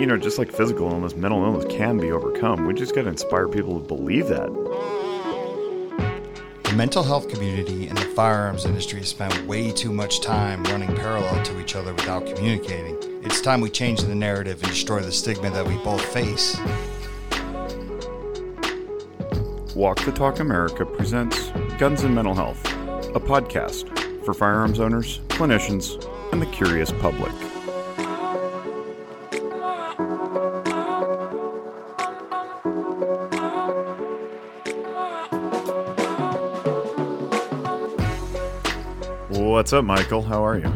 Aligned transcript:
you 0.00 0.06
know, 0.06 0.16
just 0.16 0.38
like 0.38 0.50
physical 0.50 0.90
illness, 0.90 1.14
mental 1.14 1.44
illness 1.44 1.66
can 1.68 1.98
be 1.98 2.10
overcome. 2.10 2.66
We 2.66 2.72
just 2.72 2.94
got 2.94 3.02
to 3.02 3.08
inspire 3.08 3.46
people 3.46 3.78
to 3.78 3.86
believe 3.86 4.28
that. 4.28 4.48
The 6.62 6.72
mental 6.74 7.02
health 7.02 7.28
community 7.28 7.86
and 7.86 7.98
the 7.98 8.06
firearms 8.06 8.64
industry 8.64 9.02
spent 9.04 9.46
way 9.46 9.70
too 9.70 9.92
much 9.92 10.22
time 10.22 10.64
running 10.64 10.96
parallel 10.96 11.44
to 11.44 11.60
each 11.60 11.76
other 11.76 11.92
without 11.92 12.24
communicating. 12.24 12.96
It's 13.22 13.42
time 13.42 13.60
we 13.60 13.68
change 13.68 14.00
the 14.00 14.14
narrative 14.14 14.62
and 14.62 14.72
destroy 14.72 15.00
the 15.00 15.12
stigma 15.12 15.50
that 15.50 15.66
we 15.66 15.76
both 15.84 16.02
face. 16.02 16.56
Walk 19.74 20.02
the 20.06 20.12
Talk 20.12 20.40
America 20.40 20.86
presents 20.86 21.50
Guns 21.76 22.04
and 22.04 22.14
Mental 22.14 22.34
Health, 22.34 22.64
a 23.14 23.20
podcast 23.20 24.24
for 24.24 24.32
firearms 24.32 24.80
owners, 24.80 25.18
clinicians, 25.28 26.02
and 26.32 26.40
the 26.40 26.46
curious 26.46 26.90
public. 26.90 27.49
What's 39.60 39.74
up, 39.74 39.84
Michael? 39.84 40.22
How 40.22 40.42
are 40.42 40.56
you? 40.56 40.72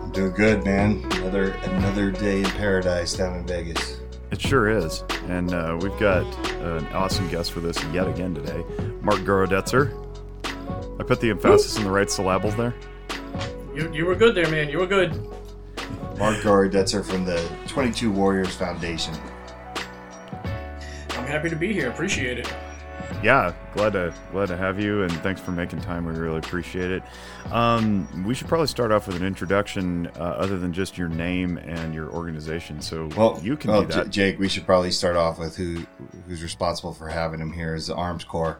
I'm 0.00 0.12
doing 0.12 0.30
good, 0.30 0.64
man. 0.64 1.02
Another 1.14 1.50
another 1.64 2.12
day 2.12 2.38
in 2.38 2.50
paradise 2.50 3.14
down 3.14 3.36
in 3.36 3.44
Vegas. 3.44 3.98
It 4.30 4.40
sure 4.40 4.68
is, 4.70 5.02
and 5.24 5.52
uh, 5.52 5.76
we've 5.80 5.98
got 5.98 6.24
an 6.60 6.86
awesome 6.92 7.28
guest 7.28 7.56
with 7.56 7.64
us 7.64 7.82
yet 7.86 8.06
again 8.06 8.32
today, 8.32 8.64
Mark 9.02 9.18
Gorodetzer. 9.22 9.92
I 11.00 11.02
put 11.02 11.20
the 11.20 11.30
emphasis 11.30 11.78
in 11.78 11.82
the 11.82 11.90
right 11.90 12.08
syllables 12.08 12.54
there. 12.54 12.76
You, 13.74 13.92
you 13.92 14.06
were 14.06 14.14
good 14.14 14.36
there, 14.36 14.48
man. 14.50 14.68
You 14.68 14.78
were 14.78 14.86
good. 14.86 15.12
Mark 16.16 16.36
Gorodetzer 16.36 17.04
from 17.04 17.24
the 17.24 17.44
22 17.66 18.12
Warriors 18.12 18.54
Foundation. 18.54 19.14
I'm 21.10 21.26
happy 21.26 21.50
to 21.50 21.56
be 21.56 21.72
here. 21.72 21.90
Appreciate 21.90 22.38
it. 22.38 22.54
Yeah, 23.26 23.52
glad 23.74 23.94
to 23.94 24.14
glad 24.30 24.46
to 24.50 24.56
have 24.56 24.78
you, 24.80 25.02
and 25.02 25.10
thanks 25.14 25.40
for 25.40 25.50
making 25.50 25.80
time. 25.80 26.04
We 26.06 26.12
really 26.12 26.38
appreciate 26.38 26.92
it. 26.92 27.02
Um, 27.50 28.24
we 28.24 28.36
should 28.36 28.46
probably 28.46 28.68
start 28.68 28.92
off 28.92 29.08
with 29.08 29.16
an 29.16 29.24
introduction, 29.26 30.06
uh, 30.16 30.20
other 30.20 30.56
than 30.60 30.72
just 30.72 30.96
your 30.96 31.08
name 31.08 31.56
and 31.58 31.92
your 31.92 32.08
organization. 32.12 32.80
So, 32.80 33.08
Well, 33.16 33.40
you 33.42 33.56
can 33.56 33.72
well, 33.72 33.80
do 33.82 33.88
that. 33.88 34.10
J- 34.10 34.30
Jake, 34.30 34.38
we 34.38 34.48
should 34.48 34.64
probably 34.64 34.92
start 34.92 35.16
off 35.16 35.40
with 35.40 35.56
who 35.56 35.84
who's 36.28 36.40
responsible 36.40 36.94
for 36.94 37.08
having 37.08 37.40
him 37.40 37.52
here 37.52 37.74
is 37.74 37.88
the 37.88 37.96
Armscor. 37.96 38.58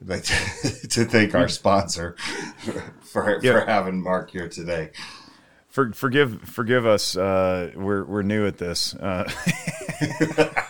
I'd 0.00 0.08
like 0.08 0.22
to, 0.24 0.88
to 0.88 1.04
thank 1.04 1.34
our 1.34 1.48
sponsor 1.60 2.16
for, 3.02 3.38
Yeah. 3.42 3.60
for 3.60 3.66
having 3.66 4.02
Mark 4.02 4.30
here 4.30 4.48
today. 4.48 4.92
For, 5.68 5.92
forgive 5.92 6.40
forgive 6.40 6.86
us. 6.86 7.18
Uh, 7.18 7.70
we're 7.76 8.04
we're 8.04 8.22
new 8.22 8.46
at 8.46 8.56
this. 8.56 8.94
Uh, 8.94 9.30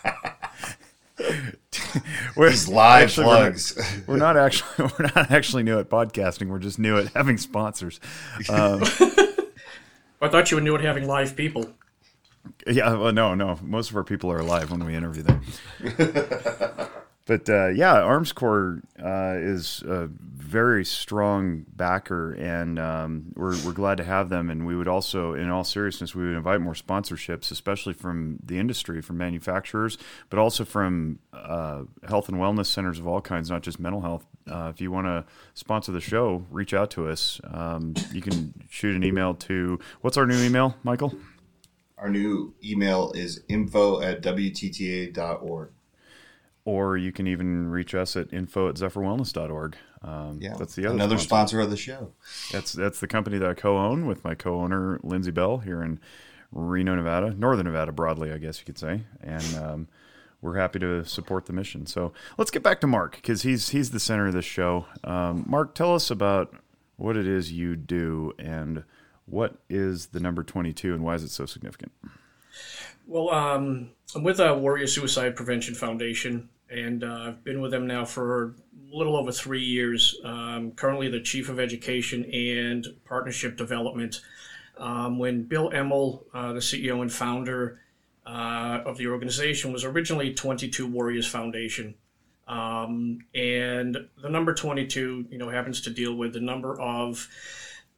we're, 2.36 2.50
These 2.50 2.68
live 2.68 3.04
actually, 3.04 3.26
we're 3.26 3.32
not- 3.34 3.40
plugs. 3.40 4.00
We're 4.06 4.16
not 4.16 4.36
actually 4.36 4.90
we're 4.98 5.10
not 5.14 5.30
actually 5.30 5.62
new 5.62 5.78
at 5.78 5.88
podcasting. 5.88 6.48
We're 6.48 6.58
just 6.58 6.78
new 6.78 6.98
at 6.98 7.08
having 7.14 7.38
sponsors. 7.38 8.00
Um, 8.48 8.82
I 10.20 10.28
thought 10.28 10.50
you 10.50 10.56
were 10.56 10.62
new 10.62 10.74
at 10.74 10.80
having 10.80 11.06
live 11.06 11.36
people. 11.36 11.72
yeah, 12.66 12.94
well, 12.94 13.12
no, 13.12 13.34
no. 13.34 13.58
Most 13.62 13.90
of 13.90 13.96
our 13.96 14.04
people 14.04 14.30
are 14.32 14.38
alive 14.38 14.70
when 14.70 14.84
we 14.84 14.94
interview 14.94 15.22
them. 15.22 15.42
But 17.26 17.48
uh, 17.48 17.68
yeah, 17.68 17.94
Armscor 17.96 18.82
uh, 19.02 19.38
is 19.38 19.82
a 19.82 20.08
very 20.08 20.84
strong 20.84 21.64
backer, 21.74 22.32
and 22.32 22.78
um, 22.78 23.32
we're 23.34 23.56
we're 23.64 23.72
glad 23.72 23.96
to 23.96 24.04
have 24.04 24.28
them. 24.28 24.50
And 24.50 24.66
we 24.66 24.76
would 24.76 24.88
also, 24.88 25.32
in 25.32 25.48
all 25.48 25.64
seriousness, 25.64 26.14
we 26.14 26.26
would 26.26 26.36
invite 26.36 26.60
more 26.60 26.74
sponsorships, 26.74 27.50
especially 27.50 27.94
from 27.94 28.40
the 28.44 28.58
industry, 28.58 29.00
from 29.00 29.16
manufacturers, 29.16 29.96
but 30.28 30.38
also 30.38 30.66
from 30.66 31.18
uh, 31.32 31.84
health 32.06 32.28
and 32.28 32.36
wellness 32.36 32.66
centers 32.66 32.98
of 32.98 33.06
all 33.06 33.22
kinds, 33.22 33.48
not 33.48 33.62
just 33.62 33.80
mental 33.80 34.02
health. 34.02 34.26
Uh, 34.46 34.70
if 34.74 34.82
you 34.82 34.90
want 34.90 35.06
to 35.06 35.24
sponsor 35.54 35.92
the 35.92 36.02
show, 36.02 36.44
reach 36.50 36.74
out 36.74 36.90
to 36.90 37.08
us. 37.08 37.40
Um, 37.44 37.94
you 38.12 38.20
can 38.20 38.52
shoot 38.68 38.94
an 38.94 39.02
email 39.02 39.32
to 39.34 39.78
what's 40.02 40.18
our 40.18 40.26
new 40.26 40.42
email, 40.42 40.76
Michael? 40.82 41.14
Our 41.96 42.10
new 42.10 42.54
email 42.62 43.12
is 43.12 43.42
info 43.48 44.02
at 44.02 44.20
WTTA.org. 44.22 45.70
or 46.64 46.96
you 46.96 47.12
can 47.12 47.26
even 47.26 47.68
reach 47.70 47.94
us 47.94 48.16
at 48.16 48.32
info 48.32 48.68
at 48.68 48.76
zephyrwellness.org. 48.76 49.76
Um, 50.02 50.38
Yeah, 50.40 50.54
that's 50.58 50.74
the 50.74 50.86
other 50.86 50.94
another 50.94 51.16
sponsor. 51.18 51.56
sponsor 51.56 51.60
of 51.60 51.70
the 51.70 51.76
show. 51.76 52.12
That's 52.52 52.72
that's 52.72 53.00
the 53.00 53.06
company 53.06 53.38
that 53.38 53.48
I 53.50 53.54
co-own 53.54 54.06
with 54.06 54.24
my 54.24 54.34
co-owner 54.34 55.00
Lindsay 55.02 55.30
Bell 55.30 55.58
here 55.58 55.82
in 55.82 55.98
Reno, 56.52 56.94
Nevada, 56.94 57.34
Northern 57.34 57.64
Nevada, 57.66 57.90
broadly, 57.92 58.30
I 58.32 58.38
guess 58.38 58.58
you 58.60 58.64
could 58.64 58.78
say, 58.78 59.02
and 59.20 59.56
um, 59.56 59.88
we're 60.40 60.56
happy 60.58 60.78
to 60.78 61.04
support 61.04 61.46
the 61.46 61.52
mission. 61.52 61.86
So 61.86 62.12
let's 62.38 62.50
get 62.50 62.62
back 62.62 62.80
to 62.82 62.86
Mark 62.86 63.16
because 63.16 63.42
he's 63.42 63.70
he's 63.70 63.90
the 63.90 64.00
center 64.00 64.26
of 64.28 64.34
this 64.34 64.44
show. 64.44 64.86
Um, 65.02 65.44
Mark, 65.48 65.74
tell 65.74 65.94
us 65.94 66.10
about 66.10 66.54
what 66.96 67.16
it 67.16 67.26
is 67.26 67.50
you 67.50 67.74
do 67.76 68.32
and 68.38 68.84
what 69.26 69.56
is 69.70 70.06
the 70.08 70.20
number 70.20 70.42
twenty-two 70.44 70.92
and 70.94 71.02
why 71.02 71.14
is 71.14 71.24
it 71.24 71.30
so 71.30 71.44
significant? 71.46 71.92
Well, 73.06 73.30
um, 73.30 73.90
I'm 74.14 74.22
with 74.22 74.38
uh, 74.38 74.56
Warrior 74.58 74.86
Suicide 74.86 75.34
Prevention 75.34 75.74
Foundation, 75.74 76.48
and 76.70 77.04
uh, 77.04 77.26
I've 77.28 77.44
been 77.44 77.60
with 77.60 77.70
them 77.70 77.86
now 77.86 78.04
for 78.04 78.44
a 78.44 78.52
little 78.90 79.16
over 79.16 79.32
three 79.32 79.62
years. 79.62 80.18
Um, 80.24 80.72
currently, 80.72 81.08
the 81.08 81.20
Chief 81.20 81.48
of 81.48 81.60
Education 81.60 82.24
and 82.32 82.86
Partnership 83.04 83.56
Development. 83.56 84.20
Um, 84.78 85.18
when 85.18 85.44
Bill 85.44 85.70
Emmel, 85.72 86.24
uh, 86.34 86.52
the 86.52 86.60
CEO 86.60 87.02
and 87.02 87.12
founder 87.12 87.80
uh, 88.26 88.80
of 88.84 88.96
the 88.96 89.06
organization, 89.08 89.72
was 89.72 89.84
originally 89.84 90.34
22 90.34 90.86
Warriors 90.86 91.26
Foundation. 91.26 91.94
Um, 92.46 93.20
and 93.34 93.96
the 94.20 94.28
number 94.28 94.54
22, 94.54 95.26
you 95.30 95.38
know, 95.38 95.48
happens 95.48 95.80
to 95.82 95.90
deal 95.90 96.14
with 96.14 96.32
the 96.32 96.40
number 96.40 96.78
of 96.80 97.28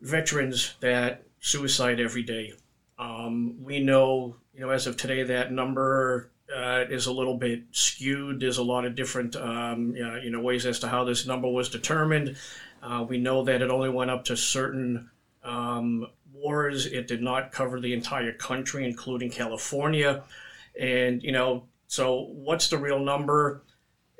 veterans 0.00 0.75
that 0.81 1.22
suicide 1.41 2.00
every 2.00 2.22
day. 2.22 2.53
Um, 2.98 3.62
we 3.62 3.81
know, 3.81 4.37
you 4.54 4.60
know, 4.60 4.71
as 4.71 4.87
of 4.87 4.97
today, 4.97 5.22
that 5.25 5.53
number 5.53 6.31
uh, 6.55 6.84
is 6.89 7.07
a 7.07 7.12
little 7.12 7.37
bit 7.37 7.62
skewed. 7.73 8.41
There's 8.41 8.59
a 8.59 8.62
lot 8.62 8.84
of 8.84 8.95
different, 8.95 9.37
um, 9.37 9.95
uh, 10.01 10.17
you 10.17 10.31
know, 10.31 10.41
ways 10.41 10.67
as 10.67 10.79
to 10.81 10.89
how 10.89 11.05
this 11.05 11.27
number 11.27 11.49
was 11.49 11.69
determined. 11.69 12.37
Uh, 12.83 13.05
we 13.09 13.19
know 13.19 13.45
that 13.45 13.62
it 13.62 13.71
only 13.71 13.89
went 13.89 14.11
up 14.11 14.25
to 14.27 14.37
certain 14.37 15.11
um, 15.43 16.07
wars. 16.33 16.87
It 16.87 17.09
did 17.09 17.23
not 17.23 17.53
cover 17.53 17.81
the 17.81 17.93
entire 17.93 18.33
country, 18.33 18.84
including 18.84 19.31
California. 19.31 20.23
And 20.79 21.23
you 21.23 21.33
know, 21.33 21.65
so 21.89 22.29
what's 22.33 22.69
the 22.69 22.78
real 22.78 22.99
number? 22.99 23.63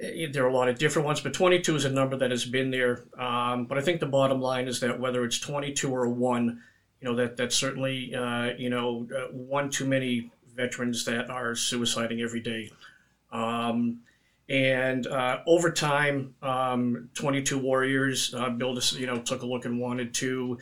Eh, 0.01 0.29
There 0.33 0.45
are 0.45 0.49
a 0.49 0.55
lot 0.55 0.69
of 0.69 0.79
different 0.79 1.07
ones, 1.07 1.21
but 1.21 1.35
22 1.35 1.77
is 1.77 1.85
a 1.85 1.91
number 1.91 2.17
that 2.17 2.31
has 2.31 2.45
been 2.45 2.71
there. 2.71 3.05
Um, 3.19 3.67
but 3.67 3.79
I 3.79 3.83
think 3.83 4.01
the 4.01 4.07
bottom 4.07 4.41
line 4.41 4.69
is 4.69 4.81
that 4.81 4.99
whether 4.99 5.25
it's 5.25 5.39
22 5.39 5.95
or 5.95 6.09
one, 6.09 6.63
you 7.01 7.09
know 7.09 7.17
that 7.17 7.37
that's 7.37 7.55
certainly 7.55 8.15
uh, 8.15 8.55
you 8.57 8.71
know 8.71 9.07
uh, 9.15 9.33
one 9.33 9.71
too 9.71 9.85
many 9.85 10.33
veterans 10.57 11.05
that 11.05 11.31
are 11.31 11.53
suiciding 11.53 12.23
every 12.23 12.41
day. 12.41 12.71
Um, 13.31 14.01
and 14.49 15.07
uh, 15.07 15.41
over 15.47 15.71
time, 15.71 16.35
um, 16.43 17.11
22 17.15 17.59
Warriors, 17.59 18.33
uh, 18.35 18.51
Bill, 18.51 18.75
just, 18.75 18.99
you 18.99 19.07
know, 19.07 19.19
took 19.21 19.43
a 19.43 19.47
look 19.47 19.65
and 19.65 19.81
wanted 19.81 20.15
to 20.15 20.59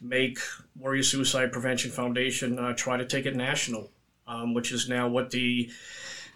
make 0.00 0.38
Warrior 0.78 1.02
Suicide 1.02 1.52
Prevention 1.52 1.90
Foundation 1.90 2.58
uh, 2.58 2.74
try 2.74 2.96
to 2.96 3.04
take 3.04 3.26
it 3.26 3.36
national, 3.36 3.90
um, 4.26 4.54
which 4.54 4.72
is 4.72 4.88
now 4.88 5.08
what 5.08 5.30
the 5.30 5.70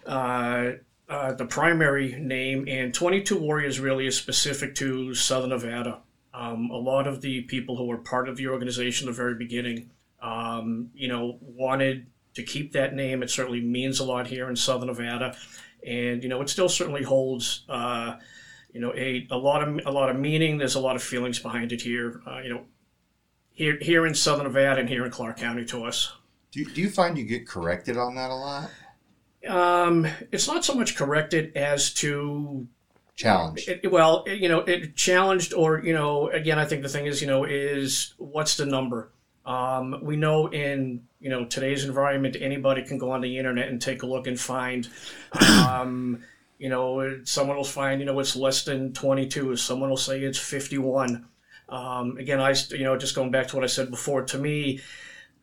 uh, 0.05 0.71
uh, 1.09 1.33
the 1.33 1.45
primary 1.45 2.15
name. 2.19 2.65
And 2.67 2.93
22 2.93 3.37
Warriors 3.37 3.79
really 3.79 4.07
is 4.07 4.15
specific 4.15 4.75
to 4.75 5.13
Southern 5.13 5.49
Nevada. 5.49 5.99
Um, 6.33 6.69
a 6.71 6.77
lot 6.77 7.07
of 7.07 7.21
the 7.21 7.41
people 7.41 7.75
who 7.75 7.85
were 7.85 7.97
part 7.97 8.29
of 8.29 8.37
the 8.37 8.47
organization 8.47 9.07
at 9.07 9.11
the 9.11 9.17
very 9.17 9.35
beginning, 9.35 9.89
um, 10.21 10.89
you 10.93 11.07
know, 11.07 11.37
wanted 11.41 12.07
to 12.35 12.43
keep 12.43 12.71
that 12.73 12.93
name. 12.93 13.23
It 13.23 13.29
certainly 13.29 13.61
means 13.61 13.99
a 13.99 14.03
lot 14.03 14.27
here 14.27 14.49
in 14.49 14.55
Southern 14.55 14.87
Nevada, 14.87 15.35
and 15.85 16.23
you 16.23 16.29
know, 16.29 16.41
it 16.41 16.49
still 16.49 16.69
certainly 16.69 17.03
holds, 17.03 17.63
uh, 17.69 18.15
you 18.73 18.79
know, 18.81 18.93
a, 18.95 19.27
a 19.31 19.37
lot 19.37 19.67
of 19.67 19.79
a 19.85 19.91
lot 19.91 20.09
of 20.09 20.15
meaning. 20.17 20.57
There's 20.57 20.75
a 20.75 20.79
lot 20.79 20.95
of 20.95 21.03
feelings 21.03 21.39
behind 21.39 21.71
it 21.71 21.81
here. 21.81 22.21
Uh, 22.25 22.39
you 22.39 22.49
know, 22.53 22.61
here 23.51 23.77
here 23.81 24.05
in 24.05 24.15
Southern 24.15 24.45
Nevada 24.45 24.79
and 24.79 24.89
here 24.89 25.05
in 25.05 25.11
Clark 25.11 25.37
County 25.37 25.65
to 25.65 25.83
us. 25.85 26.13
Do, 26.51 26.65
do 26.65 26.81
you 26.81 26.89
find 26.89 27.17
you 27.17 27.23
get 27.23 27.47
corrected 27.47 27.97
on 27.97 28.15
that 28.15 28.29
a 28.29 28.35
lot? 28.35 28.69
Um, 29.47 30.05
it's 30.31 30.47
not 30.47 30.63
so 30.65 30.75
much 30.75 30.95
corrected 30.95 31.55
as 31.55 31.93
to 31.95 32.67
Challenge. 33.15 33.67
It, 33.67 33.91
well, 33.91 34.23
it- 34.25 34.39
you 34.39 34.49
know, 34.49 34.59
it 34.59 34.95
challenged, 34.95 35.53
or 35.53 35.83
you 35.83 35.93
know, 35.93 36.29
again, 36.29 36.57
I 36.57 36.65
think 36.65 36.81
the 36.81 36.89
thing 36.89 37.05
is, 37.05 37.21
you 37.21 37.27
know, 37.27 37.43
is 37.43 38.13
what's 38.17 38.55
the 38.57 38.65
number? 38.65 39.11
Um, 39.45 39.99
we 40.01 40.15
know 40.15 40.47
in 40.47 41.03
you 41.19 41.29
know 41.29 41.45
today's 41.45 41.85
environment, 41.85 42.37
anybody 42.39 42.83
can 42.83 42.97
go 42.97 43.11
on 43.11 43.21
the 43.21 43.37
internet 43.37 43.69
and 43.69 43.81
take 43.81 44.03
a 44.03 44.07
look 44.07 44.27
and 44.27 44.39
find, 44.39 44.87
um, 45.49 46.23
you 46.59 46.69
know, 46.69 47.21
someone 47.23 47.57
will 47.57 47.63
find, 47.63 47.99
you 47.99 48.05
know, 48.05 48.19
it's 48.19 48.35
less 48.35 48.63
than 48.63 48.93
twenty 48.93 49.27
two. 49.27 49.55
Someone 49.55 49.89
will 49.89 49.97
say 49.97 50.21
it's 50.21 50.39
fifty 50.39 50.77
one. 50.77 51.27
Um, 51.69 52.17
again, 52.17 52.39
I, 52.41 52.53
you 52.71 52.83
know, 52.83 52.97
just 52.97 53.15
going 53.15 53.31
back 53.31 53.47
to 53.47 53.55
what 53.55 53.63
I 53.63 53.67
said 53.67 53.89
before, 53.89 54.23
to 54.23 54.37
me, 54.37 54.81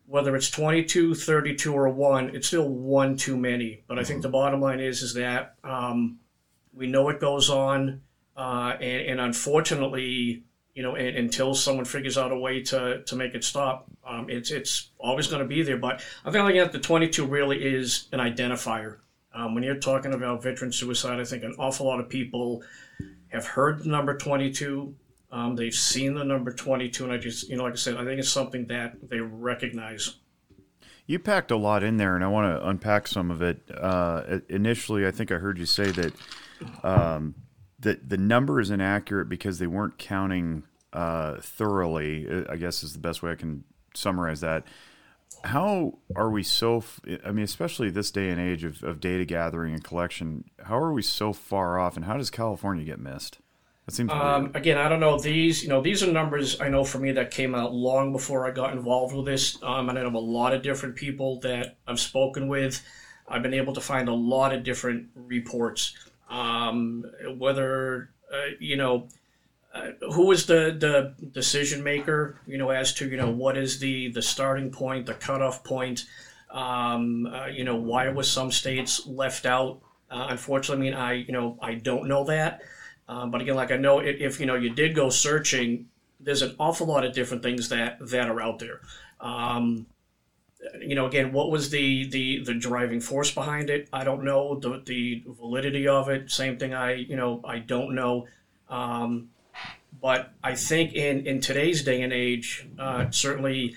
whether 0.05 0.35
it's 0.35 0.49
22, 0.49 1.15
32, 1.15 1.73
or 1.73 1.89
one, 1.89 2.35
it's 2.35 2.47
still 2.47 2.69
one 2.69 3.17
too 3.17 3.35
many. 3.35 3.83
But 3.87 3.99
I 3.99 4.03
think 4.03 4.21
the 4.21 4.29
bottom 4.29 4.61
line 4.61 4.79
is 4.79 5.01
is 5.01 5.15
that 5.15 5.55
um, 5.63 6.19
we 6.73 6.87
know 6.87 7.09
it 7.09 7.19
goes 7.19 7.49
on, 7.49 8.01
uh, 8.37 8.75
and, 8.79 9.09
and, 9.09 9.19
unfortunately, 9.19 10.43
you 10.79 10.83
know, 10.83 10.95
and, 10.95 11.17
until 11.17 11.53
someone 11.53 11.83
figures 11.83 12.17
out 12.17 12.31
a 12.31 12.37
way 12.37 12.63
to, 12.63 13.03
to 13.03 13.15
make 13.17 13.35
it 13.35 13.43
stop, 13.43 13.85
um, 14.07 14.29
it's 14.29 14.49
it's 14.49 14.91
always 14.97 15.27
going 15.27 15.41
to 15.41 15.45
be 15.47 15.61
there. 15.61 15.75
But 15.75 16.01
I 16.23 16.31
think 16.31 16.41
like 16.41 16.71
the 16.71 16.79
22 16.79 17.25
really 17.25 17.61
is 17.61 18.07
an 18.13 18.19
identifier. 18.19 18.99
Um, 19.33 19.55
when 19.55 19.63
you're 19.65 19.75
talking 19.75 20.13
about 20.13 20.41
veteran 20.41 20.71
suicide, 20.71 21.19
I 21.19 21.25
think 21.25 21.43
an 21.43 21.53
awful 21.59 21.85
lot 21.85 21.99
of 21.99 22.07
people 22.07 22.63
have 23.27 23.45
heard 23.45 23.83
the 23.83 23.89
number 23.89 24.15
22. 24.15 24.95
Um, 25.33 25.57
they've 25.57 25.73
seen 25.73 26.13
the 26.13 26.23
number 26.23 26.53
22, 26.53 27.03
and 27.03 27.11
I 27.11 27.17
just, 27.17 27.49
you 27.49 27.57
know, 27.57 27.63
like 27.63 27.73
I 27.73 27.75
said, 27.75 27.97
I 27.97 28.05
think 28.05 28.17
it's 28.17 28.29
something 28.29 28.65
that 28.67 29.09
they 29.09 29.19
recognize. 29.19 30.15
You 31.07 31.19
packed 31.19 31.51
a 31.51 31.57
lot 31.57 31.83
in 31.83 31.97
there, 31.97 32.15
and 32.15 32.23
I 32.23 32.29
want 32.29 32.55
to 32.57 32.65
unpack 32.65 33.05
some 33.05 33.31
of 33.31 33.41
it. 33.41 33.69
Uh, 33.77 34.39
initially, 34.47 35.05
I 35.05 35.11
think 35.11 35.29
I 35.29 35.39
heard 35.39 35.57
you 35.57 35.65
say 35.65 35.91
that 35.91 36.13
um, 36.83 37.35
that 37.81 38.09
the 38.09 38.17
number 38.17 38.59
is 38.59 38.69
inaccurate 38.69 39.29
because 39.29 39.59
they 39.59 39.67
weren't 39.67 39.97
counting 39.97 40.63
uh, 40.93 41.37
thoroughly. 41.41 42.27
I 42.49 42.55
guess 42.57 42.83
is 42.83 42.93
the 42.93 42.99
best 42.99 43.23
way 43.23 43.31
I 43.31 43.35
can 43.35 43.63
summarize 43.93 44.41
that. 44.41 44.63
How 45.43 45.99
are 46.15 46.29
we 46.29 46.43
so? 46.43 46.83
I 47.25 47.31
mean, 47.31 47.45
especially 47.45 47.89
this 47.89 48.11
day 48.11 48.29
and 48.29 48.41
age 48.41 48.63
of, 48.63 48.83
of 48.83 48.99
data 48.99 49.25
gathering 49.25 49.73
and 49.73 49.83
collection, 49.83 50.45
how 50.63 50.77
are 50.77 50.91
we 50.91 51.01
so 51.01 51.31
far 51.31 51.79
off, 51.79 51.95
and 51.95 52.05
how 52.05 52.17
does 52.17 52.29
California 52.29 52.83
get 52.83 52.99
missed? 52.99 53.39
It 53.87 53.93
seems 53.93 54.11
um, 54.11 54.51
again, 54.53 54.77
I 54.77 54.87
don't 54.87 54.99
know 54.99 55.17
these. 55.17 55.63
You 55.63 55.69
know, 55.69 55.81
these 55.81 56.03
are 56.03 56.11
numbers 56.11 56.61
I 56.61 56.69
know 56.69 56.83
for 56.83 56.99
me 56.99 57.11
that 57.13 57.31
came 57.31 57.55
out 57.55 57.73
long 57.73 58.11
before 58.11 58.45
I 58.45 58.51
got 58.51 58.73
involved 58.73 59.15
with 59.15 59.25
this. 59.25 59.57
Um, 59.63 59.89
and 59.89 59.97
I 59.97 60.03
know 60.03 60.15
a 60.15 60.19
lot 60.19 60.53
of 60.53 60.61
different 60.61 60.95
people 60.95 61.39
that 61.39 61.77
I've 61.87 61.99
spoken 61.99 62.47
with. 62.47 62.85
I've 63.27 63.41
been 63.41 63.53
able 63.53 63.73
to 63.73 63.81
find 63.81 64.07
a 64.07 64.13
lot 64.13 64.53
of 64.53 64.63
different 64.63 65.07
reports. 65.15 65.95
Um, 66.29 67.05
whether 67.37 68.11
uh, 68.31 68.51
you 68.59 68.77
know 68.77 69.07
uh, 69.73 69.91
who 70.13 70.25
was 70.25 70.45
the 70.45 70.75
the 70.77 71.13
decision 71.31 71.83
maker, 71.83 72.39
you 72.47 72.57
know, 72.57 72.69
as 72.69 72.93
to 72.95 73.07
you 73.07 73.17
know 73.17 73.29
what 73.29 73.57
is 73.57 73.79
the 73.79 74.09
the 74.11 74.21
starting 74.21 74.71
point, 74.71 75.05
the 75.05 75.13
cutoff 75.13 75.63
point. 75.63 76.05
Um, 76.49 77.27
uh, 77.27 77.45
you 77.45 77.63
know, 77.63 77.75
why 77.75 78.09
was 78.09 78.29
some 78.29 78.51
states 78.51 79.05
left 79.05 79.45
out? 79.45 79.81
Uh, 80.09 80.27
unfortunately, 80.29 80.87
I 80.87 80.91
mean, 80.91 80.99
I 80.99 81.13
you 81.13 81.33
know 81.33 81.57
I 81.61 81.75
don't 81.75 82.07
know 82.07 82.23
that. 82.25 82.61
Um, 83.07 83.31
but 83.31 83.41
again, 83.41 83.55
like 83.55 83.71
I 83.71 83.77
know 83.77 83.99
if, 83.99 84.19
if, 84.19 84.39
you 84.39 84.45
know 84.45 84.55
you 84.55 84.69
did 84.69 84.95
go 84.95 85.09
searching, 85.09 85.87
there's 86.19 86.41
an 86.41 86.55
awful 86.59 86.87
lot 86.87 87.05
of 87.05 87.13
different 87.13 87.43
things 87.43 87.69
that 87.69 87.97
that 88.09 88.29
are 88.29 88.41
out 88.41 88.59
there. 88.59 88.81
Um, 89.19 89.85
you 90.81 90.95
know, 90.95 91.05
again, 91.05 91.31
what 91.31 91.51
was 91.51 91.69
the, 91.69 92.07
the 92.09 92.43
the 92.43 92.53
driving 92.53 93.01
force 93.01 93.31
behind 93.31 93.69
it? 93.69 93.89
I 93.91 94.03
don't 94.03 94.23
know 94.23 94.59
the 94.59 94.81
the 94.85 95.23
validity 95.27 95.87
of 95.87 96.09
it. 96.09 96.31
Same 96.31 96.57
thing. 96.57 96.73
I 96.73 96.93
you 96.93 97.15
know 97.15 97.41
I 97.43 97.59
don't 97.59 97.95
know. 97.95 98.27
Um, 98.69 99.29
but 100.01 100.33
I 100.43 100.55
think 100.55 100.93
in 100.93 101.25
in 101.27 101.41
today's 101.41 101.83
day 101.83 102.01
and 102.01 102.13
age, 102.13 102.67
uh, 102.77 103.09
certainly 103.11 103.75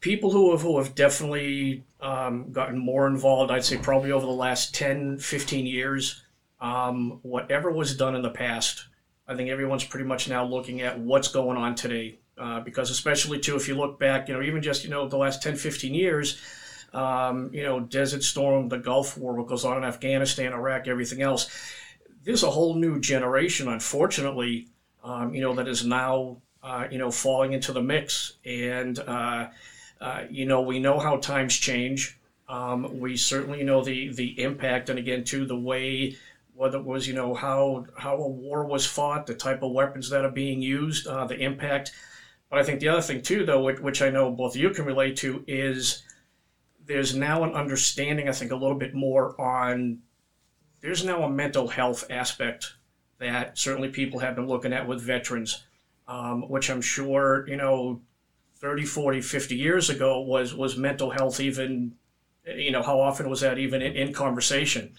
people 0.00 0.30
who 0.30 0.52
have 0.52 0.62
who 0.62 0.78
have 0.78 0.94
definitely 0.94 1.84
um, 2.00 2.52
gotten 2.52 2.78
more 2.78 3.06
involved. 3.06 3.50
I'd 3.50 3.64
say 3.64 3.78
probably 3.78 4.12
over 4.12 4.26
the 4.26 4.32
last 4.32 4.74
10, 4.74 5.18
15 5.18 5.66
years 5.66 6.24
um, 6.64 7.18
whatever 7.22 7.70
was 7.70 7.94
done 7.94 8.14
in 8.14 8.22
the 8.22 8.30
past, 8.30 8.86
I 9.28 9.34
think 9.34 9.50
everyone's 9.50 9.84
pretty 9.84 10.06
much 10.06 10.28
now 10.28 10.44
looking 10.46 10.80
at 10.80 10.98
what's 10.98 11.28
going 11.28 11.58
on 11.58 11.74
today. 11.74 12.18
Uh, 12.36 12.60
because 12.60 12.90
especially 12.90 13.38
too, 13.38 13.54
if 13.54 13.68
you 13.68 13.76
look 13.76 13.98
back, 13.98 14.28
you 14.28 14.34
know, 14.34 14.42
even 14.42 14.60
just 14.60 14.82
you 14.84 14.90
know 14.90 15.08
the 15.08 15.16
last 15.16 15.42
10, 15.42 15.54
15 15.54 15.94
years, 15.94 16.40
um, 16.92 17.50
you 17.52 17.62
know, 17.62 17.80
Desert 17.80 18.22
Storm, 18.22 18.68
the 18.68 18.78
Gulf 18.78 19.16
War, 19.16 19.34
what 19.34 19.46
goes 19.46 19.64
on 19.64 19.76
in 19.76 19.84
Afghanistan, 19.84 20.52
Iraq, 20.52 20.88
everything 20.88 21.22
else. 21.22 21.48
There's 22.24 22.42
a 22.42 22.50
whole 22.50 22.74
new 22.74 22.98
generation, 23.00 23.68
unfortunately, 23.68 24.68
um, 25.04 25.34
you 25.34 25.42
know, 25.42 25.54
that 25.54 25.68
is 25.68 25.84
now, 25.84 26.38
uh, 26.62 26.86
you 26.90 26.98
know, 26.98 27.10
falling 27.10 27.52
into 27.52 27.72
the 27.72 27.82
mix. 27.82 28.34
And, 28.44 28.98
uh, 28.98 29.48
uh 30.00 30.24
you 30.30 30.46
know, 30.46 30.62
we 30.62 30.78
know 30.78 30.98
how 30.98 31.18
times 31.18 31.56
change. 31.56 32.18
Um, 32.48 33.00
we 33.00 33.16
certainly 33.16 33.62
know 33.62 33.82
the 33.82 34.12
the 34.12 34.42
impact, 34.42 34.90
and 34.90 34.98
again, 34.98 35.24
too, 35.24 35.46
the 35.46 35.58
way 35.58 36.16
whether 36.54 36.78
it 36.78 36.84
was 36.84 37.08
you 37.08 37.14
know 37.14 37.34
how 37.34 37.86
how 37.96 38.16
a 38.16 38.28
war 38.28 38.64
was 38.64 38.86
fought, 38.86 39.26
the 39.26 39.34
type 39.34 39.62
of 39.62 39.72
weapons 39.72 40.10
that 40.10 40.24
are 40.24 40.30
being 40.30 40.62
used, 40.62 41.06
uh, 41.06 41.26
the 41.26 41.38
impact. 41.38 41.92
But 42.54 42.60
I 42.60 42.66
think 42.66 42.78
the 42.78 42.86
other 42.86 43.02
thing 43.02 43.20
too, 43.20 43.44
though, 43.44 43.64
which, 43.64 43.80
which 43.80 44.00
I 44.00 44.10
know 44.10 44.30
both 44.30 44.54
of 44.54 44.60
you 44.60 44.70
can 44.70 44.84
relate 44.84 45.16
to, 45.16 45.42
is 45.48 46.04
there's 46.86 47.12
now 47.12 47.42
an 47.42 47.50
understanding. 47.50 48.28
I 48.28 48.32
think 48.32 48.52
a 48.52 48.56
little 48.56 48.78
bit 48.78 48.94
more 48.94 49.34
on 49.40 50.02
there's 50.80 51.04
now 51.04 51.24
a 51.24 51.28
mental 51.28 51.66
health 51.66 52.04
aspect 52.10 52.74
that 53.18 53.58
certainly 53.58 53.88
people 53.88 54.20
have 54.20 54.36
been 54.36 54.46
looking 54.46 54.72
at 54.72 54.86
with 54.86 55.02
veterans, 55.02 55.64
um, 56.06 56.48
which 56.48 56.70
I'm 56.70 56.80
sure 56.80 57.44
you 57.48 57.56
know 57.56 58.00
30, 58.60 58.84
40, 58.84 59.20
50 59.20 59.56
years 59.56 59.90
ago 59.90 60.20
was 60.20 60.54
was 60.54 60.76
mental 60.76 61.10
health 61.10 61.40
even 61.40 61.96
you 62.46 62.70
know 62.70 62.84
how 62.84 63.00
often 63.00 63.28
was 63.28 63.40
that 63.40 63.58
even 63.58 63.82
in, 63.82 63.96
in 63.96 64.12
conversation. 64.12 64.94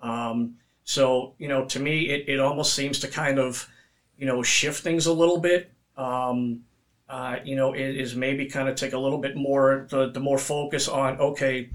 Um, 0.00 0.58
so, 0.84 1.34
you 1.38 1.48
know, 1.48 1.64
to 1.64 1.80
me, 1.80 2.10
it, 2.10 2.28
it 2.28 2.38
almost 2.38 2.72
seems 2.72 3.00
to 3.00 3.08
kind 3.08 3.40
of, 3.40 3.68
you 4.16 4.26
know, 4.26 4.44
shift 4.44 4.84
things 4.84 5.06
a 5.06 5.12
little 5.12 5.40
bit. 5.40 5.72
Um, 5.96 6.66
uh, 7.10 7.40
you 7.44 7.56
know, 7.56 7.74
is 7.74 8.14
maybe 8.14 8.46
kind 8.46 8.68
of 8.68 8.76
take 8.76 8.92
a 8.92 8.98
little 8.98 9.18
bit 9.18 9.36
more, 9.36 9.88
the, 9.90 10.10
the 10.12 10.20
more 10.20 10.38
focus 10.38 10.86
on, 10.86 11.18
okay, 11.18 11.68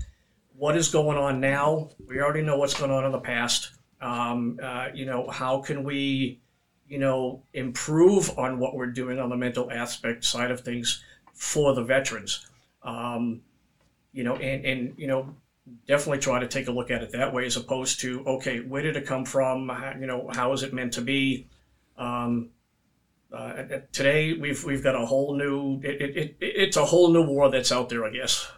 what 0.56 0.78
is 0.78 0.88
going 0.88 1.18
on 1.18 1.42
now? 1.42 1.90
We 2.08 2.22
already 2.22 2.42
know 2.42 2.58
what's 2.58 2.74
going 2.74 2.90
on 2.90 3.04
in 3.04 3.12
the 3.12 3.20
past. 3.20 3.72
Um, 4.00 4.58
uh, 4.64 4.88
you 4.94 5.06
know, 5.06 5.28
how 5.28 5.60
can 5.62 5.84
we, 5.84 6.40
you 6.88 7.00
know, 7.00 7.44
improve 7.54 8.40
on 8.40 8.60
what 8.60 8.76
we're 8.76 8.92
doing 8.92 9.20
on 9.20 9.30
the 9.30 9.36
mental 9.36 9.70
aspect 9.70 10.24
side 10.24 10.52
of 10.52 10.62
things 10.62 11.04
for 11.34 11.76
the 11.76 11.84
veterans? 11.84 12.48
Um, 12.82 13.42
you 14.14 14.24
know, 14.24 14.38
and, 14.38 14.66
and, 14.66 14.94
you 14.98 15.08
know, 15.08 15.36
definitely 15.86 16.20
try 16.20 16.40
to 16.40 16.48
take 16.48 16.70
a 16.70 16.72
look 16.72 16.92
at 16.92 17.04
it 17.04 17.12
that 17.12 17.34
way 17.34 17.46
as 17.46 17.58
opposed 17.58 18.00
to 18.00 18.24
okay 18.28 18.60
where 18.60 18.84
did 18.84 18.96
it 18.96 19.04
come 19.04 19.26
from 19.26 19.68
how, 19.68 19.96
you 20.00 20.06
know 20.06 20.30
how 20.36 20.54
is 20.54 20.62
it 20.62 20.76
meant 20.76 20.94
to 20.94 21.02
be 21.02 21.48
um, 21.98 22.52
uh, 23.36 23.80
today 23.92 24.34
we've 24.34 24.64
we've 24.64 24.84
got 24.84 24.96
a 24.96 25.06
whole 25.06 25.36
new 25.36 25.80
it, 25.84 26.02
it, 26.02 26.18
it, 26.18 26.38
it's 26.40 26.78
a 26.78 26.86
whole 26.86 27.12
new 27.12 27.24
war 27.24 27.50
that's 27.50 27.72
out 27.72 27.90
there 27.90 28.06
i 28.06 28.10
guess 28.10 28.50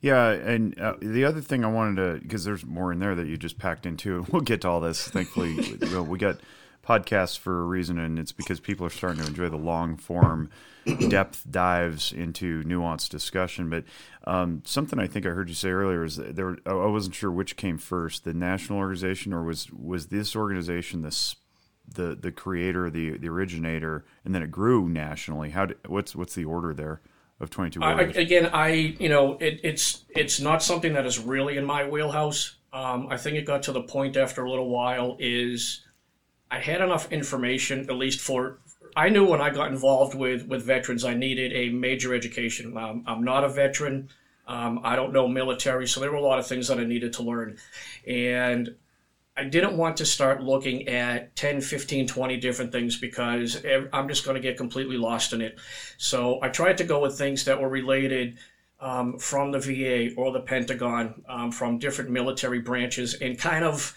yeah 0.00 0.30
and 0.30 0.78
uh, 0.80 0.94
the 1.00 1.24
other 1.24 1.40
thing 1.40 1.64
i 1.64 1.70
wanted 1.70 1.96
to 1.96 2.20
because 2.22 2.44
there's 2.44 2.64
more 2.64 2.92
in 2.92 2.98
there 2.98 3.14
that 3.14 3.26
you 3.26 3.36
just 3.36 3.58
packed 3.58 3.86
into 3.86 4.26
we'll 4.32 4.42
get 4.42 4.62
to 4.62 4.68
all 4.68 4.80
this 4.80 5.08
thankfully 5.08 5.56
we 6.02 6.18
got 6.18 6.38
podcasts 6.86 7.38
for 7.38 7.62
a 7.62 7.64
reason 7.64 7.98
and 7.98 8.18
it's 8.18 8.32
because 8.32 8.58
people 8.58 8.84
are 8.84 8.90
starting 8.90 9.22
to 9.22 9.28
enjoy 9.28 9.48
the 9.48 9.56
long 9.56 9.96
form 9.96 10.50
depth 11.08 11.44
dives 11.50 12.12
into 12.12 12.62
nuanced 12.64 13.10
discussion. 13.10 13.70
But 13.70 13.84
um, 14.24 14.62
something 14.64 14.98
I 14.98 15.06
think 15.06 15.26
I 15.26 15.30
heard 15.30 15.48
you 15.48 15.54
say 15.54 15.70
earlier 15.70 16.04
is 16.04 16.16
there. 16.16 16.56
I 16.66 16.72
wasn't 16.74 17.14
sure 17.14 17.30
which 17.30 17.56
came 17.56 17.78
first, 17.78 18.24
the 18.24 18.34
national 18.34 18.78
organization 18.78 19.32
or 19.32 19.44
was 19.44 19.70
was 19.72 20.08
this 20.08 20.34
organization 20.34 21.02
this 21.02 21.36
the 21.86 22.16
the 22.20 22.32
creator, 22.32 22.90
the 22.90 23.18
the 23.18 23.28
originator, 23.28 24.04
and 24.24 24.34
then 24.34 24.42
it 24.42 24.50
grew 24.50 24.88
nationally. 24.88 25.50
How 25.50 25.68
what's 25.86 26.16
what's 26.16 26.34
the 26.34 26.44
order 26.44 26.74
there? 26.74 27.00
Of 27.40 27.50
22 27.50 27.82
I, 27.82 28.02
again 28.02 28.50
i 28.52 28.68
you 28.68 29.08
know 29.08 29.36
it, 29.38 29.58
it's 29.64 30.04
it's 30.10 30.38
not 30.38 30.62
something 30.62 30.92
that 30.92 31.04
is 31.04 31.18
really 31.18 31.56
in 31.56 31.64
my 31.64 31.84
wheelhouse 31.88 32.54
um, 32.72 33.08
i 33.10 33.16
think 33.16 33.36
it 33.36 33.44
got 33.44 33.64
to 33.64 33.72
the 33.72 33.82
point 33.82 34.16
after 34.16 34.44
a 34.44 34.48
little 34.48 34.68
while 34.68 35.16
is 35.18 35.84
i 36.52 36.60
had 36.60 36.80
enough 36.80 37.10
information 37.10 37.80
at 37.90 37.96
least 37.96 38.20
for 38.20 38.60
I 38.96 39.08
knew 39.08 39.24
when 39.24 39.40
I 39.40 39.50
got 39.50 39.70
involved 39.70 40.14
with 40.14 40.46
with 40.46 40.64
veterans, 40.64 41.04
I 41.04 41.14
needed 41.14 41.52
a 41.52 41.70
major 41.70 42.14
education. 42.14 42.76
Um, 42.76 43.04
I'm 43.06 43.24
not 43.24 43.44
a 43.44 43.48
veteran. 43.48 44.08
Um, 44.46 44.80
I 44.82 44.96
don't 44.96 45.12
know 45.12 45.28
military, 45.28 45.86
so 45.86 46.00
there 46.00 46.10
were 46.10 46.16
a 46.16 46.22
lot 46.22 46.38
of 46.38 46.46
things 46.46 46.68
that 46.68 46.78
I 46.78 46.84
needed 46.84 47.12
to 47.14 47.22
learn. 47.22 47.58
And 48.06 48.74
I 49.36 49.44
didn't 49.44 49.78
want 49.78 49.96
to 49.96 50.06
start 50.06 50.42
looking 50.42 50.88
at 50.88 51.34
10, 51.36 51.62
15, 51.62 52.06
20 52.06 52.36
different 52.36 52.70
things 52.70 52.98
because 52.98 53.64
I'm 53.92 54.08
just 54.08 54.24
going 54.24 54.34
to 54.34 54.40
get 54.40 54.58
completely 54.58 54.98
lost 54.98 55.32
in 55.32 55.40
it. 55.40 55.58
So 55.96 56.38
I 56.42 56.48
tried 56.48 56.78
to 56.78 56.84
go 56.84 57.00
with 57.00 57.16
things 57.16 57.44
that 57.46 57.60
were 57.60 57.68
related 57.68 58.38
um, 58.78 59.18
from 59.18 59.52
the 59.52 59.58
VA 59.58 60.14
or 60.16 60.32
the 60.32 60.40
Pentagon, 60.40 61.22
um, 61.28 61.50
from 61.50 61.78
different 61.78 62.10
military 62.10 62.58
branches, 62.58 63.14
and 63.14 63.38
kind 63.38 63.64
of 63.64 63.96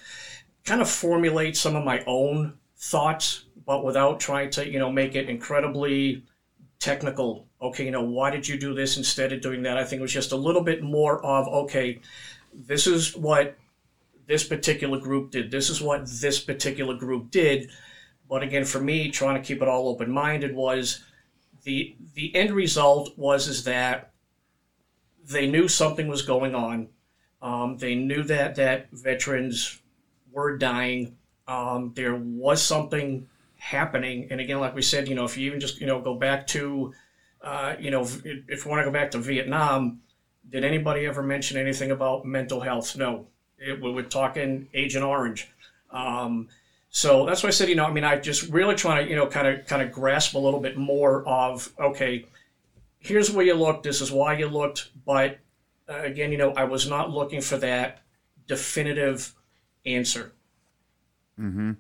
kind 0.63 0.82
of 0.82 0.89
formulate 0.89 1.58
some 1.58 1.75
of 1.75 1.84
my 1.84 2.04
own 2.08 2.54
thoughts 2.77 3.46
but 3.65 3.84
without 3.84 4.20
trying 4.20 4.50
to, 4.51 4.70
you 4.70 4.80
know, 4.80 4.92
make 4.92 5.15
it 5.15 5.30
incredibly 5.30 6.24
technical. 6.80 7.48
Okay, 7.62 7.86
you 7.86 7.92
know, 7.92 8.04
why 8.04 8.30
did 8.30 8.48
you 8.48 8.60
do 8.60 8.74
this 8.74 8.98
instead 8.98 9.34
of 9.34 9.42
doing 9.42 9.63
that? 9.63 9.77
I 9.77 9.84
think 9.84 10.00
it 10.00 10.04
was 10.04 10.13
just 10.13 10.32
a 10.32 10.38
little 10.38 10.62
bit 10.62 10.84
more 10.84 11.24
of, 11.25 11.48
okay, 11.48 12.00
this 12.54 12.86
is 12.86 13.15
what 13.15 13.58
this 14.27 14.44
particular 14.44 15.00
group 15.00 15.32
did. 15.32 15.51
This 15.51 15.70
is 15.70 15.82
what 15.82 16.08
this 16.08 16.39
particular 16.39 16.96
group 16.96 17.32
did. 17.32 17.70
But 18.29 18.44
again, 18.44 18.65
for 18.65 18.79
me, 18.79 19.12
trying 19.12 19.41
to 19.41 19.46
keep 19.46 19.62
it 19.62 19.67
all 19.67 19.88
open 19.88 20.12
minded 20.12 20.55
was 20.55 21.03
the 21.63 21.96
the 22.13 22.36
end 22.36 22.51
result 22.51 23.17
was 23.17 23.48
is 23.48 23.63
that 23.65 24.12
they 25.24 25.48
knew 25.48 25.67
something 25.67 26.08
was 26.08 26.22
going 26.22 26.55
on. 26.55 26.89
Um, 27.41 27.77
they 27.77 27.96
knew 27.96 28.24
that 28.24 28.55
that 28.55 28.91
veterans 28.91 29.82
were 30.32 30.58
dying. 30.58 31.17
Um, 31.48 31.91
there 31.96 32.15
was 32.15 32.62
something 32.62 33.27
happening, 33.58 34.27
and 34.32 34.39
again, 34.39 34.60
like 34.60 34.75
we 34.75 34.82
said, 34.82 35.08
you 35.08 35.15
know, 35.15 35.25
if 35.25 35.38
you 35.38 35.48
even 35.48 35.60
just 35.60 35.79
you 35.79 35.88
know 35.88 36.01
go 36.01 36.15
back 36.15 36.48
to, 36.48 36.94
uh, 37.41 37.75
you 37.79 37.91
know, 37.91 38.01
if, 38.01 38.25
if 38.25 38.65
we 38.65 38.72
want 38.72 38.82
to 38.82 38.86
go 38.86 38.91
back 38.91 39.12
to 39.12 39.20
Vietnam, 39.20 40.01
did 40.50 40.63
anybody 40.63 41.05
ever 41.05 41.22
mention 41.22 41.58
anything 41.58 41.91
about 41.91 42.25
mental 42.25 42.62
health? 42.62 42.96
No. 42.96 43.27
It, 43.58 43.82
we 43.82 43.92
were 43.92 44.04
talking 44.04 44.68
Agent 44.74 45.04
Orange. 45.04 45.50
Um, 45.92 46.50
so 46.90 47.26
that's 47.26 47.44
why 47.44 47.48
I 47.48 47.52
said, 47.52 47.70
you 47.70 47.76
know, 47.76 47.86
I 47.86 47.92
mean, 47.92 48.04
I 48.04 48.18
just 48.18 48.50
really 48.50 48.76
trying 48.76 49.04
to, 49.04 49.10
you 49.10 49.16
know, 49.16 49.28
kind 49.28 49.48
of 49.48 49.66
kind 49.66 49.82
of 49.82 49.92
grasp 49.92 50.34
a 50.34 50.40
little 50.40 50.60
bit 50.60 50.78
more 50.78 51.28
of, 51.28 51.74
okay, 51.80 52.26
here's 53.00 53.32
where 53.32 53.46
you 53.46 53.54
looked, 53.54 53.84
this 53.84 54.02
is 54.02 54.12
why 54.12 54.38
you 54.38 54.48
looked, 54.48 54.90
but 55.06 55.40
uh, 55.90 56.02
again, 56.02 56.32
you 56.32 56.38
know, 56.38 56.52
I 56.52 56.64
was 56.64 56.90
not 56.90 57.12
looking 57.12 57.42
for 57.42 57.58
that 57.58 58.02
definitive 58.48 59.34
answer. 59.86 60.32
Mm-hmm. 61.40 61.72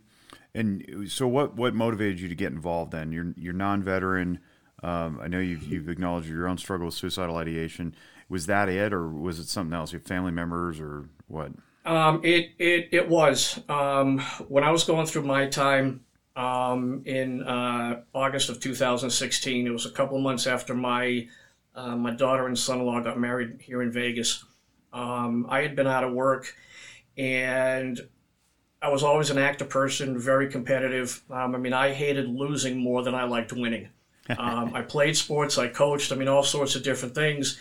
And 0.53 1.11
so, 1.11 1.27
what 1.27 1.55
what 1.55 1.73
motivated 1.73 2.19
you 2.19 2.29
to 2.29 2.35
get 2.35 2.51
involved? 2.51 2.91
Then 2.91 3.11
you're 3.11 3.33
you're 3.35 3.53
non-veteran. 3.53 4.39
Um, 4.83 5.19
I 5.21 5.27
know 5.27 5.39
you've 5.39 5.63
you've 5.63 5.89
acknowledged 5.89 6.29
your 6.29 6.47
own 6.47 6.57
struggle 6.57 6.85
with 6.85 6.95
suicidal 6.95 7.37
ideation. 7.37 7.95
Was 8.29 8.45
that 8.45 8.69
it, 8.69 8.93
or 8.93 9.09
was 9.09 9.39
it 9.39 9.47
something 9.47 9.73
else? 9.73 9.91
Your 9.91 10.01
family 10.01 10.31
members, 10.31 10.79
or 10.79 11.09
what? 11.27 11.51
Um, 11.85 12.21
it 12.23 12.51
it 12.57 12.89
it 12.91 13.09
was 13.09 13.59
um, 13.69 14.19
when 14.47 14.63
I 14.63 14.71
was 14.71 14.83
going 14.83 15.05
through 15.05 15.23
my 15.23 15.47
time 15.47 16.01
um, 16.35 17.03
in 17.05 17.43
uh, 17.43 18.01
August 18.13 18.49
of 18.49 18.59
2016. 18.59 19.67
It 19.67 19.69
was 19.69 19.85
a 19.85 19.91
couple 19.91 20.17
of 20.17 20.23
months 20.23 20.47
after 20.47 20.73
my 20.73 21.27
uh, 21.75 21.95
my 21.95 22.11
daughter 22.11 22.47
and 22.47 22.57
son-in-law 22.57 23.01
got 23.01 23.19
married 23.19 23.61
here 23.61 23.81
in 23.81 23.91
Vegas. 23.91 24.43
Um, 24.93 25.45
I 25.49 25.61
had 25.61 25.75
been 25.75 25.87
out 25.87 26.03
of 26.03 26.13
work, 26.13 26.55
and 27.17 27.99
I 28.81 28.89
was 28.89 29.03
always 29.03 29.29
an 29.29 29.37
active 29.37 29.69
person, 29.69 30.17
very 30.17 30.49
competitive. 30.49 31.21
Um, 31.29 31.53
I 31.53 31.57
mean, 31.57 31.73
I 31.73 31.91
hated 31.93 32.29
losing 32.29 32.79
more 32.79 33.03
than 33.03 33.13
I 33.13 33.23
liked 33.25 33.53
winning. 33.53 33.89
Um, 34.39 34.73
I 34.73 34.81
played 34.81 35.15
sports, 35.15 35.59
I 35.59 35.67
coached. 35.67 36.11
I 36.11 36.15
mean, 36.15 36.27
all 36.27 36.41
sorts 36.41 36.75
of 36.75 36.81
different 36.81 37.13
things, 37.13 37.59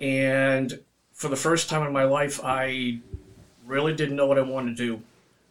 and 0.00 0.80
for 1.18 1.28
the 1.28 1.36
first 1.36 1.68
time 1.68 1.84
in 1.84 1.92
my 1.92 2.04
life, 2.04 2.40
I 2.44 3.00
really 3.66 3.92
didn't 3.92 4.14
know 4.14 4.26
what 4.26 4.38
I 4.38 4.42
wanted 4.42 4.76
to 4.76 4.86
do. 4.86 5.02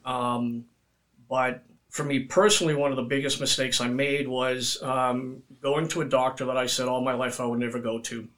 Um, 0.10 0.66
but 1.30 1.62
for 1.90 2.06
me 2.06 2.20
personally, 2.20 2.74
one 2.74 2.92
of 2.92 2.96
the 2.96 3.04
biggest 3.04 3.42
mistakes 3.42 3.82
I 3.82 3.90
made 3.90 4.30
was 4.30 4.82
um, 4.82 5.44
going 5.62 5.90
to 5.90 6.02
a 6.02 6.06
doctor 6.06 6.46
that 6.46 6.56
I 6.56 6.68
said 6.68 6.88
all 6.88 7.02
my 7.02 7.14
life 7.14 7.42
I 7.42 7.46
would 7.46 7.60
never 7.60 7.80
go 7.80 8.00
to. 8.00 8.30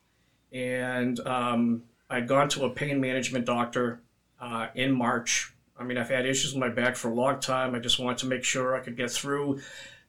And 0.51 1.19
um, 1.19 1.83
I'd 2.09 2.27
gone 2.27 2.49
to 2.49 2.65
a 2.65 2.69
pain 2.71 2.99
management 2.99 3.45
doctor 3.45 4.01
uh, 4.41 4.69
in 4.73 4.91
March. 4.91 5.53
I 5.77 5.83
mean, 5.83 5.99
I've 5.99 6.09
had 6.09 6.25
issues 6.25 6.55
with 6.55 6.59
my 6.59 6.69
back 6.69 6.95
for 6.95 7.09
a 7.09 7.13
long 7.13 7.39
time. 7.39 7.75
I 7.75 7.79
just 7.79 7.99
wanted 7.99 8.17
to 8.19 8.25
make 8.25 8.43
sure 8.43 8.75
I 8.75 8.79
could 8.79 8.97
get 8.97 9.11
through 9.11 9.61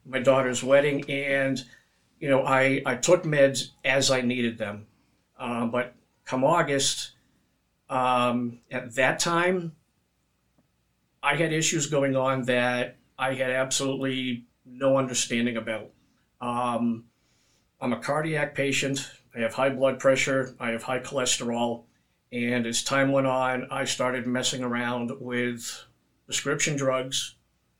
my 0.07 0.17
daughter's 0.17 0.63
wedding. 0.63 1.07
And, 1.07 1.63
you 2.19 2.29
know, 2.29 2.43
I, 2.43 2.81
I 2.83 2.95
took 2.95 3.25
meds 3.25 3.69
as 3.85 4.09
I 4.09 4.21
needed 4.21 4.57
them. 4.57 4.87
Uh, 5.37 5.67
but 5.67 5.93
come 6.31 6.45
August, 6.45 7.11
um, 7.89 8.59
at 8.71 8.95
that 8.95 9.19
time, 9.19 9.75
I 11.21 11.35
had 11.35 11.51
issues 11.51 11.87
going 11.87 12.15
on 12.15 12.43
that 12.43 12.95
I 13.19 13.33
had 13.33 13.51
absolutely 13.51 14.45
no 14.65 14.95
understanding 14.95 15.57
about. 15.57 15.91
Um, 16.39 17.03
I'm 17.81 17.91
a 17.91 17.99
cardiac 17.99 18.55
patient. 18.55 19.11
I 19.35 19.39
have 19.39 19.53
high 19.53 19.71
blood 19.71 19.99
pressure. 19.99 20.55
I 20.57 20.69
have 20.69 20.83
high 20.83 20.99
cholesterol. 20.99 21.83
And 22.31 22.65
as 22.65 22.81
time 22.81 23.11
went 23.11 23.27
on, 23.27 23.67
I 23.69 23.83
started 23.83 24.25
messing 24.25 24.63
around 24.63 25.11
with 25.19 25.83
prescription 26.27 26.77
drugs, 26.77 27.35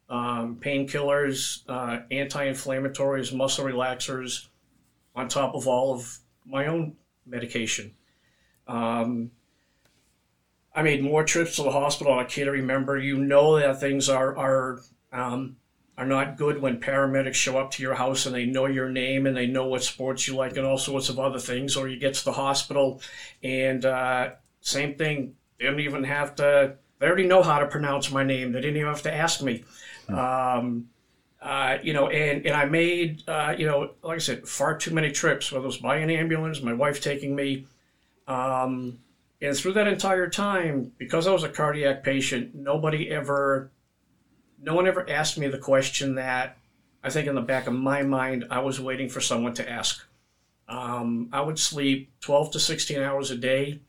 um, 0.09 0.57
painkillers, 0.59 1.61
uh, 1.69 2.01
anti 2.11 2.47
inflammatories, 2.47 3.33
muscle 3.33 3.63
relaxers, 3.63 4.49
on 5.15 5.29
top 5.29 5.55
of 5.55 5.69
all 5.69 5.93
of 5.93 6.19
my 6.45 6.65
own 6.65 6.97
medication. 7.25 7.95
Um, 8.71 9.31
I 10.73 10.81
made 10.81 11.03
more 11.03 11.23
trips 11.25 11.57
to 11.57 11.63
the 11.63 11.71
hospital. 11.71 12.17
I 12.17 12.23
can't 12.23 12.49
remember. 12.49 12.97
You 12.97 13.17
know 13.17 13.59
that 13.59 13.79
things 13.79 14.07
are 14.09 14.37
are 14.37 14.81
um, 15.11 15.57
are 15.97 16.05
not 16.05 16.37
good 16.37 16.61
when 16.61 16.79
paramedics 16.79 17.33
show 17.33 17.59
up 17.59 17.71
to 17.71 17.83
your 17.83 17.95
house 17.95 18.25
and 18.25 18.33
they 18.33 18.45
know 18.45 18.65
your 18.65 18.89
name 18.89 19.27
and 19.27 19.35
they 19.35 19.47
know 19.47 19.67
what 19.67 19.83
sports 19.83 20.27
you 20.27 20.35
like 20.35 20.55
and 20.55 20.65
all 20.65 20.77
sorts 20.77 21.09
of 21.09 21.19
other 21.19 21.39
things. 21.39 21.75
Or 21.75 21.89
you 21.89 21.99
get 21.99 22.13
to 22.15 22.25
the 22.25 22.31
hospital 22.31 23.01
and 23.43 23.83
uh, 23.83 24.31
same 24.61 24.95
thing. 24.95 25.35
They 25.59 25.65
don't 25.65 25.79
even 25.81 26.05
have 26.05 26.35
to. 26.35 26.75
They 26.99 27.07
already 27.07 27.27
know 27.27 27.43
how 27.43 27.59
to 27.59 27.67
pronounce 27.67 28.09
my 28.09 28.23
name. 28.23 28.53
They 28.53 28.61
didn't 28.61 28.77
even 28.77 28.87
have 28.87 29.01
to 29.03 29.13
ask 29.13 29.41
me. 29.41 29.65
Hmm. 30.07 30.15
Um, 30.15 30.89
uh, 31.41 31.79
you 31.81 31.91
know, 31.93 32.07
and, 32.07 32.45
and 32.45 32.55
I 32.55 32.65
made, 32.65 33.27
uh, 33.27 33.55
you 33.57 33.65
know, 33.65 33.91
like 34.03 34.15
I 34.15 34.19
said, 34.19 34.47
far 34.47 34.77
too 34.77 34.93
many 34.93 35.11
trips, 35.11 35.51
whether 35.51 35.63
it 35.63 35.67
was 35.67 35.77
by 35.77 35.97
an 35.97 36.11
ambulance, 36.11 36.61
my 36.61 36.73
wife 36.73 37.01
taking 37.01 37.35
me. 37.35 37.65
Um, 38.27 38.99
and 39.41 39.55
through 39.55 39.73
that 39.73 39.87
entire 39.87 40.29
time, 40.29 40.91
because 40.97 41.27
I 41.27 41.31
was 41.31 41.43
a 41.43 41.49
cardiac 41.49 42.03
patient, 42.03 42.53
nobody 42.53 43.09
ever, 43.09 43.71
no 44.61 44.75
one 44.75 44.87
ever 44.87 45.09
asked 45.09 45.37
me 45.37 45.47
the 45.47 45.57
question 45.57 46.15
that 46.15 46.57
I 47.03 47.09
think 47.09 47.27
in 47.27 47.35
the 47.35 47.41
back 47.41 47.67
of 47.67 47.73
my 47.73 48.03
mind 48.03 48.45
I 48.51 48.59
was 48.59 48.79
waiting 48.79 49.09
for 49.09 49.21
someone 49.21 49.53
to 49.55 49.69
ask. 49.69 50.05
Um, 50.69 51.29
I 51.33 51.41
would 51.41 51.59
sleep 51.59 52.11
12 52.21 52.51
to 52.51 52.59
16 52.59 52.99
hours 52.99 53.31
a 53.31 53.35
day. 53.35 53.81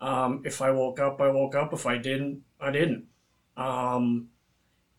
Um, 0.00 0.42
if 0.44 0.62
I 0.62 0.70
woke 0.70 1.00
up, 1.00 1.20
I 1.20 1.28
woke 1.28 1.54
up. 1.54 1.72
If 1.72 1.86
I 1.86 1.96
didn't, 1.96 2.42
I 2.60 2.70
didn't. 2.70 3.06
Um, 3.56 4.28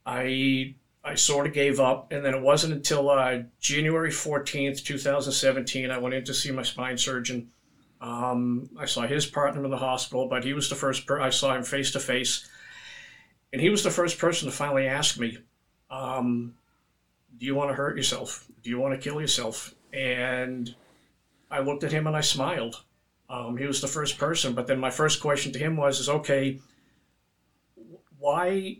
I 0.05 0.75
I 1.03 1.15
sort 1.15 1.47
of 1.47 1.53
gave 1.53 1.79
up, 1.79 2.11
and 2.11 2.25
then 2.25 2.33
it 2.33 2.41
wasn't 2.41 2.73
until 2.73 3.09
uh, 3.09 3.43
January 3.61 4.09
14th, 4.09 4.83
2017, 4.83 5.89
I 5.89 5.97
went 5.97 6.13
in 6.13 6.25
to 6.25 6.33
see 6.33 6.51
my 6.51 6.63
spine 6.63 6.97
surgeon 6.97 7.49
um, 8.01 8.69
I 8.77 8.85
saw 8.85 9.01
his 9.01 9.25
partner 9.25 9.63
in 9.63 9.71
the 9.71 9.77
hospital, 9.77 10.27
but 10.27 10.43
he 10.43 10.53
was 10.53 10.69
the 10.69 10.75
first 10.75 11.05
per- 11.05 11.19
I 11.19 11.29
saw 11.29 11.55
him 11.55 11.63
face 11.63 11.91
to 11.91 11.99
face, 11.99 12.47
and 13.51 13.61
he 13.61 13.69
was 13.69 13.83
the 13.83 13.91
first 13.91 14.17
person 14.17 14.49
to 14.49 14.55
finally 14.55 14.87
ask 14.87 15.19
me, 15.19 15.37
um, 15.89 16.55
"Do 17.37 17.45
you 17.45 17.55
want 17.55 17.71
to 17.71 17.75
hurt 17.75 17.97
yourself? 17.97 18.45
Do 18.63 18.69
you 18.69 18.79
want 18.79 18.93
to 18.93 19.09
kill 19.09 19.19
yourself?" 19.19 19.75
And 19.91 20.73
I 21.51 21.59
looked 21.59 21.83
at 21.83 21.91
him 21.91 22.07
and 22.07 22.15
I 22.15 22.21
smiled. 22.21 22.83
Um, 23.29 23.57
he 23.57 23.65
was 23.65 23.81
the 23.81 23.87
first 23.87 24.17
person, 24.17 24.53
but 24.53 24.67
then 24.67 24.79
my 24.79 24.89
first 24.89 25.21
question 25.21 25.51
to 25.51 25.59
him 25.59 25.75
was, 25.75 25.99
"Is 25.99 26.09
okay? 26.09 26.59
Why, 28.17 28.77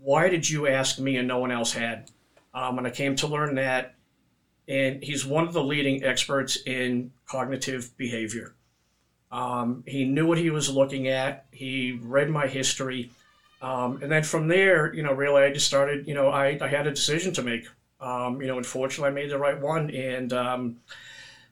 why 0.00 0.28
did 0.28 0.48
you 0.48 0.66
ask 0.66 0.98
me 0.98 1.16
and 1.16 1.28
no 1.28 1.38
one 1.38 1.50
else 1.50 1.72
had?" 1.72 2.10
Um, 2.54 2.78
and 2.78 2.86
I 2.86 2.90
came 2.90 3.16
to 3.16 3.26
learn 3.26 3.54
that 3.56 3.94
and 4.70 5.02
he's 5.02 5.26
one 5.26 5.46
of 5.48 5.52
the 5.52 5.62
leading 5.62 6.04
experts 6.04 6.56
in 6.64 7.10
cognitive 7.26 7.90
behavior. 7.96 8.54
Um, 9.32 9.82
he 9.86 10.04
knew 10.04 10.26
what 10.26 10.38
he 10.38 10.50
was 10.50 10.70
looking 10.70 11.08
at. 11.08 11.46
He 11.50 11.98
read 12.00 12.30
my 12.30 12.46
history, 12.46 13.10
um, 13.60 14.00
and 14.00 14.10
then 14.10 14.22
from 14.22 14.46
there, 14.46 14.94
you 14.94 15.02
know, 15.02 15.12
really, 15.12 15.42
I 15.42 15.52
just 15.52 15.66
started. 15.66 16.06
You 16.06 16.14
know, 16.14 16.28
I, 16.28 16.56
I 16.60 16.68
had 16.68 16.86
a 16.86 16.90
decision 16.92 17.32
to 17.34 17.42
make. 17.42 17.66
Um, 18.00 18.40
you 18.40 18.46
know, 18.46 18.58
unfortunately, 18.58 19.08
I 19.08 19.12
made 19.12 19.30
the 19.30 19.38
right 19.38 19.60
one, 19.60 19.90
and 19.90 20.32
um, 20.32 20.76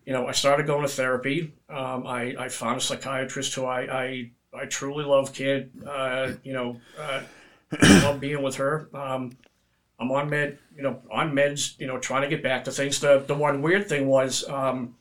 you 0.07 0.13
know, 0.13 0.27
I 0.27 0.33
started 0.33 0.67
going 0.67 0.83
to 0.83 0.89
therapy. 0.89 1.53
Um, 1.69 2.07
I, 2.07 2.35
I 2.39 2.49
found 2.49 2.79
a 2.79 2.81
psychiatrist 2.81 3.55
who 3.55 3.65
I 3.65 3.81
I, 4.03 4.31
I 4.55 4.67
truly 4.67 5.05
love. 5.05 5.33
Kid, 5.33 5.71
uh, 5.87 6.33
you 6.45 6.53
know, 6.53 6.81
uh, 6.99 7.23
love 7.83 8.21
being 8.21 8.43
with 8.43 8.57
her. 8.57 8.89
Um, 8.95 9.37
I'm 9.99 10.13
on 10.13 10.31
med, 10.31 10.59
you 10.77 10.83
know, 10.83 11.03
on 11.11 11.33
meds, 11.33 11.79
you 11.79 11.87
know, 11.87 11.99
trying 11.99 12.23
to 12.23 12.29
get 12.29 12.43
back 12.43 12.65
to 12.65 12.71
things. 12.71 13.01
The 13.01 13.19
the 13.27 13.35
one 13.35 13.63
weird 13.63 13.89
thing 13.89 14.07
was, 14.07 14.49
um, 14.49 14.97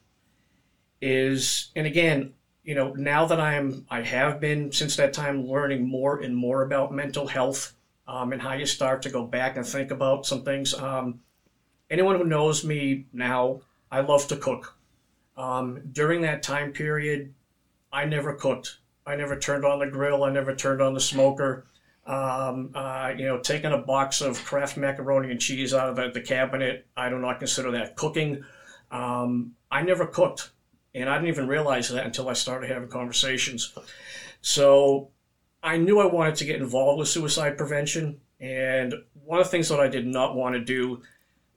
is, 1.02 1.72
and 1.76 1.86
again, 1.86 2.34
you 2.64 2.76
know, 2.76 2.94
now 2.94 3.26
that 3.26 3.40
I'm, 3.40 3.86
I 3.90 4.02
have 4.02 4.40
been 4.40 4.72
since 4.72 4.96
that 4.98 5.14
time 5.14 5.48
learning 5.48 5.88
more 5.88 6.20
and 6.20 6.36
more 6.36 6.64
about 6.64 6.92
mental 6.92 7.28
health, 7.28 7.74
um, 8.08 8.34
and 8.34 8.42
how 8.42 8.54
you 8.54 8.66
start 8.66 9.02
to 9.04 9.10
go 9.10 9.24
back 9.24 9.56
and 9.58 9.66
think 9.66 9.92
about 9.92 10.26
some 10.26 10.44
things. 10.44 10.74
Um, 10.74 11.20
anyone 11.90 12.18
who 12.18 12.26
knows 12.26 12.64
me 12.64 13.06
now, 13.14 13.62
I 13.92 14.02
love 14.02 14.28
to 14.30 14.38
cook. 14.38 14.76
Um, 15.36 15.82
during 15.92 16.22
that 16.22 16.42
time 16.42 16.72
period, 16.74 17.34
I 17.92 18.06
never 18.06 18.34
cooked. 18.34 18.78
I 19.06 19.16
never 19.16 19.38
turned 19.38 19.64
on 19.64 19.80
the 19.80 19.88
grill. 19.88 20.24
I 20.24 20.32
never 20.32 20.56
turned 20.56 20.82
on 20.82 20.94
the 20.94 21.00
smoker 21.00 21.68
um, 22.08 22.72
uh, 22.74 23.14
you 23.18 23.26
know, 23.26 23.40
taking 23.40 23.74
a 23.74 23.78
box 23.78 24.22
of 24.22 24.44
Kraft 24.46 24.78
macaroni 24.78 25.30
and 25.30 25.42
cheese 25.42 25.74
out 25.74 25.90
of 25.90 25.98
the, 25.98 26.10
the 26.10 26.22
cabinet, 26.22 26.88
I 26.96 27.10
do 27.10 27.20
not 27.20 27.40
consider 27.40 27.72
that 27.72 27.98
cooking. 27.98 28.44
Um, 28.90 29.52
I 29.70 29.82
never 29.82 30.08
cooked, 30.08 30.52
and 30.96 31.10
I 31.10 31.16
didn't 31.16 31.28
even 31.28 31.48
realize 31.48 31.90
that 31.90 32.06
until 32.06 32.30
I 32.30 32.34
started 32.34 32.70
having 32.70 32.88
conversations. 32.88 33.74
So 34.42 35.10
I 35.62 35.76
knew 35.78 36.00
I 36.00 36.06
wanted 36.06 36.36
to 36.36 36.46
get 36.46 36.62
involved 36.62 37.00
with 37.00 37.10
suicide 37.10 37.58
prevention, 37.58 38.22
and 38.40 38.94
one 39.26 39.40
of 39.40 39.46
the 39.46 39.52
things 39.52 39.68
that 39.68 39.82
I 39.82 39.90
did 39.90 40.08
not 40.08 40.34
want 40.34 40.56
to 40.56 40.64
do 40.64 41.02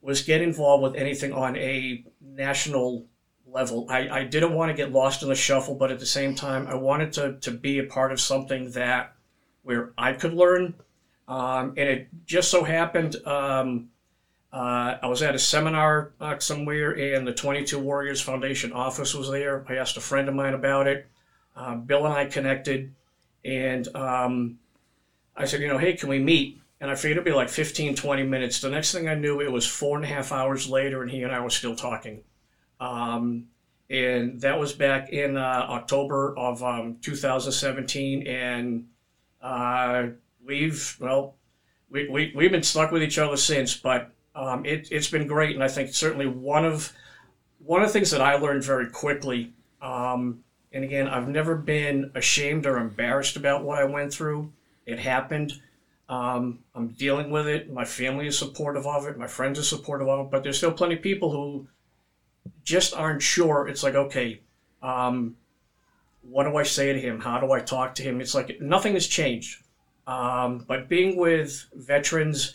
was 0.02 0.23
get 0.23 0.42
involved 0.42 0.83
with 0.83 0.97
anything 0.97 1.33
on 1.33 1.57
a 1.57 2.04
national 2.21 3.07
level. 3.47 3.87
I, 3.88 4.09
I 4.09 4.25
didn't 4.25 4.54
want 4.54 4.71
to 4.71 4.76
get 4.76 4.92
lost 4.92 5.23
in 5.23 5.28
the 5.28 5.35
shuffle, 5.37 5.76
but 5.76 5.92
at 5.92 6.00
the 6.00 6.07
same 6.07 6.35
time, 6.35 6.66
I 6.66 6.75
wanted 6.75 7.12
to, 7.12 7.37
to 7.40 7.52
be 7.52 7.78
a 7.78 7.85
part 7.85 8.11
of 8.11 8.21
something 8.21 8.73
that 8.73 9.14
where 9.62 9.93
I 9.97 10.12
could 10.12 10.35
learn. 10.35 10.75
Um, 11.29 11.75
and 11.76 11.88
it 11.88 12.09
just 12.26 12.50
so 12.50 12.64
happened 12.64 13.17
um, 13.25 13.90
uh, 14.52 14.97
I 15.00 15.07
was 15.07 15.23
at 15.23 15.35
a 15.35 15.38
seminar 15.38 16.12
uh, 16.21 16.38
somewhere, 16.38 16.90
and 16.90 17.26
the 17.26 17.33
22 17.33 17.79
Warriors 17.79 18.21
Foundation 18.21 18.73
office 18.73 19.14
was 19.14 19.31
there. 19.31 19.64
I 19.69 19.76
asked 19.76 19.97
a 19.97 20.00
friend 20.00 20.29
of 20.29 20.35
mine 20.35 20.55
about 20.55 20.88
it. 20.88 21.09
Uh, 21.55 21.76
Bill 21.76 22.05
and 22.05 22.14
I 22.14 22.25
connected, 22.25 22.93
and 23.45 23.87
um, 23.95 24.59
I 25.37 25.45
said, 25.45 25.61
you 25.61 25.69
know, 25.69 25.79
hey, 25.79 25.93
can 25.93 26.09
we 26.09 26.19
meet? 26.19 26.61
And 26.81 26.90
I 26.90 26.97
figured 26.97 27.19
it'd 27.19 27.25
be 27.25 27.33
like 27.33 27.49
15, 27.49 27.95
20 27.95 28.23
minutes. 28.25 28.61
The 28.61 28.71
next 28.71 28.93
thing 28.93 29.09
I 29.09 29.14
knew, 29.14 29.40
it 29.40 29.52
was 29.52 29.67
four 29.67 29.97
and 29.97 30.05
a 30.05 30.09
half 30.09 30.33
hours 30.33 30.69
later, 30.69 31.02
and 31.02 31.11
he 31.11 31.23
and 31.23 31.33
I 31.33 31.40
were 31.40 31.50
still 31.50 31.76
talking. 31.76 32.23
Um, 32.81 33.47
and 33.88 34.40
that 34.40 34.59
was 34.59 34.73
back 34.73 35.11
in 35.11 35.37
uh, 35.37 35.67
October 35.69 36.37
of 36.37 36.62
um, 36.64 36.97
2017. 37.02 38.26
And 38.26 38.87
uh, 39.43 40.09
we've, 40.45 40.97
well, 41.01 41.37
we, 41.91 42.09
we, 42.09 42.33
we've 42.35 42.51
been 42.51 42.63
stuck 42.63 42.91
with 42.91 43.03
each 43.03 43.19
other 43.19 43.37
since, 43.37 43.75
but 43.77 44.11
um, 44.35 44.65
it, 44.65 44.89
it's 44.91 45.11
been 45.11 45.27
great. 45.27 45.55
And 45.55 45.65
I 45.65 45.69
think 45.69 45.93
certainly 45.93 46.27
one 46.27 46.65
of, 46.65 46.93
one 47.59 47.83
of 47.83 47.89
the 47.89 47.93
things 47.93 48.11
that 48.11 48.21
I 48.21 48.37
learned 48.37 48.65
very 48.65 48.89
quickly, 48.89 49.53
um, 49.83 50.45
and 50.73 50.85
again, 50.85 51.09
I've 51.09 51.29
never 51.29 51.57
been 51.57 52.13
ashamed 52.15 52.65
or 52.65 52.79
embarrassed 52.79 53.37
about 53.37 53.65
what 53.65 53.79
I 53.79 53.85
went 53.85 54.15
through. 54.15 54.53
It 54.87 54.99
happened. 54.99 55.61
Um, 56.09 56.61
I'm 56.75 56.89
dealing 56.89 57.31
with 57.31 57.47
it. 57.47 57.73
My 57.73 57.85
family 57.85 58.27
is 58.27 58.39
supportive 58.39 58.87
of 58.87 59.07
it. 59.07 59.19
My 59.19 59.27
friends 59.27 59.59
are 59.59 59.65
supportive 59.65 60.09
of 60.09 60.27
it. 60.27 60.31
But 60.31 60.43
there's 60.43 60.59
still 60.59 60.73
plenty 60.73 60.95
of 60.95 61.03
people 61.03 61.31
who 61.31 61.69
just 62.65 62.95
aren't 62.95 63.23
sure. 63.23 63.69
It's 63.69 63.83
like, 63.83 63.95
okay, 63.95 64.41
um, 64.83 65.37
what 66.23 66.45
do 66.45 66.57
I 66.57 66.62
say 66.62 66.93
to 66.93 67.00
him? 67.00 67.21
How 67.21 67.41
do 67.41 67.53
I 67.53 67.61
talk 67.61 67.95
to 67.97 68.03
him? 68.03 68.21
It's 68.21 68.35
like 68.35 68.61
nothing 68.61 68.95
has 68.95 69.07
changed. 69.07 69.62
Um, 70.07 70.65
but 70.67 70.89
being 70.89 71.17
with 71.17 71.67
veterans, 71.75 72.55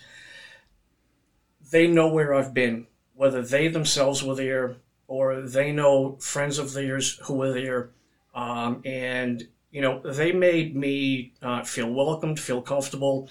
they 1.71 1.87
know 1.87 2.07
where 2.07 2.33
I've 2.33 2.53
been, 2.53 2.87
whether 3.15 3.41
they 3.41 3.67
themselves 3.67 4.23
were 4.23 4.35
there 4.35 4.77
or 5.07 5.41
they 5.41 5.71
know 5.71 6.17
friends 6.19 6.57
of 6.57 6.73
theirs 6.73 7.19
who 7.23 7.35
were 7.35 7.53
there. 7.53 7.91
Um, 8.33 8.81
and, 8.85 9.47
you 9.71 9.81
know, 9.81 10.01
they 10.01 10.31
made 10.31 10.75
me 10.75 11.33
uh, 11.41 11.63
feel 11.63 11.89
welcomed, 11.89 12.39
feel 12.39 12.61
comfortable. 12.61 13.29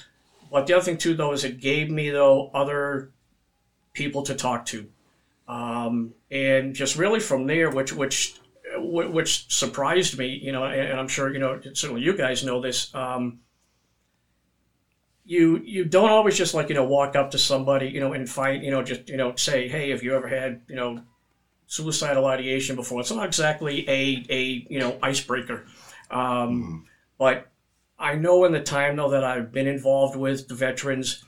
But 0.50 0.66
the 0.66 0.74
other 0.74 0.84
thing, 0.84 0.98
too, 0.98 1.14
though, 1.14 1.32
is 1.32 1.44
it 1.44 1.60
gave 1.60 1.90
me, 1.90 2.10
though, 2.10 2.50
other 2.54 3.10
people 3.92 4.22
to 4.22 4.34
talk 4.34 4.66
to. 4.66 4.88
Um, 5.46 6.14
and 6.30 6.74
just 6.74 6.96
really 6.96 7.20
from 7.20 7.46
there, 7.46 7.70
which, 7.70 7.92
which, 7.92 8.36
which 8.84 9.52
surprised 9.52 10.18
me, 10.18 10.38
you 10.42 10.52
know, 10.52 10.64
and, 10.64 10.98
I'm 10.98 11.08
sure, 11.08 11.32
you 11.32 11.38
know, 11.38 11.60
certainly 11.72 12.02
you 12.02 12.16
guys 12.16 12.44
know 12.44 12.60
this. 12.60 12.94
Um, 12.94 13.40
you 15.24 15.58
you 15.64 15.84
don't 15.84 16.10
always 16.10 16.36
just 16.36 16.54
like 16.54 16.68
you 16.68 16.74
know 16.74 16.84
walk 16.84 17.16
up 17.16 17.30
to 17.30 17.38
somebody 17.38 17.88
you 17.88 18.00
know 18.00 18.12
and 18.12 18.28
fight 18.28 18.62
you 18.62 18.70
know 18.70 18.82
just 18.82 19.08
you 19.08 19.16
know 19.16 19.34
say 19.36 19.68
hey 19.68 19.90
have 19.90 20.02
you 20.02 20.14
ever 20.14 20.28
had 20.28 20.60
you 20.68 20.76
know 20.76 21.00
suicidal 21.66 22.26
ideation 22.26 22.76
before 22.76 23.00
it's 23.00 23.10
not 23.10 23.24
exactly 23.24 23.88
a 23.88 24.24
a 24.28 24.66
you 24.68 24.78
know 24.78 24.98
icebreaker 25.02 25.64
um, 26.10 26.20
mm-hmm. 26.20 26.76
but 27.18 27.50
i 27.98 28.14
know 28.14 28.44
in 28.44 28.52
the 28.52 28.62
time 28.62 28.96
though 28.96 29.10
that 29.10 29.24
i've 29.24 29.50
been 29.50 29.66
involved 29.66 30.14
with 30.14 30.46
the 30.48 30.54
veterans 30.54 31.24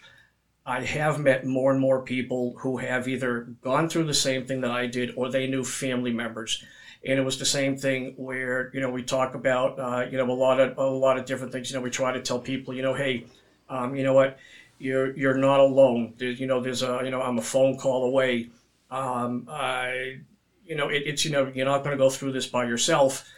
i 0.67 0.83
have 0.83 1.19
met 1.19 1.47
more 1.47 1.73
and 1.73 1.81
more 1.81 2.03
people 2.03 2.55
who 2.59 2.77
have 2.77 3.09
either 3.09 3.49
gone 3.63 3.89
through 3.89 4.05
the 4.05 4.15
same 4.15 4.47
thing 4.47 4.61
that 4.61 4.71
i 4.71 4.87
did 4.87 5.11
or 5.17 5.31
they 5.31 5.47
knew 5.47 5.65
family 5.65 6.13
members 6.13 6.63
and 7.07 7.19
it 7.19 7.23
was 7.23 7.39
the 7.39 7.47
same 7.47 7.77
thing 7.77 8.15
where 8.17 8.71
you 8.75 8.81
know 8.81 8.91
we 8.91 9.03
talk 9.03 9.35
about 9.35 9.79
uh, 9.79 10.07
you 10.11 10.19
know 10.19 10.31
a 10.31 10.33
lot 10.33 10.61
of 10.61 10.77
a 10.79 10.85
lot 10.85 11.19
of 11.19 11.25
different 11.25 11.53
things 11.53 11.71
you 11.71 11.77
know 11.77 11.83
we 11.83 11.91
try 11.91 12.13
to 12.13 12.21
tell 12.21 12.39
people 12.39 12.75
you 12.75 12.83
know 12.83 12.95
hey 12.95 13.27
um, 13.69 13.95
you 13.97 14.05
know 14.05 14.13
what? 14.13 14.39
You're 14.79 15.17
you're 15.17 15.37
not 15.37 15.61
alone. 15.61 16.15
There's, 16.19 16.39
you 16.39 16.47
know, 16.47 16.61
there's 16.61 16.83
a 16.83 17.01
you 17.05 17.11
know 17.11 17.23
I'm 17.23 17.39
a 17.39 17.43
phone 17.43 17.77
call 17.79 18.05
away. 18.05 18.51
Um, 18.91 19.49
I, 19.51 20.19
you 20.65 20.77
know, 20.77 20.89
it, 20.89 21.03
it's 21.07 21.25
you 21.25 21.31
know 21.31 21.51
you're 21.55 21.67
not 21.67 21.83
going 21.83 21.97
to 21.97 22.03
go 22.03 22.11
through 22.11 22.33
this 22.33 22.47
by 22.47 22.65
yourself. 22.67 23.29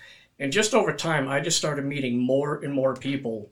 And 0.40 0.52
just 0.52 0.74
over 0.74 0.92
time, 0.92 1.28
I 1.28 1.40
just 1.40 1.58
started 1.58 1.84
meeting 1.84 2.18
more 2.18 2.62
and 2.62 2.72
more 2.72 2.94
people 2.94 3.50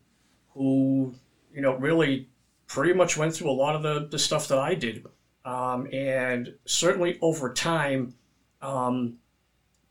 who 0.55 1.15
you 1.55 1.63
know 1.63 1.77
really 1.77 2.29
pretty 2.67 2.93
much 2.93 3.17
went 3.17 3.35
through 3.35 3.51
a 3.51 3.53
lot 3.53 3.77
of 3.77 3.83
the, 3.83 4.09
the 4.11 4.19
stuff 4.19 4.49
that 4.49 4.59
I 4.59 4.75
did. 4.75 5.07
Um, 5.45 5.87
and 5.93 6.55
certainly 6.65 7.17
over 7.23 7.53
time, 7.53 8.15
um, 8.61 9.19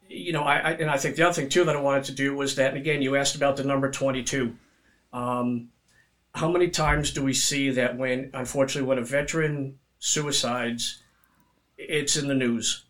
you 0.09 0.33
know, 0.33 0.43
I, 0.43 0.57
I, 0.57 0.71
and 0.73 0.89
I 0.89 0.97
think 0.97 1.15
the 1.15 1.23
other 1.23 1.33
thing 1.33 1.49
too 1.49 1.63
that 1.65 1.75
I 1.75 1.81
wanted 1.81 2.05
to 2.05 2.11
do 2.13 2.35
was 2.35 2.55
that, 2.55 2.69
and 2.69 2.77
again, 2.77 3.01
you 3.01 3.15
asked 3.15 3.35
about 3.35 3.57
the 3.57 3.63
number 3.63 3.89
22. 3.89 4.55
Um, 5.13 5.69
how 6.33 6.51
many 6.51 6.69
times 6.69 7.11
do 7.11 7.23
we 7.23 7.33
see 7.33 7.71
that 7.71 7.97
when, 7.97 8.29
unfortunately, 8.33 8.87
when 8.87 8.97
a 8.97 9.05
veteran 9.05 9.79
suicides, 9.99 11.01
it's 11.77 12.17
in 12.17 12.27
the 12.27 12.35
news? 12.35 12.85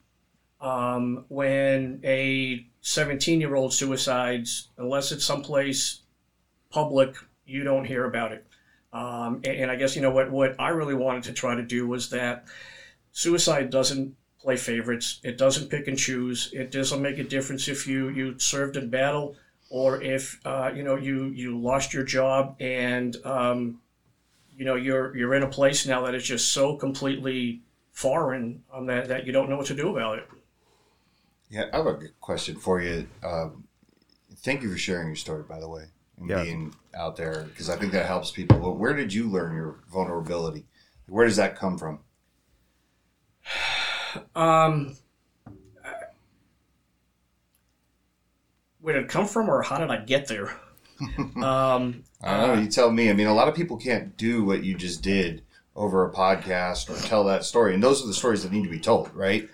Um, 0.60 1.25
when 1.28 2.01
a 2.04 2.65
17 2.82 3.39
year 3.39 3.56
old 3.56 3.73
suicides, 3.73 4.69
unless 4.78 5.12
it's 5.12 5.25
someplace 5.25 6.01
public, 6.71 7.15
you 7.45 7.63
don't 7.63 7.86
hear 7.86 8.06
about 8.06 8.32
it. 8.32 8.45
Um, 8.91 9.41
and, 9.43 9.58
and, 9.58 9.71
I 9.71 9.75
guess, 9.75 9.95
you 9.95 10.01
know, 10.01 10.12
what, 10.12 10.32
what 10.32 10.56
I 10.60 10.69
really 10.69 10.93
wanted 10.93 11.23
to 11.23 11.34
try 11.34 11.56
to 11.56 11.62
do 11.62 11.88
was 11.88 12.10
that 12.12 12.45
suicide 13.12 13.69
doesn't 13.69 14.15
play 14.45 14.55
favorites, 14.55 15.19
it 15.23 15.38
doesn't 15.38 15.69
pick 15.69 15.88
and 15.88 15.97
choose, 15.97 16.51
it 16.53 16.71
doesn't 16.71 17.01
make 17.01 17.17
a 17.17 17.23
difference 17.23 17.67
if 17.67 17.88
you, 17.88 18.10
you 18.10 18.39
served 18.39 18.77
in 18.77 18.89
battle 18.89 19.36
or 19.69 20.01
if 20.01 20.39
uh, 20.45 20.71
you 20.73 20.84
know 20.84 20.95
you 20.95 21.25
you 21.25 21.60
lost 21.60 21.93
your 21.93 22.03
job 22.03 22.55
and 22.60 23.17
um, 23.25 23.79
you 24.55 24.65
know 24.65 24.75
you're 24.75 25.15
you're 25.17 25.34
in 25.34 25.43
a 25.43 25.49
place 25.49 25.86
now 25.86 26.05
that 26.05 26.15
is 26.15 26.23
just 26.23 26.51
so 26.51 26.75
completely 26.75 27.62
foreign 27.91 28.63
um, 28.73 28.86
that 28.86 29.08
that 29.08 29.25
you 29.25 29.34
don't 29.34 29.49
know 29.49 29.58
what 29.58 29.65
to 29.65 29.75
do 29.75 29.89
about 29.89 30.19
it. 30.19 30.27
Yeah, 31.49 31.65
I 31.73 31.77
have 31.77 31.88
a 31.88 31.99
question 32.19 32.58
for 32.58 32.81
you. 32.81 33.08
Um, 33.23 33.65
thank 34.38 34.62
you 34.62 34.71
for 34.71 34.77
sharing 34.77 35.08
your 35.08 35.15
story, 35.15 35.43
by 35.43 35.60
the 35.60 35.69
way, 35.69 35.86
and 36.17 36.29
yeah. 36.29 36.43
being 36.43 36.73
out 36.95 37.15
there 37.15 37.43
because 37.49 37.69
I 37.69 37.77
think 37.77 37.91
that 37.93 38.05
helps 38.05 38.31
people. 38.31 38.60
But 38.60 38.77
where 38.77 38.93
did 38.93 39.13
you 39.13 39.29
learn 39.29 39.55
your 39.55 39.79
vulnerability? 39.91 40.65
Where 41.08 41.25
does 41.25 41.38
that 41.38 41.55
come 41.55 41.77
from? 41.77 41.99
Um, 44.36 44.95
where 48.82 48.93
did 48.93 49.06
it 49.06 49.10
come 49.10 49.28
from, 49.28 49.49
or 49.49 49.62
how 49.62 49.78
did 49.78 49.89
I 49.89 49.97
get 49.97 50.28
there? 50.28 50.56
um, 51.38 52.04
I 52.21 52.38
don't 52.38 52.56
know. 52.56 52.62
You 52.62 52.67
tell 52.67 52.91
me. 52.91 53.10
I 53.10 53.13
mean, 53.13 53.28
a 53.28 53.34
lot 53.34 53.47
of 53.47 53.56
people 53.56 53.78
can't 53.78 54.15
do 54.17 54.43
what 54.43 54.63
you 54.63 54.75
just 54.75 55.01
did 55.01 55.43
over 55.75 56.06
a 56.06 56.13
podcast 56.13 56.89
or 56.89 57.08
tell 57.08 57.23
that 57.25 57.43
story, 57.43 57.73
and 57.73 57.84
those 57.84 58.04
are 58.04 58.08
the 58.08 58.13
stories 58.13 58.43
that 58.43 58.51
need 58.51 58.63
to 58.63 58.69
be 58.69 58.80
told, 58.80 59.13
right? 59.13 59.49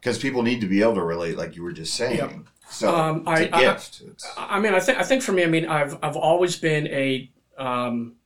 Because 0.00 0.18
people 0.18 0.42
need 0.42 0.60
to 0.60 0.68
be 0.68 0.82
able 0.82 0.94
to 0.94 1.02
relate, 1.02 1.36
like 1.36 1.56
you 1.56 1.62
were 1.62 1.72
just 1.72 1.94
saying. 1.94 2.18
Yep. 2.18 2.32
So 2.70 2.94
um, 2.94 3.24
I, 3.26 3.46
gift. 3.46 4.02
I, 4.36 4.56
I, 4.56 4.60
mean, 4.60 4.74
I 4.74 4.80
think 4.80 4.98
I 4.98 5.02
think 5.02 5.22
for 5.22 5.32
me, 5.32 5.42
I 5.42 5.46
mean, 5.46 5.66
I've 5.66 5.98
I've 6.02 6.16
always 6.16 6.56
been 6.56 6.86
a 6.88 7.30
um, 7.56 8.16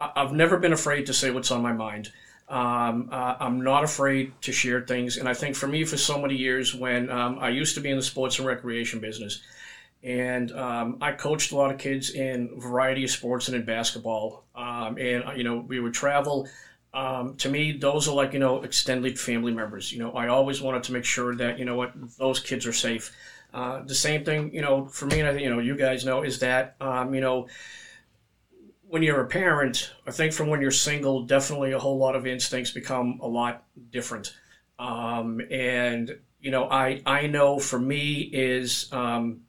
I've 0.00 0.32
never 0.32 0.58
been 0.58 0.72
afraid 0.72 1.06
to 1.06 1.14
say 1.14 1.30
what's 1.30 1.50
on 1.50 1.62
my 1.62 1.72
mind. 1.72 2.10
Um, 2.48 3.08
uh, 3.10 3.36
I'm 3.40 3.62
not 3.62 3.82
afraid 3.82 4.32
to 4.42 4.52
share 4.52 4.80
things. 4.82 5.16
And 5.16 5.28
I 5.28 5.34
think 5.34 5.56
for 5.56 5.66
me, 5.66 5.84
for 5.84 5.96
so 5.96 6.20
many 6.20 6.36
years, 6.36 6.74
when 6.74 7.10
um, 7.10 7.38
I 7.40 7.48
used 7.48 7.74
to 7.74 7.80
be 7.80 7.90
in 7.90 7.96
the 7.96 8.02
sports 8.02 8.38
and 8.38 8.46
recreation 8.46 9.00
business, 9.00 9.42
and 10.02 10.52
um, 10.52 10.98
I 11.00 11.12
coached 11.12 11.50
a 11.52 11.56
lot 11.56 11.72
of 11.72 11.78
kids 11.78 12.10
in 12.10 12.50
a 12.56 12.60
variety 12.60 13.02
of 13.02 13.10
sports 13.10 13.48
and 13.48 13.56
in 13.56 13.64
basketball. 13.64 14.44
Um, 14.54 14.98
and, 14.98 15.36
you 15.36 15.42
know, 15.42 15.64
we 15.66 15.80
would 15.80 15.94
travel. 15.94 16.48
Um, 16.94 17.34
to 17.38 17.48
me, 17.48 17.72
those 17.72 18.08
are 18.08 18.14
like, 18.14 18.32
you 18.32 18.38
know, 18.38 18.62
extended 18.62 19.18
family 19.18 19.52
members. 19.52 19.92
You 19.92 19.98
know, 19.98 20.12
I 20.12 20.28
always 20.28 20.62
wanted 20.62 20.84
to 20.84 20.92
make 20.92 21.04
sure 21.04 21.34
that, 21.36 21.58
you 21.58 21.64
know 21.64 21.76
what, 21.76 21.92
those 22.16 22.40
kids 22.40 22.66
are 22.66 22.72
safe. 22.72 23.14
Uh, 23.52 23.82
the 23.82 23.94
same 23.94 24.24
thing, 24.24 24.54
you 24.54 24.62
know, 24.62 24.86
for 24.86 25.06
me, 25.06 25.20
and 25.20 25.28
I 25.28 25.32
think, 25.32 25.42
you 25.42 25.50
know, 25.50 25.58
you 25.58 25.76
guys 25.76 26.04
know, 26.04 26.22
is 26.22 26.38
that, 26.38 26.76
um, 26.80 27.14
you 27.14 27.20
know, 27.20 27.48
when 28.96 29.02
you're 29.02 29.20
a 29.20 29.26
parent, 29.26 29.92
I 30.06 30.10
think 30.10 30.32
from 30.32 30.48
when 30.48 30.62
you're 30.62 30.70
single, 30.70 31.24
definitely 31.24 31.72
a 31.72 31.78
whole 31.78 31.98
lot 31.98 32.16
of 32.16 32.26
instincts 32.26 32.70
become 32.70 33.18
a 33.20 33.28
lot 33.28 33.62
different. 33.90 34.34
Um, 34.78 35.38
and 35.50 36.18
you 36.40 36.50
know, 36.50 36.64
I 36.70 37.02
I 37.04 37.26
know 37.26 37.58
for 37.58 37.78
me 37.78 38.20
is 38.32 38.90
um, 38.94 39.42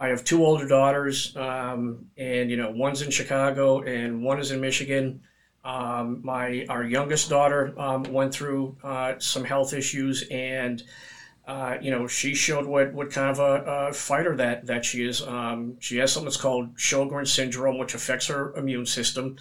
I 0.00 0.08
have 0.08 0.24
two 0.24 0.42
older 0.42 0.66
daughters, 0.66 1.36
um, 1.36 2.06
and 2.16 2.50
you 2.50 2.56
know, 2.56 2.70
one's 2.70 3.02
in 3.02 3.10
Chicago 3.10 3.82
and 3.82 4.24
one 4.24 4.40
is 4.40 4.52
in 4.52 4.62
Michigan. 4.62 5.20
Um, 5.62 6.22
my 6.24 6.64
our 6.70 6.82
youngest 6.82 7.28
daughter 7.28 7.78
um, 7.78 8.04
went 8.04 8.32
through 8.32 8.78
uh, 8.82 9.18
some 9.18 9.44
health 9.44 9.74
issues 9.74 10.24
and 10.30 10.82
uh, 11.46 11.76
you 11.80 11.90
know, 11.90 12.06
she 12.06 12.34
showed 12.34 12.66
what, 12.66 12.92
what 12.92 13.10
kind 13.10 13.30
of 13.30 13.38
a, 13.40 13.88
a 13.88 13.92
fighter 13.92 14.36
that, 14.36 14.66
that 14.66 14.84
she 14.84 15.04
is. 15.04 15.22
Um, 15.22 15.76
she 15.80 15.96
has 15.98 16.12
something 16.12 16.26
that's 16.26 16.36
called 16.36 16.76
Sjogren 16.76 17.26
syndrome, 17.26 17.78
which 17.78 17.94
affects 17.94 18.28
her 18.28 18.54
immune 18.54 18.86
system. 18.86 19.36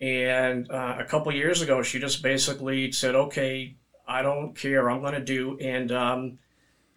And 0.00 0.70
uh, 0.70 0.96
a 0.98 1.04
couple 1.04 1.32
years 1.32 1.60
ago, 1.60 1.82
she 1.82 1.98
just 1.98 2.22
basically 2.22 2.92
said, 2.92 3.14
okay, 3.14 3.74
I 4.06 4.22
don't 4.22 4.54
care, 4.56 4.90
I'm 4.90 5.00
going 5.00 5.14
to 5.14 5.20
do. 5.20 5.58
And 5.58 5.92
um, 5.92 6.38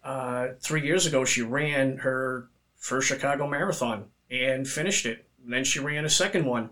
uh, 0.02 0.48
three 0.60 0.82
years 0.82 1.06
ago, 1.06 1.24
she 1.24 1.42
ran 1.42 1.98
her 1.98 2.48
first 2.76 3.08
Chicago 3.08 3.48
Marathon 3.48 4.06
and 4.30 4.66
finished 4.66 5.04
it. 5.04 5.26
And 5.42 5.52
then 5.52 5.64
she 5.64 5.80
ran 5.80 6.04
a 6.04 6.10
second 6.10 6.44
one. 6.44 6.70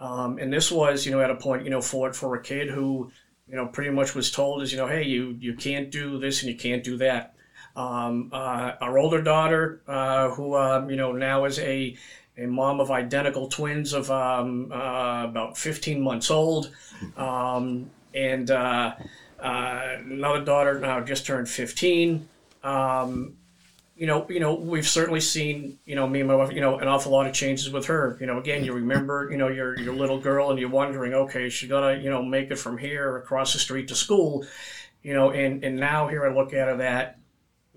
Um, 0.00 0.38
and 0.38 0.52
this 0.52 0.70
was, 0.70 1.04
you 1.04 1.12
know, 1.12 1.20
at 1.20 1.30
a 1.30 1.36
point, 1.36 1.64
you 1.64 1.70
know, 1.70 1.80
for 1.80 2.12
for 2.12 2.36
a 2.36 2.42
kid 2.42 2.68
who, 2.68 3.10
you 3.48 3.56
know, 3.56 3.66
pretty 3.66 3.90
much 3.90 4.14
was 4.14 4.30
told 4.30 4.62
is, 4.62 4.72
you 4.72 4.78
know, 4.78 4.86
hey, 4.86 5.04
you 5.04 5.36
you 5.40 5.54
can't 5.54 5.90
do 5.90 6.18
this 6.18 6.42
and 6.42 6.50
you 6.50 6.56
can't 6.56 6.84
do 6.84 6.96
that. 6.98 7.34
Um, 7.74 8.30
uh, 8.32 8.72
our 8.80 8.98
older 8.98 9.22
daughter, 9.22 9.80
uh, 9.86 10.30
who 10.30 10.56
um, 10.56 10.90
you 10.90 10.96
know 10.96 11.12
now 11.12 11.44
is 11.44 11.58
a 11.58 11.96
a 12.36 12.46
mom 12.46 12.80
of 12.80 12.90
identical 12.90 13.48
twins 13.48 13.92
of 13.92 14.10
um, 14.10 14.70
uh, 14.70 15.24
about 15.24 15.56
15 15.56 16.00
months 16.00 16.30
old, 16.30 16.70
um, 17.16 17.90
and 18.14 18.50
uh, 18.50 18.94
uh, 19.40 19.96
another 20.04 20.44
daughter 20.44 20.78
now 20.78 21.00
just 21.00 21.26
turned 21.26 21.48
15. 21.48 22.28
Um, 22.62 23.37
you 23.98 24.06
know, 24.06 24.24
you 24.30 24.38
know, 24.38 24.54
we've 24.54 24.86
certainly 24.86 25.20
seen, 25.20 25.80
you 25.84 25.96
know, 25.96 26.06
me 26.06 26.20
and 26.20 26.28
my 26.28 26.36
wife, 26.36 26.52
you 26.52 26.60
know, 26.60 26.78
an 26.78 26.86
awful 26.86 27.10
lot 27.10 27.26
of 27.26 27.32
changes 27.32 27.68
with 27.68 27.86
her. 27.86 28.16
You 28.20 28.26
know, 28.26 28.38
again, 28.38 28.64
you 28.64 28.72
remember, 28.72 29.28
you 29.28 29.36
know, 29.36 29.48
your 29.48 29.76
your 29.76 29.92
little 29.92 30.20
girl, 30.20 30.50
and 30.50 30.58
you're 30.58 30.70
wondering, 30.70 31.14
okay, 31.14 31.48
she 31.48 31.66
got 31.66 31.80
to, 31.80 31.98
you 31.98 32.08
know, 32.08 32.22
make 32.22 32.52
it 32.52 32.60
from 32.60 32.78
here 32.78 33.16
across 33.16 33.52
the 33.52 33.58
street 33.58 33.88
to 33.88 33.96
school? 33.96 34.46
You 35.02 35.14
know, 35.14 35.32
and 35.32 35.64
and 35.64 35.76
now 35.76 36.06
here 36.06 36.24
I 36.24 36.32
look 36.32 36.54
at 36.54 36.68
her 36.68 36.76
that, 36.76 37.18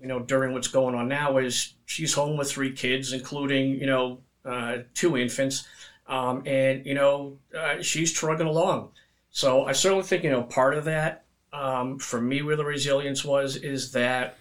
you 0.00 0.06
know, 0.06 0.20
during 0.20 0.52
what's 0.52 0.68
going 0.68 0.94
on 0.94 1.08
now 1.08 1.38
is 1.38 1.74
she's 1.86 2.14
home 2.14 2.36
with 2.36 2.52
three 2.52 2.72
kids, 2.72 3.12
including, 3.12 3.80
you 3.80 3.86
know, 3.86 4.20
uh, 4.44 4.78
two 4.94 5.16
infants, 5.16 5.66
um, 6.06 6.44
and 6.46 6.86
you 6.86 6.94
know, 6.94 7.38
uh, 7.58 7.82
she's 7.82 8.12
trugging 8.12 8.46
along. 8.46 8.90
So 9.30 9.64
I 9.64 9.72
certainly 9.72 10.04
think, 10.04 10.22
you 10.22 10.30
know, 10.30 10.44
part 10.44 10.74
of 10.74 10.84
that 10.84 11.24
um, 11.52 11.98
for 11.98 12.20
me, 12.20 12.42
where 12.42 12.54
the 12.54 12.64
resilience 12.64 13.24
was, 13.24 13.56
is 13.56 13.90
that 13.92 14.36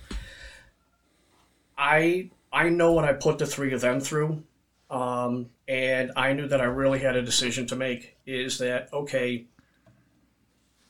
I 1.81 2.29
I 2.53 2.69
know 2.69 2.91
what 2.91 3.05
I 3.05 3.13
put 3.13 3.39
the 3.39 3.47
three 3.47 3.73
of 3.73 3.81
them 3.81 3.99
through, 3.99 4.43
um, 4.91 5.49
and 5.67 6.11
I 6.15 6.33
knew 6.33 6.47
that 6.47 6.61
I 6.61 6.65
really 6.65 6.99
had 6.99 7.15
a 7.15 7.23
decision 7.23 7.65
to 7.67 7.75
make. 7.75 8.17
Is 8.25 8.59
that 8.59 8.93
okay? 8.93 9.45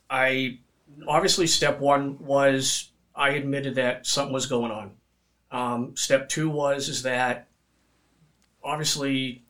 I 0.09 0.59
obviously 1.07 1.47
step 1.47 1.79
one 1.79 2.19
was 2.19 2.91
I 3.15 3.29
admitted 3.29 3.75
that 3.75 4.05
something 4.05 4.33
was 4.33 4.47
going 4.47 4.71
on. 4.71 4.91
Um, 5.49 5.95
step 5.95 6.27
two 6.27 6.49
was 6.49 6.89
is 6.89 7.03
that 7.03 7.47
obviously 8.61 9.43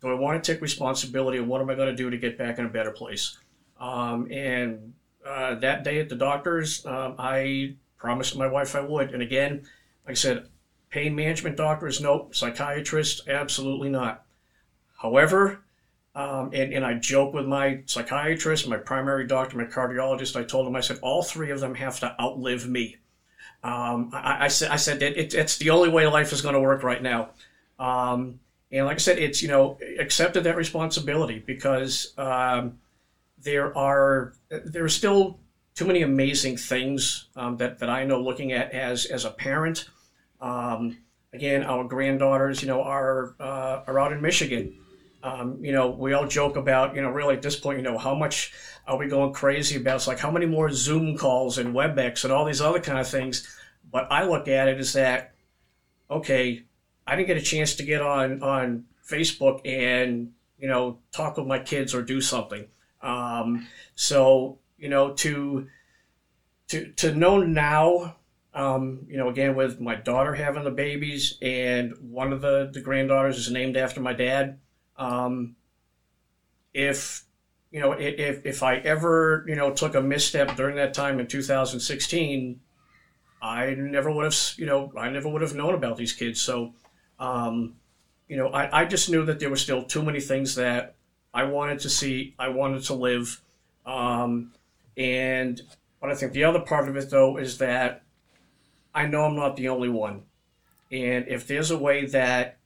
do 0.00 0.08
I 0.08 0.14
want 0.14 0.42
to 0.42 0.52
take 0.52 0.62
responsibility 0.62 1.36
and 1.36 1.48
what 1.48 1.60
am 1.60 1.68
I 1.68 1.74
going 1.74 1.88
to 1.90 1.96
do 1.96 2.08
to 2.08 2.16
get 2.16 2.38
back 2.38 2.58
in 2.58 2.64
a 2.64 2.68
better 2.68 2.92
place? 2.92 3.36
Um, 3.78 4.30
and 4.32 4.94
uh, 5.26 5.56
that 5.56 5.84
day 5.84 6.00
at 6.00 6.08
the 6.08 6.16
doctor's, 6.16 6.86
um, 6.86 7.16
I 7.18 7.74
promised 7.98 8.36
my 8.36 8.46
wife 8.46 8.74
I 8.74 8.80
would. 8.80 9.12
And 9.12 9.22
again, 9.22 9.66
like 10.06 10.12
I 10.12 10.14
said, 10.14 10.46
Pain 10.90 11.14
management 11.14 11.56
doctors, 11.56 12.00
nope. 12.00 12.34
Psychiatrists, 12.34 13.26
absolutely 13.28 13.88
not. 13.90 14.24
However, 14.96 15.60
um, 16.14 16.50
and, 16.52 16.72
and 16.72 16.84
I 16.84 16.94
joke 16.94 17.34
with 17.34 17.46
my 17.46 17.80
psychiatrist, 17.86 18.66
my 18.66 18.78
primary 18.78 19.26
doctor, 19.26 19.56
my 19.56 19.64
cardiologist. 19.64 20.34
I 20.34 20.44
told 20.44 20.66
him, 20.66 20.74
I 20.74 20.80
said, 20.80 20.98
all 21.02 21.22
three 21.22 21.50
of 21.50 21.60
them 21.60 21.74
have 21.74 22.00
to 22.00 22.16
outlive 22.20 22.66
me. 22.66 22.96
Um, 23.62 24.10
I, 24.12 24.46
I, 24.46 24.48
said, 24.48 24.70
I 24.70 24.76
said 24.76 25.00
that 25.00 25.16
it, 25.16 25.34
it's 25.34 25.58
the 25.58 25.70
only 25.70 25.88
way 25.88 26.06
life 26.06 26.32
is 26.32 26.40
going 26.40 26.54
to 26.54 26.60
work 26.60 26.82
right 26.82 27.02
now. 27.02 27.30
Um, 27.78 28.40
and 28.70 28.86
like 28.86 28.96
I 28.96 28.98
said, 28.98 29.18
it's 29.18 29.42
you 29.42 29.48
know 29.48 29.78
accepted 29.98 30.44
that 30.44 30.56
responsibility 30.56 31.42
because 31.46 32.12
um, 32.18 32.78
there 33.42 33.76
are 33.76 34.34
there 34.50 34.84
are 34.84 34.90
still 34.90 35.38
too 35.74 35.86
many 35.86 36.02
amazing 36.02 36.56
things 36.56 37.28
um, 37.36 37.56
that 37.58 37.78
that 37.78 37.88
I 37.88 38.04
know 38.04 38.20
looking 38.20 38.52
at 38.52 38.72
as 38.72 39.06
as 39.06 39.24
a 39.24 39.30
parent 39.30 39.88
um, 40.40 40.96
again, 41.32 41.62
our 41.62 41.84
granddaughters, 41.84 42.62
you 42.62 42.68
know, 42.68 42.82
are 42.82 43.34
uh, 43.40 43.82
are 43.86 43.98
out 43.98 44.12
in 44.12 44.20
Michigan. 44.20 44.78
Um, 45.22 45.62
you 45.64 45.72
know, 45.72 45.90
we 45.90 46.12
all 46.12 46.28
joke 46.28 46.56
about, 46.56 46.94
you 46.94 47.02
know, 47.02 47.10
really 47.10 47.34
at 47.34 47.42
this 47.42 47.56
point, 47.56 47.78
you 47.78 47.82
know, 47.82 47.98
how 47.98 48.14
much 48.14 48.52
are 48.86 48.96
we 48.96 49.08
going 49.08 49.32
crazy 49.32 49.76
about? 49.76 49.96
It's 49.96 50.06
like 50.06 50.20
how 50.20 50.30
many 50.30 50.46
more 50.46 50.70
Zoom 50.70 51.18
calls 51.18 51.58
and 51.58 51.74
WebEx 51.74 52.22
and 52.22 52.32
all 52.32 52.44
these 52.44 52.60
other 52.60 52.78
kind 52.78 53.00
of 53.00 53.08
things. 53.08 53.46
But 53.90 54.06
I 54.12 54.24
look 54.24 54.46
at 54.46 54.68
it 54.68 54.78
as 54.78 54.92
that, 54.92 55.34
okay, 56.08 56.62
I 57.06 57.16
didn't 57.16 57.26
get 57.26 57.36
a 57.36 57.42
chance 57.42 57.74
to 57.76 57.82
get 57.82 58.02
on 58.02 58.42
on 58.42 58.84
Facebook 59.08 59.60
and 59.64 60.32
you 60.58 60.68
know 60.68 60.98
talk 61.10 61.36
with 61.36 61.46
my 61.46 61.58
kids 61.58 61.94
or 61.94 62.02
do 62.02 62.20
something. 62.20 62.66
Um, 63.02 63.66
so 63.94 64.58
you 64.76 64.88
know 64.88 65.14
to 65.14 65.68
to 66.68 66.92
to 66.92 67.14
know 67.14 67.38
now 67.38 68.16
um, 68.58 69.06
you 69.08 69.16
know, 69.16 69.28
again, 69.28 69.54
with 69.54 69.80
my 69.80 69.94
daughter 69.94 70.34
having 70.34 70.64
the 70.64 70.72
babies, 70.72 71.38
and 71.40 71.94
one 72.00 72.32
of 72.32 72.40
the, 72.40 72.68
the 72.72 72.80
granddaughters 72.80 73.38
is 73.38 73.52
named 73.52 73.76
after 73.76 74.00
my 74.00 74.12
dad. 74.12 74.58
Um, 74.96 75.54
if 76.74 77.24
you 77.70 77.78
know, 77.78 77.92
if 77.92 78.44
if 78.44 78.64
I 78.64 78.78
ever 78.78 79.44
you 79.46 79.54
know 79.54 79.72
took 79.72 79.94
a 79.94 80.00
misstep 80.00 80.56
during 80.56 80.74
that 80.74 80.92
time 80.92 81.20
in 81.20 81.28
2016, 81.28 82.60
I 83.40 83.74
never 83.78 84.10
would 84.10 84.24
have 84.24 84.36
you 84.56 84.66
know 84.66 84.92
I 84.98 85.08
never 85.08 85.28
would 85.28 85.42
have 85.42 85.54
known 85.54 85.74
about 85.74 85.96
these 85.96 86.12
kids. 86.12 86.40
So, 86.40 86.74
um, 87.20 87.76
you 88.26 88.36
know, 88.36 88.48
I, 88.48 88.80
I 88.80 88.84
just 88.86 89.08
knew 89.08 89.24
that 89.26 89.38
there 89.38 89.50
were 89.50 89.56
still 89.56 89.84
too 89.84 90.02
many 90.02 90.18
things 90.18 90.56
that 90.56 90.96
I 91.32 91.44
wanted 91.44 91.78
to 91.80 91.90
see, 91.90 92.34
I 92.40 92.48
wanted 92.48 92.82
to 92.86 92.94
live, 92.94 93.40
um, 93.86 94.50
and 94.96 95.62
but 96.00 96.10
I 96.10 96.16
think 96.16 96.32
the 96.32 96.42
other 96.42 96.60
part 96.60 96.88
of 96.88 96.96
it 96.96 97.08
though 97.08 97.36
is 97.36 97.58
that 97.58 98.02
I 98.98 99.06
know 99.06 99.26
I'm 99.26 99.36
not 99.36 99.54
the 99.54 99.68
only 99.68 99.88
one. 99.88 100.24
And 100.90 101.28
if 101.28 101.46
there's 101.46 101.70
a 101.70 101.78
way 101.78 102.06
that 102.06 102.58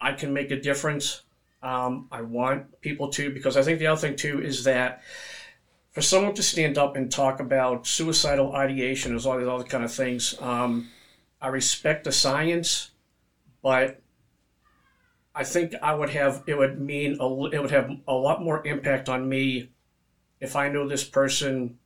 I 0.00 0.12
can 0.12 0.32
make 0.32 0.52
a 0.52 0.60
difference, 0.60 1.22
um, 1.60 2.06
I 2.12 2.22
want 2.22 2.80
people 2.80 3.08
to, 3.14 3.34
because 3.34 3.56
I 3.56 3.62
think 3.62 3.80
the 3.80 3.88
other 3.88 4.00
thing 4.00 4.14
too 4.14 4.40
is 4.40 4.62
that 4.62 5.02
for 5.90 6.00
someone 6.00 6.34
to 6.34 6.42
stand 6.42 6.78
up 6.78 6.94
and 6.94 7.10
talk 7.10 7.40
about 7.40 7.88
suicidal 7.88 8.54
ideation, 8.54 9.16
as 9.16 9.26
all 9.26 9.38
these 9.38 9.48
other 9.48 9.64
kind 9.64 9.82
of 9.82 9.92
things, 9.92 10.40
um, 10.40 10.88
I 11.40 11.48
respect 11.48 12.04
the 12.04 12.12
science, 12.12 12.92
but 13.60 14.00
I 15.34 15.42
think 15.42 15.74
I 15.82 15.94
would 15.94 16.10
have 16.10 16.44
it 16.46 16.56
would 16.56 16.80
mean 16.80 17.16
a, 17.18 17.26
it 17.46 17.60
would 17.60 17.72
have 17.72 17.90
a 18.06 18.14
lot 18.14 18.40
more 18.40 18.64
impact 18.64 19.08
on 19.08 19.28
me 19.28 19.70
if 20.40 20.54
I 20.54 20.68
knew 20.68 20.88
this 20.88 21.02
person 21.02 21.80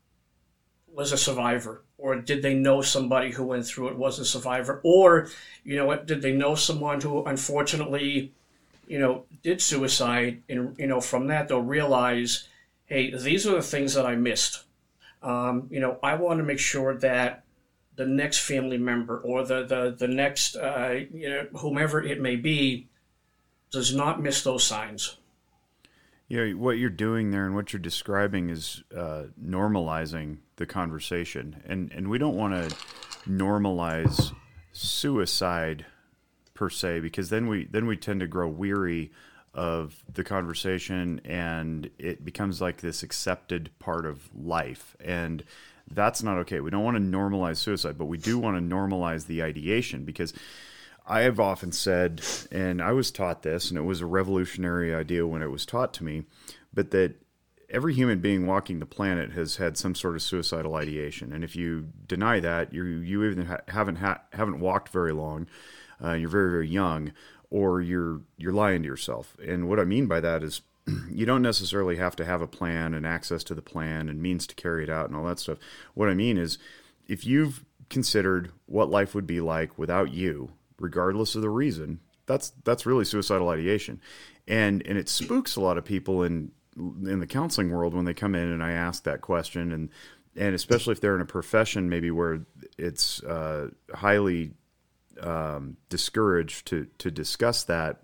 was 0.87 1.13
a 1.13 1.17
survivor 1.17 1.86
or 2.07 2.15
did 2.15 2.41
they 2.41 2.55
know 2.55 2.83
somebody 2.83 3.33
who 3.33 3.43
went 3.43 3.67
through 3.67 3.89
it 3.89 3.97
was 3.97 4.21
a 4.21 4.25
survivor? 4.25 4.81
Or 4.85 5.29
you 5.65 5.77
know 5.77 5.97
did 5.97 6.23
they 6.23 6.33
know 6.33 6.55
someone 6.55 7.01
who 7.01 7.25
unfortunately 7.25 8.31
you 8.87 9.01
know 9.01 9.25
did 9.43 9.61
suicide 9.61 10.43
and 10.49 10.79
you 10.79 10.87
know 10.87 11.01
from 11.01 11.27
that? 11.27 11.49
They'll 11.49 11.61
realize 11.79 12.49
hey 12.87 13.11
these 13.11 13.45
are 13.45 13.57
the 13.57 13.63
things 13.63 13.95
that 13.95 14.07
i 14.07 14.15
missed. 14.15 14.63
Um, 15.23 15.67
you 15.71 15.81
know 15.81 15.99
i 16.03 16.15
want 16.15 16.39
to 16.39 16.45
make 16.45 16.61
sure 16.61 16.95
that 16.95 17.43
the 17.97 18.07
next 18.07 18.39
family 18.39 18.79
member 18.79 19.19
or 19.19 19.45
the 19.45 19.65
the, 19.65 19.97
the 19.99 20.07
next 20.07 20.55
uh, 20.55 21.01
you 21.13 21.29
know 21.29 21.47
whomever 21.57 22.01
it 22.01 22.21
may 22.21 22.37
be 22.37 22.87
does 23.73 23.93
not 23.93 24.23
miss 24.23 24.45
those 24.45 24.63
signs 24.63 25.17
yeah, 26.29 26.53
what 26.53 26.79
you're 26.79 26.91
doing 26.91 27.31
there 27.31 27.47
and 27.47 27.55
what 27.55 27.73
you're 27.73 27.81
describing 27.81 28.51
is 28.51 28.83
uh, 28.97 29.25
normalizing 29.43 30.39
the 30.57 30.67
conversation, 30.67 31.63
and 31.67 31.93
and 31.93 32.09
we 32.09 32.19
don't 32.19 32.37
want 32.37 32.55
to 32.55 32.77
normalize 33.29 34.35
suicide 34.73 35.87
per 36.55 36.69
se 36.71 37.01
because 37.01 37.31
then 37.31 37.47
we 37.47 37.67
then 37.67 37.87
we 37.87 37.97
tend 37.97 38.21
to 38.21 38.27
grow 38.27 38.49
weary 38.49 39.13
of 39.55 40.05
the 40.13 40.23
conversation 40.23 41.21
and 41.25 41.91
it 41.99 42.25
becomes 42.25 42.61
like 42.61 42.83
this 42.83 43.03
accepted 43.03 43.71
part 43.79 44.05
of 44.05 44.29
life. 44.35 44.95
And 45.03 45.43
that's 45.91 46.23
not 46.23 46.37
okay. 46.39 46.61
We 46.61 46.71
don't 46.71 46.85
want 46.85 46.97
to 46.97 47.03
normalize 47.03 47.57
suicide 47.57 47.97
but 47.97 48.05
we 48.05 48.19
do 48.19 48.39
want 48.39 48.57
to 48.57 48.75
normalize 48.75 49.27
the 49.27 49.43
ideation 49.43 50.05
because 50.05 50.35
I 51.07 51.21
have 51.21 51.39
often 51.39 51.71
said, 51.71 52.23
and 52.51 52.83
I 52.83 52.93
was 52.93 53.13
taught 53.13 53.43
this, 53.43 53.71
and 53.71 53.79
it 53.79 53.83
was 53.83 54.01
a 54.01 54.07
revolutionary 54.07 54.93
idea 54.93 55.27
when 55.27 55.43
it 55.43 55.51
was 55.51 55.65
taught 55.65 55.95
to 55.95 56.05
me, 56.05 56.25
but 56.75 56.91
that 56.91 57.15
every 57.71 57.95
human 57.95 58.21
being 58.21 58.47
walking 58.47 58.81
the 58.81 58.87
planet 58.87 59.33
has 59.33 59.57
had 59.57 59.77
some 59.77 59.95
sort 59.95 60.17
of 60.17 60.23
suicidal 60.23 60.75
ideation, 60.75 61.33
and 61.33 61.45
if 61.45 61.55
you 61.55 61.89
deny 62.07 62.41
that, 62.41 62.73
you 62.73 62.85
you 62.85 63.25
even 63.25 63.47
ha- 63.47 63.61
haven't 63.69 63.97
ha- 63.97 64.23
haven't 64.33 64.59
walked 64.59 64.89
very 64.89 65.13
long, 65.13 65.47
uh, 66.03 66.13
you're 66.13 66.29
very 66.29 66.51
very 66.51 66.69
young, 66.69 67.13
or 67.51 67.81
you're 67.81 68.23
you're 68.37 68.53
lying 68.53 68.83
to 68.83 68.89
yourself. 68.89 69.37
And 69.47 69.69
what 69.69 69.79
I 69.79 69.85
mean 69.85 70.07
by 70.07 70.19
that 70.21 70.43
is, 70.43 70.63
you 71.11 71.25
don't 71.25 71.43
necessarily 71.43 71.97
have 71.97 72.17
to 72.17 72.25
have 72.25 72.43
a 72.43 72.49
plan 72.49 72.95
and 72.95 73.07
access 73.07 73.45
to 73.45 73.55
the 73.55 73.63
plan 73.63 74.09
and 74.09 74.21
means 74.21 74.45
to 74.49 74.57
carry 74.57 74.83
it 74.83 74.91
out 74.91 75.07
and 75.07 75.17
all 75.17 75.25
that 75.27 75.39
stuff. 75.39 75.59
What 75.95 76.09
I 76.09 76.15
mean 76.15 76.37
is, 76.37 76.59
if 77.07 77.25
you've 77.25 77.65
considered 77.89 78.51
what 78.67 78.91
life 78.91 79.15
would 79.15 79.27
be 79.27 79.41
like 79.41 79.79
without 79.79 80.13
you 80.13 80.51
regardless 80.79 81.35
of 81.35 81.43
the 81.43 81.51
reason, 81.51 82.01
that's 82.27 82.53
that's 82.65 82.87
really 82.87 83.05
suicidal 83.05 83.49
ideation, 83.49 84.01
and 84.49 84.85
and 84.87 84.99
it 84.99 85.09
spooks 85.09 85.57
a 85.57 85.61
lot 85.61 85.79
of 85.79 85.85
people 85.85 86.23
in 86.23 86.53
in 86.77 87.21
the 87.21 87.27
counseling 87.27 87.71
world 87.71 87.95
when 87.95 88.05
they 88.05 88.15
come 88.15 88.35
in 88.35 88.51
and 88.51 88.63
I 88.63 88.73
ask 88.73 89.05
that 89.05 89.21
question. 89.21 89.73
And 89.73 89.91
and 90.37 90.55
especially 90.55 90.93
if 90.93 91.01
they're 91.01 91.15
in 91.15 91.23
a 91.23 91.27
profession 91.27 91.89
maybe 91.89 92.11
where 92.11 92.41
it's 92.77 93.23
uh, 93.23 93.69
highly 93.95 94.53
um, 95.21 95.77
discouraged 95.89 96.67
to 96.67 96.87
to 96.99 97.11
discuss 97.11 97.65
that 97.65 98.03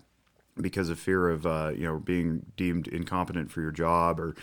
because 0.59 0.89
of 0.89 0.99
fear 0.99 1.29
of 1.29 1.45
uh, 1.45 1.71
you 1.75 1.85
know 1.85 1.99
being 1.99 2.45
deemed 2.57 2.87
incompetent 2.87 3.51
for 3.51 3.61
your 3.61 3.71
job 3.71 4.19
or 4.19 4.35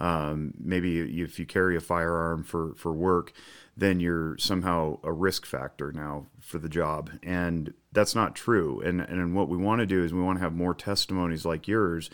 um, 0.00 0.54
maybe 0.58 1.22
if 1.22 1.38
you 1.38 1.46
carry 1.46 1.76
a 1.76 1.80
firearm 1.80 2.42
for 2.42 2.74
for 2.74 2.92
work 2.92 3.32
then 3.76 4.00
you're 4.00 4.38
somehow 4.38 4.98
a 5.02 5.12
risk 5.12 5.46
factor 5.46 5.92
now 5.92 6.26
for 6.40 6.58
the 6.58 6.68
job. 6.68 7.10
And 7.22 7.74
that's 7.92 8.14
not 8.14 8.34
true. 8.34 8.80
And 8.80 9.00
and 9.00 9.34
what 9.34 9.48
we 9.48 9.56
want 9.56 9.80
to 9.80 9.86
do 9.86 10.04
is 10.04 10.12
we 10.12 10.22
want 10.22 10.38
to 10.38 10.44
have 10.44 10.54
more 10.54 10.74
testimonies 10.74 11.44
like 11.44 11.66
yours. 11.68 12.10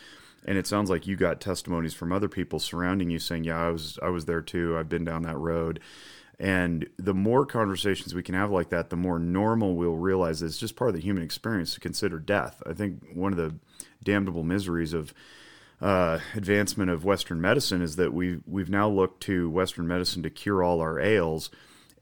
And 0.46 0.56
it 0.56 0.66
sounds 0.66 0.88
like 0.88 1.06
you 1.06 1.16
got 1.16 1.40
testimonies 1.40 1.92
from 1.92 2.12
other 2.12 2.28
people 2.28 2.58
surrounding 2.58 3.10
you 3.10 3.18
saying 3.18 3.44
yeah 3.44 3.66
I 3.66 3.70
was 3.70 3.98
I 4.02 4.08
was 4.08 4.24
there 4.24 4.42
too. 4.42 4.76
I've 4.78 4.88
been 4.88 5.04
down 5.04 5.22
that 5.22 5.36
road. 5.36 5.80
And 6.38 6.88
the 6.96 7.12
more 7.12 7.44
conversations 7.44 8.14
we 8.14 8.22
can 8.22 8.34
have 8.34 8.50
like 8.50 8.70
that, 8.70 8.88
the 8.88 8.96
more 8.96 9.18
normal 9.18 9.74
we'll 9.74 9.96
realize 9.96 10.40
it's 10.40 10.56
just 10.56 10.74
part 10.74 10.88
of 10.88 10.96
the 10.96 11.02
human 11.02 11.22
experience 11.22 11.74
to 11.74 11.80
consider 11.80 12.18
death. 12.18 12.62
I 12.64 12.72
think 12.72 13.12
one 13.12 13.32
of 13.32 13.36
the 13.36 13.56
damnable 14.02 14.42
miseries 14.42 14.94
of 14.94 15.12
uh, 15.80 16.18
advancement 16.34 16.90
of 16.90 17.04
Western 17.04 17.40
medicine 17.40 17.82
is 17.82 17.96
that 17.96 18.12
we've 18.12 18.42
we've 18.46 18.68
now 18.70 18.88
looked 18.88 19.22
to 19.24 19.48
Western 19.48 19.86
medicine 19.86 20.22
to 20.22 20.30
cure 20.30 20.62
all 20.62 20.80
our 20.80 21.00
ails, 21.00 21.50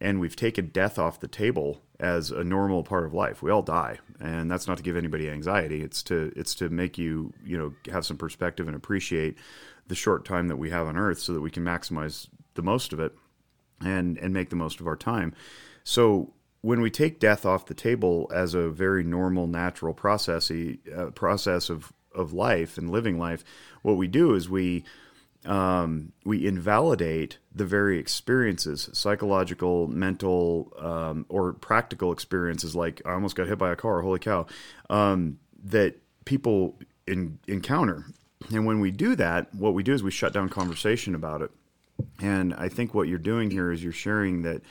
and 0.00 0.18
we've 0.18 0.36
taken 0.36 0.68
death 0.68 0.98
off 0.98 1.20
the 1.20 1.28
table 1.28 1.82
as 2.00 2.30
a 2.30 2.42
normal 2.42 2.82
part 2.82 3.04
of 3.04 3.14
life. 3.14 3.42
We 3.42 3.50
all 3.50 3.62
die, 3.62 3.98
and 4.20 4.50
that's 4.50 4.66
not 4.66 4.78
to 4.78 4.82
give 4.82 4.96
anybody 4.96 5.30
anxiety. 5.30 5.82
It's 5.82 6.02
to 6.04 6.32
it's 6.34 6.54
to 6.56 6.68
make 6.68 6.98
you 6.98 7.32
you 7.44 7.56
know 7.56 7.74
have 7.92 8.04
some 8.04 8.16
perspective 8.16 8.66
and 8.66 8.76
appreciate 8.76 9.38
the 9.86 9.94
short 9.94 10.24
time 10.24 10.48
that 10.48 10.56
we 10.56 10.70
have 10.70 10.86
on 10.86 10.96
Earth, 10.96 11.20
so 11.20 11.32
that 11.32 11.40
we 11.40 11.50
can 11.50 11.64
maximize 11.64 12.28
the 12.54 12.62
most 12.62 12.92
of 12.92 12.98
it 12.98 13.12
and 13.80 14.18
and 14.18 14.34
make 14.34 14.50
the 14.50 14.56
most 14.56 14.80
of 14.80 14.88
our 14.88 14.96
time. 14.96 15.34
So 15.84 16.32
when 16.60 16.80
we 16.80 16.90
take 16.90 17.20
death 17.20 17.46
off 17.46 17.66
the 17.66 17.74
table 17.74 18.30
as 18.34 18.54
a 18.54 18.68
very 18.68 19.04
normal, 19.04 19.46
natural 19.46 19.94
process, 19.94 20.50
uh, 20.50 21.06
process 21.14 21.70
of 21.70 21.92
of 22.18 22.32
life 22.32 22.78
and 22.78 22.90
living 22.90 23.18
life, 23.18 23.44
what 23.82 23.96
we 23.96 24.08
do 24.08 24.34
is 24.34 24.48
we 24.48 24.84
um, 25.46 26.12
we 26.24 26.46
invalidate 26.46 27.38
the 27.54 27.64
very 27.64 27.98
experiences, 27.98 28.90
psychological, 28.92 29.86
mental, 29.86 30.72
um, 30.78 31.26
or 31.28 31.52
practical 31.52 32.12
experiences, 32.12 32.74
like 32.74 33.00
I 33.06 33.12
almost 33.12 33.36
got 33.36 33.46
hit 33.46 33.58
by 33.58 33.70
a 33.70 33.76
car, 33.76 34.02
holy 34.02 34.18
cow, 34.18 34.46
um, 34.90 35.38
that 35.64 35.96
people 36.24 36.78
in, 37.06 37.38
encounter. 37.46 38.04
And 38.52 38.66
when 38.66 38.80
we 38.80 38.90
do 38.90 39.14
that, 39.16 39.54
what 39.54 39.74
we 39.74 39.82
do 39.82 39.94
is 39.94 40.02
we 40.02 40.10
shut 40.10 40.32
down 40.32 40.48
conversation 40.48 41.14
about 41.14 41.42
it. 41.42 41.50
And 42.20 42.54
I 42.54 42.68
think 42.68 42.94
what 42.94 43.08
you're 43.08 43.18
doing 43.18 43.50
here 43.50 43.72
is 43.72 43.82
you're 43.82 43.92
sharing 43.92 44.42
that 44.42 44.62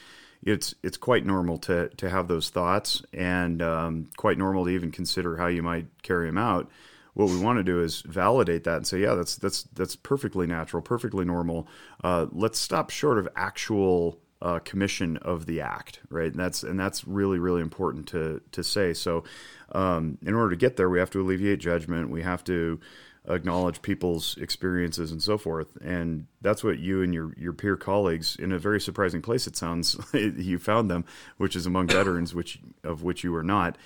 it's 0.43 0.75
it's 0.83 0.97
quite 0.97 1.25
normal 1.25 1.57
to 1.57 1.89
to 1.97 2.09
have 2.09 2.27
those 2.27 2.49
thoughts 2.49 3.01
and 3.11 3.61
um, 3.61 4.09
quite 4.17 4.37
normal 4.37 4.65
to 4.65 4.71
even 4.71 4.91
consider 4.91 5.35
how 5.35 5.47
you 5.47 5.63
might 5.63 5.87
carry 6.03 6.27
them 6.27 6.37
out. 6.37 6.69
What 7.17 7.29
we 7.29 7.39
want 7.39 7.57
to 7.57 7.63
do 7.63 7.81
is 7.81 8.01
validate 8.01 8.63
that 8.65 8.75
and 8.75 8.85
say, 8.85 8.99
yeah, 8.99 9.15
that's 9.15 9.37
that's 9.37 9.63
that's 9.73 9.95
perfectly 9.95 10.45
natural, 10.45 10.83
perfectly 10.83 11.25
normal. 11.25 11.67
Uh, 12.03 12.27
let's 12.31 12.59
stop 12.59 12.91
short 12.91 13.17
of 13.17 13.27
actual 13.35 14.19
uh, 14.39 14.59
commission 14.59 15.17
of 15.17 15.47
the 15.47 15.59
act, 15.61 15.99
right? 16.09 16.29
And 16.31 16.39
that's 16.39 16.61
and 16.61 16.79
that's 16.79 17.07
really 17.07 17.39
really 17.39 17.61
important 17.61 18.07
to 18.09 18.43
to 18.51 18.63
say. 18.63 18.93
So, 18.93 19.23
um, 19.71 20.19
in 20.23 20.35
order 20.35 20.51
to 20.51 20.55
get 20.55 20.77
there, 20.77 20.91
we 20.91 20.99
have 20.99 21.09
to 21.09 21.21
alleviate 21.21 21.57
judgment. 21.57 22.11
We 22.11 22.21
have 22.21 22.43
to 22.43 22.79
acknowledge 23.27 23.81
people's 23.81 24.37
experiences 24.37 25.11
and 25.11 25.21
so 25.21 25.39
forth. 25.39 25.75
And 25.81 26.27
that's 26.41 26.63
what 26.63 26.77
you 26.77 27.01
and 27.01 27.13
your, 27.13 27.33
your 27.35 27.51
peer 27.51 27.75
colleagues, 27.75 28.35
in 28.37 28.51
a 28.51 28.59
very 28.59 28.79
surprising 28.79 29.21
place, 29.21 29.47
it 29.47 29.57
sounds, 29.57 29.97
you 30.13 30.59
found 30.59 30.89
them, 30.89 31.03
which 31.37 31.55
is 31.55 31.65
among 31.65 31.87
veterans, 31.87 32.33
which 32.33 32.59
of 32.85 33.03
which 33.03 33.25
you 33.25 33.35
are 33.35 33.43
not. 33.43 33.77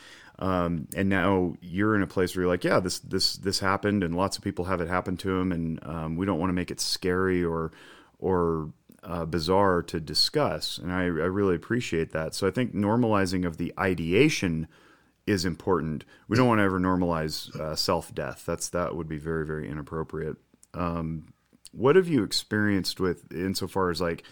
Um, 0.42 0.88
and 0.96 1.08
now 1.08 1.54
you're 1.62 1.96
in 1.96 2.02
a 2.02 2.08
place 2.08 2.36
where 2.36 2.44
you're 2.44 2.52
like, 2.52 2.64
yeah, 2.64 2.80
this 2.80 2.98
this 3.00 3.36
this 3.36 3.60
happened, 3.60 4.04
and 4.04 4.16
lots 4.16 4.38
of 4.38 4.44
people 4.44 4.66
have 4.66 4.82
it 4.82 4.88
happen 4.88 5.16
to 5.18 5.38
them, 5.38 5.52
and 5.52 5.80
um, 5.84 6.16
we 6.16 6.26
don't 6.26 6.40
want 6.40 6.50
to 6.50 6.56
make 6.56 6.72
it 6.72 6.82
scary 6.82 7.44
or 7.44 7.72
or 8.18 8.74
uh, 9.04 9.26
bizarre 9.26 9.84
to 9.84 10.00
discuss. 10.00 10.80
And 10.80 10.92
I, 10.92 11.04
I 11.04 11.30
really 11.30 11.56
appreciate 11.56 12.12
that. 12.14 12.34
So 12.34 12.48
I 12.48 12.52
think 12.52 12.74
normalizing 12.74 13.46
of 13.46 13.58
the 13.58 13.72
ideation 13.80 14.68
is 15.28 15.46
important. 15.46 16.06
We 16.28 16.38
don't 16.38 16.48
want 16.48 16.60
to 16.60 16.64
ever 16.64 16.80
normalize 16.80 17.56
uh, 17.60 17.76
self 17.76 18.14
death. 18.14 18.44
That's 18.48 18.70
that 18.70 18.96
would 18.96 19.08
be 19.08 19.20
very 19.20 19.46
very 19.46 19.70
inappropriate. 19.70 20.38
Um, 20.74 21.34
what 21.72 21.96
have 21.96 22.08
you 22.08 22.24
experienced 22.24 23.00
with 23.00 23.32
insofar 23.32 23.92
as 23.92 24.02
like 24.02 24.24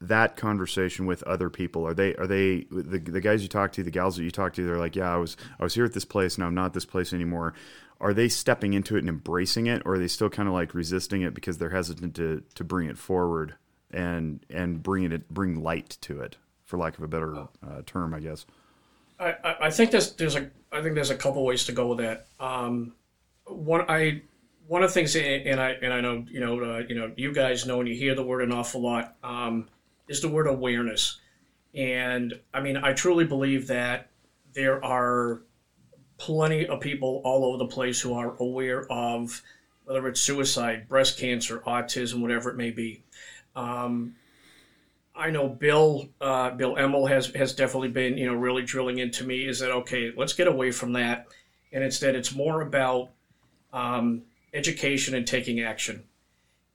that 0.00 0.36
conversation 0.36 1.06
with 1.06 1.22
other 1.24 1.50
people? 1.50 1.86
Are 1.86 1.94
they 1.94 2.14
are 2.16 2.26
they 2.26 2.66
the, 2.70 2.98
the 2.98 3.20
guys 3.20 3.42
you 3.42 3.48
talk 3.48 3.72
to, 3.72 3.82
the 3.82 3.90
gals 3.90 4.16
that 4.16 4.24
you 4.24 4.30
talk 4.30 4.52
to? 4.54 4.66
They're 4.66 4.78
like, 4.78 4.96
yeah, 4.96 5.12
I 5.12 5.16
was 5.16 5.36
I 5.58 5.64
was 5.64 5.74
here 5.74 5.84
at 5.84 5.92
this 5.92 6.04
place, 6.04 6.38
now 6.38 6.46
I'm 6.46 6.54
not 6.54 6.74
this 6.74 6.84
place 6.84 7.12
anymore. 7.12 7.54
Are 7.98 8.12
they 8.12 8.28
stepping 8.28 8.74
into 8.74 8.96
it 8.96 9.00
and 9.00 9.08
embracing 9.08 9.66
it, 9.66 9.82
or 9.86 9.94
are 9.94 9.98
they 9.98 10.08
still 10.08 10.28
kind 10.28 10.48
of 10.48 10.54
like 10.54 10.74
resisting 10.74 11.22
it 11.22 11.32
because 11.32 11.58
they're 11.58 11.70
hesitant 11.70 12.14
to 12.16 12.42
to 12.54 12.64
bring 12.64 12.88
it 12.88 12.98
forward 12.98 13.54
and 13.90 14.44
and 14.50 14.82
bring 14.82 15.10
it 15.10 15.28
bring 15.32 15.62
light 15.62 15.96
to 16.02 16.20
it, 16.20 16.36
for 16.64 16.76
lack 16.76 16.98
of 16.98 17.04
a 17.04 17.08
better 17.08 17.36
uh, 17.36 17.46
term, 17.86 18.12
I 18.12 18.20
guess? 18.20 18.44
I, 19.18 19.56
I 19.62 19.70
think 19.70 19.90
there's 19.92 20.12
there's 20.12 20.36
a 20.36 20.50
I 20.70 20.82
think 20.82 20.94
there's 20.94 21.10
a 21.10 21.16
couple 21.16 21.44
ways 21.44 21.64
to 21.66 21.72
go 21.72 21.88
with 21.88 21.98
that. 21.98 22.26
Um, 22.38 22.92
one 23.46 23.86
I 23.88 24.22
one 24.66 24.82
of 24.82 24.90
the 24.90 24.94
things, 24.94 25.16
and 25.16 25.60
I 25.60 25.70
and 25.70 25.92
I 25.92 26.00
know 26.00 26.24
you 26.28 26.40
know 26.40 26.60
uh, 26.60 26.82
you 26.86 26.94
know 26.94 27.12
you 27.16 27.32
guys 27.32 27.66
know, 27.66 27.80
and 27.80 27.88
you 27.88 27.94
hear 27.94 28.14
the 28.14 28.24
word 28.24 28.42
an 28.42 28.52
awful 28.52 28.82
lot, 28.82 29.16
um, 29.22 29.68
is 30.08 30.20
the 30.20 30.28
word 30.28 30.46
awareness. 30.46 31.20
And 31.74 32.38
I 32.54 32.60
mean, 32.60 32.76
I 32.76 32.92
truly 32.92 33.24
believe 33.24 33.66
that 33.68 34.08
there 34.54 34.82
are 34.84 35.42
plenty 36.18 36.66
of 36.66 36.80
people 36.80 37.20
all 37.24 37.44
over 37.44 37.58
the 37.58 37.66
place 37.66 38.00
who 38.00 38.14
are 38.14 38.36
aware 38.36 38.90
of 38.90 39.42
whether 39.84 40.08
it's 40.08 40.20
suicide, 40.20 40.88
breast 40.88 41.18
cancer, 41.18 41.60
autism, 41.66 42.20
whatever 42.20 42.50
it 42.50 42.56
may 42.56 42.70
be. 42.70 43.02
Um, 43.54 44.16
I 45.14 45.30
know 45.30 45.48
Bill 45.48 46.08
uh, 46.20 46.50
Bill 46.50 46.76
Emmel 46.76 47.06
has 47.06 47.28
has 47.28 47.54
definitely 47.54 47.88
been 47.88 48.18
you 48.18 48.26
know 48.26 48.34
really 48.34 48.62
drilling 48.62 48.98
into 48.98 49.24
me 49.24 49.46
is 49.46 49.60
that 49.60 49.70
okay 49.70 50.12
let's 50.14 50.34
get 50.34 50.46
away 50.46 50.70
from 50.70 50.92
that 50.92 51.26
and 51.72 51.82
instead 51.82 52.14
it's 52.14 52.34
more 52.34 52.60
about 52.60 53.10
um, 53.72 54.22
education 54.52 55.14
and 55.14 55.26
taking 55.26 55.60
action 55.60 56.04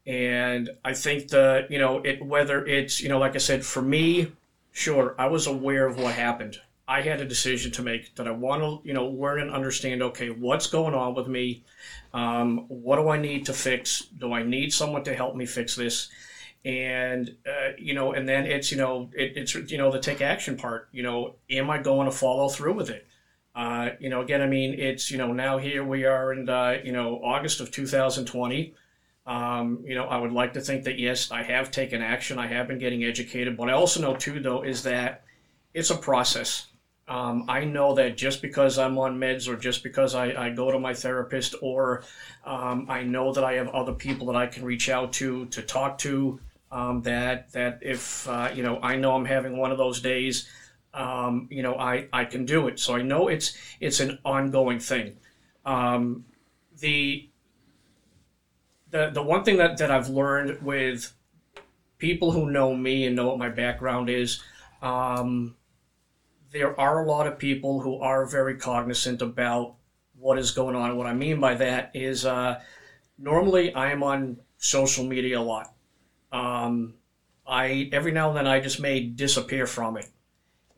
and 0.05 0.69
I 0.83 0.93
think 0.93 1.29
that, 1.29 1.69
you 1.69 1.79
know 1.79 1.99
it 1.99 2.23
whether 2.23 2.65
it's 2.65 3.01
you 3.01 3.09
know 3.09 3.19
like 3.19 3.35
I 3.35 3.39
said 3.39 3.65
for 3.65 3.81
me 3.81 4.31
sure 4.71 5.15
I 5.17 5.27
was 5.27 5.47
aware 5.47 5.85
of 5.85 5.97
what 5.97 6.13
happened 6.13 6.59
I 6.87 7.01
had 7.01 7.21
a 7.21 7.25
decision 7.25 7.71
to 7.73 7.81
make 7.83 8.15
that 8.15 8.27
I 8.27 8.31
want 8.31 8.61
to 8.61 8.87
you 8.87 8.93
know 8.93 9.07
learn 9.07 9.41
and 9.41 9.51
understand 9.51 10.01
okay 10.01 10.29
what's 10.29 10.67
going 10.67 10.93
on 10.93 11.13
with 11.13 11.27
me 11.27 11.63
um, 12.13 12.65
what 12.67 12.97
do 12.97 13.09
I 13.09 13.17
need 13.17 13.45
to 13.45 13.53
fix 13.53 14.01
do 14.01 14.33
I 14.33 14.43
need 14.43 14.73
someone 14.73 15.03
to 15.03 15.15
help 15.15 15.35
me 15.35 15.45
fix 15.45 15.75
this 15.75 16.09
and 16.63 17.35
uh, 17.47 17.71
you 17.77 17.93
know 17.93 18.13
and 18.13 18.27
then 18.27 18.45
it's 18.45 18.71
you 18.71 18.77
know 18.77 19.09
it, 19.13 19.35
it's 19.35 19.55
you 19.55 19.77
know 19.77 19.91
the 19.91 19.99
take 19.99 20.21
action 20.21 20.55
part 20.55 20.89
you 20.91 21.01
know 21.01 21.33
am 21.49 21.71
i 21.71 21.77
going 21.81 22.05
to 22.05 22.15
follow 22.15 22.49
through 22.49 22.73
with 22.73 22.89
it 22.89 23.07
uh, 23.55 23.89
you 23.99 24.09
know 24.09 24.21
again 24.21 24.41
i 24.41 24.47
mean 24.47 24.79
it's 24.79 25.09
you 25.09 25.17
know 25.17 25.33
now 25.33 25.57
here 25.57 25.83
we 25.83 26.05
are 26.05 26.31
in 26.31 26.47
uh, 26.47 26.77
you 26.83 26.91
know 26.91 27.19
august 27.23 27.61
of 27.61 27.71
2020 27.71 28.75
um, 29.25 29.83
you 29.85 29.95
know 29.95 30.05
i 30.05 30.17
would 30.17 30.31
like 30.31 30.53
to 30.53 30.61
think 30.61 30.83
that 30.83 30.99
yes 30.99 31.31
i 31.31 31.43
have 31.43 31.71
taken 31.71 32.01
action 32.01 32.39
i 32.39 32.47
have 32.47 32.67
been 32.67 32.79
getting 32.79 33.03
educated 33.03 33.55
but 33.55 33.69
i 33.69 33.73
also 33.73 34.01
know 34.01 34.15
too 34.15 34.39
though 34.39 34.63
is 34.63 34.83
that 34.83 35.23
it's 35.73 35.89
a 35.89 35.97
process 35.97 36.67
um, 37.11 37.43
I 37.49 37.65
know 37.65 37.93
that 37.95 38.15
just 38.15 38.41
because 38.41 38.77
I'm 38.77 38.97
on 38.97 39.19
meds 39.19 39.49
or 39.49 39.57
just 39.57 39.83
because 39.83 40.15
I, 40.15 40.45
I 40.45 40.49
go 40.49 40.71
to 40.71 40.79
my 40.79 40.93
therapist 40.93 41.55
or 41.61 42.03
um, 42.45 42.85
I 42.87 43.03
know 43.03 43.33
that 43.33 43.43
I 43.43 43.53
have 43.53 43.67
other 43.69 43.91
people 43.91 44.27
that 44.27 44.37
I 44.37 44.47
can 44.47 44.63
reach 44.63 44.87
out 44.87 45.11
to 45.13 45.45
to 45.47 45.61
talk 45.61 45.97
to 45.99 46.39
um, 46.71 47.01
that 47.01 47.51
that 47.51 47.79
if 47.81 48.29
uh, 48.29 48.51
you 48.53 48.63
know 48.63 48.79
I 48.81 48.95
know 48.95 49.13
I'm 49.13 49.25
having 49.25 49.57
one 49.57 49.71
of 49.73 49.77
those 49.77 49.99
days, 49.99 50.47
um, 50.93 51.49
you 51.51 51.63
know 51.63 51.75
I, 51.75 52.07
I 52.13 52.23
can 52.23 52.45
do 52.45 52.69
it. 52.69 52.79
So 52.79 52.95
I 52.95 53.01
know 53.01 53.27
it's 53.27 53.57
it's 53.81 53.99
an 53.99 54.19
ongoing 54.23 54.79
thing. 54.79 55.17
Um, 55.65 56.23
the 56.79 57.27
the 58.91 59.09
the 59.09 59.23
one 59.23 59.43
thing 59.43 59.57
that, 59.57 59.77
that 59.77 59.89
I've 59.89 60.09
learned 60.09 60.61
with 60.61 61.11
people 61.97 62.31
who 62.31 62.51
know 62.51 62.75
me 62.75 63.05
and 63.05 63.15
know 63.15 63.27
what 63.27 63.39
my 63.39 63.49
background 63.49 64.09
is, 64.09 64.41
um, 64.81 65.55
there 66.51 66.79
are 66.79 67.03
a 67.03 67.07
lot 67.07 67.27
of 67.27 67.39
people 67.39 67.81
who 67.81 67.99
are 67.99 68.25
very 68.25 68.57
cognizant 68.57 69.21
about 69.21 69.75
what 70.19 70.37
is 70.37 70.51
going 70.51 70.75
on. 70.75 70.95
What 70.97 71.07
I 71.07 71.13
mean 71.13 71.39
by 71.39 71.55
that 71.55 71.91
is 71.93 72.25
uh, 72.25 72.61
normally 73.17 73.73
I 73.73 73.91
am 73.91 74.03
on 74.03 74.37
social 74.57 75.05
media 75.05 75.39
a 75.39 75.41
lot. 75.41 75.73
Um, 76.31 76.95
I 77.47 77.89
every 77.91 78.11
now 78.11 78.29
and 78.29 78.37
then 78.37 78.47
I 78.47 78.59
just 78.59 78.79
may 78.79 79.01
disappear 79.01 79.65
from 79.65 79.97
it, 79.97 80.09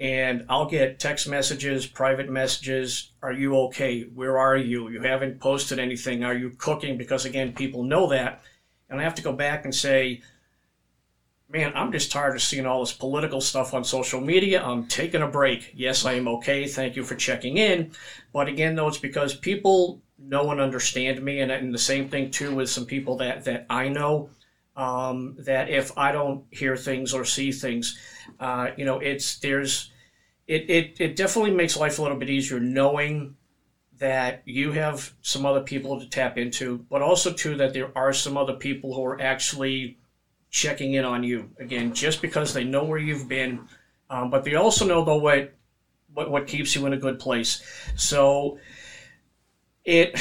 and 0.04 0.46
I'll 0.50 0.66
get 0.66 1.00
text 1.00 1.30
messages, 1.30 1.88
private 1.88 2.30
messages. 2.30 3.14
Are 3.22 3.32
you 3.32 3.58
okay? 3.68 4.02
Where 4.02 4.38
are 4.38 4.58
you? 4.58 4.90
You 4.90 5.00
haven't 5.02 5.40
posted 5.40 5.80
anything. 5.80 6.26
Are 6.26 6.34
you 6.34 6.50
cooking? 6.58 6.98
Because 6.98 7.24
again, 7.24 7.54
people 7.54 7.84
know 7.84 8.10
that, 8.10 8.44
and 8.90 9.00
I 9.00 9.04
have 9.04 9.16
to 9.16 9.22
go 9.22 9.32
back 9.32 9.64
and 9.64 9.74
say, 9.74 10.22
man, 11.50 11.72
I'm 11.74 11.94
just 11.94 12.12
tired 12.12 12.36
of 12.36 12.42
seeing 12.42 12.66
all 12.66 12.82
this 12.82 12.92
political 12.92 13.40
stuff 13.40 13.74
on 13.74 13.86
social 13.86 14.20
media. 14.20 14.62
I'm 14.62 14.88
taking 14.88 15.22
a 15.22 15.28
break. 15.28 15.72
Yes, 15.74 16.04
I 16.04 16.14
am 16.14 16.28
okay. 16.28 16.68
Thank 16.68 16.98
you 16.98 17.06
for 17.06 17.16
checking 17.16 17.56
in. 17.56 17.94
But 18.34 18.50
again, 18.50 18.76
though, 18.76 18.90
it's 18.90 18.98
because 18.98 19.34
people 19.34 20.02
know 20.20 20.52
and 20.52 20.60
understand 20.60 21.24
me, 21.24 21.40
and, 21.40 21.50
and 21.50 21.74
the 21.74 21.78
same 21.78 22.10
thing 22.10 22.30
too 22.30 22.54
with 22.54 22.70
some 22.70 22.86
people 22.86 23.16
that 23.18 23.46
that 23.46 23.68
I 23.70 23.88
know. 23.88 24.30
Um, 24.76 25.36
that 25.46 25.70
if 25.70 25.96
I 25.98 26.12
don't 26.12 26.46
hear 26.50 26.76
things 26.76 27.14
or 27.14 27.24
see 27.26 27.52
things, 27.52 27.96
uh, 28.40 28.72
you 28.76 28.86
know, 28.86 29.00
it's 29.00 29.38
there's 29.38 29.92
it, 30.48 30.70
it 30.70 30.98
it 31.00 31.16
definitely 31.16 31.52
makes 31.52 31.78
life 31.78 32.00
a 32.00 32.02
little 32.02 32.18
bit 32.18 32.30
easier 32.30 32.60
knowing 32.60 33.36
that 34.00 34.42
you 34.46 34.72
have 34.72 35.14
some 35.22 35.46
other 35.46 35.62
people 35.62 36.00
to 36.00 36.10
tap 36.10 36.38
into, 36.38 36.86
but 36.90 37.02
also 37.02 37.32
too 37.32 37.56
that 37.58 37.74
there 37.74 37.96
are 37.98 38.12
some 38.12 38.38
other 38.38 38.54
people 38.54 38.94
who 38.94 39.06
are 39.06 39.22
actually 39.22 39.98
checking 40.50 40.94
in 40.94 41.06
on 41.06 41.24
you 41.24 41.50
again, 41.60 41.94
just 41.94 42.22
because 42.22 42.54
they 42.54 42.64
know 42.64 42.84
where 42.84 43.00
you've 43.00 43.28
been, 43.28 43.68
um, 44.10 44.30
but 44.30 44.44
they 44.44 44.56
also 44.56 44.86
know 44.86 45.06
though 45.06 45.18
what, 45.18 45.54
what 46.14 46.30
what 46.30 46.48
keeps 46.48 46.76
you 46.76 46.86
in 46.86 46.94
a 46.94 46.98
good 46.98 47.20
place. 47.20 47.64
So 47.96 48.60
it, 49.86 50.20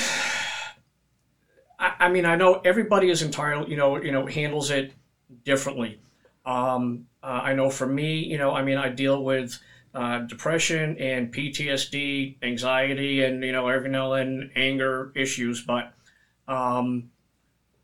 I, 1.78 1.94
I 2.00 2.08
mean, 2.08 2.24
I 2.24 2.36
know 2.36 2.60
everybody 2.64 3.10
is 3.10 3.22
entirely, 3.22 3.70
you 3.70 3.76
know, 3.76 4.00
you 4.00 4.12
know, 4.12 4.26
handles 4.26 4.70
it 4.70 4.92
differently. 5.44 6.00
Um, 6.44 7.06
uh, 7.22 7.40
I 7.42 7.54
know 7.54 7.70
for 7.70 7.86
me, 7.86 8.20
you 8.20 8.38
know, 8.38 8.52
I 8.52 8.62
mean, 8.62 8.78
I 8.78 8.88
deal 8.88 9.22
with 9.22 9.58
uh, 9.94 10.20
depression 10.20 10.96
and 10.98 11.32
PTSD, 11.32 12.36
anxiety, 12.42 13.22
and 13.22 13.42
you 13.44 13.52
know, 13.52 13.68
every 13.68 13.90
now 13.90 14.14
and 14.14 14.50
anger 14.56 15.12
issues, 15.14 15.62
but 15.62 15.92
um, 16.48 17.10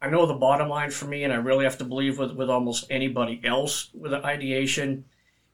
I 0.01 0.09
know 0.09 0.27
the 0.27 0.35
bottom 0.35 0.69
line 0.69 0.91
for 0.91 1.07
me, 1.07 1.25
and 1.25 1.33
I 1.33 1.37
really 1.37 1.65
have 1.65 1.79
to 1.79 1.85
believe 1.85 2.19
with, 2.19 2.33
with 2.33 2.49
almost 2.49 2.87
anybody 2.91 3.41
else 3.45 3.91
with 3.93 4.13
ideation, 4.13 5.05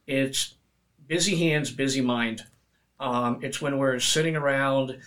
it's 0.06 0.54
busy 1.06 1.36
hands, 1.36 1.70
busy 1.70 2.00
mind. 2.00 2.42
Um, 3.00 3.40
it's 3.42 3.60
when 3.60 3.78
we're 3.78 3.98
sitting 4.00 4.36
around 4.36 4.98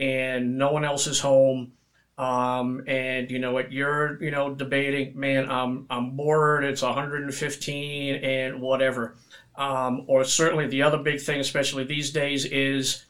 and 0.00 0.58
no 0.58 0.72
one 0.72 0.84
else 0.84 1.06
is 1.06 1.20
home. 1.20 1.72
Um, 2.18 2.82
and 2.86 3.30
you 3.30 3.38
know 3.38 3.52
what 3.52 3.72
you're, 3.72 4.22
you 4.22 4.30
know, 4.30 4.54
debating, 4.54 5.18
man, 5.18 5.50
I'm, 5.50 5.86
I'm 5.90 6.16
bored. 6.16 6.64
It's 6.64 6.80
115 6.80 8.14
and 8.14 8.60
whatever. 8.62 9.16
Um, 9.56 10.04
or 10.06 10.24
certainly 10.24 10.66
the 10.66 10.82
other 10.82 10.98
big 10.98 11.20
thing, 11.20 11.40
especially 11.40 11.84
these 11.84 12.10
days 12.10 12.44
is, 12.44 13.06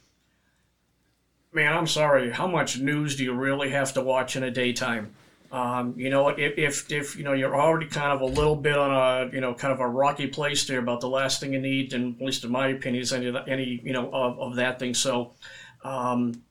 man, 1.52 1.72
I'm 1.72 1.88
sorry. 1.88 2.30
How 2.30 2.46
much 2.46 2.78
news 2.78 3.16
do 3.16 3.24
you 3.24 3.32
really 3.32 3.70
have 3.70 3.92
to 3.94 4.02
watch 4.02 4.36
in 4.36 4.44
a 4.44 4.50
daytime? 4.50 5.12
Um, 5.50 5.94
you 5.96 6.10
know, 6.10 6.28
if, 6.28 6.58
if, 6.58 6.92
if, 6.92 7.16
you 7.16 7.24
know, 7.24 7.32
you're 7.32 7.56
already 7.56 7.86
kind 7.86 8.12
of 8.12 8.20
a 8.20 8.26
little 8.26 8.56
bit 8.56 8.76
on 8.76 8.90
a, 8.90 9.32
you 9.32 9.40
know, 9.40 9.54
kind 9.54 9.72
of 9.72 9.80
a 9.80 9.88
rocky 9.88 10.26
place 10.26 10.66
there 10.66 10.78
about 10.78 11.00
the 11.00 11.08
last 11.08 11.40
thing 11.40 11.52
you 11.52 11.60
need, 11.60 11.92
and 11.92 12.20
at 12.20 12.26
least 12.26 12.44
in 12.44 12.50
my 12.50 12.68
opinion, 12.68 13.02
is 13.02 13.12
any, 13.12 13.32
any 13.46 13.80
you 13.82 13.92
know, 13.92 14.10
of, 14.12 14.38
of 14.38 14.56
that 14.56 14.78
thing. 14.78 14.94
So, 14.94 15.32
um, 15.82 16.42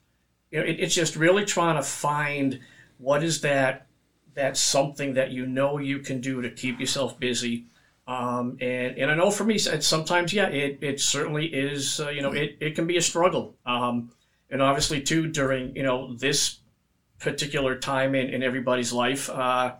you 0.52 0.60
know, 0.60 0.66
it, 0.66 0.80
it's 0.80 0.96
just 0.96 1.16
really 1.16 1.46
trying 1.46 1.76
to 1.76 1.84
find 1.84 2.60
what 2.98 3.24
is 3.24 3.42
that, 3.42 3.88
that 4.34 4.58
something 4.58 5.14
that 5.14 5.32
you 5.32 5.46
know 5.46 5.78
you 5.78 6.00
can 6.00 6.20
do 6.20 6.42
to 6.42 6.50
keep 6.50 6.80
yourself 6.80 7.20
busy. 7.20 7.66
Um, 8.08 8.58
and, 8.62 8.98
and 8.98 9.10
I 9.10 9.16
know 9.16 9.32
for 9.32 9.44
me, 9.44 9.58
sometimes, 9.58 10.32
yeah, 10.32 10.48
it, 10.48 10.80
it 10.82 11.00
certainly 11.00 11.48
is, 11.48 12.00
uh, 12.00 12.10
you 12.10 12.22
know, 12.22 12.32
it, 12.32 12.58
it 12.60 12.76
can 12.76 12.86
be 12.86 12.98
a 12.98 13.02
struggle. 13.02 13.56
Um, 13.66 14.12
and 14.50 14.62
obviously 14.62 15.02
too, 15.02 15.28
during, 15.28 15.76
you 15.76 15.84
know, 15.84 16.14
this 16.16 16.60
particular 17.20 17.78
time 17.78 18.14
in, 18.14 18.30
in 18.30 18.44
everybody's 18.44 18.94
life. 18.94 19.30
Uh, 19.30 19.74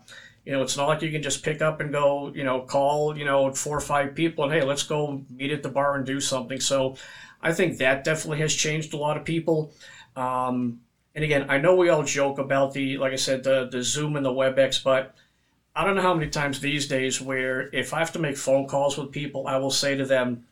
you 0.44 0.52
know, 0.52 0.62
it's 0.62 0.76
not 0.76 0.88
like 0.88 1.02
you 1.02 1.10
can 1.10 1.22
just 1.22 1.44
pick 1.44 1.62
up 1.62 1.80
and 1.80 1.92
go, 1.92 2.32
you 2.34 2.44
know, 2.44 2.60
call, 2.60 3.16
you 3.16 3.24
know, 3.24 3.52
four 3.52 3.76
or 3.76 3.80
five 3.80 4.14
people 4.14 4.44
and 4.44 4.52
hey, 4.52 4.62
let's 4.62 4.84
go 4.84 5.24
meet 5.30 5.52
at 5.52 5.62
the 5.62 5.68
bar 5.68 5.96
and 5.96 6.06
do 6.06 6.20
something. 6.20 6.60
So 6.60 6.96
I 7.42 7.52
think 7.52 7.78
that 7.78 8.04
definitely 8.04 8.38
has 8.38 8.54
changed 8.54 8.94
a 8.94 8.96
lot 8.96 9.16
of 9.16 9.24
people. 9.24 9.72
Um, 10.14 10.80
and 11.14 11.24
again, 11.24 11.46
I 11.48 11.58
know 11.58 11.74
we 11.74 11.88
all 11.88 12.04
joke 12.04 12.38
about 12.38 12.74
the, 12.74 12.98
like 12.98 13.12
I 13.12 13.16
said, 13.16 13.42
the, 13.42 13.68
the 13.70 13.82
Zoom 13.82 14.16
and 14.16 14.24
the 14.24 14.30
WebEx, 14.30 14.82
but 14.82 15.14
I 15.76 15.84
don't 15.84 15.94
know 15.94 16.02
how 16.02 16.14
many 16.14 16.30
times 16.30 16.58
these 16.58 16.88
days 16.88 17.20
where 17.20 17.68
if 17.74 17.92
I 17.92 17.98
have 17.98 18.12
to 18.12 18.18
make 18.18 18.38
phone 18.38 18.66
calls 18.66 18.96
with 18.96 19.12
people, 19.12 19.46
I 19.46 19.58
will 19.58 19.70
say 19.70 19.94
to 19.94 20.06
them, 20.06 20.46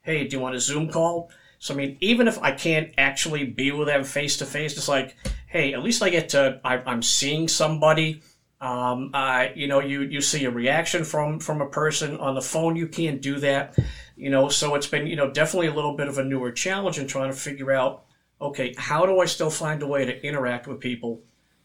hey, 0.00 0.26
do 0.26 0.36
you 0.36 0.42
want 0.42 0.54
a 0.54 0.60
Zoom 0.60 0.88
call? 0.88 1.30
So, 1.58 1.74
I 1.74 1.76
mean, 1.76 1.98
even 2.00 2.26
if 2.26 2.42
I 2.42 2.52
can't 2.52 2.90
actually 2.96 3.44
be 3.44 3.70
with 3.70 3.86
them 3.86 4.02
face 4.02 4.38
to 4.38 4.46
face, 4.46 4.76
it's 4.78 4.88
like, 4.88 5.14
hey, 5.46 5.74
at 5.74 5.82
least 5.82 6.02
I 6.02 6.08
get 6.08 6.30
to, 6.30 6.58
I, 6.64 6.90
am 6.90 7.02
seeing 7.02 7.48
somebody. 7.48 8.22
Um, 8.62 9.10
uh, 9.12 9.48
you 9.54 9.68
know, 9.68 9.80
you, 9.80 10.02
you 10.02 10.22
see 10.22 10.46
a 10.46 10.50
reaction 10.50 11.04
from, 11.04 11.38
from 11.38 11.60
a 11.60 11.68
person 11.68 12.16
on 12.16 12.34
the 12.34 12.40
phone. 12.40 12.74
You 12.74 12.88
can't 12.88 13.20
do 13.20 13.40
that, 13.40 13.76
you 14.16 14.30
know, 14.30 14.48
so 14.48 14.74
it's 14.74 14.86
been, 14.86 15.06
you 15.06 15.16
know, 15.16 15.30
definitely 15.30 15.66
a 15.66 15.74
little 15.74 15.96
bit 15.96 16.08
of 16.08 16.16
a 16.16 16.24
newer 16.24 16.50
challenge 16.50 16.98
in 16.98 17.06
trying 17.06 17.30
to 17.30 17.36
figure 17.36 17.72
out, 17.72 18.04
okay, 18.40 18.74
how 18.78 19.04
do 19.04 19.20
I 19.20 19.26
still 19.26 19.50
find 19.50 19.82
a 19.82 19.86
way 19.86 20.06
to 20.06 20.26
interact 20.26 20.66
with 20.66 20.80
people? 20.80 21.20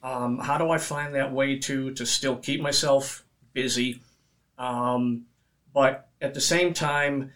Um, 0.07 0.39
how 0.39 0.57
do 0.57 0.69
I 0.69 0.77
find 0.77 1.15
that 1.15 1.33
way 1.33 1.59
to, 1.59 1.91
to 1.95 2.05
still 2.05 2.37
keep 2.37 2.61
myself 2.61 3.25
busy? 3.51 3.99
Um, 4.57 5.25
but 5.73 6.07
at 6.21 6.33
the 6.33 6.39
same 6.39 6.73
time, 6.73 7.33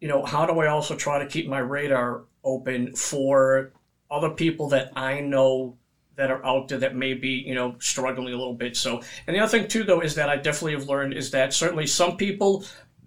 you 0.00 0.06
know, 0.06 0.24
how 0.24 0.46
do 0.46 0.60
I 0.60 0.68
also 0.68 0.94
try 0.94 1.18
to 1.18 1.26
keep 1.26 1.48
my 1.48 1.58
radar 1.58 2.22
open 2.44 2.94
for 2.94 3.72
other 4.10 4.30
people 4.30 4.68
that 4.68 4.92
I 4.94 5.20
know 5.22 5.76
that 6.14 6.30
are 6.30 6.44
out 6.46 6.68
there 6.68 6.78
that 6.78 6.94
may 6.94 7.14
be, 7.14 7.30
you 7.30 7.54
know, 7.54 7.74
struggling 7.80 8.32
a 8.32 8.36
little 8.36 8.54
bit. 8.54 8.76
So, 8.76 9.02
and 9.26 9.34
the 9.34 9.40
other 9.40 9.58
thing 9.58 9.66
too, 9.66 9.82
though, 9.82 10.00
is 10.00 10.14
that 10.14 10.28
I 10.28 10.36
definitely 10.36 10.74
have 10.74 10.88
learned 10.88 11.14
is 11.14 11.32
that 11.32 11.52
certainly 11.52 11.88
some 11.88 12.16
people, 12.16 12.64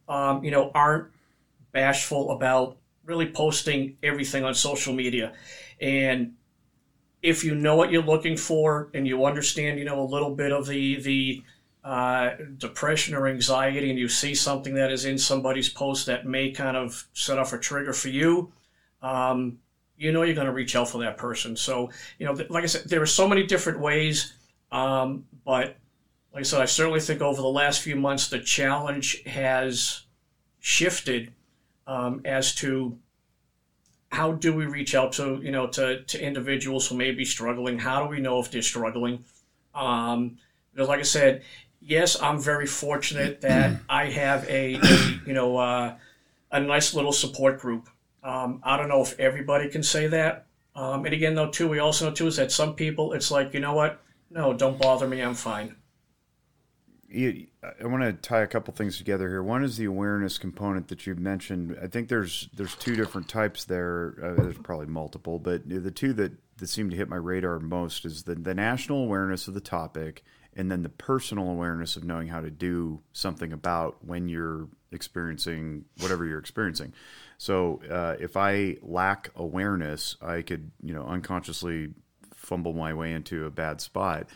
um, 0.09 0.43
you 0.43 0.51
know, 0.51 0.69
aren't 0.75 1.07
bashful 1.71 2.31
about 2.31 2.75
really 3.05 3.29
posting 3.29 3.95
everything 4.03 4.43
on 4.43 4.53
social 4.53 4.93
media. 4.93 5.31
And 5.79 6.33
if 7.27 7.43
you 7.43 7.55
know 7.55 7.75
what 7.75 7.91
you're 7.91 8.03
looking 8.03 8.37
for 8.37 8.89
and 8.93 9.07
you 9.07 9.25
understand, 9.25 9.79
you 9.79 9.85
know, 9.85 9.99
a 9.99 10.09
little 10.15 10.33
bit 10.35 10.51
of 10.51 10.67
the, 10.67 10.99
the, 11.01 11.43
uh, 11.83 12.35
depression 12.57 13.15
or 13.15 13.27
anxiety, 13.27 13.89
and 13.89 13.97
you 13.97 14.09
see 14.09 14.35
something 14.35 14.73
that 14.73 14.91
is 14.91 15.05
in 15.05 15.17
somebody's 15.17 15.69
post 15.69 16.05
that 16.05 16.25
may 16.25 16.51
kind 16.51 16.75
of 16.75 17.07
set 17.13 17.39
off 17.39 17.53
a 17.53 17.57
trigger 17.57 17.93
for 17.93 18.09
you, 18.09 18.51
um, 19.01 19.57
you 19.97 20.11
know 20.11 20.21
you're 20.23 20.35
going 20.35 20.47
to 20.47 20.53
reach 20.53 20.75
out 20.75 20.89
for 20.89 20.99
that 20.99 21.17
person. 21.17 21.55
So, 21.55 21.89
you 22.19 22.25
know, 22.25 22.33
like 22.49 22.63
I 22.63 22.67
said, 22.67 22.89
there 22.89 23.01
are 23.01 23.05
so 23.05 23.27
many 23.27 23.43
different 23.45 23.79
ways. 23.79 24.33
Um, 24.71 25.25
but 25.45 25.77
like 26.33 26.41
I 26.41 26.43
said, 26.43 26.61
I 26.61 26.65
certainly 26.65 26.99
think 26.99 27.21
over 27.21 27.41
the 27.41 27.47
last 27.47 27.81
few 27.81 27.95
months, 27.95 28.27
the 28.27 28.39
challenge 28.39 29.23
has 29.23 30.03
shifted 30.59 31.33
um, 31.87 32.21
as 32.25 32.53
to 32.55 32.97
how 34.11 34.31
do 34.31 34.53
we 34.53 34.65
reach 34.65 34.95
out 34.95 35.13
to, 35.13 35.39
you 35.43 35.51
know, 35.51 35.67
to, 35.67 36.03
to 36.03 36.21
individuals 36.21 36.87
who 36.87 36.95
may 36.95 37.11
be 37.11 37.25
struggling? 37.25 37.79
How 37.79 38.03
do 38.03 38.09
we 38.09 38.19
know 38.19 38.39
if 38.39 38.51
they're 38.51 38.61
struggling? 38.61 39.23
Um, 39.75 40.37
because 40.73 40.87
like 40.87 40.99
I 40.99 41.03
said, 41.03 41.43
yes, 41.81 42.21
I'm 42.21 42.39
very 42.39 42.67
fortunate 42.67 43.41
that 43.41 43.79
I 43.89 44.05
have 44.05 44.47
a, 44.47 44.75
a 44.75 45.19
you 45.25 45.33
know, 45.33 45.57
uh, 45.57 45.95
a 46.51 46.59
nice 46.59 46.93
little 46.93 47.11
support 47.11 47.59
group 47.59 47.89
um, 48.27 48.59
I 48.63 48.75
don't 48.75 48.89
know 48.89 49.01
if 49.01 49.17
everybody 49.19 49.69
can 49.69 49.83
say 49.83 50.07
that. 50.07 50.47
Um, 50.75 51.05
and 51.05 51.13
again, 51.13 51.33
though, 51.33 51.49
too, 51.49 51.69
we 51.69 51.79
also 51.79 52.09
know 52.09 52.13
too 52.13 52.27
is 52.27 52.35
that 52.35 52.51
some 52.51 52.75
people, 52.75 53.13
it's 53.13 53.31
like, 53.31 53.53
you 53.53 53.61
know 53.61 53.73
what? 53.73 54.01
No, 54.29 54.53
don't 54.53 54.77
bother 54.77 55.07
me. 55.07 55.21
I'm 55.21 55.33
fine. 55.33 55.77
I 57.81 57.87
want 57.87 58.03
to 58.03 58.13
tie 58.13 58.41
a 58.41 58.47
couple 58.47 58.73
things 58.73 58.97
together 58.97 59.27
here. 59.29 59.43
One 59.43 59.63
is 59.63 59.77
the 59.77 59.85
awareness 59.85 60.37
component 60.37 60.87
that 60.89 61.05
you've 61.07 61.19
mentioned. 61.19 61.77
I 61.81 61.87
think 61.87 62.09
there's 62.09 62.49
there's 62.53 62.75
two 62.75 62.95
different 62.95 63.27
types 63.27 63.65
there. 63.65 64.15
Uh, 64.21 64.41
there's 64.41 64.57
probably 64.57 64.87
multiple, 64.87 65.39
but 65.39 65.67
the 65.67 65.91
two 65.91 66.13
that, 66.13 66.33
that 66.57 66.67
seem 66.67 66.89
to 66.89 66.95
hit 66.95 67.09
my 67.09 67.15
radar 67.15 67.59
most 67.59 68.05
is 68.05 68.23
the, 68.23 68.35
the 68.35 68.53
national 68.53 69.03
awareness 69.03 69.47
of 69.47 69.53
the 69.53 69.61
topic 69.61 70.23
and 70.55 70.71
then 70.71 70.81
the 70.81 70.89
personal 70.89 71.49
awareness 71.49 71.95
of 71.95 72.03
knowing 72.03 72.27
how 72.27 72.41
to 72.41 72.49
do 72.49 73.01
something 73.13 73.53
about 73.53 74.03
when 74.03 74.27
you're 74.27 74.67
experiencing 74.91 75.85
whatever 75.99 76.25
you're 76.25 76.39
experiencing. 76.39 76.93
So 77.37 77.81
uh, 77.89 78.15
if 78.19 78.35
I 78.35 78.77
lack 78.81 79.29
awareness, 79.35 80.17
I 80.21 80.41
could 80.41 80.71
you 80.83 80.93
know 80.93 81.03
unconsciously 81.03 81.89
fumble 82.35 82.73
my 82.73 82.93
way 82.93 83.13
into 83.13 83.45
a 83.45 83.51
bad 83.51 83.81
spot. 83.81 84.27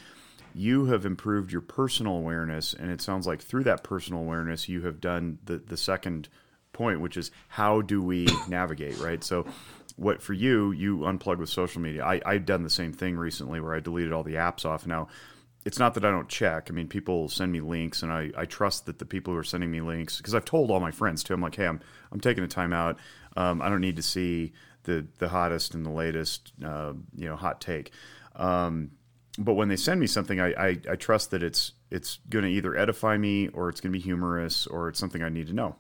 You 0.53 0.85
have 0.85 1.05
improved 1.05 1.51
your 1.51 1.61
personal 1.61 2.17
awareness, 2.17 2.73
and 2.73 2.91
it 2.91 3.01
sounds 3.01 3.27
like 3.27 3.41
through 3.41 3.63
that 3.65 3.83
personal 3.83 4.21
awareness, 4.21 4.69
you 4.69 4.81
have 4.81 4.99
done 4.99 5.39
the 5.45 5.57
the 5.57 5.77
second 5.77 6.29
point, 6.73 7.01
which 7.01 7.17
is 7.17 7.31
how 7.47 7.81
do 7.81 8.01
we 8.01 8.27
navigate, 8.47 8.97
right? 8.99 9.23
So 9.23 9.45
what 9.97 10.21
for 10.21 10.33
you 10.33 10.71
you 10.71 10.99
unplug 10.99 11.37
with 11.37 11.49
social 11.49 11.81
media 11.81 12.03
I, 12.03 12.21
i've 12.25 12.45
done 12.45 12.63
the 12.63 12.69
same 12.69 12.93
thing 12.93 13.17
recently 13.17 13.59
where 13.59 13.75
i 13.75 13.81
deleted 13.81 14.13
all 14.13 14.23
the 14.23 14.35
apps 14.35 14.65
off 14.65 14.87
now 14.87 15.09
it's 15.63 15.77
not 15.77 15.93
that 15.93 16.05
I 16.05 16.11
don't 16.11 16.27
check. 16.27 16.67
I 16.69 16.73
mean, 16.73 16.87
people 16.87 17.29
send 17.29 17.51
me 17.51 17.61
links, 17.61 18.01
and 18.01 18.11
I, 18.11 18.31
I 18.35 18.45
trust 18.45 18.87
that 18.87 18.99
the 18.99 19.05
people 19.05 19.33
who 19.33 19.39
are 19.39 19.43
sending 19.43 19.69
me 19.69 19.81
links, 19.81 20.17
because 20.17 20.33
I've 20.33 20.45
told 20.45 20.71
all 20.71 20.79
my 20.79 20.91
friends 20.91 21.23
too. 21.23 21.33
I'm 21.33 21.41
like, 21.41 21.55
hey, 21.55 21.67
I'm 21.67 21.79
I'm 22.11 22.19
taking 22.19 22.43
a 22.43 22.47
time 22.47 22.73
out. 22.73 22.97
Um, 23.37 23.61
I 23.61 23.69
don't 23.69 23.81
need 23.81 23.97
to 23.97 24.01
see 24.01 24.53
the 24.83 25.05
the 25.19 25.29
hottest 25.29 25.75
and 25.75 25.85
the 25.85 25.91
latest, 25.91 26.53
uh, 26.65 26.93
you 27.15 27.27
know, 27.27 27.35
hot 27.35 27.61
take. 27.61 27.91
Um, 28.35 28.91
but 29.43 29.53
when 29.53 29.67
they 29.67 29.75
send 29.75 29.99
me 29.99 30.07
something, 30.07 30.39
I, 30.39 30.53
I, 30.53 30.77
I 30.89 30.95
trust 30.95 31.31
that 31.31 31.43
it's 31.43 31.73
it's 31.89 32.19
going 32.29 32.45
to 32.45 32.51
either 32.51 32.75
edify 32.75 33.17
me 33.17 33.49
or 33.49 33.69
it's 33.69 33.81
going 33.81 33.91
to 33.91 33.97
be 33.97 34.03
humorous 34.03 34.67
or 34.67 34.89
it's 34.89 34.99
something 34.99 35.21
I 35.21 35.29
need 35.29 35.47
to 35.47 35.53
know. 35.53 35.75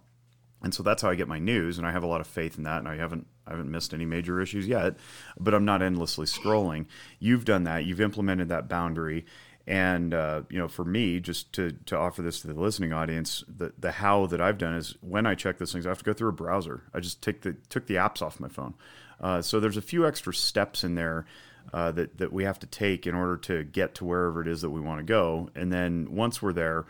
And 0.63 0.73
so 0.73 0.83
that's 0.83 1.01
how 1.01 1.09
I 1.09 1.15
get 1.15 1.27
my 1.27 1.39
news, 1.39 1.77
and 1.77 1.87
I 1.87 1.91
have 1.91 2.03
a 2.03 2.07
lot 2.07 2.21
of 2.21 2.27
faith 2.27 2.57
in 2.57 2.63
that. 2.65 2.79
And 2.79 2.87
I 2.87 2.95
haven't 2.97 3.25
I 3.47 3.51
haven't 3.51 3.71
missed 3.71 3.93
any 3.93 4.05
major 4.05 4.39
issues 4.39 4.67
yet, 4.67 4.97
but 5.39 5.53
I'm 5.53 5.65
not 5.65 5.81
endlessly 5.81 6.27
scrolling. 6.27 6.85
You've 7.19 7.45
done 7.45 7.63
that. 7.63 7.85
You've 7.85 8.01
implemented 8.01 8.49
that 8.49 8.69
boundary, 8.69 9.25
and 9.65 10.13
uh, 10.13 10.43
you 10.49 10.59
know, 10.59 10.67
for 10.67 10.85
me, 10.85 11.19
just 11.19 11.51
to 11.53 11.71
to 11.87 11.97
offer 11.97 12.21
this 12.21 12.41
to 12.41 12.47
the 12.47 12.59
listening 12.59 12.93
audience, 12.93 13.43
the 13.47 13.73
the 13.79 13.91
how 13.91 14.27
that 14.27 14.39
I've 14.39 14.59
done 14.59 14.75
is 14.75 14.95
when 15.01 15.25
I 15.25 15.33
check 15.33 15.57
those 15.57 15.71
things, 15.71 15.87
I 15.87 15.89
have 15.89 15.99
to 15.99 16.05
go 16.05 16.13
through 16.13 16.29
a 16.29 16.33
browser. 16.33 16.83
I 16.93 16.99
just 16.99 17.23
take 17.23 17.41
the 17.41 17.53
took 17.69 17.87
the 17.87 17.95
apps 17.95 18.21
off 18.21 18.39
my 18.39 18.49
phone. 18.49 18.75
Uh, 19.19 19.41
so 19.41 19.59
there's 19.59 19.77
a 19.77 19.81
few 19.81 20.05
extra 20.05 20.33
steps 20.33 20.83
in 20.83 20.95
there 20.95 21.25
uh, 21.73 21.91
that 21.91 22.17
that 22.17 22.33
we 22.33 22.43
have 22.43 22.59
to 22.59 22.67
take 22.67 23.07
in 23.07 23.15
order 23.15 23.37
to 23.37 23.63
get 23.63 23.95
to 23.95 24.05
wherever 24.05 24.41
it 24.41 24.47
is 24.47 24.61
that 24.61 24.69
we 24.69 24.81
want 24.81 24.99
to 24.99 25.03
go. 25.03 25.49
And 25.55 25.71
then 25.71 26.15
once 26.15 26.41
we're 26.41 26.53
there, 26.53 26.85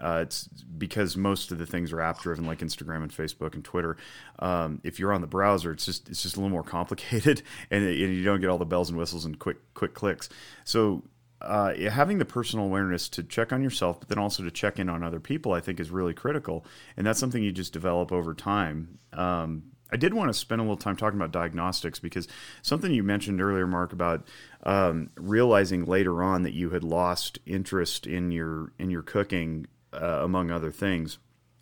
uh, 0.00 0.20
it's 0.22 0.48
because 0.76 1.16
most 1.16 1.52
of 1.52 1.58
the 1.58 1.66
things 1.66 1.92
are 1.92 2.00
app 2.00 2.20
driven, 2.20 2.46
like 2.46 2.58
Instagram 2.58 3.02
and 3.02 3.12
Facebook 3.12 3.54
and 3.54 3.64
Twitter. 3.64 3.96
Um, 4.38 4.80
if 4.82 4.98
you're 4.98 5.12
on 5.12 5.20
the 5.20 5.26
browser, 5.26 5.72
it's 5.72 5.84
just 5.84 6.08
it's 6.08 6.22
just 6.22 6.36
a 6.36 6.40
little 6.40 6.50
more 6.50 6.64
complicated, 6.64 7.42
and, 7.70 7.84
and, 7.84 7.96
you 7.98 8.24
don't 8.24 8.40
get 8.40 8.50
all 8.50 8.58
the 8.58 8.64
bells 8.64 8.88
and 8.90 8.98
whistles 8.98 9.24
and 9.24 9.38
quick 9.38 9.58
quick 9.74 9.94
clicks. 9.94 10.28
So. 10.64 11.04
Uh, 11.40 11.90
having 11.90 12.16
the 12.16 12.24
personal 12.24 12.64
awareness 12.64 13.06
to 13.06 13.22
check 13.22 13.52
on 13.52 13.62
yourself, 13.62 14.00
but 14.00 14.08
then 14.08 14.16
also 14.16 14.42
to 14.42 14.50
check 14.50 14.78
in 14.78 14.88
on 14.88 15.02
other 15.02 15.20
people, 15.20 15.52
I 15.52 15.60
think 15.60 15.78
is 15.78 15.90
really 15.90 16.14
critical, 16.14 16.64
and 16.96 17.06
that's 17.06 17.20
something 17.20 17.42
you 17.42 17.52
just 17.52 17.74
develop 17.74 18.12
over 18.12 18.32
time. 18.32 18.98
Um, 19.12 19.73
I 19.92 19.96
did 19.96 20.14
want 20.14 20.28
to 20.28 20.34
spend 20.34 20.60
a 20.60 20.64
little 20.64 20.76
time 20.76 20.96
talking 20.96 21.18
about 21.18 21.30
diagnostics 21.30 21.98
because 21.98 22.26
something 22.62 22.90
you 22.90 23.02
mentioned 23.02 23.40
earlier, 23.40 23.66
Mark, 23.66 23.92
about 23.92 24.26
um, 24.64 25.10
realizing 25.16 25.84
later 25.84 26.22
on 26.22 26.42
that 26.42 26.54
you 26.54 26.70
had 26.70 26.82
lost 26.82 27.38
interest 27.46 28.06
in 28.06 28.30
your 28.30 28.72
in 28.78 28.90
your 28.90 29.02
cooking, 29.02 29.66
uh, 29.92 30.20
among 30.22 30.50
other 30.50 30.70
things, 30.70 31.18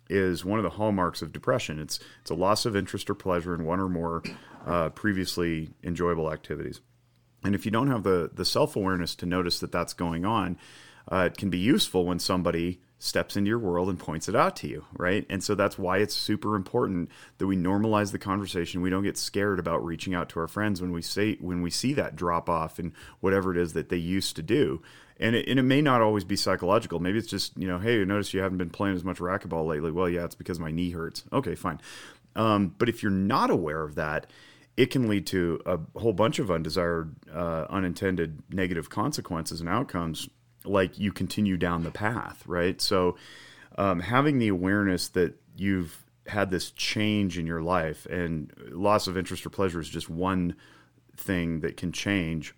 is 0.09 0.45
one 0.45 0.59
of 0.59 0.63
the 0.63 0.71
hallmarks 0.71 1.21
of 1.21 1.31
depression. 1.31 1.79
It's 1.79 1.99
it's 2.21 2.31
a 2.31 2.35
loss 2.35 2.65
of 2.65 2.75
interest 2.75 3.09
or 3.09 3.15
pleasure 3.15 3.53
in 3.53 3.65
one 3.65 3.79
or 3.79 3.89
more 3.89 4.23
uh, 4.65 4.89
previously 4.89 5.71
enjoyable 5.83 6.31
activities. 6.31 6.81
And 7.43 7.53
if 7.55 7.65
you 7.65 7.71
don't 7.71 7.91
have 7.91 8.03
the 8.03 8.31
the 8.33 8.45
self 8.45 8.75
awareness 8.75 9.15
to 9.15 9.25
notice 9.25 9.59
that 9.59 9.71
that's 9.71 9.93
going 9.93 10.25
on, 10.25 10.57
uh, 11.11 11.29
it 11.31 11.37
can 11.37 11.49
be 11.49 11.57
useful 11.57 12.05
when 12.05 12.19
somebody 12.19 12.79
steps 13.03 13.35
into 13.35 13.49
your 13.49 13.59
world 13.59 13.89
and 13.89 13.99
points 13.99 14.29
it 14.29 14.35
out 14.35 14.55
to 14.55 14.65
you, 14.65 14.85
right? 14.93 15.25
And 15.29 15.43
so 15.43 15.55
that's 15.55 15.77
why 15.77 15.97
it's 15.97 16.15
super 16.15 16.55
important 16.55 17.09
that 17.37 17.47
we 17.47 17.57
normalize 17.57 18.13
the 18.13 18.17
conversation. 18.17 18.81
We 18.81 18.89
don't 18.89 19.03
get 19.03 19.17
scared 19.17 19.59
about 19.59 19.83
reaching 19.83 20.15
out 20.15 20.29
to 20.29 20.39
our 20.39 20.47
friends 20.47 20.81
when 20.81 20.93
we 20.93 21.01
say 21.01 21.35
when 21.41 21.61
we 21.61 21.69
see 21.69 21.91
that 21.95 22.15
drop 22.15 22.49
off 22.49 22.79
and 22.79 22.93
whatever 23.19 23.51
it 23.51 23.57
is 23.57 23.73
that 23.73 23.89
they 23.89 23.97
used 23.97 24.37
to 24.37 24.41
do. 24.41 24.81
And 25.19 25.35
it, 25.35 25.49
and 25.49 25.59
it 25.59 25.63
may 25.63 25.81
not 25.81 26.01
always 26.01 26.23
be 26.23 26.37
psychological. 26.37 27.01
Maybe 27.01 27.19
it's 27.19 27.27
just 27.27 27.57
you 27.57 27.67
know, 27.67 27.77
hey, 27.77 27.99
I 27.99 28.05
noticed 28.05 28.33
you 28.33 28.39
haven't 28.39 28.57
been 28.57 28.69
playing 28.69 28.95
as 28.95 29.03
much 29.03 29.17
racquetball 29.17 29.67
lately. 29.67 29.91
Well, 29.91 30.07
yeah, 30.07 30.23
it's 30.23 30.35
because 30.35 30.57
my 30.57 30.71
knee 30.71 30.91
hurts. 30.91 31.25
Okay, 31.33 31.55
fine. 31.55 31.81
Um, 32.37 32.73
but 32.77 32.87
if 32.87 33.03
you're 33.03 33.11
not 33.11 33.49
aware 33.49 33.83
of 33.83 33.95
that, 33.95 34.27
it 34.77 34.91
can 34.91 35.09
lead 35.09 35.27
to 35.27 35.61
a 35.65 35.77
whole 35.99 36.13
bunch 36.13 36.39
of 36.39 36.49
undesired, 36.49 37.15
uh, 37.31 37.65
unintended 37.69 38.41
negative 38.49 38.89
consequences 38.89 39.59
and 39.59 39.67
outcomes 39.67 40.29
like 40.65 40.99
you 40.99 41.11
continue 41.11 41.57
down 41.57 41.83
the 41.83 41.91
path, 41.91 42.43
right? 42.47 42.79
So 42.81 43.17
um, 43.77 43.99
having 43.99 44.39
the 44.39 44.47
awareness 44.47 45.09
that 45.09 45.35
you've 45.55 46.03
had 46.27 46.49
this 46.49 46.71
change 46.71 47.37
in 47.37 47.45
your 47.45 47.61
life 47.61 48.05
and 48.05 48.53
loss 48.69 49.07
of 49.07 49.17
interest 49.17 49.45
or 49.45 49.49
pleasure 49.49 49.79
is 49.79 49.89
just 49.89 50.09
one 50.09 50.55
thing 51.17 51.59
that 51.59 51.77
can 51.77 51.91
change 51.91 52.55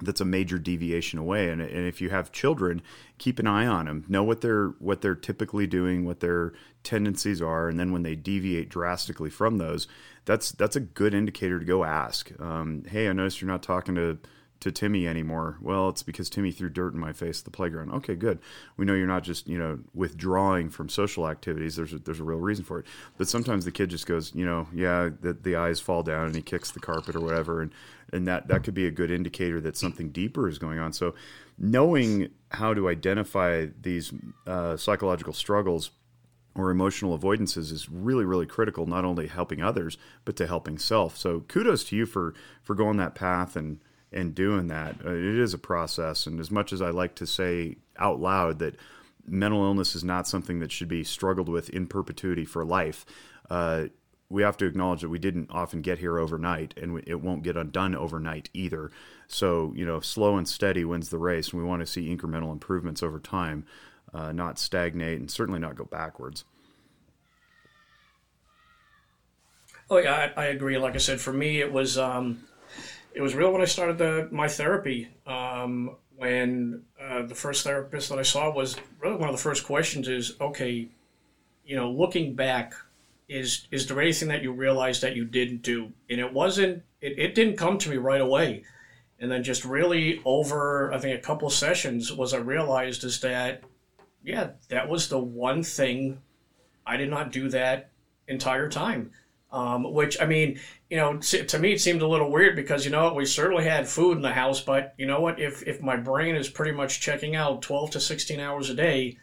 that's 0.00 0.20
a 0.20 0.24
major 0.24 0.58
deviation 0.58 1.18
away. 1.18 1.48
And, 1.48 1.60
and 1.60 1.86
if 1.86 2.00
you 2.00 2.10
have 2.10 2.32
children 2.32 2.82
keep 3.18 3.38
an 3.38 3.46
eye 3.46 3.66
on 3.66 3.86
them 3.86 4.04
know 4.08 4.24
what 4.24 4.40
they're 4.40 4.68
what 4.78 5.00
they're 5.00 5.14
typically 5.14 5.66
doing 5.66 6.04
what 6.04 6.20
their 6.20 6.52
tendencies 6.82 7.40
are 7.40 7.68
and 7.68 7.78
then 7.78 7.92
when 7.92 8.02
they 8.02 8.16
deviate 8.16 8.68
drastically 8.68 9.30
from 9.30 9.58
those 9.58 9.86
that's 10.24 10.50
that's 10.52 10.74
a 10.74 10.80
good 10.80 11.14
indicator 11.14 11.60
to 11.60 11.64
go 11.64 11.84
ask. 11.84 12.32
Um, 12.40 12.84
hey 12.88 13.08
i 13.08 13.12
noticed 13.12 13.40
you're 13.40 13.50
not 13.50 13.62
talking 13.62 13.94
to 13.94 14.18
to 14.62 14.70
Timmy 14.70 15.08
anymore. 15.08 15.58
Well, 15.60 15.88
it's 15.88 16.04
because 16.04 16.30
Timmy 16.30 16.52
threw 16.52 16.68
dirt 16.68 16.94
in 16.94 17.00
my 17.00 17.12
face 17.12 17.40
at 17.40 17.44
the 17.44 17.50
playground. 17.50 17.90
Okay, 17.90 18.14
good. 18.14 18.38
We 18.76 18.84
know 18.84 18.94
you're 18.94 19.08
not 19.08 19.24
just 19.24 19.48
you 19.48 19.58
know 19.58 19.80
withdrawing 19.92 20.70
from 20.70 20.88
social 20.88 21.28
activities. 21.28 21.74
There's 21.74 21.92
a, 21.92 21.98
there's 21.98 22.20
a 22.20 22.24
real 22.24 22.38
reason 22.38 22.64
for 22.64 22.78
it. 22.78 22.86
But 23.18 23.28
sometimes 23.28 23.64
the 23.64 23.72
kid 23.72 23.90
just 23.90 24.06
goes, 24.06 24.32
you 24.34 24.46
know, 24.46 24.68
yeah, 24.72 25.10
the, 25.20 25.32
the 25.32 25.56
eyes 25.56 25.80
fall 25.80 26.04
down 26.04 26.26
and 26.26 26.36
he 26.36 26.42
kicks 26.42 26.70
the 26.70 26.78
carpet 26.78 27.16
or 27.16 27.20
whatever, 27.20 27.60
and 27.60 27.72
and 28.12 28.26
that 28.28 28.46
that 28.48 28.62
could 28.62 28.74
be 28.74 28.86
a 28.86 28.92
good 28.92 29.10
indicator 29.10 29.60
that 29.60 29.76
something 29.76 30.10
deeper 30.10 30.48
is 30.48 30.58
going 30.58 30.78
on. 30.78 30.92
So 30.92 31.14
knowing 31.58 32.28
how 32.52 32.72
to 32.72 32.88
identify 32.88 33.66
these 33.80 34.12
uh, 34.46 34.76
psychological 34.76 35.32
struggles 35.32 35.90
or 36.54 36.70
emotional 36.70 37.18
avoidances 37.18 37.72
is 37.72 37.88
really 37.88 38.24
really 38.24 38.46
critical 38.46 38.86
not 38.86 39.06
only 39.06 39.26
helping 39.26 39.62
others 39.62 39.96
but 40.26 40.36
to 40.36 40.46
helping 40.46 40.76
self 40.76 41.16
so 41.16 41.40
kudos 41.48 41.82
to 41.82 41.96
you 41.96 42.04
for 42.04 42.34
for 42.62 42.74
going 42.74 42.98
that 42.98 43.14
path 43.14 43.56
and 43.56 43.80
and 44.12 44.34
doing 44.34 44.68
that. 44.68 44.96
Uh, 45.04 45.10
it 45.10 45.38
is 45.38 45.54
a 45.54 45.58
process, 45.58 46.26
and 46.26 46.40
as 46.40 46.50
much 46.50 46.72
as 46.72 46.82
I 46.82 46.90
like 46.90 47.14
to 47.16 47.26
say 47.26 47.76
out 47.98 48.20
loud 48.20 48.58
that 48.60 48.76
mental 49.26 49.64
illness 49.64 49.94
is 49.94 50.04
not 50.04 50.26
something 50.26 50.60
that 50.60 50.72
should 50.72 50.88
be 50.88 51.04
struggled 51.04 51.48
with 51.48 51.70
in 51.70 51.86
perpetuity 51.86 52.44
for 52.44 52.64
life, 52.64 53.06
uh, 53.50 53.86
we 54.32 54.42
have 54.42 54.56
to 54.56 54.66
acknowledge 54.66 55.02
that 55.02 55.10
we 55.10 55.18
didn't 55.18 55.50
often 55.50 55.82
get 55.82 55.98
here 55.98 56.18
overnight, 56.18 56.74
and 56.78 57.02
it 57.06 57.20
won't 57.20 57.42
get 57.42 57.56
undone 57.56 57.94
overnight 57.94 58.48
either. 58.54 58.90
So, 59.28 59.72
you 59.76 59.84
know, 59.84 60.00
slow 60.00 60.36
and 60.36 60.48
steady 60.48 60.84
wins 60.84 61.10
the 61.10 61.18
race, 61.18 61.52
and 61.52 61.60
we 61.60 61.68
want 61.68 61.80
to 61.80 61.86
see 61.86 62.14
incremental 62.14 62.50
improvements 62.50 63.02
over 63.02 63.20
time, 63.20 63.66
uh, 64.14 64.32
not 64.32 64.58
stagnate, 64.58 65.20
and 65.20 65.30
certainly 65.30 65.60
not 65.60 65.76
go 65.76 65.84
backwards. 65.84 66.44
Oh 69.90 69.98
yeah, 69.98 70.32
I, 70.34 70.40
I, 70.40 70.44
agree. 70.46 70.78
Like 70.78 70.94
I 70.94 70.98
said, 70.98 71.20
for 71.20 71.34
me, 71.34 71.60
it 71.60 71.70
was 71.70 71.98
um, 71.98 72.44
it 73.14 73.20
was 73.20 73.34
real 73.34 73.52
when 73.52 73.62
I 73.62 73.66
started 73.66 73.98
the, 73.98 74.28
my 74.30 74.48
therapy. 74.48 75.08
Um, 75.26 75.96
when 76.16 76.84
uh, 77.00 77.22
the 77.22 77.34
first 77.34 77.64
therapist 77.64 78.08
that 78.08 78.18
I 78.18 78.22
saw 78.22 78.52
was 78.52 78.76
really 79.00 79.16
one 79.16 79.28
of 79.28 79.34
the 79.34 79.42
first 79.42 79.64
questions 79.64 80.08
is, 80.08 80.36
okay, 80.40 80.88
you 81.64 81.76
know, 81.76 81.90
looking 81.90 82.34
back, 82.34 82.74
is 83.28 83.66
is 83.70 83.86
there 83.86 84.00
anything 84.00 84.28
that 84.28 84.42
you 84.42 84.52
realized 84.52 85.02
that 85.02 85.16
you 85.16 85.24
didn't 85.24 85.62
do? 85.62 85.92
And 86.10 86.20
it 86.20 86.32
wasn't. 86.32 86.82
It, 87.00 87.18
it 87.18 87.34
didn't 87.34 87.56
come 87.56 87.78
to 87.78 87.90
me 87.90 87.96
right 87.96 88.20
away. 88.20 88.64
And 89.18 89.30
then 89.30 89.42
just 89.42 89.64
really 89.64 90.20
over, 90.24 90.92
I 90.92 90.98
think 90.98 91.16
a 91.16 91.22
couple 91.22 91.48
sessions 91.48 92.12
was 92.12 92.34
I 92.34 92.38
realized 92.38 93.04
is 93.04 93.20
that, 93.20 93.62
yeah, 94.24 94.50
that 94.68 94.88
was 94.88 95.08
the 95.08 95.18
one 95.18 95.62
thing 95.62 96.20
I 96.84 96.96
did 96.96 97.08
not 97.08 97.30
do 97.30 97.48
that 97.50 97.90
entire 98.26 98.68
time. 98.68 99.12
Um, 99.52 99.92
which 99.92 100.18
I 100.18 100.24
mean, 100.24 100.58
you 100.88 100.96
know, 100.96 101.18
to 101.18 101.58
me 101.58 101.72
it 101.74 101.80
seemed 101.80 102.00
a 102.00 102.08
little 102.08 102.30
weird 102.32 102.56
because 102.56 102.86
you 102.86 102.90
know 102.90 103.12
we 103.12 103.26
certainly 103.26 103.64
had 103.64 103.86
food 103.86 104.16
in 104.16 104.22
the 104.22 104.32
house, 104.32 104.62
but 104.62 104.94
you 104.96 105.04
know 105.04 105.20
what, 105.20 105.38
if 105.38 105.62
if 105.64 105.82
my 105.82 105.94
brain 105.94 106.36
is 106.36 106.48
pretty 106.48 106.72
much 106.72 107.00
checking 107.02 107.36
out 107.36 107.60
twelve 107.60 107.90
to 107.90 108.00
sixteen 108.00 108.40
hours 108.40 108.70
a 108.70 108.74
day, 108.74 109.18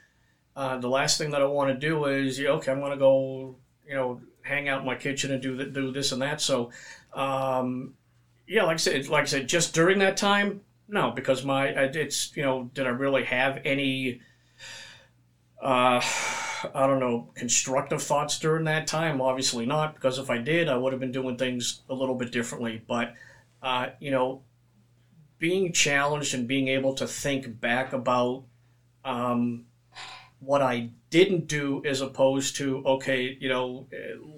uh, 0.56 0.78
the 0.78 0.88
last 0.88 1.18
thing 1.18 1.32
that 1.32 1.42
I 1.42 1.46
want 1.46 1.72
to 1.72 1.88
do 1.88 2.06
is, 2.06 2.40
okay, 2.40 2.72
I'm 2.72 2.80
going 2.80 2.92
to 2.92 2.98
go, 2.98 3.56
you 3.88 3.96
know, 3.96 4.22
hang 4.42 4.70
out 4.70 4.82
in 4.82 4.86
my 4.86 4.96
kitchen 4.96 5.32
and 5.32 5.42
do 5.42 5.56
the, 5.56 5.66
do 5.66 5.92
this 5.92 6.12
and 6.12 6.22
that. 6.22 6.42
So, 6.42 6.72
um, 7.14 7.96
yeah, 8.48 8.64
like 8.64 8.76
I 8.76 8.78
said, 8.78 9.08
like 9.08 9.24
I 9.24 9.26
said, 9.26 9.48
just 9.48 9.74
during 9.74 10.00
that 10.00 10.16
time, 10.16 10.62
no, 10.88 11.12
because 11.12 11.44
my 11.44 11.68
it's 11.70 12.36
you 12.36 12.44
know, 12.44 12.70
did 12.74 12.86
I 12.86 12.90
really 12.90 13.24
have 13.24 13.62
any? 13.66 14.22
Uh, 15.62 16.02
I 16.74 16.88
don't 16.88 17.00
know, 17.00 17.32
constructive 17.36 18.02
thoughts 18.02 18.40
during 18.40 18.66
that 18.66 18.88
time? 18.88 19.22
Obviously 19.22 19.66
not, 19.66 19.96
because 19.96 20.18
if 20.18 20.30
I 20.30 20.38
did, 20.38 20.70
I 20.70 20.78
would 20.78 20.94
have 20.94 21.00
been 21.00 21.12
doing 21.12 21.38
things 21.38 21.82
a 21.90 21.94
little 21.94 22.16
bit 22.16 22.32
differently. 22.32 22.82
But, 22.88 23.14
uh, 23.62 23.88
you 24.00 24.12
know, 24.12 24.44
being 25.38 25.72
challenged 25.74 26.34
and 26.34 26.48
being 26.48 26.68
able 26.68 26.94
to 26.96 27.08
think 27.08 27.60
back 27.60 27.94
about 27.94 28.44
um, 29.06 29.66
what 30.40 30.62
I 30.62 30.90
didn't 31.10 31.48
do 31.48 31.82
as 31.86 32.02
opposed 32.02 32.58
to, 32.58 32.84
okay, 32.86 33.38
you 33.40 33.50
know, 33.50 33.88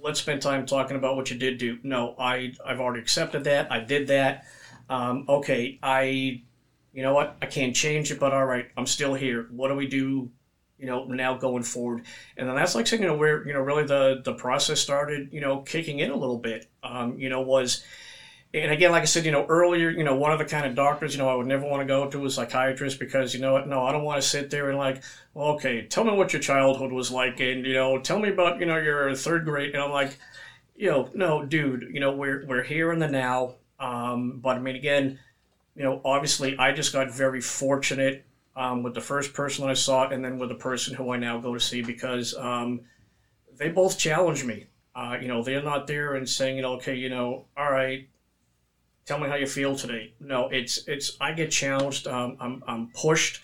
let's 0.02 0.20
spend 0.20 0.42
time 0.42 0.66
talking 0.66 0.98
about 0.98 1.16
what 1.16 1.30
you 1.32 1.38
did 1.38 1.58
do. 1.58 1.80
No, 1.84 2.16
I, 2.18 2.54
I've 2.66 2.80
already 2.80 3.02
accepted 3.02 3.44
that. 3.46 3.72
I 3.72 3.80
did 3.80 4.08
that. 4.08 4.46
Um, 4.90 5.26
okay, 5.28 5.80
I, 5.82 6.44
you 6.94 7.04
know 7.04 7.14
what? 7.14 7.38
I 7.42 7.46
can't 7.46 7.76
change 7.76 8.12
it, 8.12 8.20
but 8.20 8.34
all 8.34 8.46
right, 8.46 8.68
I'm 8.78 8.86
still 8.86 9.14
here. 9.14 9.48
What 9.52 9.70
do 9.70 9.76
we 9.76 9.88
do 9.88 10.30
you 10.82 10.88
know, 10.88 11.06
now 11.06 11.38
going 11.38 11.64
forward. 11.64 12.04
And 12.36 12.50
then 12.50 12.56
that's 12.56 12.74
like 12.74 12.88
saying, 12.88 13.04
you 13.04 13.08
know, 13.08 13.16
where, 13.16 13.48
you 13.48 13.54
know, 13.54 13.60
really 13.60 13.86
the, 13.86 14.22
the 14.26 14.34
process 14.34 14.82
started, 14.82 15.30
you 15.32 15.40
know, 15.40 15.60
kicking 15.60 16.00
in 16.00 16.10
a 16.10 16.16
little 16.16 16.40
bit, 16.40 16.68
um, 16.84 17.20
you 17.20 17.30
know, 17.30 17.42
was, 17.42 17.86
and 18.54 18.72
again, 18.72 18.92
like 18.92 19.04
I 19.04 19.06
said, 19.06 19.24
you 19.24 19.32
know, 19.32 19.46
earlier, 19.46 19.92
you 19.92 20.04
know, 20.04 20.16
one 20.16 20.32
of 20.34 20.40
the 20.40 20.46
kind 20.46 20.66
of 20.66 20.76
doctors, 20.76 21.14
you 21.14 21.20
know, 21.20 21.30
I 21.30 21.36
would 21.36 21.46
never 21.46 21.66
want 21.66 21.82
to 21.82 21.86
go 21.86 22.10
to 22.10 22.26
a 22.26 22.30
psychiatrist 22.30 23.00
because, 23.00 23.34
you 23.34 23.40
know 23.40 23.54
what, 23.54 23.68
no, 23.68 23.86
I 23.86 23.92
don't 23.92 24.04
want 24.04 24.22
to 24.22 24.28
sit 24.28 24.50
there 24.50 24.70
and 24.70 24.78
like, 24.78 25.04
okay, 25.36 25.86
tell 25.86 26.04
me 26.04 26.14
what 26.14 26.34
your 26.34 26.42
childhood 26.42 26.92
was 26.92 27.12
like 27.12 27.40
and, 27.40 27.66
you 27.66 27.74
know, 27.74 28.00
tell 28.00 28.20
me 28.20 28.30
about, 28.30 28.60
you 28.60 28.66
know, 28.66 28.78
your 28.78 29.16
third 29.16 29.46
grade. 29.46 29.74
And 29.74 29.84
I'm 29.84 29.92
like, 29.92 30.18
you 30.76 30.90
know, 30.90 31.10
no, 31.14 31.46
dude, 31.46 31.90
you 31.94 32.00
know, 32.00 32.12
we're, 32.12 32.44
we're 32.48 32.64
here 32.64 32.92
in 32.92 33.00
the 33.00 33.08
now. 33.08 33.56
Um, 33.80 34.40
but 34.40 34.58
I 34.58 34.60
mean, 34.60 34.76
again, 34.76 35.20
you 35.76 35.84
know, 35.84 36.02
obviously, 36.04 36.58
I 36.58 36.74
just 36.74 36.92
got 36.92 37.12
very 37.14 37.40
fortunate 37.40 38.26
um, 38.56 38.84
with 38.84 38.94
the 38.94 39.02
first 39.02 39.34
person 39.34 39.68
I 39.68 39.74
saw, 39.74 40.10
and 40.10 40.24
then 40.24 40.38
with 40.38 40.50
the 40.50 40.56
person 40.56 40.96
who 40.96 41.12
I 41.12 41.18
now 41.18 41.40
go 41.40 41.54
to 41.54 41.60
see 41.60 41.82
because 41.82 42.36
um, 42.36 42.82
they 43.58 43.70
both 43.70 43.98
challenge 43.98 44.44
me. 44.44 44.68
Uh, 44.94 45.18
you 45.22 45.28
know, 45.28 45.42
they're 45.42 45.64
not 45.64 45.88
there 45.88 46.16
and 46.16 46.28
saying, 46.28 46.58
you 46.58 46.62
know, 46.62 46.74
okay, 46.74 46.96
you 46.96 47.10
know, 47.10 47.46
all 47.56 47.72
right, 47.72 48.10
tell 49.06 49.20
me 49.20 49.30
how 49.30 49.36
you 49.36 49.48
feel 49.48 49.76
today. 49.76 50.14
No, 50.20 50.50
it's 50.50 50.88
it's 50.88 51.18
I 51.22 51.32
get 51.34 51.52
challenged. 51.52 52.08
Um, 52.08 52.38
I'm 52.40 52.64
I'm 52.68 52.88
pushed. 52.94 53.42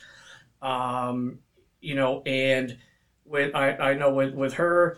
Um, 0.62 1.40
you 1.80 1.96
know, 1.96 2.22
and 2.26 2.78
with 3.26 3.56
I, 3.56 3.72
I 3.76 3.94
know 3.94 4.12
with 4.12 4.34
with 4.34 4.54
her, 4.56 4.98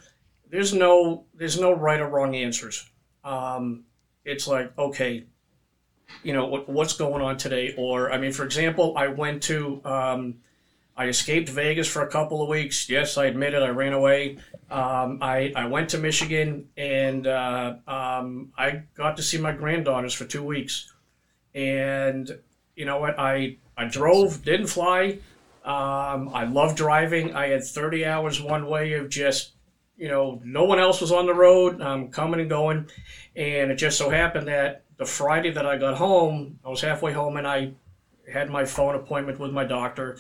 there's 0.50 0.74
no 0.74 1.26
there's 1.34 1.60
no 1.60 1.74
right 1.74 2.00
or 2.00 2.08
wrong 2.08 2.36
answers. 2.36 2.90
Um, 3.24 3.86
it's 4.26 4.48
like 4.48 4.78
okay, 4.78 5.26
you 6.24 6.34
know 6.34 6.46
what, 6.46 6.68
what's 6.70 6.94
going 6.94 7.22
on 7.22 7.38
today, 7.38 7.74
or 7.78 8.12
I 8.12 8.18
mean, 8.18 8.32
for 8.32 8.44
example, 8.44 8.98
I 8.98 9.08
went 9.08 9.44
to 9.44 9.82
um, 9.86 10.36
I 11.00 11.08
escaped 11.08 11.48
Vegas 11.48 11.88
for 11.88 12.02
a 12.02 12.10
couple 12.10 12.42
of 12.42 12.50
weeks. 12.50 12.90
Yes, 12.90 13.18
I 13.18 13.28
admit 13.28 13.54
it. 13.54 13.64
I 13.64 13.70
ran 13.70 13.94
away. 13.94 14.38
Um, 14.70 15.20
I, 15.22 15.54
I 15.56 15.66
went 15.66 15.92
to 15.92 15.98
Michigan 15.98 16.68
and 16.76 17.26
uh, 17.26 17.76
um, 17.88 18.52
I 18.58 18.84
got 18.96 19.16
to 19.16 19.24
see 19.24 19.38
my 19.38 19.54
granddaughters 19.54 20.14
for 20.14 20.26
two 20.26 20.44
weeks. 20.44 20.92
And 21.56 22.38
you 22.76 22.84
know 22.84 23.00
what? 23.00 23.18
I, 23.18 23.56
I 23.78 23.86
drove, 23.86 24.44
didn't 24.44 24.68
fly. 24.68 25.20
Um, 25.64 26.32
I 26.34 26.44
love 26.44 26.76
driving. 26.76 27.34
I 27.34 27.48
had 27.48 27.64
30 27.64 28.04
hours 28.04 28.42
one 28.42 28.68
way 28.68 28.92
of 28.94 29.08
just, 29.08 29.54
you 29.96 30.10
know, 30.10 30.42
no 30.44 30.66
one 30.66 30.80
else 30.80 31.00
was 31.00 31.14
on 31.14 31.28
the 31.28 31.34
road, 31.34 31.82
i'm 31.82 32.10
coming 32.10 32.42
and 32.42 32.50
going. 32.50 32.90
And 33.38 33.72
it 33.72 33.76
just 33.76 33.98
so 33.98 34.10
happened 34.10 34.50
that 34.50 34.84
the 35.00 35.06
Friday 35.06 35.50
that 35.50 35.66
I 35.66 35.78
got 35.78 35.98
home, 35.98 36.60
I 36.64 36.70
was 36.70 36.82
halfway 36.82 37.14
home 37.14 37.38
and 37.38 37.48
I 37.48 37.72
had 38.32 38.52
my 38.52 38.66
phone 38.66 38.94
appointment 38.94 39.40
with 39.40 39.52
my 39.52 39.64
doctor 39.64 40.20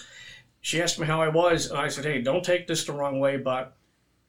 she 0.61 0.81
asked 0.81 0.99
me 0.99 1.07
how 1.07 1.21
I 1.21 1.29
was, 1.29 1.69
and 1.69 1.79
I 1.79 1.87
said, 1.87 2.05
"Hey, 2.05 2.21
don't 2.21 2.43
take 2.43 2.67
this 2.67 2.83
the 2.83 2.93
wrong 2.93 3.19
way, 3.19 3.37
but 3.37 3.75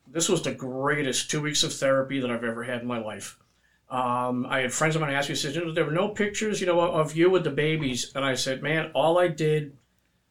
this 0.06 0.28
was 0.28 0.42
the 0.42 0.52
greatest 0.52 1.30
two 1.30 1.40
weeks 1.40 1.62
of 1.64 1.72
therapy 1.72 2.20
that 2.20 2.30
I've 2.30 2.44
ever 2.44 2.62
had 2.64 2.82
in 2.82 2.86
my 2.86 2.98
life." 2.98 3.38
Um, 3.88 4.46
I 4.46 4.60
had 4.60 4.72
friends 4.72 4.94
of 4.94 5.00
mine 5.00 5.12
ask 5.12 5.28
me, 5.28 5.34
said, 5.34 5.54
"There 5.74 5.84
were 5.84 5.90
no 5.90 6.08
pictures, 6.08 6.60
you 6.60 6.66
know, 6.66 6.80
of 6.80 7.16
you 7.16 7.30
with 7.30 7.44
the 7.44 7.50
babies," 7.50 8.12
and 8.14 8.24
I 8.24 8.34
said, 8.34 8.62
"Man, 8.62 8.92
all 8.94 9.18
I 9.18 9.28
did 9.28 9.76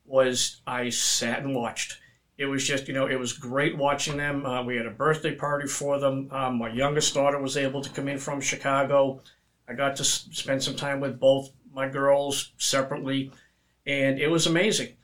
was 0.05 0.61
I 0.65 0.89
sat 0.89 1.39
and 1.39 1.53
watched." 1.53 1.99
It 2.37 2.45
was 2.45 2.65
just, 2.65 2.87
you 2.87 2.93
know, 2.93 3.05
it 3.05 3.19
was 3.19 3.33
great 3.33 3.77
watching 3.77 4.15
them. 4.15 4.45
Uh, 4.45 4.63
we 4.63 4.77
had 4.77 4.85
a 4.85 4.91
birthday 4.91 5.35
party 5.35 5.67
for 5.67 5.99
them. 5.99 6.29
Um, 6.31 6.57
my 6.57 6.69
youngest 6.69 7.13
daughter 7.13 7.37
was 7.41 7.57
able 7.57 7.81
to 7.81 7.89
come 7.89 8.07
in 8.07 8.17
from 8.17 8.39
Chicago. 8.39 9.21
I 9.69 9.73
got 9.73 9.95
to 9.97 10.03
spend 10.03 10.63
some 10.63 10.75
time 10.75 10.99
with 10.99 11.19
both 11.19 11.51
my 11.73 11.87
girls 11.87 12.53
separately, 12.57 13.31
and 13.85 14.19
it 14.19 14.27
was 14.27 14.47
amazing. 14.47 14.95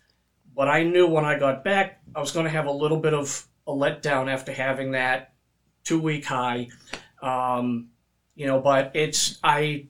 But 0.56 0.68
I 0.68 0.84
knew 0.84 1.08
when 1.08 1.26
I 1.26 1.38
got 1.38 1.64
back, 1.64 2.02
I 2.16 2.20
was 2.20 2.32
going 2.32 2.46
to 2.46 2.50
have 2.50 2.66
a 2.66 2.72
little 2.72 3.00
bit 3.00 3.14
of 3.14 3.46
a 3.68 3.72
letdown 3.72 4.32
after 4.32 4.52
having 4.52 4.92
that 4.92 5.34
two 5.84 6.00
week 6.00 6.26
high. 6.26 6.70
Um, 7.22 7.90
you 8.36 8.48
know, 8.48 8.60
but 8.60 8.92
it's 8.96 9.40
I 9.44 9.86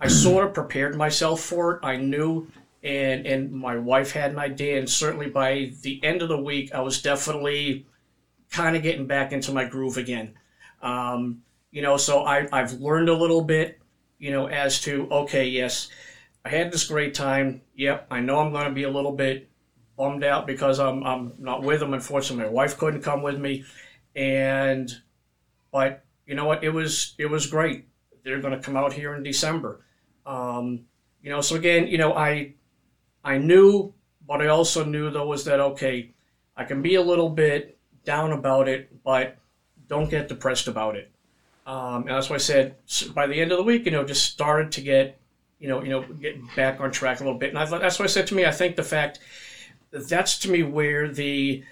I 0.00 0.08
sort 0.08 0.46
of 0.46 0.54
prepared 0.54 0.96
myself 0.96 1.40
for 1.40 1.74
it. 1.74 1.84
I 1.84 1.96
knew, 1.96 2.48
and 2.82 3.26
and 3.26 3.52
my 3.52 3.76
wife 3.76 4.12
had 4.12 4.32
an 4.32 4.38
idea, 4.38 4.78
and 4.78 4.88
certainly 4.88 5.28
by 5.28 5.72
the 5.82 6.02
end 6.02 6.22
of 6.22 6.28
the 6.28 6.40
week, 6.40 6.74
I 6.74 6.80
was 6.80 7.02
definitely 7.02 7.86
kind 8.50 8.76
of 8.76 8.82
getting 8.82 9.06
back 9.06 9.32
into 9.32 9.52
my 9.52 9.64
groove 9.64 9.96
again. 9.98 10.34
Um, 10.82 11.42
you 11.70 11.82
know, 11.82 11.96
so 11.96 12.24
I 12.24 12.48
I've 12.50 12.74
learned 12.80 13.08
a 13.08 13.14
little 13.14 13.42
bit, 13.42 13.78
you 14.18 14.30
know, 14.30 14.48
as 14.48 14.80
to 14.82 15.08
okay, 15.10 15.46
yes, 15.46 15.88
I 16.44 16.48
had 16.48 16.72
this 16.72 16.84
great 16.84 17.14
time. 17.14 17.62
Yep, 17.74 18.06
I 18.10 18.20
know 18.20 18.38
I'm 18.38 18.52
going 18.52 18.68
to 18.68 18.74
be 18.74 18.84
a 18.84 18.90
little 18.90 19.12
bit 19.12 19.50
bummed 19.96 20.24
out 20.24 20.46
because 20.46 20.78
I'm 20.78 21.02
I'm 21.04 21.32
not 21.38 21.62
with 21.62 21.80
them. 21.80 21.94
Unfortunately, 21.94 22.44
my 22.44 22.50
wife 22.50 22.78
couldn't 22.78 23.02
come 23.02 23.22
with 23.22 23.38
me, 23.38 23.64
and 24.14 24.90
but 25.72 26.04
you 26.26 26.34
know 26.34 26.44
what? 26.44 26.64
It 26.64 26.70
was 26.70 27.14
it 27.18 27.26
was 27.26 27.46
great. 27.46 27.88
They're 28.24 28.40
going 28.40 28.54
to 28.54 28.60
come 28.60 28.76
out 28.76 28.92
here 28.92 29.14
in 29.14 29.22
December. 29.22 29.84
Um, 30.24 30.86
you 31.22 31.30
know, 31.30 31.40
so 31.40 31.56
again, 31.56 31.86
you 31.86 31.98
know, 31.98 32.14
I 32.14 32.54
I 33.24 33.38
knew, 33.38 33.94
but 34.26 34.40
I 34.40 34.46
also 34.46 34.84
knew 34.84 35.10
though 35.10 35.26
was 35.26 35.44
that 35.44 35.60
okay, 35.60 36.14
I 36.56 36.64
can 36.64 36.82
be 36.82 36.94
a 36.94 37.02
little 37.02 37.28
bit 37.28 37.78
down 38.04 38.32
about 38.32 38.68
it, 38.68 39.02
but 39.02 39.36
don't 39.88 40.10
get 40.10 40.28
depressed 40.28 40.68
about 40.68 40.96
it. 40.96 41.10
Um, 41.66 42.02
and 42.02 42.10
that's 42.10 42.30
why 42.30 42.36
I 42.36 42.38
said 42.38 42.76
by 43.12 43.26
the 43.26 43.40
end 43.40 43.50
of 43.50 43.58
the 43.58 43.64
week, 43.64 43.84
you 43.84 43.90
know, 43.90 44.04
just 44.04 44.24
started 44.24 44.70
to 44.72 44.80
get, 44.80 45.18
you 45.58 45.68
know, 45.68 45.82
you 45.82 45.90
know, 45.90 46.02
get 46.02 46.36
back 46.54 46.80
on 46.80 46.92
track 46.92 47.20
a 47.20 47.24
little 47.24 47.38
bit. 47.38 47.50
And 47.50 47.58
I 47.58 47.66
thought 47.66 47.80
that's 47.80 47.98
why 47.98 48.04
I 48.04 48.08
said 48.08 48.28
to 48.28 48.34
me, 48.34 48.46
I 48.46 48.52
think 48.52 48.76
the 48.76 48.84
fact 48.84 49.18
that's 49.90 50.38
to 50.38 50.50
me 50.50 50.62
where 50.62 51.08
the 51.08 51.64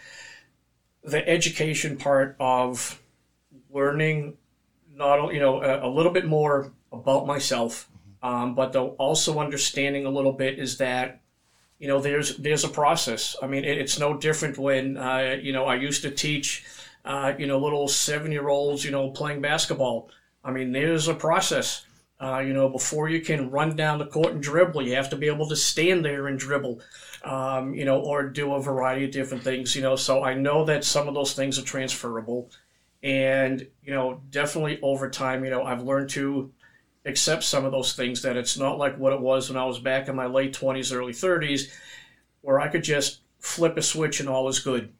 the 1.03 1.27
education 1.29 1.97
part 1.97 2.35
of 2.41 3.01
learning 3.71 4.37
not 4.95 5.19
only 5.19 5.35
you 5.35 5.41
know 5.41 5.63
a, 5.63 5.87
a 5.87 5.91
little 5.91 6.13
bit 6.13 6.25
more 6.25 6.73
about 6.93 7.27
myself 7.27 7.91
um, 8.23 8.55
but 8.55 8.73
though 8.73 8.91
also 8.91 9.39
understanding 9.39 10.07
a 10.07 10.11
little 10.11 10.33
bit 10.33 10.59
is 10.59 10.79
that 10.79 11.21
you 11.79 11.89
know 11.89 12.01
there's 12.01 12.37
there's 12.39 12.65
a 12.65 12.69
process 12.69 13.37
i 13.43 13.47
mean 13.47 13.65
it, 13.65 13.77
it's 13.77 13.99
no 13.99 14.17
different 14.17 14.57
when 14.57 14.97
uh, 14.97 15.37
you 15.43 15.53
know 15.53 15.67
i 15.67 15.75
used 15.75 16.03
to 16.03 16.11
teach 16.11 16.65
uh, 17.05 17.33
you 17.39 17.47
know 17.47 17.59
little 17.59 17.89
seven 17.89 18.33
year 18.33 18.49
olds 18.49 18.85
you 18.85 18.91
know 18.91 19.11
playing 19.11 19.41
basketball 19.41 20.11
i 20.45 20.51
mean 20.51 20.73
there's 20.73 21.09
a 21.09 21.15
process 21.15 21.85
uh, 22.21 22.39
you 22.39 22.53
know 22.53 22.69
before 22.69 23.09
you 23.09 23.21
can 23.21 23.51
run 23.51 23.77
down 23.77 23.99
the 23.99 24.07
court 24.07 24.33
and 24.33 24.43
dribble 24.43 24.83
you 24.83 24.95
have 24.95 25.11
to 25.11 25.17
be 25.17 25.27
able 25.27 25.49
to 25.49 25.57
stand 25.57 26.05
there 26.05 26.27
and 26.27 26.39
dribble 26.39 26.81
um, 27.25 27.75
you 27.75 27.85
know, 27.85 28.01
or 28.01 28.25
do 28.29 28.55
a 28.55 28.61
variety 28.61 29.07
of 29.07 29.11
different 29.11 29.43
things, 29.43 29.75
you 29.75 29.83
know. 29.83 29.97
So 29.97 30.23
I 30.23 30.35
know 30.35 30.65
that 30.67 30.85
some 30.85 31.09
of 31.09 31.15
those 31.15 31.33
things 31.33 31.59
are 31.59 31.63
transferable. 31.63 32.51
And, 33.03 33.67
you 33.83 33.93
know, 33.93 34.21
definitely 34.31 34.79
over 34.83 35.11
time, 35.11 35.45
you 35.45 35.51
know, 35.51 35.63
I've 35.63 35.83
learned 35.83 36.11
to 36.11 36.53
accept 37.05 37.45
some 37.45 37.65
of 37.65 37.73
those 37.73 37.95
things 37.95 38.23
that 38.23 38.37
it's 38.37 38.57
not 38.57 38.79
like 38.79 38.99
what 38.99 39.13
it 39.13 39.21
was 39.21 39.49
when 39.49 39.59
I 39.59 39.65
was 39.65 39.79
back 39.79 40.09
in 40.09 40.17
my 40.17 40.27
late 40.27 40.55
20s, 40.55 40.95
early 40.95 41.13
30s, 41.13 41.71
where 42.41 42.61
I 42.61 42.69
could 42.69 42.85
just 42.85 43.21
flip 43.39 43.77
a 43.77 43.83
switch 43.83 44.21
and 44.21 44.29
all 44.29 44.49
is 44.49 44.59
good. 44.59 44.93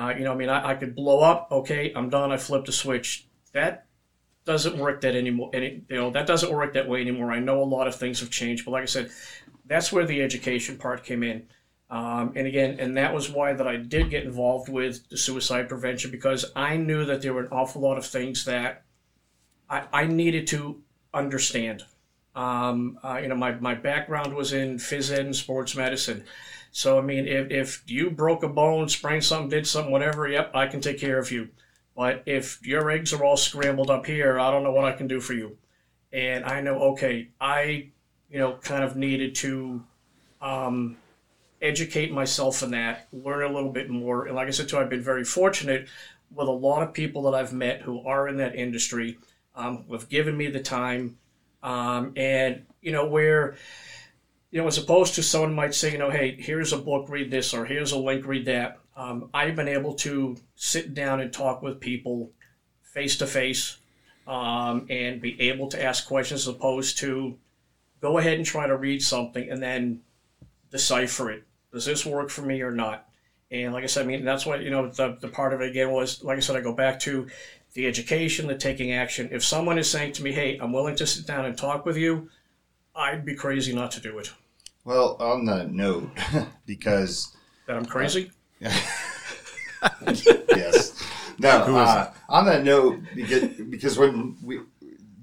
Uh, 0.00 0.14
you 0.16 0.24
know, 0.24 0.32
I 0.32 0.34
mean, 0.34 0.48
I, 0.48 0.70
I, 0.70 0.74
could 0.76 0.94
blow 0.94 1.20
up. 1.20 1.48
Okay, 1.52 1.92
I'm 1.94 2.08
done. 2.08 2.32
I 2.32 2.38
flipped 2.38 2.70
a 2.70 2.72
switch. 2.72 3.26
That 3.52 3.84
doesn't 4.46 4.78
work 4.78 5.02
that 5.02 5.14
anymore. 5.14 5.50
Any, 5.52 5.82
you 5.90 5.96
know, 5.96 6.10
that 6.10 6.26
doesn't 6.26 6.50
work 6.50 6.72
that 6.72 6.88
way 6.88 7.02
anymore. 7.02 7.30
I 7.30 7.38
know 7.38 7.62
a 7.62 7.64
lot 7.64 7.86
of 7.86 7.94
things 7.94 8.20
have 8.20 8.30
changed, 8.30 8.64
but 8.64 8.70
like 8.70 8.82
I 8.82 8.86
said, 8.86 9.10
that's 9.66 9.92
where 9.92 10.06
the 10.06 10.22
education 10.22 10.78
part 10.78 11.04
came 11.04 11.22
in. 11.22 11.46
Um, 11.90 12.32
and 12.34 12.46
again, 12.46 12.80
and 12.80 12.96
that 12.96 13.12
was 13.12 13.28
why 13.28 13.52
that 13.52 13.68
I 13.68 13.76
did 13.76 14.08
get 14.08 14.24
involved 14.24 14.70
with 14.70 15.04
suicide 15.18 15.68
prevention 15.68 16.10
because 16.10 16.46
I 16.56 16.78
knew 16.78 17.04
that 17.04 17.20
there 17.20 17.34
were 17.34 17.42
an 17.42 17.48
awful 17.52 17.82
lot 17.82 17.98
of 17.98 18.06
things 18.06 18.46
that 18.46 18.84
I, 19.68 19.82
I 19.92 20.06
needed 20.06 20.46
to 20.48 20.80
understand. 21.12 21.82
Um, 22.34 22.98
uh, 23.04 23.18
you 23.20 23.28
know, 23.28 23.34
my, 23.34 23.52
my 23.52 23.74
background 23.74 24.34
was 24.34 24.54
in 24.54 24.78
phys 24.78 25.12
ed 25.12 25.26
and 25.26 25.36
sports 25.36 25.76
medicine. 25.76 26.24
So, 26.72 26.98
I 26.98 27.02
mean, 27.02 27.26
if, 27.26 27.50
if 27.50 27.82
you 27.86 28.10
broke 28.10 28.42
a 28.42 28.48
bone, 28.48 28.88
sprained 28.88 29.24
something, 29.24 29.48
did 29.48 29.66
something, 29.66 29.92
whatever, 29.92 30.28
yep, 30.28 30.52
I 30.54 30.66
can 30.66 30.80
take 30.80 30.98
care 30.98 31.18
of 31.18 31.30
you. 31.32 31.48
But 31.96 32.22
if 32.26 32.64
your 32.64 32.90
eggs 32.90 33.12
are 33.12 33.24
all 33.24 33.36
scrambled 33.36 33.90
up 33.90 34.06
here, 34.06 34.38
I 34.38 34.50
don't 34.50 34.62
know 34.62 34.72
what 34.72 34.84
I 34.84 34.92
can 34.92 35.08
do 35.08 35.20
for 35.20 35.34
you. 35.34 35.58
And 36.12 36.44
I 36.44 36.60
know, 36.60 36.92
okay, 36.92 37.28
I 37.40 37.90
you 38.30 38.38
know, 38.38 38.52
kind 38.62 38.84
of 38.84 38.96
needed 38.96 39.34
to 39.34 39.82
um, 40.40 40.96
educate 41.60 42.12
myself 42.12 42.62
in 42.62 42.70
that, 42.70 43.08
learn 43.12 43.42
a 43.42 43.52
little 43.52 43.72
bit 43.72 43.90
more. 43.90 44.26
And 44.26 44.36
like 44.36 44.46
I 44.48 44.52
said, 44.52 44.68
too, 44.68 44.78
I've 44.78 44.88
been 44.88 45.02
very 45.02 45.24
fortunate 45.24 45.88
with 46.32 46.46
a 46.46 46.52
lot 46.52 46.82
of 46.82 46.94
people 46.94 47.22
that 47.22 47.34
I've 47.34 47.52
met 47.52 47.82
who 47.82 48.06
are 48.06 48.28
in 48.28 48.36
that 48.36 48.54
industry, 48.54 49.18
um, 49.56 49.84
who 49.88 49.94
have 49.94 50.08
given 50.08 50.36
me 50.36 50.46
the 50.46 50.60
time. 50.60 51.18
Um, 51.62 52.12
and, 52.16 52.64
you 52.80 52.92
know, 52.92 53.06
where, 53.06 53.56
you 54.50 54.60
know, 54.60 54.66
as 54.66 54.78
opposed 54.78 55.14
to 55.14 55.22
someone 55.22 55.54
might 55.54 55.74
say, 55.74 55.92
you 55.92 55.98
know, 55.98 56.10
hey, 56.10 56.36
here's 56.38 56.72
a 56.72 56.78
book, 56.78 57.08
read 57.08 57.30
this, 57.30 57.54
or 57.54 57.64
here's 57.64 57.92
a 57.92 57.98
link, 57.98 58.26
read 58.26 58.46
that. 58.46 58.78
Um, 58.96 59.30
I've 59.32 59.56
been 59.56 59.68
able 59.68 59.94
to 59.94 60.36
sit 60.56 60.92
down 60.94 61.20
and 61.20 61.32
talk 61.32 61.62
with 61.62 61.80
people 61.80 62.32
face 62.82 63.16
to 63.18 63.26
face 63.26 63.76
and 64.26 65.20
be 65.20 65.40
able 65.40 65.68
to 65.68 65.82
ask 65.82 66.06
questions 66.06 66.42
as 66.42 66.54
opposed 66.54 66.98
to, 66.98 67.38
go 68.00 68.18
ahead 68.18 68.38
and 68.38 68.46
try 68.46 68.66
to 68.66 68.76
read 68.76 69.02
something 69.02 69.50
and 69.50 69.62
then 69.62 70.00
decipher 70.70 71.30
it. 71.30 71.44
Does 71.72 71.84
this 71.84 72.06
work 72.06 72.30
for 72.30 72.42
me 72.42 72.62
or 72.62 72.72
not? 72.72 73.06
And 73.50 73.72
like 73.72 73.84
I 73.84 73.88
said, 73.88 74.04
I 74.04 74.08
mean, 74.08 74.24
that's 74.24 74.46
what, 74.46 74.62
you 74.62 74.70
know, 74.70 74.88
the, 74.88 75.18
the 75.20 75.28
part 75.28 75.52
of 75.52 75.60
it 75.60 75.70
again 75.70 75.90
was, 75.90 76.22
like 76.24 76.36
I 76.36 76.40
said, 76.40 76.56
I 76.56 76.60
go 76.60 76.72
back 76.72 76.98
to 77.00 77.28
the 77.74 77.86
education, 77.86 78.46
the 78.46 78.56
taking 78.56 78.92
action. 78.92 79.28
If 79.32 79.44
someone 79.44 79.78
is 79.78 79.90
saying 79.90 80.12
to 80.14 80.22
me, 80.22 80.32
hey, 80.32 80.58
I'm 80.58 80.72
willing 80.72 80.96
to 80.96 81.06
sit 81.06 81.26
down 81.26 81.44
and 81.44 81.56
talk 81.56 81.84
with 81.84 81.96
you, 81.96 82.30
I'd 83.00 83.24
be 83.24 83.34
crazy 83.34 83.74
not 83.74 83.90
to 83.92 84.00
do 84.00 84.18
it. 84.18 84.30
Well, 84.84 85.16
on 85.20 85.46
that 85.46 85.72
note, 85.72 86.10
because. 86.66 87.34
That 87.66 87.76
I'm 87.76 87.86
crazy? 87.86 88.30
Uh, 88.64 88.78
yes. 90.06 91.02
No, 91.38 91.48
uh, 91.48 92.12
on 92.28 92.44
that 92.44 92.62
note, 92.62 93.00
because, 93.14 93.48
because 93.70 93.98
when 93.98 94.36
we, 94.42 94.60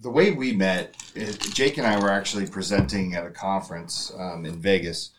the 0.01 0.09
way 0.09 0.32
we 0.32 0.53
met, 0.53 0.95
Jake 1.53 1.78
and 1.78 1.86
I 1.86 1.99
were 1.99 2.09
actually 2.09 2.47
presenting 2.47 3.13
at 3.13 3.25
a 3.25 3.30
conference 3.30 4.11
um, 4.17 4.45
in 4.45 4.59
Vegas. 4.59 5.11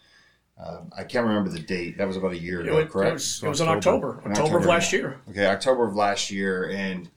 Uh, 0.61 0.81
I 0.97 1.05
can't 1.05 1.25
remember 1.25 1.51
the 1.51 1.61
date. 1.61 1.99
That 1.99 2.09
was 2.09 2.17
about 2.17 2.33
a 2.33 2.39
year 2.39 2.63
ago, 2.63 2.79
it, 2.79 2.91
correct? 2.91 3.11
It 3.11 3.13
was, 3.13 3.43
it 3.45 3.49
was 3.49 3.61
in 3.61 3.69
October, 3.69 4.17
October, 4.17 4.31
October 4.33 4.59
of 4.59 4.67
last 4.67 4.93
year. 4.93 5.21
Okay, 5.31 5.47
October 5.47 5.87
of 5.87 5.95
last 5.95 6.33
year, 6.33 6.69
and 6.71 7.09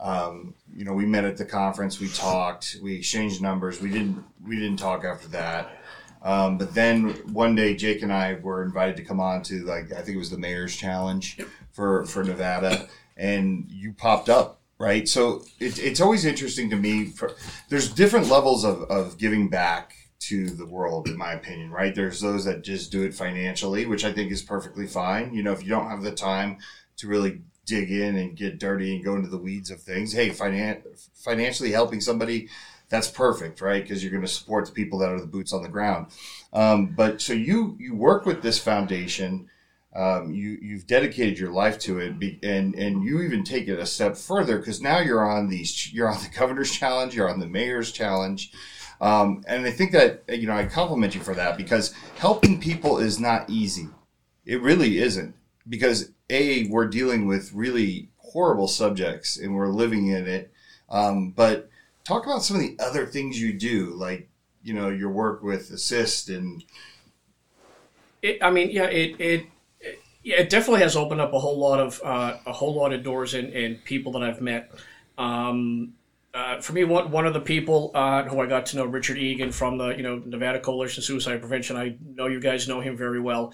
um, 0.00 0.54
you 0.74 0.84
know, 0.84 0.94
we 0.94 1.04
met 1.04 1.24
at 1.24 1.36
the 1.36 1.44
conference. 1.44 2.00
We 2.00 2.08
talked. 2.08 2.78
We 2.82 2.96
exchanged 2.96 3.42
numbers. 3.42 3.80
We 3.80 3.90
didn't. 3.90 4.24
We 4.44 4.56
didn't 4.56 4.78
talk 4.78 5.04
after 5.04 5.28
that. 5.28 5.76
Um, 6.22 6.58
but 6.58 6.74
then 6.74 7.10
one 7.32 7.54
day, 7.54 7.74
Jake 7.74 8.02
and 8.02 8.12
I 8.12 8.34
were 8.34 8.62
invited 8.62 8.96
to 8.96 9.04
come 9.04 9.20
on 9.20 9.42
to 9.44 9.64
like 9.64 9.92
I 9.92 10.02
think 10.02 10.16
it 10.16 10.18
was 10.18 10.30
the 10.30 10.38
Mayor's 10.38 10.74
Challenge 10.76 11.38
for 11.72 12.06
for 12.06 12.24
Nevada, 12.24 12.88
and 13.16 13.66
you 13.70 13.92
popped 13.92 14.28
up 14.28 14.60
right. 14.78 15.06
So 15.08 15.44
it, 15.58 15.78
it's 15.78 16.00
always 16.00 16.24
interesting 16.24 16.70
to 16.70 16.76
me. 16.76 17.06
For, 17.06 17.32
there's 17.68 17.92
different 17.92 18.28
levels 18.28 18.64
of 18.64 18.82
of 18.84 19.18
giving 19.18 19.48
back 19.48 19.94
to 20.20 20.50
the 20.50 20.66
world, 20.66 21.08
in 21.08 21.16
my 21.16 21.32
opinion. 21.32 21.70
Right? 21.70 21.94
There's 21.94 22.20
those 22.20 22.44
that 22.46 22.62
just 22.62 22.90
do 22.90 23.02
it 23.02 23.14
financially, 23.14 23.84
which 23.84 24.04
I 24.04 24.12
think 24.12 24.32
is 24.32 24.42
perfectly 24.42 24.86
fine. 24.86 25.34
You 25.34 25.42
know, 25.42 25.52
if 25.52 25.62
you 25.62 25.68
don't 25.68 25.90
have 25.90 26.02
the 26.02 26.12
time 26.12 26.58
to 26.98 27.08
really 27.08 27.40
dig 27.70 27.90
in 27.90 28.16
and 28.16 28.36
get 28.36 28.58
dirty 28.58 28.94
and 28.94 29.04
go 29.04 29.14
into 29.14 29.28
the 29.28 29.38
weeds 29.38 29.70
of 29.70 29.80
things, 29.80 30.12
hey, 30.12 30.30
finan- 30.30 30.82
financially 31.14 31.70
helping 31.70 32.00
somebody 32.00 32.48
that's 32.88 33.08
perfect, 33.08 33.60
right? 33.60 33.82
Because 33.82 34.02
you're 34.02 34.10
going 34.10 34.26
to 34.26 34.28
support 34.28 34.66
the 34.66 34.72
people 34.72 34.98
that 34.98 35.10
are 35.10 35.20
the 35.20 35.26
boots 35.26 35.52
on 35.52 35.62
the 35.62 35.68
ground. 35.68 36.08
Um, 36.52 36.86
but 36.86 37.20
so 37.22 37.32
you 37.32 37.76
you 37.78 37.94
work 37.94 38.26
with 38.26 38.42
this 38.42 38.58
foundation. 38.58 39.48
Um, 39.94 40.32
you 40.32 40.58
you've 40.60 40.86
dedicated 40.86 41.38
your 41.38 41.52
life 41.52 41.78
to 41.80 42.00
it, 42.00 42.14
and 42.42 42.74
and 42.74 43.04
you 43.04 43.22
even 43.22 43.44
take 43.44 43.68
it 43.68 43.78
a 43.78 43.86
step 43.86 44.16
further 44.16 44.58
because 44.58 44.80
now 44.80 44.98
you're 44.98 45.24
on 45.24 45.48
these 45.48 45.92
you're 45.92 46.08
on 46.08 46.20
the 46.20 46.30
governor's 46.36 46.72
challenge, 46.72 47.14
you're 47.14 47.30
on 47.30 47.38
the 47.38 47.46
mayor's 47.46 47.92
challenge, 47.92 48.52
um, 49.00 49.44
and 49.46 49.64
I 49.64 49.70
think 49.70 49.92
that 49.92 50.24
you 50.28 50.48
know 50.48 50.54
I 50.54 50.66
compliment 50.66 51.14
you 51.14 51.20
for 51.20 51.34
that 51.34 51.56
because 51.56 51.94
helping 52.18 52.60
people 52.60 52.98
is 52.98 53.20
not 53.20 53.48
easy. 53.48 53.88
It 54.44 54.60
really 54.62 54.98
isn't 54.98 55.34
because 55.68 56.10
a 56.30 56.68
we're 56.68 56.88
dealing 56.88 57.26
with 57.26 57.52
really 57.52 58.08
horrible 58.18 58.68
subjects 58.68 59.36
and 59.36 59.54
we're 59.54 59.68
living 59.68 60.06
in 60.06 60.26
it, 60.26 60.52
um, 60.88 61.30
but 61.30 61.68
talk 62.04 62.24
about 62.24 62.42
some 62.42 62.56
of 62.56 62.62
the 62.62 62.78
other 62.82 63.06
things 63.06 63.40
you 63.40 63.52
do, 63.52 63.92
like 63.94 64.28
you 64.62 64.72
know 64.74 64.88
your 64.88 65.10
work 65.10 65.42
with 65.42 65.70
ASIST 65.70 66.34
and. 66.34 66.64
It, 68.22 68.42
I 68.42 68.50
mean, 68.50 68.70
yeah, 68.70 68.84
it, 68.84 69.18
it 69.18 69.46
yeah, 70.22 70.36
it 70.36 70.50
definitely 70.50 70.80
has 70.80 70.96
opened 70.96 71.20
up 71.20 71.32
a 71.32 71.38
whole 71.38 71.58
lot 71.58 71.80
of 71.80 72.00
uh, 72.04 72.36
a 72.46 72.52
whole 72.52 72.74
lot 72.74 72.92
of 72.92 73.02
doors 73.02 73.34
and, 73.34 73.52
and 73.52 73.82
people 73.84 74.12
that 74.12 74.22
I've 74.22 74.40
met. 74.40 74.70
Um, 75.16 75.94
uh, 76.32 76.60
for 76.60 76.72
me, 76.74 76.84
one, 76.84 77.10
one 77.10 77.26
of 77.26 77.34
the 77.34 77.40
people 77.40 77.90
uh, 77.94 78.22
who 78.22 78.40
I 78.40 78.46
got 78.46 78.66
to 78.66 78.76
know, 78.76 78.84
Richard 78.84 79.18
Egan 79.18 79.50
from 79.50 79.78
the 79.78 79.88
you 79.88 80.02
know 80.02 80.22
Nevada 80.24 80.60
Coalition 80.60 81.02
Suicide 81.02 81.40
Prevention. 81.40 81.76
I 81.76 81.96
know 82.14 82.26
you 82.26 82.40
guys 82.40 82.68
know 82.68 82.80
him 82.80 82.96
very 82.96 83.20
well, 83.20 83.52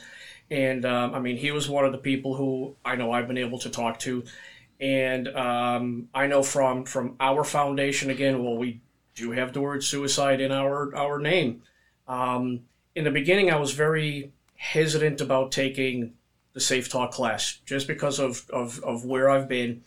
and 0.50 0.84
um, 0.84 1.14
I 1.14 1.20
mean 1.20 1.36
he 1.36 1.50
was 1.50 1.68
one 1.68 1.84
of 1.84 1.92
the 1.92 1.98
people 1.98 2.34
who 2.34 2.76
I 2.84 2.96
know 2.96 3.12
I've 3.12 3.26
been 3.26 3.38
able 3.38 3.58
to 3.60 3.70
talk 3.70 3.98
to 4.00 4.24
and 4.80 5.28
um, 5.28 6.08
I 6.14 6.26
know 6.26 6.42
from 6.42 6.84
from 6.84 7.16
our 7.20 7.44
foundation 7.44 8.10
again. 8.10 8.42
Well, 8.42 8.56
we 8.56 8.80
do 9.14 9.30
have 9.32 9.52
the 9.52 9.60
word 9.60 9.82
suicide 9.82 10.40
in 10.40 10.52
our 10.52 10.94
our 10.94 11.18
name. 11.18 11.62
Um, 12.06 12.60
in 12.94 13.04
the 13.04 13.10
beginning, 13.10 13.50
I 13.50 13.56
was 13.56 13.72
very 13.72 14.32
hesitant 14.56 15.20
about 15.20 15.52
taking 15.52 16.14
the 16.52 16.60
safeTALK 16.60 17.10
class 17.10 17.58
just 17.64 17.86
because 17.86 18.18
of 18.18 18.48
of, 18.50 18.82
of 18.84 19.04
where 19.04 19.30
I've 19.30 19.48
been. 19.48 19.84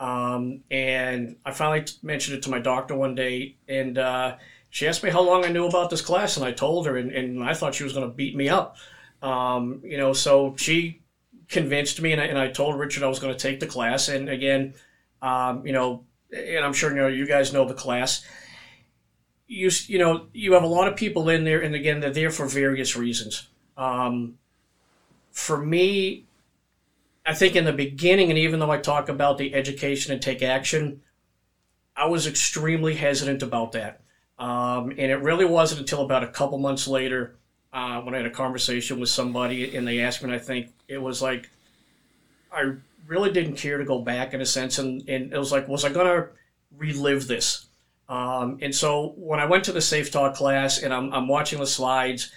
Um, 0.00 0.64
and 0.70 1.36
I 1.46 1.52
finally 1.52 1.86
mentioned 2.02 2.36
it 2.36 2.42
to 2.42 2.50
my 2.50 2.58
doctor 2.58 2.96
one 2.96 3.14
day, 3.14 3.56
and 3.68 3.96
uh, 3.96 4.36
she 4.70 4.88
asked 4.88 5.04
me 5.04 5.10
how 5.10 5.20
long 5.20 5.44
I 5.44 5.48
knew 5.48 5.66
about 5.66 5.90
this 5.90 6.02
class, 6.02 6.36
and 6.36 6.44
I 6.44 6.50
told 6.50 6.86
her, 6.86 6.96
and, 6.96 7.12
and 7.12 7.44
I 7.44 7.54
thought 7.54 7.76
she 7.76 7.84
was 7.84 7.92
going 7.92 8.08
to 8.08 8.14
beat 8.14 8.34
me 8.34 8.48
up. 8.48 8.76
Um, 9.22 9.80
you 9.84 9.96
know, 9.96 10.12
so 10.12 10.54
she 10.58 11.00
convinced 11.48 12.00
me, 12.00 12.12
and 12.12 12.20
I, 12.20 12.24
and 12.24 12.38
I 12.38 12.48
told 12.48 12.78
Richard 12.78 13.02
I 13.02 13.08
was 13.08 13.20
going 13.20 13.32
to 13.32 13.38
take 13.38 13.60
the 13.60 13.66
class. 13.66 14.08
And 14.08 14.28
again, 14.28 14.74
um, 15.20 15.64
you 15.66 15.72
know, 15.72 16.04
and 16.32 16.64
I'm 16.64 16.72
sure 16.72 16.90
you 16.90 16.96
know 16.96 17.08
you 17.08 17.26
guys 17.26 17.52
know 17.52 17.66
the 17.66 17.74
class. 17.74 18.24
You 19.46 19.70
you 19.86 19.98
know 19.98 20.26
you 20.32 20.54
have 20.54 20.62
a 20.62 20.68
lot 20.68 20.88
of 20.88 20.96
people 20.96 21.28
in 21.28 21.44
there, 21.44 21.60
and 21.60 21.74
again 21.74 22.00
they're 22.00 22.10
there 22.10 22.30
for 22.30 22.46
various 22.46 22.96
reasons. 22.96 23.48
Um, 23.76 24.38
for 25.30 25.58
me, 25.58 26.26
I 27.24 27.34
think 27.34 27.54
in 27.54 27.64
the 27.64 27.72
beginning, 27.72 28.30
and 28.30 28.38
even 28.38 28.58
though 28.60 28.70
I 28.70 28.78
talk 28.78 29.08
about 29.08 29.38
the 29.38 29.54
education 29.54 30.12
and 30.12 30.20
take 30.20 30.42
action, 30.42 31.02
I 31.96 32.06
was 32.06 32.26
extremely 32.26 32.96
hesitant 32.96 33.42
about 33.42 33.72
that. 33.72 34.00
Um, 34.38 34.90
and 34.90 35.12
it 35.12 35.20
really 35.22 35.44
wasn't 35.44 35.82
until 35.82 36.02
about 36.02 36.24
a 36.24 36.28
couple 36.28 36.58
months 36.58 36.88
later 36.88 37.36
uh, 37.72 38.00
when 38.02 38.14
I 38.14 38.18
had 38.18 38.26
a 38.26 38.30
conversation 38.30 39.00
with 39.00 39.08
somebody 39.08 39.76
and 39.76 39.86
they 39.86 40.00
asked 40.00 40.22
me, 40.22 40.30
and 40.30 40.34
I 40.34 40.38
think 40.38 40.72
it 40.88 40.98
was 40.98 41.22
like, 41.22 41.50
I 42.52 42.74
really 43.06 43.32
didn't 43.32 43.56
care 43.56 43.78
to 43.78 43.84
go 43.84 44.00
back 44.00 44.34
in 44.34 44.40
a 44.40 44.46
sense. 44.46 44.78
And, 44.78 45.08
and 45.08 45.32
it 45.32 45.38
was 45.38 45.52
like, 45.52 45.68
was 45.68 45.84
I 45.84 45.88
going 45.90 46.06
to 46.06 46.28
relive 46.76 47.26
this? 47.26 47.66
Um, 48.08 48.58
and 48.60 48.74
so 48.74 49.14
when 49.16 49.40
I 49.40 49.46
went 49.46 49.64
to 49.64 49.72
the 49.72 49.80
safeTALK 49.80 50.34
class 50.34 50.82
and 50.82 50.92
I'm, 50.92 51.12
I'm 51.14 51.28
watching 51.28 51.60
the 51.60 51.66
slides, 51.66 52.30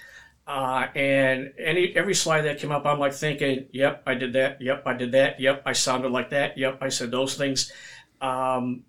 uh, 0.48 0.88
and 0.96 1.54
any 1.58 1.96
every 1.96 2.14
slide 2.14 2.42
that 2.42 2.60
came 2.60 2.72
up, 2.72 2.86
I'm 2.86 3.00
like 3.00 3.14
thinking, 3.14 3.66
"Yep, 3.72 4.04
I 4.06 4.14
did 4.14 4.34
that. 4.34 4.62
Yep, 4.62 4.84
I 4.86 4.94
did 4.94 5.12
that. 5.14 5.40
Yep, 5.40 5.64
I 5.66 5.74
sounded 5.74 6.12
like 6.12 6.30
that. 6.30 6.58
Yep, 6.58 6.78
I 6.82 6.90
said 6.90 7.10
those 7.10 7.36
things." 7.36 7.72
Um, 8.22 8.84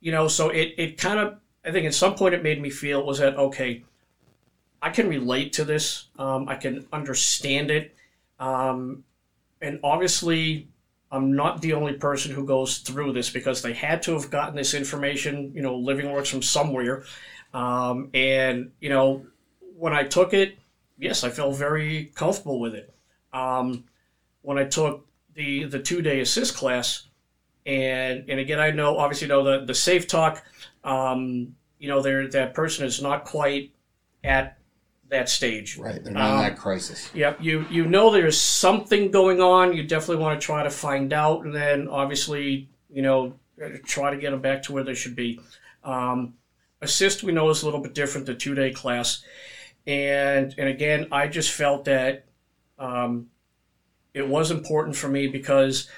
you 0.00 0.12
know, 0.12 0.28
so 0.28 0.50
it 0.50 0.74
it 0.76 0.98
kind 0.98 1.18
of 1.18 1.38
I 1.64 1.70
think 1.72 1.86
at 1.86 1.94
some 1.94 2.14
point 2.14 2.34
it 2.34 2.42
made 2.42 2.60
me 2.60 2.68
feel 2.68 3.04
was 3.06 3.18
that 3.20 3.36
okay, 3.36 3.84
I 4.80 4.90
can 4.90 5.08
relate 5.08 5.52
to 5.54 5.64
this. 5.64 6.06
Um, 6.18 6.48
I 6.48 6.54
can 6.56 6.86
understand 6.92 7.70
it. 7.70 7.94
Um, 8.38 9.04
and 9.60 9.80
obviously, 9.82 10.68
I'm 11.10 11.34
not 11.34 11.62
the 11.62 11.72
only 11.72 11.94
person 11.94 12.32
who 12.32 12.44
goes 12.44 12.78
through 12.78 13.12
this 13.12 13.30
because 13.30 13.62
they 13.62 13.72
had 13.72 14.02
to 14.02 14.12
have 14.12 14.30
gotten 14.30 14.54
this 14.54 14.74
information, 14.74 15.52
you 15.54 15.62
know, 15.62 15.76
LivingWorks 15.78 16.30
from 16.30 16.42
somewhere. 16.42 17.04
Um, 17.54 18.10
and, 18.14 18.70
you 18.80 18.90
know, 18.90 19.26
when 19.76 19.92
I 19.92 20.04
took 20.04 20.34
it, 20.34 20.58
yes, 20.98 21.24
I 21.24 21.30
felt 21.30 21.56
very 21.56 22.12
comfortable 22.14 22.60
with 22.60 22.74
it. 22.74 22.94
Um, 23.32 23.84
when 24.42 24.58
I 24.58 24.64
took 24.64 25.06
the, 25.34 25.64
the 25.64 25.78
two 25.78 26.02
day 26.02 26.20
ASIST 26.20 26.54
class, 26.54 27.04
and, 27.66 28.24
and 28.28 28.40
again, 28.40 28.60
I 28.60 28.70
know, 28.70 28.96
obviously, 28.96 29.26
you 29.26 29.32
know, 29.32 29.44
the, 29.44 29.64
the 29.64 29.72
safeTALK, 29.72 30.40
um, 30.84 31.54
you 31.78 31.88
know, 31.88 32.02
there 32.02 32.26
that 32.28 32.54
person 32.54 32.86
is 32.86 33.02
not 33.02 33.24
quite 33.24 33.72
at 34.24 34.57
that 35.10 35.28
stage. 35.28 35.78
Right, 35.78 36.02
they're 36.02 36.12
not 36.12 36.30
um, 36.30 36.36
in 36.38 36.50
that 36.50 36.58
crisis. 36.58 37.10
Yep, 37.14 37.38
you 37.40 37.66
you 37.70 37.86
know 37.86 38.10
there's 38.10 38.40
something 38.40 39.10
going 39.10 39.40
on. 39.40 39.74
You 39.74 39.82
definitely 39.82 40.22
want 40.22 40.40
to 40.40 40.44
try 40.44 40.62
to 40.62 40.70
find 40.70 41.12
out, 41.12 41.44
and 41.44 41.54
then 41.54 41.88
obviously 41.88 42.68
you 42.90 43.02
know 43.02 43.34
try 43.84 44.10
to 44.10 44.16
get 44.16 44.30
them 44.30 44.40
back 44.40 44.62
to 44.64 44.72
where 44.72 44.84
they 44.84 44.94
should 44.94 45.16
be. 45.16 45.40
Um, 45.84 46.34
ASIST 46.82 47.22
we 47.22 47.32
know 47.32 47.48
is 47.50 47.62
a 47.62 47.64
little 47.64 47.80
bit 47.80 47.94
different. 47.94 48.26
The 48.26 48.34
two 48.34 48.54
day 48.54 48.72
class, 48.72 49.24
and 49.86 50.54
and 50.58 50.68
again, 50.68 51.08
I 51.10 51.28
just 51.28 51.50
felt 51.52 51.84
that 51.86 52.26
um, 52.78 53.28
it 54.14 54.26
was 54.26 54.50
important 54.50 54.96
for 54.96 55.08
me 55.08 55.28
because. 55.28 55.88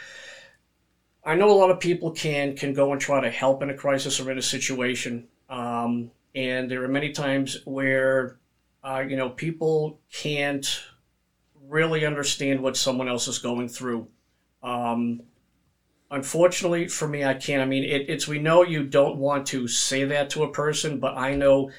I 1.23 1.35
know 1.35 1.51
a 1.51 1.53
lot 1.53 1.71
of 1.71 1.81
people 1.81 2.13
can 2.13 2.57
can 2.57 2.73
go 2.73 2.93
and 2.93 3.01
try 3.01 3.21
to 3.21 3.29
help 3.29 3.63
in 3.63 3.69
a 3.69 3.75
crisis 3.75 4.19
or 4.21 4.31
in 4.31 4.39
a 4.39 4.43
situation, 4.43 5.29
um, 5.51 6.11
and 6.35 6.71
there 6.71 6.83
are 6.83 6.89
many 6.89 7.13
times 7.13 7.59
where 7.67 8.40
uh, 8.83 9.05
you 9.07 9.17
know, 9.17 9.31
people 9.31 10.01
can't 10.13 10.83
really 11.69 12.05
understand 12.07 12.61
what 12.61 12.77
someone 12.77 13.09
else 13.09 13.29
is 13.29 13.39
going 13.39 13.69
through. 13.69 14.09
Um, 14.63 15.23
unfortunately 16.11 16.89
for 16.89 17.09
me, 17.09 17.25
I 17.25 17.35
can't. 17.35 17.63
I 17.63 17.67
mean, 17.67 17.85
it, 17.85 18.09
it's 18.09 18.29
we 18.29 18.39
know 18.39 18.63
you 18.63 18.85
don't 18.85 19.17
want 19.17 19.47
to 19.49 19.69
say 19.69 20.05
that 20.05 20.31
to 20.31 20.43
a 20.45 20.53
person, 20.53 20.99
but 20.99 21.17
I 21.17 21.35
know 21.35 21.71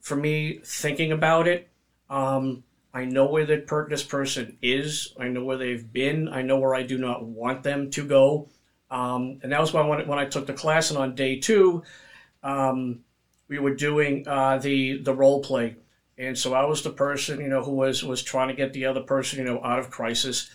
for 0.00 0.16
me, 0.16 0.60
thinking 0.64 1.12
about 1.12 1.46
it, 1.46 1.68
um, 2.08 2.64
I 2.92 3.04
know 3.04 3.26
where 3.26 3.46
that 3.46 3.66
per- 3.66 3.88
this 3.88 4.02
person 4.02 4.56
is. 4.62 5.14
I 5.18 5.28
know 5.28 5.44
where 5.44 5.56
they've 5.58 5.92
been. 5.92 6.28
I 6.28 6.42
know 6.42 6.58
where 6.58 6.74
I 6.74 6.82
do 6.82 6.98
not 6.98 7.24
want 7.24 7.62
them 7.62 7.90
to 7.92 8.04
go. 8.04 8.48
Um, 8.90 9.38
and 9.42 9.52
that 9.52 9.60
was 9.60 9.72
why 9.72 9.86
when, 9.86 10.06
when 10.08 10.18
I 10.18 10.24
took 10.24 10.46
the 10.46 10.52
class, 10.52 10.90
and 10.90 10.98
on 10.98 11.14
day 11.14 11.38
two, 11.38 11.84
um, 12.42 13.00
we 13.48 13.58
were 13.58 13.74
doing 13.74 14.26
uh, 14.26 14.58
the 14.58 14.98
the 14.98 15.14
role 15.14 15.42
play. 15.42 15.76
And 16.20 16.38
so 16.38 16.52
I 16.52 16.66
was 16.66 16.82
the 16.82 16.90
person, 16.90 17.40
you 17.40 17.48
know, 17.48 17.62
who 17.62 17.72
was 17.72 18.04
was 18.04 18.22
trying 18.22 18.48
to 18.48 18.54
get 18.54 18.74
the 18.74 18.84
other 18.84 19.00
person, 19.00 19.38
you 19.38 19.44
know, 19.46 19.64
out 19.64 19.78
of 19.78 19.90
crisis. 19.90 20.50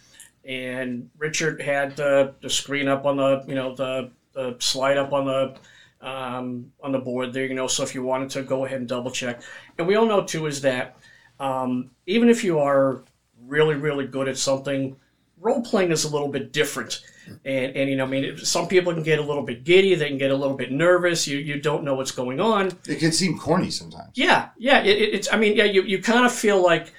And 0.45 1.09
Richard 1.18 1.59
had 1.59 1.95
the, 1.95 2.36
the 2.39 2.51
screen 2.51 2.88
up 2.88 3.03
on 3.05 3.18
the, 3.18 3.43
you 3.47 3.55
know, 3.55 3.74
the, 3.74 4.11
the 4.34 4.57
slide 4.59 4.97
up 4.97 5.11
on 5.11 5.26
the 5.26 5.55
um, 6.07 6.72
on 6.84 6.91
the 6.91 6.99
board 6.99 7.34
there, 7.34 7.45
you 7.45 7.55
know. 7.55 7.66
So 7.66 7.82
if 7.82 7.95
you 7.95 8.03
wanted 8.03 8.30
to 8.32 8.43
go 8.43 8.66
ahead 8.66 8.78
and 8.78 8.88
double 8.88 9.09
check, 9.09 9.41
and 9.80 9.88
we 9.88 9.95
all 9.95 10.05
know 10.05 10.24
too 10.24 10.45
is 10.45 10.61
that 10.61 10.97
um, 11.39 11.89
even 12.05 12.30
if 12.30 12.43
you 12.43 12.59
are 12.59 13.03
really 13.47 13.74
really 13.74 14.05
good 14.05 14.28
at 14.28 14.38
something, 14.38 14.95
role 15.39 15.63
playing 15.63 15.91
is 15.91 16.03
a 16.03 16.09
little 16.09 16.28
bit 16.28 16.53
different. 16.53 17.01
And, 17.43 17.76
and 17.76 17.89
you 17.89 17.95
know, 17.95 18.05
I 18.05 18.07
mean, 18.07 18.38
some 18.38 18.67
people 18.67 18.93
can 18.93 19.03
get 19.03 19.19
a 19.19 19.21
little 19.21 19.43
bit 19.43 19.63
giddy. 19.63 19.95
They 19.95 20.09
can 20.09 20.17
get 20.17 20.32
a 20.32 20.36
little 20.36 20.55
bit 20.55 20.71
nervous. 20.71 21.28
You 21.28 21.38
you 21.38 21.59
don't 21.59 21.84
know 21.84 21.95
what's 21.95 22.11
going 22.11 22.39
on. 22.39 22.71
It 22.88 22.99
can 22.99 23.11
seem 23.11 23.38
corny 23.38 23.71
sometimes. 23.71 24.11
Yeah, 24.15 24.49
yeah. 24.57 24.82
It, 24.84 25.13
it's. 25.13 25.32
I 25.32 25.38
mean, 25.38 25.55
yeah. 25.55 25.65
You 25.65 25.84
you 25.84 26.01
kind 26.01 26.26
of 26.26 26.32
feel 26.32 26.61
like, 26.61 26.93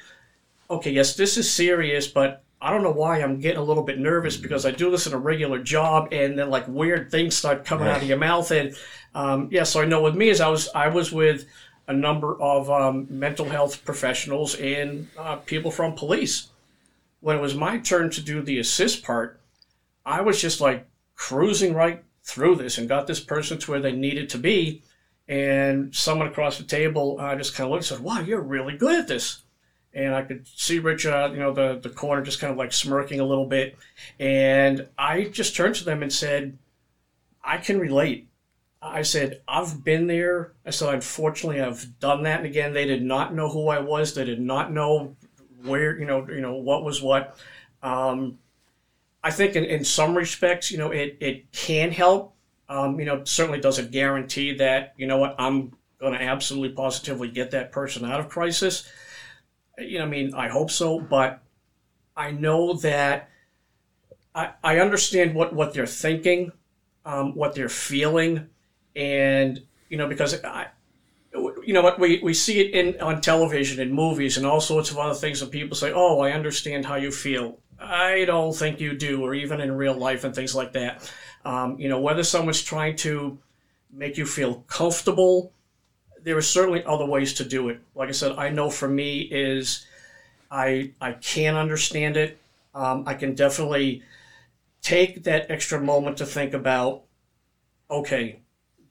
okay, 0.70 0.90
yes, 0.90 1.16
this 1.16 1.36
is 1.36 1.50
serious, 1.50 2.06
but 2.06 2.42
I 2.60 2.70
don't 2.70 2.82
know 2.82 2.92
why 2.92 3.22
I'm 3.22 3.38
getting 3.38 3.58
a 3.58 3.64
little 3.64 3.82
bit 3.82 3.98
nervous 3.98 4.36
because 4.36 4.64
I 4.64 4.70
do 4.70 4.90
this 4.90 5.06
in 5.06 5.12
a 5.12 5.18
regular 5.18 5.62
job, 5.62 6.08
and 6.12 6.38
then 6.38 6.50
like 6.50 6.66
weird 6.66 7.10
things 7.10 7.36
start 7.36 7.64
coming 7.64 7.86
right. 7.86 7.96
out 7.96 8.02
of 8.02 8.08
your 8.08 8.18
mouth. 8.18 8.50
And 8.50 8.74
um, 9.14 9.48
yeah, 9.50 9.64
so 9.64 9.80
I 9.82 9.84
know 9.84 10.02
with 10.02 10.14
me 10.14 10.28
is 10.28 10.40
I 10.40 10.48
was 10.48 10.68
I 10.74 10.88
was 10.88 11.12
with 11.12 11.46
a 11.88 11.92
number 11.92 12.40
of 12.40 12.70
um, 12.70 13.06
mental 13.10 13.48
health 13.48 13.84
professionals 13.84 14.54
and 14.56 15.08
uh, 15.18 15.36
people 15.36 15.70
from 15.70 15.94
police. 15.94 16.48
When 17.20 17.36
it 17.36 17.40
was 17.40 17.54
my 17.54 17.78
turn 17.78 18.10
to 18.10 18.20
do 18.20 18.42
the 18.42 18.58
ASIST 18.58 19.02
part, 19.02 19.40
I 20.06 20.20
was 20.20 20.40
just 20.40 20.60
like 20.60 20.88
cruising 21.16 21.74
right 21.74 22.02
through 22.22 22.56
this 22.56 22.78
and 22.78 22.88
got 22.88 23.06
this 23.08 23.20
person 23.20 23.58
to 23.58 23.70
where 23.70 23.80
they 23.80 23.92
needed 23.92 24.30
to 24.30 24.38
be. 24.38 24.82
And 25.28 25.94
someone 25.94 26.28
across 26.28 26.56
the 26.56 26.64
table 26.64 27.16
uh, 27.20 27.34
just 27.34 27.54
kind 27.54 27.66
of 27.66 27.72
looked 27.72 27.90
and 27.90 27.98
said, 27.98 28.04
Wow, 28.04 28.20
you're 28.20 28.40
really 28.40 28.76
good 28.76 29.00
at 29.00 29.08
this. 29.08 29.42
And 29.92 30.14
I 30.14 30.22
could 30.22 30.46
see 30.46 30.78
Richard, 30.78 31.32
you 31.32 31.38
know, 31.38 31.52
the, 31.52 31.80
the 31.82 31.88
corner 31.88 32.22
just 32.22 32.38
kind 32.38 32.52
of 32.52 32.58
like 32.58 32.72
smirking 32.72 33.18
a 33.18 33.24
little 33.24 33.46
bit. 33.46 33.76
And 34.20 34.86
I 34.96 35.24
just 35.24 35.56
turned 35.56 35.74
to 35.76 35.84
them 35.84 36.02
and 36.02 36.12
said, 36.12 36.58
I 37.42 37.56
can 37.56 37.80
relate. 37.80 38.28
I 38.80 39.02
said, 39.02 39.40
I've 39.48 39.82
been 39.82 40.06
there. 40.06 40.52
I 40.64 40.70
said, 40.70 40.94
unfortunately, 40.94 41.60
I've 41.60 41.98
done 41.98 42.22
that. 42.22 42.40
And 42.40 42.46
again, 42.46 42.72
they 42.72 42.84
did 42.84 43.02
not 43.02 43.34
know 43.34 43.48
who 43.48 43.68
I 43.68 43.80
was. 43.80 44.14
They 44.14 44.24
did 44.24 44.40
not 44.40 44.70
know 44.70 45.16
where, 45.64 45.98
you 45.98 46.04
know, 46.04 46.28
you 46.28 46.40
know, 46.40 46.54
what 46.54 46.84
was 46.84 47.02
what. 47.02 47.36
Um, 47.82 48.38
I 49.26 49.30
think 49.32 49.56
in, 49.56 49.64
in 49.64 49.82
some 49.82 50.16
respects, 50.16 50.70
you 50.70 50.78
know, 50.78 50.92
it, 50.92 51.16
it 51.20 51.50
can 51.50 51.90
help. 51.90 52.36
Um, 52.68 53.00
you 53.00 53.06
know, 53.06 53.24
certainly 53.24 53.60
doesn't 53.60 53.90
guarantee 53.90 54.54
that, 54.58 54.94
you 54.96 55.08
know 55.08 55.18
what, 55.18 55.34
I'm 55.36 55.72
going 55.98 56.12
to 56.12 56.22
absolutely 56.22 56.76
positively 56.76 57.28
get 57.28 57.50
that 57.50 57.72
person 57.72 58.04
out 58.04 58.20
of 58.20 58.28
crisis. 58.28 58.88
You 59.78 59.98
know, 59.98 60.04
I 60.04 60.08
mean, 60.08 60.32
I 60.32 60.46
hope 60.46 60.70
so, 60.70 61.00
but 61.00 61.42
I 62.16 62.30
know 62.30 62.74
that 62.74 63.28
I, 64.32 64.52
I 64.62 64.78
understand 64.78 65.34
what, 65.34 65.52
what 65.52 65.74
they're 65.74 65.88
thinking, 65.88 66.52
um, 67.04 67.34
what 67.34 67.56
they're 67.56 67.68
feeling, 67.68 68.46
and, 68.94 69.60
you 69.88 69.96
know, 69.96 70.06
because 70.06 70.40
I, 70.44 70.68
you 71.34 71.72
know 71.72 71.82
what 71.82 71.98
we, 71.98 72.20
we 72.22 72.32
see 72.32 72.60
it 72.60 72.74
in 72.74 73.00
on 73.00 73.20
television 73.20 73.80
and 73.80 73.92
movies 73.92 74.36
and 74.36 74.46
all 74.46 74.60
sorts 74.60 74.92
of 74.92 74.98
other 74.98 75.14
things 75.14 75.42
and 75.42 75.50
people 75.50 75.76
say 75.76 75.92
oh 75.92 76.20
i 76.20 76.30
understand 76.30 76.86
how 76.86 76.94
you 76.94 77.10
feel 77.10 77.58
I 77.78 78.24
don't 78.24 78.54
think 78.54 78.80
you 78.80 78.96
do, 78.96 79.22
or 79.22 79.34
even 79.34 79.60
in 79.60 79.76
real 79.76 79.94
life 79.94 80.24
and 80.24 80.34
things 80.34 80.54
like 80.54 80.72
that. 80.72 81.10
Um, 81.44 81.78
you 81.78 81.88
know, 81.88 82.00
whether 82.00 82.24
someone's 82.24 82.62
trying 82.62 82.96
to 82.96 83.38
make 83.92 84.16
you 84.16 84.26
feel 84.26 84.64
comfortable, 84.66 85.52
there 86.22 86.36
are 86.36 86.42
certainly 86.42 86.84
other 86.84 87.06
ways 87.06 87.34
to 87.34 87.44
do 87.44 87.68
it. 87.68 87.80
Like 87.94 88.08
I 88.08 88.12
said, 88.12 88.32
I 88.32 88.48
know 88.50 88.70
for 88.70 88.88
me 88.88 89.20
is 89.20 89.86
I 90.50 90.92
I 91.00 91.12
can 91.12 91.54
understand 91.54 92.16
it. 92.16 92.38
Um, 92.74 93.04
I 93.06 93.14
can 93.14 93.34
definitely 93.34 94.02
take 94.82 95.24
that 95.24 95.50
extra 95.50 95.80
moment 95.80 96.18
to 96.18 96.26
think 96.26 96.54
about. 96.54 97.02
Okay, 97.90 98.40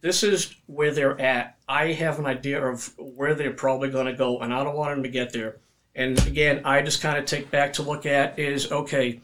this 0.01 0.23
is 0.23 0.55
where 0.67 0.91
they're 0.91 1.19
at. 1.19 1.57
I 1.67 1.93
have 1.93 2.19
an 2.19 2.25
idea 2.25 2.65
of 2.65 2.93
where 2.97 3.33
they're 3.33 3.51
probably 3.51 3.89
going 3.89 4.05
to 4.05 4.13
go, 4.13 4.39
and 4.39 4.53
I 4.53 4.63
don't 4.63 4.75
want 4.75 4.95
them 4.95 5.03
to 5.03 5.09
get 5.09 5.33
there. 5.33 5.57
And 5.95 6.19
again, 6.27 6.61
I 6.65 6.81
just 6.81 7.01
kind 7.01 7.17
of 7.17 7.25
take 7.25 7.49
back 7.49 7.73
to 7.73 7.81
look 7.81 8.05
at 8.05 8.37
is 8.37 8.71
okay, 8.71 9.21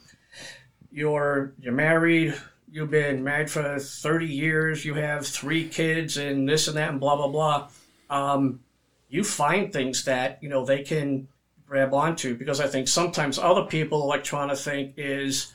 you're 0.92 1.54
you're 1.60 1.74
married, 1.74 2.34
you've 2.70 2.92
been 2.92 3.24
married 3.24 3.50
for 3.50 3.78
30 3.78 4.26
years, 4.26 4.86
you 4.86 4.94
have 4.94 5.28
three 5.28 5.68
kids 5.68 6.18
and 6.18 6.48
this 6.48 6.68
and 6.68 6.78
that 6.78 6.90
and 6.90 7.00
blah 7.00 7.16
blah 7.16 7.28
blah. 7.28 7.70
Um, 8.10 8.62
you 9.10 9.24
find 9.24 9.72
things 9.74 10.06
that, 10.06 10.40
you 10.42 10.50
know, 10.50 10.66
they 10.66 10.84
can 10.84 11.28
grab 11.68 11.94
onto 11.94 12.36
because 12.36 12.60
I 12.62 12.68
think 12.68 12.88
sometimes 12.88 13.38
other 13.38 13.64
people 13.64 14.08
like 14.08 14.24
trying 14.24 14.50
to 14.50 14.56
think 14.56 14.94
is 14.98 15.54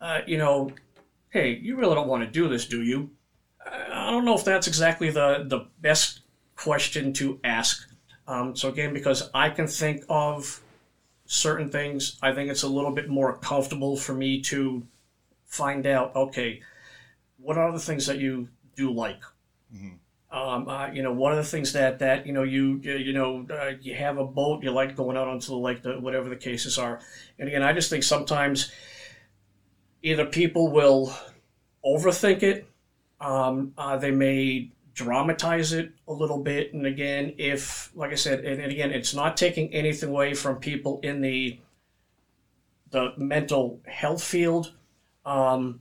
uh, 0.00 0.20
you 0.26 0.38
know, 0.38 0.70
hey, 1.30 1.58
you 1.60 1.76
really 1.76 1.94
don't 1.94 2.08
want 2.08 2.22
to 2.24 2.30
do 2.30 2.48
this, 2.48 2.66
do 2.66 2.82
you? 2.82 3.10
I 3.66 4.10
don't 4.10 4.24
know 4.24 4.34
if 4.34 4.44
that's 4.44 4.66
exactly 4.66 5.10
the, 5.10 5.44
the 5.46 5.66
best 5.80 6.20
question 6.56 7.12
to 7.14 7.38
ask 7.44 7.87
um, 8.28 8.54
so 8.54 8.68
again, 8.68 8.92
because 8.92 9.30
I 9.32 9.48
can 9.48 9.66
think 9.66 10.04
of 10.08 10.62
certain 11.24 11.70
things, 11.70 12.18
I 12.22 12.32
think 12.34 12.50
it's 12.50 12.62
a 12.62 12.68
little 12.68 12.92
bit 12.92 13.08
more 13.08 13.38
comfortable 13.38 13.96
for 13.96 14.12
me 14.12 14.42
to 14.42 14.86
find 15.46 15.86
out. 15.86 16.14
Okay, 16.14 16.60
what 17.38 17.56
are 17.56 17.72
the 17.72 17.80
things 17.80 18.04
that 18.06 18.18
you 18.18 18.48
do 18.76 18.92
like? 18.92 19.22
Mm-hmm. 19.74 19.94
Um, 20.30 20.68
uh, 20.68 20.90
you 20.92 21.02
know, 21.02 21.12
what 21.12 21.32
are 21.32 21.36
the 21.36 21.44
things 21.44 21.72
that 21.72 22.00
that 22.00 22.26
you 22.26 22.34
know 22.34 22.42
you 22.42 22.76
you 22.82 23.14
know 23.14 23.46
uh, 23.50 23.72
you 23.80 23.94
have 23.94 24.18
a 24.18 24.24
boat, 24.24 24.62
you 24.62 24.72
like 24.72 24.94
going 24.94 25.16
out 25.16 25.26
onto 25.26 25.46
the 25.46 25.56
lake, 25.56 25.82
the, 25.82 25.98
whatever 25.98 26.28
the 26.28 26.36
cases 26.36 26.78
are. 26.78 27.00
And 27.38 27.48
again, 27.48 27.62
I 27.62 27.72
just 27.72 27.88
think 27.88 28.04
sometimes 28.04 28.70
either 30.02 30.26
people 30.26 30.70
will 30.70 31.14
overthink 31.82 32.42
it. 32.42 32.68
Um, 33.22 33.72
uh, 33.78 33.96
they 33.96 34.10
may 34.10 34.70
dramatize 34.98 35.72
it 35.72 35.92
a 36.08 36.12
little 36.12 36.42
bit. 36.42 36.74
And 36.74 36.84
again, 36.84 37.34
if, 37.38 37.90
like 37.94 38.10
I 38.10 38.16
said, 38.16 38.44
and, 38.44 38.60
and 38.60 38.72
again, 38.72 38.90
it's 38.90 39.14
not 39.14 39.36
taking 39.36 39.72
anything 39.72 40.08
away 40.08 40.34
from 40.34 40.56
people 40.56 41.00
in 41.02 41.20
the 41.20 41.58
the 42.90 43.12
mental 43.18 43.80
health 43.86 44.24
field. 44.24 44.72
Um, 45.24 45.80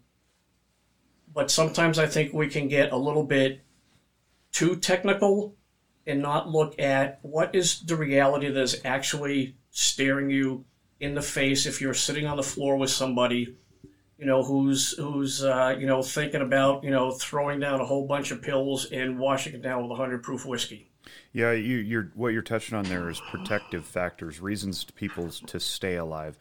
but 1.34 1.50
sometimes 1.50 1.98
I 1.98 2.06
think 2.06 2.34
we 2.34 2.50
can 2.50 2.68
get 2.68 2.92
a 2.92 2.98
little 2.98 3.24
bit 3.24 3.62
too 4.52 4.76
technical 4.76 5.56
and 6.06 6.22
not 6.22 6.50
look 6.50 6.78
at 6.80 7.20
what 7.22 7.56
is 7.56 7.80
the 7.82 7.96
reality 7.96 8.50
that 8.50 8.62
is 8.62 8.82
actually 8.84 9.56
staring 9.72 10.30
you 10.30 10.66
in 11.00 11.16
the 11.16 11.22
face 11.22 11.66
if 11.66 11.80
you're 11.80 11.94
sitting 11.94 12.26
on 12.26 12.36
the 12.36 12.44
floor 12.44 12.76
with 12.76 12.90
somebody 12.90 13.56
you 14.18 14.26
know, 14.26 14.44
who's 14.44 14.94
who's 14.98 15.44
uh, 15.44 15.76
you 15.78 15.86
know 15.86 16.02
thinking 16.02 16.42
about 16.42 16.84
you 16.84 16.92
know 16.92 17.12
throwing 17.12 17.60
down 17.60 17.80
a 17.80 17.86
whole 17.86 18.08
bunch 18.08 18.32
of 18.32 18.42
pills 18.42 18.86
and 18.92 19.20
washing 19.20 19.54
it 19.54 19.62
down 19.62 19.84
with 19.84 19.92
a 19.92 19.96
hundred 19.96 20.24
proof 20.24 20.46
whiskey. 20.46 20.90
Yeah, 21.32 21.52
you, 21.52 21.78
you're 21.78 22.12
what 22.16 22.34
you're 22.34 22.42
touching 22.42 22.78
on 22.78 22.86
there 22.86 23.10
is 23.10 23.22
protective 23.30 23.86
factors, 23.86 24.42
reasons 24.42 24.84
to 24.86 24.94
people 24.94 25.30
to 25.30 25.60
stay 25.60 25.96
alive. 25.96 26.38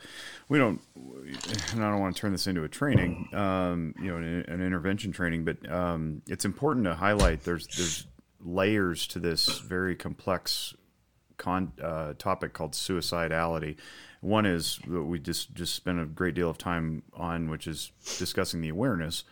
We 0.48 0.58
don't, 0.58 0.80
and 0.94 1.84
I 1.84 1.90
don't 1.90 2.00
want 2.00 2.16
to 2.16 2.20
turn 2.20 2.32
this 2.32 2.46
into 2.46 2.64
a 2.64 2.68
training, 2.68 3.28
um, 3.32 3.94
you 4.00 4.10
know, 4.10 4.16
an, 4.16 4.44
an, 4.48 4.62
intervention 4.62 5.12
training, 5.12 5.44
but 5.44 5.70
um, 5.70 6.22
it's 6.26 6.44
important 6.44 6.86
to 6.86 6.94
highlight 6.94 7.44
there's 7.44 7.66
there's 7.68 8.06
layers 8.40 9.06
to 9.08 9.18
this 9.18 9.58
very 9.58 9.94
complex 9.94 10.74
con, 11.36 11.72
uh, 11.82 12.14
topic 12.18 12.52
called 12.52 12.72
suicidality 12.72 13.76
one 14.26 14.44
is 14.44 14.80
what 14.86 15.06
we 15.06 15.18
just 15.18 15.54
just 15.54 15.74
spent 15.74 16.00
a 16.00 16.04
great 16.04 16.34
deal 16.34 16.50
of 16.50 16.58
time 16.58 17.02
on, 17.14 17.48
which 17.48 17.66
is 17.66 17.92
discussing 18.18 18.60
the 18.60 18.68
awareness. 18.68 19.24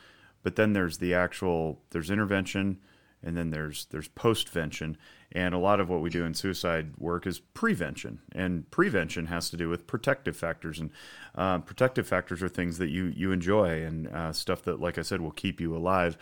But 0.42 0.56
then 0.56 0.72
there's 0.72 0.98
the 0.98 1.14
actual 1.14 1.80
there's 1.90 2.10
intervention, 2.10 2.78
and 3.22 3.36
then 3.36 3.50
there's 3.50 3.86
there's 3.86 4.08
postvention, 4.08 4.96
and 5.32 5.54
a 5.54 5.58
lot 5.58 5.80
of 5.80 5.88
what 5.88 6.00
we 6.00 6.10
do 6.10 6.24
in 6.24 6.34
suicide 6.34 6.92
work 6.96 7.26
is 7.26 7.40
prevention, 7.40 8.20
and 8.32 8.70
prevention 8.70 9.26
has 9.26 9.50
to 9.50 9.56
do 9.56 9.68
with 9.68 9.86
protective 9.86 10.36
factors, 10.36 10.78
and 10.78 10.90
uh, 11.34 11.58
protective 11.58 12.06
factors 12.06 12.42
are 12.42 12.48
things 12.48 12.78
that 12.78 12.90
you 12.90 13.06
you 13.06 13.32
enjoy 13.32 13.82
and 13.82 14.06
uh, 14.08 14.32
stuff 14.32 14.62
that, 14.62 14.80
like 14.80 14.98
I 14.98 15.02
said, 15.02 15.20
will 15.20 15.32
keep 15.32 15.60
you 15.60 15.76
alive. 15.76 16.16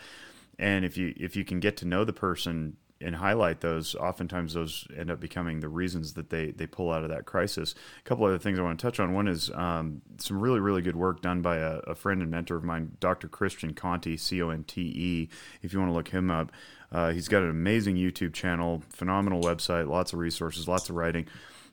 And 0.57 0.83
if 0.83 0.97
you 0.97 1.13
if 1.17 1.35
you 1.35 1.45
can 1.45 1.59
get 1.59 1.77
to 1.77 1.85
know 1.85 2.03
the 2.03 2.13
person 2.13 2.77
and 3.01 3.15
highlight 3.15 3.61
those, 3.61 3.95
oftentimes 3.95 4.53
those 4.53 4.87
end 4.95 5.11
up 5.11 5.19
becoming 5.19 5.59
the 5.59 5.67
reasons 5.67 6.13
that 6.13 6.29
they, 6.29 6.51
they 6.51 6.65
pull 6.65 6.91
out 6.91 7.03
of 7.03 7.09
that 7.09 7.25
crisis. 7.25 7.75
A 7.99 8.01
couple 8.03 8.25
other 8.25 8.37
things 8.37 8.57
I 8.57 8.61
want 8.61 8.79
to 8.79 8.85
touch 8.85 8.99
on. 8.99 9.13
One 9.13 9.27
is 9.27 9.49
um, 9.51 10.01
some 10.17 10.39
really, 10.39 10.59
really 10.59 10.81
good 10.81 10.95
work 10.95 11.21
done 11.21 11.41
by 11.41 11.57
a, 11.57 11.79
a, 11.79 11.95
friend 11.95 12.21
and 12.21 12.31
mentor 12.31 12.55
of 12.55 12.63
mine, 12.63 12.97
Dr. 12.99 13.27
Christian 13.27 13.73
Conte, 13.73 14.15
C 14.15 14.41
O 14.41 14.49
N 14.49 14.63
T 14.63 14.81
E, 14.81 15.29
if 15.61 15.73
you 15.73 15.79
want 15.79 15.89
to 15.89 15.95
look 15.95 16.09
him 16.09 16.31
up. 16.31 16.51
Uh, 16.91 17.11
he's 17.11 17.27
got 17.27 17.43
an 17.43 17.49
amazing 17.49 17.95
YouTube 17.95 18.33
channel, 18.33 18.83
phenomenal 18.89 19.41
website, 19.41 19.87
lots 19.89 20.13
of 20.13 20.19
resources, 20.19 20.67
lots 20.67 20.89
of 20.89 20.95
writing. 20.95 21.27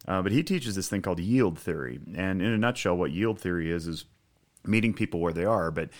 Uh, 0.08 0.22
but 0.22 0.32
he 0.32 0.42
teaches 0.42 0.74
this 0.74 0.88
thing 0.88 1.02
called 1.02 1.20
yield 1.20 1.58
theory. 1.58 2.00
And 2.16 2.40
in 2.40 2.48
a 2.48 2.58
nutshell, 2.58 2.96
what 2.96 3.10
yield 3.10 3.38
theory 3.38 3.70
is, 3.70 3.86
is 3.86 4.06
meeting 4.64 4.94
people 4.94 5.20
where 5.20 5.32
they 5.32 5.44
are. 5.44 5.70
But 5.70 5.90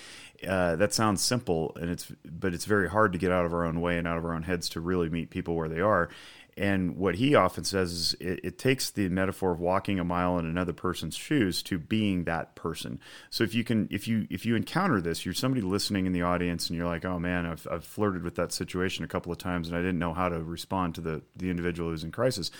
uh, 0.47 0.77
that 0.77 0.95
sounds 0.95 1.23
simple, 1.23 1.77
and 1.81 1.91
it's 1.91 2.11
but 2.25 2.55
it's 2.55 2.65
very 2.65 2.89
hard 2.89 3.13
to 3.13 3.19
get 3.19 3.31
out 3.31 3.45
of 3.45 3.53
our 3.53 3.65
own 3.65 3.81
way 3.81 3.99
and 3.99 4.09
out 4.09 4.19
of 4.19 4.25
our 4.25 4.35
own 4.35 4.43
heads 4.43 4.69
to 4.71 4.81
really 4.81 5.09
meet 5.09 5.31
people 5.31 5.55
where 5.55 5.69
they 5.69 5.81
are. 5.81 6.09
And 6.57 6.97
what 6.97 7.15
he 7.15 7.35
often 7.35 7.65
says 7.65 7.93
is 7.93 8.15
it, 8.15 8.41
it, 8.43 8.59
takes 8.59 8.91
the 8.91 9.09
metaphor 9.09 9.53
of 9.53 9.61
walking 9.61 9.99
a 9.99 10.05
mile 10.05 10.39
in 10.39 10.45
another 10.45 10.73
person's 10.73 11.17
shoes 11.17 11.63
to 11.63 11.79
being 11.79 12.25
that 12.25 12.55
person. 12.55 13.01
So 13.31 13.45
if 13.45 13.55
you 13.55 13.65
can, 13.65 13.89
if 13.91 14.09
you 14.09 14.27
if 14.31 14.45
you 14.45 14.57
encounter 14.57 15.01
this, 15.01 15.25
you're 15.25 15.33
somebody 15.33 15.63
listening 15.63 16.07
in 16.07 16.13
the 16.13 16.23
audience, 16.23 16.69
and 16.69 16.77
you're 16.77 16.87
like, 16.87 17.05
oh 17.05 17.19
man, 17.19 17.47
I've, 17.47 17.67
I've 17.71 17.85
flirted 17.85 18.23
with 18.23 18.35
that 18.35 18.53
situation 18.53 19.05
a 19.05 19.09
couple 19.09 19.33
of 19.33 19.39
times, 19.39 19.69
and 19.69 19.77
I 19.77 19.81
didn't 19.81 19.99
know 19.99 20.13
how 20.13 20.29
to 20.29 20.43
respond 20.43 20.95
to 20.97 21.01
the 21.01 21.23
the 21.37 21.51
individual 21.51 21.91
who's 21.91 22.05
in 22.05 22.13
crisis. 22.13 22.51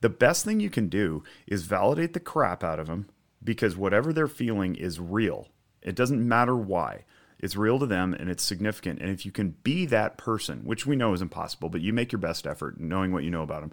The 0.00 0.08
best 0.08 0.44
thing 0.44 0.60
you 0.60 0.70
can 0.70 0.88
do 0.88 1.22
is 1.46 1.64
validate 1.64 2.12
the 2.12 2.20
crap 2.20 2.62
out 2.62 2.78
of 2.78 2.86
them 2.86 3.08
because 3.42 3.76
whatever 3.76 4.12
they're 4.12 4.28
feeling 4.28 4.74
is 4.74 5.00
real. 5.00 5.48
It 5.82 5.94
doesn't 5.94 6.26
matter 6.26 6.56
why. 6.56 7.04
It's 7.38 7.56
real 7.56 7.78
to 7.78 7.86
them 7.86 8.14
and 8.14 8.30
it's 8.30 8.42
significant. 8.42 9.00
And 9.00 9.10
if 9.10 9.26
you 9.26 9.32
can 9.32 9.56
be 9.62 9.86
that 9.86 10.16
person, 10.16 10.60
which 10.64 10.86
we 10.86 10.96
know 10.96 11.12
is 11.12 11.22
impossible, 11.22 11.68
but 11.68 11.80
you 11.80 11.92
make 11.92 12.12
your 12.12 12.18
best 12.20 12.46
effort 12.46 12.80
knowing 12.80 13.12
what 13.12 13.24
you 13.24 13.30
know 13.30 13.42
about 13.42 13.60
them. 13.60 13.72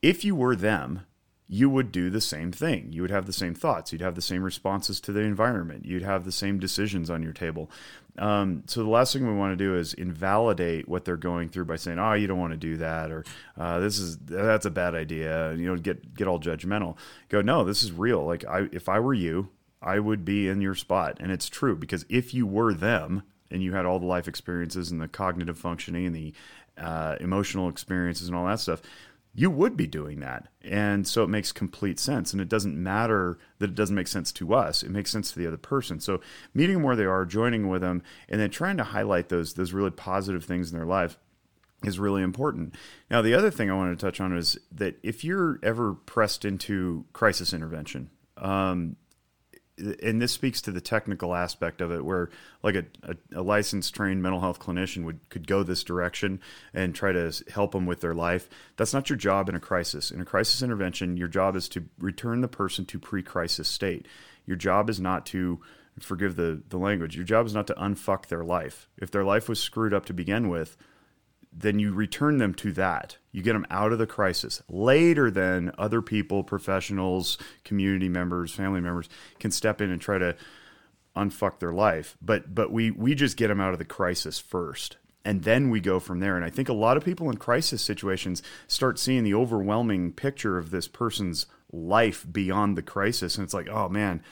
If 0.00 0.24
you 0.24 0.34
were 0.34 0.56
them, 0.56 1.02
you 1.50 1.70
would 1.70 1.90
do 1.90 2.10
the 2.10 2.20
same 2.20 2.52
thing. 2.52 2.92
You 2.92 3.00
would 3.00 3.10
have 3.10 3.24
the 3.24 3.32
same 3.32 3.54
thoughts. 3.54 3.90
You'd 3.90 4.02
have 4.02 4.14
the 4.14 4.20
same 4.20 4.42
responses 4.42 5.00
to 5.00 5.12
the 5.12 5.20
environment. 5.20 5.86
You'd 5.86 6.02
have 6.02 6.26
the 6.26 6.32
same 6.32 6.58
decisions 6.58 7.08
on 7.08 7.22
your 7.22 7.32
table. 7.32 7.70
Um, 8.18 8.64
so 8.66 8.82
the 8.82 8.90
last 8.90 9.12
thing 9.12 9.26
we 9.26 9.32
want 9.32 9.52
to 9.52 9.64
do 9.64 9.74
is 9.76 9.94
invalidate 9.94 10.88
what 10.88 11.06
they're 11.06 11.16
going 11.16 11.48
through 11.48 11.64
by 11.64 11.76
saying, 11.76 11.98
"Oh, 11.98 12.12
you 12.12 12.26
don't 12.26 12.38
want 12.38 12.52
to 12.52 12.58
do 12.58 12.76
that," 12.78 13.10
or 13.10 13.24
uh, 13.56 13.78
"This 13.78 13.98
is 13.98 14.18
that's 14.18 14.66
a 14.66 14.70
bad 14.70 14.94
idea." 14.94 15.54
You 15.54 15.68
know, 15.68 15.76
get 15.76 16.14
get 16.14 16.28
all 16.28 16.40
judgmental. 16.40 16.96
Go, 17.30 17.40
no, 17.40 17.64
this 17.64 17.82
is 17.82 17.92
real. 17.92 18.24
Like, 18.26 18.44
I 18.44 18.68
if 18.72 18.88
I 18.88 19.00
were 19.00 19.14
you, 19.14 19.48
I 19.80 19.98
would 19.98 20.24
be 20.24 20.48
in 20.48 20.60
your 20.60 20.74
spot, 20.74 21.18
and 21.20 21.30
it's 21.30 21.48
true 21.48 21.76
because 21.76 22.04
if 22.08 22.34
you 22.34 22.46
were 22.46 22.74
them 22.74 23.22
and 23.50 23.62
you 23.62 23.72
had 23.72 23.86
all 23.86 23.98
the 23.98 24.06
life 24.06 24.28
experiences 24.28 24.90
and 24.90 25.00
the 25.00 25.08
cognitive 25.08 25.58
functioning 25.58 26.06
and 26.06 26.14
the 26.14 26.34
uh, 26.76 27.16
emotional 27.20 27.68
experiences 27.68 28.28
and 28.28 28.36
all 28.36 28.46
that 28.46 28.60
stuff, 28.60 28.82
you 29.34 29.50
would 29.50 29.76
be 29.76 29.86
doing 29.86 30.20
that. 30.20 30.48
And 30.62 31.06
so 31.06 31.22
it 31.22 31.28
makes 31.28 31.52
complete 31.52 32.00
sense. 32.00 32.32
And 32.32 32.42
it 32.42 32.48
doesn't 32.48 32.76
matter 32.76 33.38
that 33.58 33.70
it 33.70 33.76
doesn't 33.76 33.94
make 33.94 34.08
sense 34.08 34.32
to 34.32 34.54
us, 34.54 34.82
it 34.82 34.90
makes 34.90 35.10
sense 35.10 35.32
to 35.32 35.38
the 35.38 35.46
other 35.46 35.56
person. 35.56 36.00
So 36.00 36.20
meeting 36.54 36.76
them 36.76 36.82
where 36.82 36.96
they 36.96 37.04
are, 37.04 37.24
joining 37.24 37.68
with 37.68 37.82
them, 37.82 38.02
and 38.28 38.40
then 38.40 38.50
trying 38.50 38.78
to 38.78 38.84
highlight 38.84 39.28
those, 39.28 39.54
those 39.54 39.72
really 39.72 39.90
positive 39.90 40.44
things 40.44 40.72
in 40.72 40.76
their 40.76 40.86
life 40.86 41.18
is 41.84 42.00
really 42.00 42.22
important. 42.22 42.74
Now, 43.10 43.22
the 43.22 43.34
other 43.34 43.50
thing 43.50 43.70
I 43.70 43.76
wanted 43.76 43.98
to 43.98 44.04
touch 44.04 44.20
on 44.20 44.36
is 44.36 44.58
that 44.72 44.98
if 45.04 45.22
you're 45.22 45.60
ever 45.62 45.94
pressed 45.94 46.44
into 46.44 47.04
crisis 47.12 47.52
intervention, 47.52 48.10
um, 48.36 48.96
and 49.78 50.20
this 50.20 50.32
speaks 50.32 50.60
to 50.62 50.72
the 50.72 50.80
technical 50.80 51.34
aspect 51.34 51.80
of 51.80 51.90
it 51.90 52.04
where 52.04 52.30
like 52.62 52.74
a, 52.74 52.84
a, 53.02 53.16
a, 53.36 53.42
licensed 53.42 53.94
trained 53.94 54.22
mental 54.22 54.40
health 54.40 54.58
clinician 54.58 55.04
would 55.04 55.20
could 55.28 55.46
go 55.46 55.62
this 55.62 55.84
direction 55.84 56.40
and 56.74 56.94
try 56.94 57.12
to 57.12 57.32
help 57.52 57.72
them 57.72 57.86
with 57.86 58.00
their 58.00 58.14
life. 58.14 58.48
That's 58.76 58.94
not 58.94 59.08
your 59.08 59.16
job 59.16 59.48
in 59.48 59.54
a 59.54 59.60
crisis. 59.60 60.10
In 60.10 60.20
a 60.20 60.24
crisis 60.24 60.62
intervention 60.62 61.16
your 61.16 61.28
job 61.28 61.56
is 61.56 61.68
to 61.70 61.84
return 61.98 62.40
the 62.40 62.48
person 62.48 62.84
to 62.86 62.98
pre-crisis 62.98 63.68
state. 63.68 64.06
Your 64.46 64.56
job 64.56 64.90
is 64.90 65.00
not 65.00 65.26
to 65.26 65.60
forgive 66.00 66.36
the, 66.36 66.62
the 66.68 66.78
language 66.78 67.16
your 67.16 67.24
job 67.24 67.46
is 67.46 67.54
not 67.54 67.66
to 67.66 67.74
unfuck 67.74 68.26
their 68.26 68.44
life. 68.44 68.88
If 68.98 69.10
their 69.10 69.24
life 69.24 69.48
was 69.48 69.60
screwed 69.60 69.94
up 69.94 70.06
to 70.06 70.12
begin 70.12 70.48
with 70.48 70.76
then 71.52 71.78
you 71.78 71.92
return 71.92 72.38
them 72.38 72.54
to 72.54 72.72
that. 72.72 73.16
You 73.32 73.42
get 73.42 73.54
them 73.54 73.66
out 73.70 73.92
of 73.92 73.98
the 73.98 74.06
crisis. 74.06 74.62
Later, 74.68 75.30
then 75.30 75.72
other 75.78 76.02
people, 76.02 76.44
professionals, 76.44 77.38
community 77.64 78.08
members, 78.08 78.52
family 78.52 78.80
members 78.80 79.08
can 79.38 79.50
step 79.50 79.80
in 79.80 79.90
and 79.90 80.00
try 80.00 80.18
to 80.18 80.36
unfuck 81.16 81.58
their 81.58 81.72
life. 81.72 82.16
But 82.22 82.54
but 82.54 82.72
we 82.72 82.90
we 82.90 83.14
just 83.14 83.36
get 83.36 83.48
them 83.48 83.60
out 83.60 83.72
of 83.72 83.78
the 83.78 83.84
crisis 83.84 84.38
first. 84.38 84.96
And 85.24 85.42
then 85.42 85.68
we 85.68 85.80
go 85.80 86.00
from 86.00 86.20
there. 86.20 86.36
And 86.36 86.44
I 86.44 86.48
think 86.48 86.68
a 86.68 86.74
lot 86.74 86.96
of 86.96 87.04
people 87.04 87.28
in 87.28 87.36
crisis 87.36 87.82
situations 87.82 88.42
start 88.66 88.98
seeing 88.98 89.24
the 89.24 89.34
overwhelming 89.34 90.12
picture 90.12 90.56
of 90.56 90.70
this 90.70 90.88
person's 90.88 91.46
life 91.70 92.24
beyond 92.30 92.76
the 92.76 92.82
crisis. 92.82 93.36
And 93.36 93.44
it's 93.44 93.52
like, 93.52 93.68
oh 93.68 93.88
man, 93.88 94.22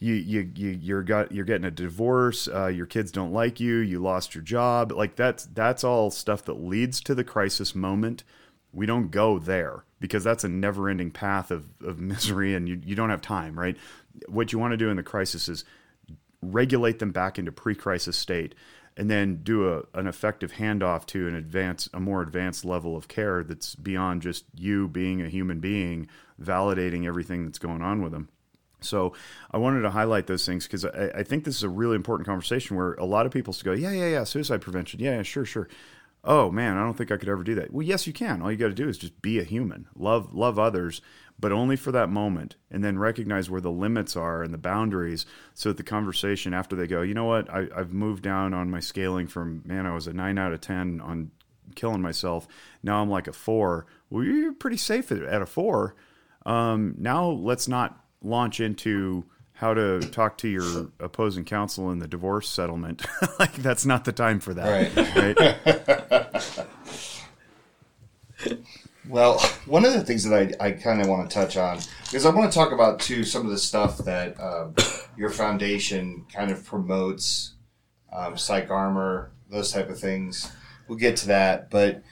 you 0.00 0.14
you 0.14 0.50
you 0.54 0.70
you're 0.70 1.02
got 1.02 1.30
you're 1.30 1.44
getting 1.44 1.66
a 1.66 1.70
divorce, 1.70 2.48
uh, 2.48 2.66
your 2.68 2.86
kids 2.86 3.12
don't 3.12 3.32
like 3.32 3.60
you, 3.60 3.76
you 3.76 4.00
lost 4.00 4.34
your 4.34 4.42
job. 4.42 4.92
Like 4.92 5.14
that's 5.14 5.44
that's 5.44 5.84
all 5.84 6.10
stuff 6.10 6.44
that 6.46 6.54
leads 6.54 7.00
to 7.02 7.14
the 7.14 7.22
crisis 7.22 7.74
moment. 7.74 8.24
We 8.72 8.86
don't 8.86 9.10
go 9.10 9.38
there 9.38 9.84
because 10.00 10.24
that's 10.24 10.44
a 10.44 10.48
never-ending 10.48 11.10
path 11.10 11.50
of, 11.50 11.70
of 11.84 12.00
misery, 12.00 12.54
and 12.54 12.68
you, 12.68 12.80
you 12.82 12.94
don't 12.94 13.10
have 13.10 13.20
time, 13.20 13.58
right? 13.58 13.76
What 14.26 14.52
you 14.52 14.58
want 14.58 14.72
to 14.72 14.78
do 14.78 14.88
in 14.88 14.96
the 14.96 15.02
crisis 15.02 15.48
is 15.48 15.64
regulate 16.40 16.98
them 16.98 17.10
back 17.10 17.38
into 17.38 17.52
pre-crisis 17.52 18.16
state 18.16 18.54
and 18.96 19.10
then 19.10 19.40
do 19.42 19.72
a, 19.72 19.82
an 19.94 20.06
effective 20.06 20.52
handoff 20.52 21.04
to 21.06 21.28
an 21.28 21.34
advanced 21.34 21.88
a 21.92 22.00
more 22.00 22.22
advanced 22.22 22.64
level 22.64 22.96
of 22.96 23.08
care 23.08 23.44
that's 23.44 23.74
beyond 23.74 24.22
just 24.22 24.44
you 24.54 24.88
being 24.88 25.20
a 25.20 25.28
human 25.28 25.60
being 25.60 26.08
validating 26.40 27.06
everything 27.06 27.44
that's 27.44 27.58
going 27.58 27.82
on 27.82 28.02
with 28.02 28.12
them 28.12 28.28
so 28.84 29.12
I 29.50 29.58
wanted 29.58 29.82
to 29.82 29.90
highlight 29.90 30.26
those 30.26 30.46
things 30.46 30.66
because 30.66 30.84
I, 30.84 31.10
I, 31.16 31.22
think 31.22 31.44
this 31.44 31.56
is 31.56 31.62
a 31.62 31.68
really 31.68 31.96
important 31.96 32.26
conversation 32.26 32.76
where 32.76 32.94
a 32.94 33.04
lot 33.04 33.26
of 33.26 33.32
people 33.32 33.54
go, 33.62 33.72
yeah, 33.72 33.92
yeah, 33.92 34.08
yeah, 34.08 34.24
suicide 34.24 34.60
prevention, 34.60 35.00
yeah, 35.00 35.16
yeah, 35.16 35.22
sure, 35.22 35.44
sure. 35.44 35.68
Oh 36.22 36.50
man, 36.50 36.76
I 36.76 36.80
don't 36.82 36.96
think 36.96 37.10
I 37.10 37.16
could 37.16 37.28
ever 37.28 37.42
do 37.42 37.54
that. 37.54 37.72
Well, 37.72 37.86
yes, 37.86 38.06
you 38.06 38.12
can. 38.12 38.42
All 38.42 38.50
you 38.50 38.58
got 38.58 38.68
to 38.68 38.74
do 38.74 38.88
is 38.88 38.98
just 38.98 39.22
be 39.22 39.38
a 39.38 39.44
human, 39.44 39.86
love, 39.96 40.34
love 40.34 40.58
others, 40.58 41.00
but 41.38 41.52
only 41.52 41.76
for 41.76 41.92
that 41.92 42.10
moment, 42.10 42.56
and 42.70 42.84
then 42.84 42.98
recognize 42.98 43.48
where 43.48 43.62
the 43.62 43.70
limits 43.70 44.16
are 44.16 44.42
and 44.42 44.52
the 44.52 44.58
boundaries, 44.58 45.24
so 45.54 45.70
that 45.70 45.78
the 45.78 45.82
conversation 45.82 46.52
after 46.52 46.76
they 46.76 46.86
go, 46.86 47.00
you 47.00 47.14
know 47.14 47.24
what, 47.24 47.48
I, 47.48 47.68
I've 47.74 47.94
moved 47.94 48.22
down 48.22 48.52
on 48.52 48.70
my 48.70 48.80
scaling 48.80 49.26
from 49.26 49.62
man, 49.64 49.86
I 49.86 49.94
was 49.94 50.06
a 50.06 50.12
nine 50.12 50.38
out 50.38 50.52
of 50.52 50.60
ten 50.60 51.00
on 51.00 51.30
killing 51.74 52.02
myself. 52.02 52.46
Now 52.82 53.02
I'm 53.02 53.10
like 53.10 53.26
a 53.26 53.32
four. 53.32 53.86
Well, 54.08 54.24
you're 54.24 54.52
pretty 54.52 54.76
safe 54.76 55.10
at, 55.12 55.42
a 55.42 55.46
four. 55.46 55.94
Um, 56.46 56.94
now 56.98 57.26
let's 57.26 57.68
not 57.68 57.99
launch 58.22 58.60
into 58.60 59.24
how 59.60 59.74
to 59.74 60.00
talk 60.00 60.38
to 60.38 60.48
your 60.48 60.90
opposing 61.00 61.44
counsel 61.44 61.90
in 61.90 61.98
the 61.98 62.08
divorce 62.08 62.48
settlement. 62.48 63.04
like 63.38 63.52
that's 63.56 63.84
not 63.84 64.06
the 64.06 64.12
time 64.12 64.40
for 64.40 64.54
that. 64.54 64.94
Right. 64.96 66.76
right? 68.46 68.56
well, 69.08 69.38
one 69.66 69.84
of 69.84 69.92
the 69.92 70.02
things 70.02 70.24
that 70.24 70.56
I, 70.60 70.68
I 70.68 70.70
kind 70.72 71.02
of 71.02 71.08
want 71.08 71.28
to 71.28 71.34
touch 71.34 71.58
on 71.58 71.78
because 72.04 72.24
I 72.24 72.30
want 72.30 72.50
to 72.50 72.58
talk 72.58 72.72
about 72.72 73.00
too 73.00 73.22
some 73.22 73.44
of 73.44 73.50
the 73.50 73.58
stuff 73.58 73.98
that 73.98 74.40
um, 74.40 74.74
your 75.16 75.28
foundation 75.28 76.24
kind 76.32 76.50
of 76.50 76.64
promotes, 76.64 77.52
um, 78.12 78.34
PsychArmor, 78.34 79.28
those 79.50 79.72
type 79.72 79.90
of 79.90 79.98
things. 79.98 80.50
We'll 80.88 80.98
get 80.98 81.16
to 81.18 81.26
that, 81.28 81.70
but 81.70 82.02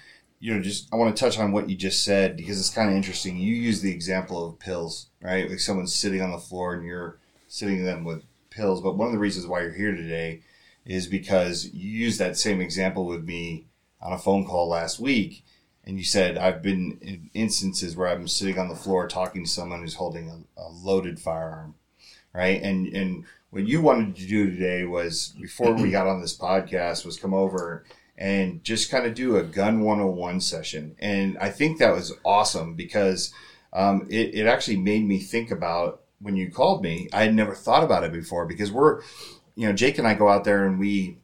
you 0.41 0.55
know, 0.55 0.61
just 0.61 0.93
I 0.93 0.97
want 0.97 1.17
to 1.17 1.21
touch 1.21 1.39
on 1.39 1.53
what 1.53 1.69
you 1.69 1.77
just 1.77 2.05
said 2.05 2.37
because 2.37 2.61
it's 2.61 2.71
kind 2.71 2.89
of 2.89 2.97
interesting. 2.97 3.37
You 3.37 3.55
use 3.55 3.81
the 3.81 3.93
example 3.93 4.47
of 4.47 4.59
pills, 4.59 5.09
right? 5.21 5.49
Like 5.49 5.61
someone's 5.61 5.95
sitting 5.95 6.23
on 6.23 6.31
the 6.31 6.39
floor 6.39 6.75
and 6.75 6.85
you're 6.85 7.19
sitting 7.49 7.85
them 7.85 8.05
with 8.05 8.23
pills. 8.51 8.81
But 8.81 8.97
one 8.97 9.09
of 9.09 9.13
the 9.13 9.19
reasons 9.19 9.47
why 9.47 9.63
you're 9.63 9.73
here 9.73 9.95
today 9.95 10.43
is 10.85 11.07
because 11.07 11.73
you 11.73 11.91
used 11.91 12.21
that 12.21 12.37
same 12.37 12.61
example 12.61 13.05
with 13.05 13.25
me 13.25 13.67
on 14.01 14.13
a 14.13 14.19
phone 14.19 14.45
call 14.45 14.69
last 14.69 15.01
week. 15.01 15.45
And 15.85 15.99
you 15.99 16.05
said, 16.05 16.37
I've 16.37 16.63
been 16.63 16.99
in 17.01 17.31
instances 17.35 17.97
where 17.97 18.09
I'm 18.09 18.29
sitting 18.29 18.59
on 18.59 18.69
the 18.69 18.77
floor 18.77 19.09
talking 19.09 19.45
to 19.45 19.51
someone 19.51 19.81
who's 19.81 19.95
holding 19.95 20.29
a, 20.29 20.61
a 20.61 20.69
loaded 20.69 21.19
firearm, 21.19 21.75
right? 22.35 22.63
And, 22.63 22.87
and 22.89 23.25
what 23.51 23.67
you 23.67 23.81
wanted 23.81 24.15
to 24.17 24.27
do 24.27 24.51
today 24.51 24.85
was, 24.85 25.35
before 25.41 25.73
we 25.73 25.91
got 25.91 26.07
on 26.07 26.21
this 26.21 26.37
podcast, 26.37 27.07
was 27.07 27.19
come 27.19 27.33
over 27.33 27.85
and 28.19 28.63
just 28.65 28.91
kind 28.91 29.07
of 29.07 29.15
do 29.15 29.37
a 29.37 29.45
gun 29.45 29.81
101 29.81 30.41
session. 30.41 30.97
And 30.99 31.39
I 31.39 31.51
think 31.51 31.79
that 31.79 31.95
was 31.95 32.13
awesome 32.25 32.75
because 32.75 33.33
um, 33.73 34.09
it, 34.11 34.35
it 34.35 34.47
actually 34.47 34.77
made 34.77 35.05
me 35.05 35.21
think 35.21 35.53
about 35.53 36.03
when 36.21 36.35
you 36.35 36.51
called 36.51 36.83
me. 36.83 37.09
I 37.13 37.23
had 37.23 37.35
never 37.35 37.55
thought 37.55 37.85
about 37.85 38.03
it 38.03 38.13
before 38.13 38.45
because 38.45 38.73
we're, 38.73 39.03
you 39.55 39.69
know, 39.69 39.73
Jake 39.73 39.99
and 39.99 40.07
I 40.07 40.15
go 40.15 40.29
out 40.29 40.43
there 40.45 40.67
and 40.67 40.81
we 40.81 41.19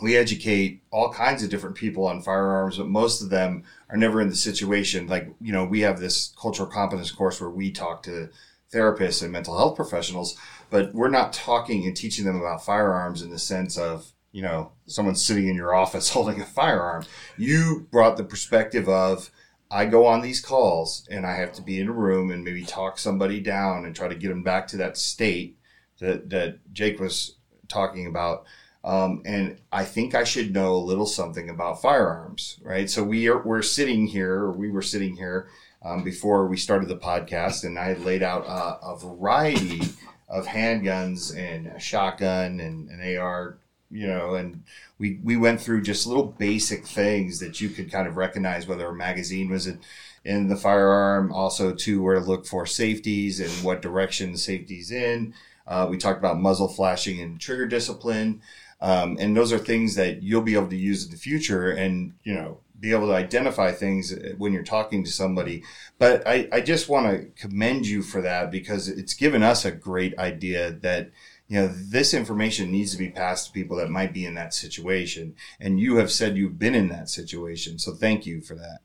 we 0.00 0.16
educate 0.16 0.82
all 0.92 1.12
kinds 1.12 1.42
of 1.42 1.50
different 1.50 1.74
people 1.74 2.06
on 2.06 2.22
firearms, 2.22 2.78
but 2.78 2.86
most 2.86 3.20
of 3.20 3.30
them 3.30 3.64
are 3.90 3.96
never 3.96 4.20
in 4.20 4.28
the 4.28 4.36
situation. 4.36 5.08
Like, 5.08 5.28
you 5.40 5.52
know, 5.52 5.64
we 5.64 5.80
have 5.80 5.98
this 5.98 6.32
cultural 6.40 6.68
competence 6.68 7.10
course 7.10 7.40
where 7.40 7.50
we 7.50 7.72
talk 7.72 8.04
to 8.04 8.28
therapists 8.72 9.22
and 9.22 9.32
mental 9.32 9.56
health 9.56 9.74
professionals, 9.74 10.38
but 10.70 10.94
we're 10.94 11.08
not 11.08 11.32
talking 11.32 11.84
and 11.84 11.96
teaching 11.96 12.26
them 12.26 12.36
about 12.36 12.64
firearms 12.64 13.22
in 13.22 13.30
the 13.30 13.40
sense 13.40 13.76
of, 13.76 14.12
you 14.32 14.42
know, 14.42 14.72
someone 14.86 15.14
sitting 15.14 15.48
in 15.48 15.56
your 15.56 15.74
office 15.74 16.08
holding 16.12 16.40
a 16.40 16.46
firearm. 16.46 17.04
You 17.36 17.86
brought 17.90 18.16
the 18.16 18.24
perspective 18.24 18.88
of, 18.88 19.30
I 19.70 19.84
go 19.84 20.06
on 20.06 20.22
these 20.22 20.40
calls 20.40 21.06
and 21.10 21.26
I 21.26 21.34
have 21.36 21.52
to 21.54 21.62
be 21.62 21.78
in 21.78 21.88
a 21.88 21.92
room 21.92 22.30
and 22.30 22.42
maybe 22.42 22.64
talk 22.64 22.98
somebody 22.98 23.40
down 23.40 23.84
and 23.84 23.94
try 23.94 24.08
to 24.08 24.14
get 24.14 24.28
them 24.28 24.42
back 24.42 24.66
to 24.68 24.78
that 24.78 24.96
state 24.96 25.58
that, 25.98 26.30
that 26.30 26.72
Jake 26.72 27.00
was 27.00 27.36
talking 27.68 28.06
about. 28.06 28.44
Um, 28.84 29.22
and 29.26 29.58
I 29.72 29.84
think 29.84 30.14
I 30.14 30.24
should 30.24 30.54
know 30.54 30.74
a 30.74 30.78
little 30.78 31.04
something 31.04 31.50
about 31.50 31.82
firearms, 31.82 32.58
right? 32.62 32.88
So 32.88 33.02
we 33.02 33.28
are, 33.28 33.42
we're 33.42 33.62
sitting 33.62 34.06
here, 34.06 34.34
or 34.34 34.52
we 34.52 34.70
were 34.70 34.82
sitting 34.82 35.16
here 35.16 35.48
um, 35.82 36.04
before 36.04 36.46
we 36.46 36.56
started 36.56 36.88
the 36.88 36.96
podcast, 36.96 37.64
and 37.64 37.78
I 37.78 37.94
laid 37.94 38.22
out 38.22 38.46
uh, 38.46 38.78
a 38.82 38.96
variety 38.96 39.82
of 40.28 40.46
handguns 40.46 41.36
and 41.36 41.66
a 41.66 41.80
shotgun 41.80 42.60
and 42.60 42.88
an 42.88 43.18
AR 43.18 43.58
you 43.90 44.06
know, 44.06 44.34
and 44.34 44.62
we 44.98 45.18
we 45.22 45.36
went 45.36 45.60
through 45.60 45.82
just 45.82 46.06
little 46.06 46.26
basic 46.26 46.86
things 46.86 47.40
that 47.40 47.60
you 47.60 47.68
could 47.68 47.90
kind 47.90 48.06
of 48.06 48.16
recognize 48.16 48.66
whether 48.66 48.86
a 48.88 48.94
magazine 48.94 49.50
was 49.50 49.66
in, 49.66 49.80
in 50.24 50.48
the 50.48 50.56
firearm, 50.56 51.32
also 51.32 51.74
to 51.74 52.02
where 52.02 52.14
to 52.14 52.20
look 52.20 52.46
for 52.46 52.66
safeties 52.66 53.40
and 53.40 53.64
what 53.64 53.82
direction 53.82 54.32
the 54.32 54.38
safety's 54.38 54.90
in. 54.90 55.34
Uh, 55.66 55.86
we 55.88 55.98
talked 55.98 56.18
about 56.18 56.40
muzzle 56.40 56.68
flashing 56.68 57.20
and 57.20 57.40
trigger 57.40 57.66
discipline. 57.66 58.40
Um, 58.80 59.16
and 59.18 59.36
those 59.36 59.52
are 59.52 59.58
things 59.58 59.96
that 59.96 60.22
you'll 60.22 60.42
be 60.42 60.54
able 60.54 60.68
to 60.68 60.76
use 60.76 61.04
in 61.04 61.10
the 61.10 61.16
future. 61.16 61.70
And, 61.72 62.14
you 62.22 62.34
know, 62.34 62.60
be 62.80 62.92
able 62.92 63.08
to 63.08 63.14
identify 63.14 63.72
things 63.72 64.14
when 64.36 64.52
you're 64.52 64.62
talking 64.62 65.04
to 65.04 65.10
somebody. 65.10 65.64
But 65.98 66.26
I, 66.26 66.48
I 66.52 66.60
just 66.60 66.88
want 66.88 67.10
to 67.10 67.26
commend 67.40 67.86
you 67.86 68.02
for 68.02 68.20
that 68.22 68.50
because 68.50 68.88
it's 68.88 69.14
given 69.14 69.42
us 69.42 69.64
a 69.64 69.72
great 69.72 70.16
idea 70.18 70.70
that 70.70 71.10
you 71.48 71.60
know 71.60 71.68
this 71.68 72.14
information 72.14 72.70
needs 72.70 72.92
to 72.92 72.98
be 72.98 73.10
passed 73.10 73.46
to 73.46 73.52
people 73.52 73.76
that 73.78 73.90
might 73.90 74.12
be 74.12 74.24
in 74.24 74.34
that 74.34 74.54
situation. 74.54 75.34
And 75.58 75.80
you 75.80 75.96
have 75.96 76.10
said 76.10 76.36
you've 76.36 76.58
been 76.58 76.74
in 76.74 76.88
that 76.88 77.08
situation. 77.08 77.78
So 77.78 77.94
thank 77.94 78.26
you 78.26 78.40
for 78.40 78.54
that. 78.54 78.80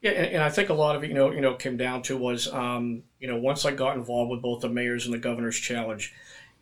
Yeah 0.00 0.12
and, 0.12 0.34
and 0.34 0.42
i 0.42 0.50
think 0.50 0.68
a 0.68 0.74
lot 0.74 0.94
of 0.94 1.02
it 1.02 1.08
you 1.08 1.14
know 1.14 1.30
you 1.32 1.40
know 1.40 1.54
came 1.54 1.76
down 1.76 2.02
to 2.02 2.16
was 2.16 2.52
um, 2.52 3.02
you 3.18 3.26
know 3.26 3.38
once 3.38 3.64
i 3.64 3.70
got 3.72 3.96
involved 3.96 4.30
with 4.30 4.42
both 4.42 4.60
the 4.60 4.68
mayors 4.68 5.06
and 5.06 5.14
the 5.14 5.18
governor's 5.18 5.58
challenge 5.58 6.14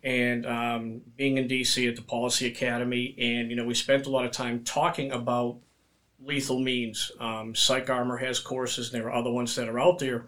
and 0.03 0.45
um, 0.45 1.01
being 1.17 1.37
in 1.37 1.47
dc 1.47 1.87
at 1.87 1.97
the 1.97 2.01
policy 2.01 2.47
academy 2.47 3.13
and 3.19 3.49
you 3.49 3.55
know 3.55 3.65
we 3.65 3.73
spent 3.73 4.07
a 4.07 4.09
lot 4.09 4.25
of 4.25 4.31
time 4.31 4.63
talking 4.63 5.11
about 5.11 5.57
lethal 6.25 6.59
means. 6.59 7.11
Um, 7.19 7.53
PsychArmor 7.53 8.19
has 8.19 8.39
courses. 8.39 8.91
And 8.91 9.01
there 9.01 9.09
are 9.09 9.15
other 9.15 9.31
ones 9.31 9.55
that 9.55 9.69
are 9.69 9.79
out 9.79 9.99
there. 9.99 10.25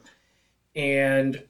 And 0.75 1.43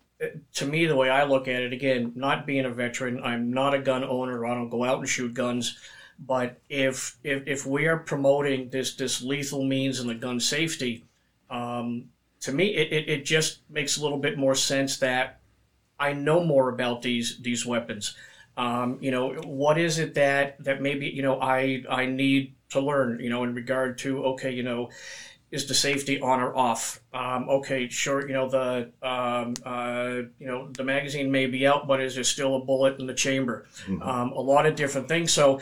to 0.53 0.65
me, 0.65 0.85
the 0.85 0.95
way 0.95 1.09
I 1.09 1.23
look 1.23 1.47
at 1.47 1.61
it, 1.61 1.73
again, 1.73 2.13
not 2.15 2.45
being 2.45 2.65
a 2.65 2.71
veteran, 2.71 3.21
I'm 3.23 3.51
not 3.51 3.73
a 3.73 3.79
gun 3.79 4.03
owner. 4.03 4.45
I 4.45 4.53
don't 4.55 4.69
go 4.69 4.83
out 4.83 4.99
and 4.99 5.07
shoot 5.07 5.33
guns. 5.33 5.77
But 6.19 6.59
if 6.69 7.17
if, 7.23 7.43
if 7.45 7.65
we 7.65 7.85
are 7.85 7.97
promoting 7.97 8.69
this 8.69 8.95
this 8.95 9.21
lethal 9.21 9.63
means 9.63 9.99
and 9.99 10.09
the 10.09 10.15
gun 10.15 10.39
safety, 10.39 11.05
um, 11.49 12.05
to 12.41 12.51
me, 12.51 12.75
it, 12.75 12.91
it, 12.91 13.09
it 13.09 13.25
just 13.25 13.59
makes 13.69 13.97
a 13.97 14.01
little 14.01 14.17
bit 14.17 14.37
more 14.37 14.55
sense 14.55 14.97
that 14.97 15.39
I 15.99 16.13
know 16.13 16.43
more 16.43 16.69
about 16.69 17.03
these 17.03 17.39
these 17.41 17.65
weapons. 17.65 18.15
Um, 18.55 18.97
you 18.99 19.11
know, 19.11 19.33
what 19.45 19.77
is 19.77 19.99
it 19.99 20.15
that 20.15 20.63
that 20.63 20.81
maybe 20.81 21.07
you 21.07 21.21
know 21.21 21.39
I 21.39 21.83
I 21.87 22.07
need 22.07 22.55
to 22.69 22.79
learn? 22.79 23.19
You 23.19 23.29
know, 23.29 23.43
in 23.43 23.53
regard 23.53 23.99
to 23.99 24.25
okay, 24.25 24.51
you 24.51 24.63
know 24.63 24.89
is 25.51 25.65
the 25.65 25.73
safety 25.73 26.19
on 26.19 26.39
or 26.39 26.55
off? 26.55 27.01
Um, 27.13 27.47
okay, 27.49 27.87
sure. 27.87 28.27
You 28.27 28.33
know 28.33 28.49
the 28.49 28.91
um, 29.01 29.53
uh, 29.65 30.27
you 30.39 30.47
know 30.47 30.69
the 30.71 30.83
magazine 30.83 31.31
may 31.31 31.45
be 31.45 31.65
out, 31.65 31.87
but 31.87 32.01
is 32.01 32.15
there 32.15 32.23
still 32.23 32.55
a 32.55 32.59
bullet 32.59 32.99
in 32.99 33.07
the 33.07 33.13
chamber? 33.13 33.65
Mm-hmm. 33.85 34.01
Um, 34.01 34.31
a 34.33 34.41
lot 34.41 34.65
of 34.65 34.75
different 34.75 35.07
things. 35.07 35.31
So, 35.31 35.61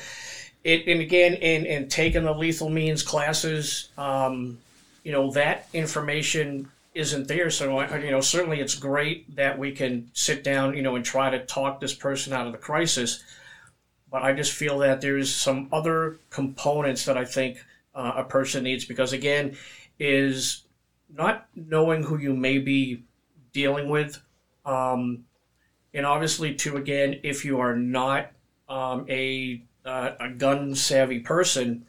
it 0.63 0.87
and 0.87 1.01
again 1.01 1.35
in 1.35 1.65
in 1.65 1.87
taking 1.87 2.23
the 2.23 2.33
lethal 2.33 2.69
means 2.69 3.03
classes, 3.03 3.89
um, 3.97 4.57
you 5.03 5.11
know 5.11 5.31
that 5.31 5.67
information 5.73 6.71
isn't 6.95 7.27
there. 7.27 7.51
So 7.51 7.81
you 7.97 8.11
know 8.11 8.21
certainly 8.21 8.61
it's 8.61 8.75
great 8.75 9.35
that 9.35 9.59
we 9.59 9.71
can 9.71 10.09
sit 10.13 10.43
down, 10.43 10.75
you 10.75 10.81
know, 10.81 10.95
and 10.95 11.05
try 11.05 11.29
to 11.29 11.45
talk 11.45 11.79
this 11.79 11.93
person 11.93 12.33
out 12.33 12.47
of 12.47 12.53
the 12.53 12.57
crisis. 12.57 13.23
But 14.09 14.23
I 14.23 14.33
just 14.33 14.53
feel 14.53 14.79
that 14.79 15.01
there's 15.01 15.33
some 15.33 15.67
other 15.71 16.17
components 16.29 17.05
that 17.05 17.17
I 17.17 17.25
think 17.25 17.57
uh, 17.95 18.13
a 18.17 18.23
person 18.23 18.63
needs 18.63 18.85
because 18.85 19.13
again 19.13 19.55
is 19.99 20.63
not 21.09 21.47
knowing 21.55 22.03
who 22.03 22.17
you 22.17 22.33
may 22.33 22.57
be 22.57 23.03
dealing 23.53 23.89
with 23.89 24.21
um, 24.65 25.23
and 25.93 26.05
obviously 26.05 26.53
too 26.53 26.77
again 26.77 27.19
if 27.23 27.45
you 27.45 27.59
are 27.59 27.75
not 27.75 28.31
um, 28.67 29.05
a 29.09 29.63
uh, 29.85 30.11
a 30.19 30.29
gun 30.29 30.75
savvy 30.75 31.19
person 31.19 31.85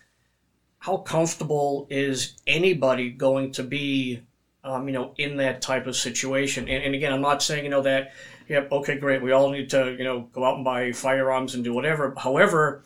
how 0.78 0.98
comfortable 0.98 1.86
is 1.90 2.34
anybody 2.46 3.10
going 3.10 3.50
to 3.50 3.64
be 3.64 4.22
um, 4.62 4.86
you 4.86 4.94
know 4.94 5.14
in 5.18 5.38
that 5.38 5.60
type 5.60 5.86
of 5.86 5.96
situation? 5.96 6.68
And, 6.68 6.84
and 6.84 6.94
again 6.94 7.12
i'm 7.12 7.20
not 7.20 7.42
saying 7.42 7.64
you 7.64 7.70
know 7.70 7.82
that 7.82 8.12
yep 8.48 8.70
okay 8.70 8.96
great 8.96 9.22
we 9.22 9.32
all 9.32 9.50
need 9.50 9.70
to 9.70 9.96
you 9.98 10.04
know 10.04 10.28
go 10.32 10.44
out 10.44 10.56
and 10.56 10.64
buy 10.64 10.92
firearms 10.92 11.54
and 11.54 11.64
do 11.64 11.74
whatever. 11.74 12.14
However 12.16 12.84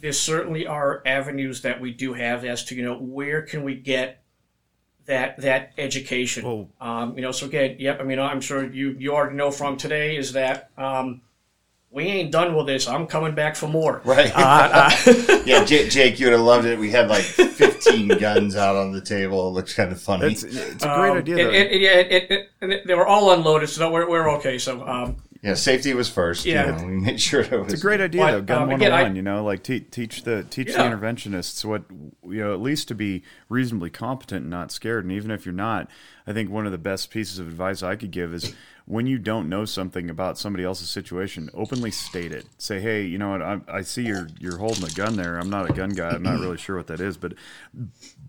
there 0.00 0.12
certainly 0.12 0.66
are 0.66 1.02
avenues 1.04 1.62
that 1.62 1.80
we 1.80 1.92
do 1.92 2.14
have 2.14 2.44
as 2.44 2.64
to 2.64 2.74
you 2.74 2.82
know 2.82 2.96
where 2.96 3.42
can 3.42 3.62
we 3.62 3.74
get 3.74 4.22
that 5.06 5.38
that 5.38 5.72
education. 5.76 6.44
Oh. 6.46 6.68
Um, 6.80 7.16
you 7.16 7.22
know, 7.22 7.32
so 7.32 7.46
again, 7.46 7.76
yep. 7.78 8.00
I 8.00 8.04
mean, 8.04 8.18
I'm 8.18 8.40
sure 8.40 8.64
you 8.64 8.96
you 8.98 9.14
already 9.14 9.36
know 9.36 9.50
from 9.50 9.76
today 9.76 10.16
is 10.16 10.32
that 10.32 10.70
um, 10.78 11.20
we 11.90 12.04
ain't 12.04 12.30
done 12.30 12.54
with 12.54 12.66
this. 12.66 12.86
I'm 12.88 13.06
coming 13.06 13.34
back 13.34 13.56
for 13.56 13.68
more. 13.68 14.00
Right. 14.04 14.32
Uh, 14.34 14.90
uh, 15.06 15.42
yeah, 15.44 15.64
Jake, 15.64 15.90
Jake, 15.90 16.20
you 16.20 16.26
would 16.26 16.32
have 16.32 16.42
loved 16.42 16.66
it. 16.66 16.78
We 16.78 16.90
had 16.90 17.08
like 17.08 17.24
15 17.24 18.08
guns 18.18 18.56
out 18.56 18.76
on 18.76 18.92
the 18.92 19.00
table. 19.00 19.48
It 19.48 19.52
looks 19.52 19.74
kind 19.74 19.90
of 19.90 20.00
funny. 20.00 20.28
It's, 20.28 20.44
it's 20.44 20.84
a 20.84 20.94
great 20.94 21.10
um, 21.10 21.18
idea. 21.18 21.48
It, 21.50 21.72
it, 21.72 21.80
yeah, 21.80 21.90
it, 21.90 22.48
it, 22.60 22.86
they 22.86 22.94
were 22.94 23.06
all 23.06 23.32
unloaded, 23.32 23.68
so 23.68 23.90
we're, 23.90 24.08
we're 24.08 24.30
okay. 24.36 24.58
So 24.58 24.86
um, 24.86 25.16
yeah, 25.42 25.54
safety 25.54 25.94
was 25.94 26.08
first. 26.08 26.44
Yeah, 26.44 26.66
you 26.66 26.72
know, 26.72 26.86
we 26.86 26.96
made 26.96 27.20
sure 27.20 27.40
it 27.40 27.50
was. 27.50 27.72
It's 27.72 27.80
a 27.80 27.84
great 27.84 28.00
idea 28.00 28.20
but, 28.20 28.30
though. 28.32 28.42
Gun 28.42 28.62
um, 28.62 28.68
one 28.68 28.80
hundred 28.80 28.92
oh 28.92 29.02
one. 29.02 29.16
You 29.16 29.22
know, 29.22 29.44
like 29.44 29.62
te- 29.62 29.80
teach 29.80 30.24
the 30.24 30.44
teach 30.44 30.68
yeah. 30.68 30.88
the 30.88 30.96
interventionists 30.96 31.64
what 31.64 31.84
you 31.90 32.40
know 32.40 32.52
at 32.52 32.60
least 32.60 32.88
to 32.88 32.94
be 32.94 33.22
reasonably 33.48 33.90
competent 33.90 34.42
and 34.42 34.50
not 34.50 34.70
scared. 34.70 35.04
And 35.04 35.12
even 35.12 35.30
if 35.30 35.46
you're 35.46 35.54
not, 35.54 35.88
I 36.26 36.32
think 36.32 36.50
one 36.50 36.66
of 36.66 36.72
the 36.72 36.78
best 36.78 37.10
pieces 37.10 37.38
of 37.38 37.46
advice 37.46 37.82
I 37.82 37.96
could 37.96 38.10
give 38.10 38.34
is 38.34 38.54
when 38.84 39.06
you 39.06 39.18
don't 39.18 39.48
know 39.48 39.64
something 39.64 40.10
about 40.10 40.36
somebody 40.36 40.64
else's 40.64 40.90
situation, 40.90 41.48
openly 41.54 41.90
state 41.90 42.32
it. 42.32 42.44
Say, 42.58 42.80
hey, 42.80 43.04
you 43.04 43.18
know 43.18 43.30
what? 43.30 43.40
I, 43.40 43.60
I 43.68 43.80
see 43.82 44.02
you're 44.02 44.28
you're 44.38 44.58
holding 44.58 44.84
a 44.84 44.90
gun 44.90 45.16
there. 45.16 45.38
I'm 45.38 45.48
not 45.48 45.70
a 45.70 45.72
gun 45.72 45.90
guy. 45.90 46.10
I'm 46.10 46.22
not 46.22 46.40
really 46.40 46.58
sure 46.58 46.76
what 46.76 46.88
that 46.88 47.00
is, 47.00 47.16
but 47.16 47.34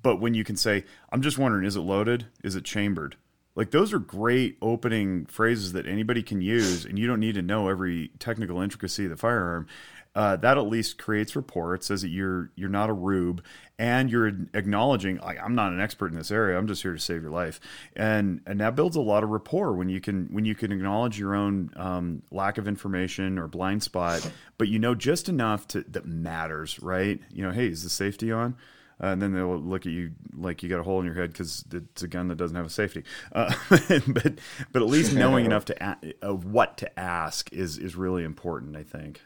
but 0.02 0.18
when 0.22 0.34
you 0.34 0.44
can 0.44 0.56
say, 0.56 0.86
I'm 1.12 1.22
just 1.22 1.38
wondering, 1.38 1.66
is 1.66 1.76
it 1.76 1.82
loaded? 1.82 2.28
Is 2.44 2.56
it 2.56 2.64
chambered? 2.64 3.16
Like 3.56 3.72
those 3.72 3.94
are 3.94 4.00
great 4.00 4.58
opening 4.62 5.26
phrases 5.26 5.74
that 5.74 5.86
anybody 5.86 6.24
can 6.24 6.42
use, 6.42 6.86
and 6.86 6.98
you 6.98 7.08
don't 7.08 7.20
need 7.20 7.36
to 7.36 7.42
know 7.42 7.68
every 7.68 8.12
technical 8.20 8.62
intricacy 8.62 9.06
of 9.06 9.10
the 9.10 9.18
firearm. 9.18 9.68
Uh, 10.14 10.36
that 10.36 10.58
at 10.58 10.68
least 10.68 10.98
creates 10.98 11.38
rapport. 11.38 11.74
It 11.74 11.86
says 11.86 12.02
that 12.02 12.10
you're 12.10 12.52
you're 12.56 12.70
not 12.70 12.90
a 12.90 12.94
rube, 12.94 13.44
and 13.80 14.10
you're 14.10 14.28
acknowledging 14.54 15.22
I'm 15.24 15.56
not 15.56 15.72
an 15.72 15.80
expert 15.80 16.12
in 16.12 16.18
this 16.18 16.32
area. 16.32 16.58
I'm 16.58 16.68
just 16.68 16.82
here 16.82 16.94
to 16.94 17.00
save 17.00 17.22
your 17.22 17.32
life, 17.32 17.62
and 17.96 18.42
and 18.46 18.60
that 18.60 18.76
builds 18.76 18.98
a 18.98 19.02
lot 19.02 19.24
of 19.24 19.30
rapport 19.30 19.72
when 19.74 19.88
you 19.88 20.02
can 20.02 20.28
when 20.32 20.44
you 20.44 20.54
can 20.54 20.74
acknowledge 20.74 21.18
your 21.18 21.34
own 21.34 21.72
um, 21.78 22.24
lack 22.30 22.58
of 22.58 22.68
information 22.68 23.40
or 23.40 23.48
blind 23.48 23.84
spot, 23.84 24.30
but 24.58 24.68
you 24.68 24.80
know 24.80 24.96
just 24.96 25.30
enough 25.30 25.66
to 25.70 25.84
that 25.84 26.06
matters, 26.06 26.82
right? 26.82 27.22
You 27.32 27.44
know, 27.46 27.52
hey, 27.52 27.68
is 27.68 27.84
the 27.84 27.90
safety 27.90 28.34
on? 28.34 28.58
Uh, 29.02 29.08
and 29.08 29.22
then 29.22 29.34
they'll 29.34 29.58
look 29.58 29.86
at 29.86 29.92
you 29.92 30.12
like 30.38 30.62
you 30.62 30.70
got 30.70 30.80
a 30.80 30.84
hole 30.84 31.00
in 31.00 31.06
your 31.06 31.16
head 31.16 31.32
because 31.32 31.66
it's 31.72 32.04
a 32.04 32.08
gun 32.08 32.28
that 32.28 32.36
doesn't 32.36 32.56
have 32.56 32.68
a 32.68 32.70
safety. 32.70 33.04
Uh, 33.32 33.54
but 34.08 34.40
but 34.72 34.82
at 34.82 34.88
least 34.88 35.14
knowing 35.16 35.46
enough 35.46 35.66
to 35.66 35.84
a- 35.84 36.14
of 36.22 36.46
what 36.46 36.78
to 36.78 37.00
ask 37.00 37.52
is 37.52 37.78
is 37.78 37.96
really 37.96 38.24
important. 38.24 38.76
I 38.76 38.84
think. 38.84 39.22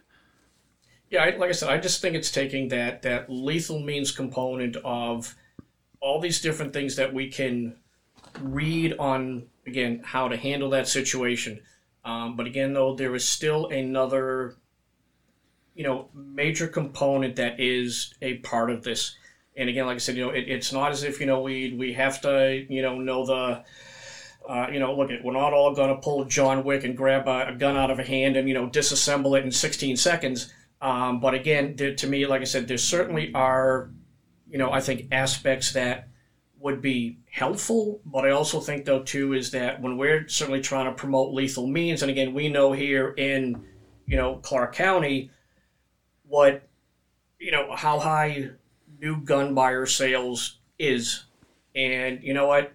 Yeah, 1.10 1.24
I, 1.24 1.36
like 1.36 1.50
I 1.50 1.54
said, 1.54 1.70
I 1.70 1.78
just 1.78 2.02
think 2.02 2.16
it's 2.16 2.32
taking 2.32 2.70
that 2.70 3.02
that 3.02 3.30
lethal 3.30 3.80
means 3.80 4.12
component 4.12 4.78
of 4.78 5.36
all 6.00 6.20
these 6.20 6.42
different 6.42 6.74
things 6.74 6.96
that 6.96 7.14
we 7.14 7.30
can 7.30 7.76
read 8.42 8.96
on 8.98 9.44
again 9.68 10.02
how 10.06 10.30
to 10.30 10.38
handle 10.38 10.70
that 10.70 10.88
situation. 10.88 11.60
Um, 12.06 12.36
but 12.38 12.46
again, 12.46 12.74
though, 12.74 12.96
there 12.96 13.16
is 13.16 13.28
still 13.28 13.68
another, 13.68 14.56
you 15.74 15.84
know, 15.84 16.10
major 16.14 16.68
component 16.68 17.36
that 17.38 17.60
is 17.60 18.14
a 18.22 18.36
part 18.38 18.70
of 18.70 18.84
this 18.84 19.18
and 19.58 19.70
again, 19.70 19.86
like 19.86 19.96
I 19.96 20.00
said, 20.00 20.18
you 20.18 20.26
know, 20.26 20.32
it, 20.32 20.48
it's 20.48 20.74
not 20.74 20.92
as 20.92 21.04
if 21.04 21.20
you 21.20 21.26
know 21.26 21.42
we 21.42 21.74
we 21.74 21.94
have 21.94 22.22
to 22.22 22.66
you 22.70 22.82
know 22.82 23.00
know 23.00 23.26
the. 23.26 23.64
Uh, 24.48 24.68
you 24.72 24.78
know, 24.78 24.96
look 24.96 25.10
at 25.10 25.24
we're 25.24 25.34
not 25.34 25.54
all 25.54 25.74
going 25.74 25.90
to 25.90 26.00
pull 26.00 26.24
John 26.26 26.64
Wick 26.64 26.84
and 26.84 26.96
grab 26.96 27.28
a, 27.28 27.48
a, 27.48 27.56
gun 27.56 27.76
out 27.76 27.90
of 27.90 27.98
a 27.98 28.04
hand 28.04 28.38
and 28.38 28.48
you 28.48 28.54
know 28.54 28.70
disassemble 28.70 29.36
it 29.36 29.44
in 29.44 29.52
16 29.52 29.98
seconds. 29.98 30.54
Um, 30.82 31.20
but 31.20 31.34
again, 31.34 31.76
there, 31.76 31.96
to 31.96 32.08
me, 32.08 32.28
like 32.28 32.42
I 32.42 32.44
said, 32.44 32.68
there 32.68 32.78
certainly 32.78 33.34
are, 33.34 33.90
you 34.48 34.60
know, 34.60 34.72
I 34.72 34.82
think 34.82 35.08
aspects 35.12 35.74
that 35.74 36.10
would 36.60 36.82
be 36.82 37.18
helpful. 37.32 38.02
But 38.06 38.26
I 38.26 38.32
also 38.32 38.60
think 38.60 38.86
though 38.86 39.02
too 39.02 39.34
is 39.34 39.52
that 39.52 39.82
when 39.82 39.98
we're 39.98 40.28
certainly 40.28 40.62
trying 40.62 40.86
to 40.86 40.92
promote 40.92 41.34
lethal 41.34 41.66
means, 41.68 42.02
and 42.02 42.12
again, 42.12 42.34
we 42.34 42.50
know 42.50 42.72
here 42.72 43.10
in, 43.10 43.66
you 44.06 44.18
know, 44.18 44.36
Clark 44.38 44.76
County, 44.76 45.32
what, 46.28 46.68
you 47.40 47.52
know, 47.52 47.76
how 47.76 48.00
high 48.00 48.52
new 49.06 49.22
gun 49.22 49.54
buyer 49.54 49.86
sales 49.86 50.58
is. 50.80 51.26
And 51.76 52.24
you 52.24 52.34
know 52.34 52.48
what? 52.48 52.74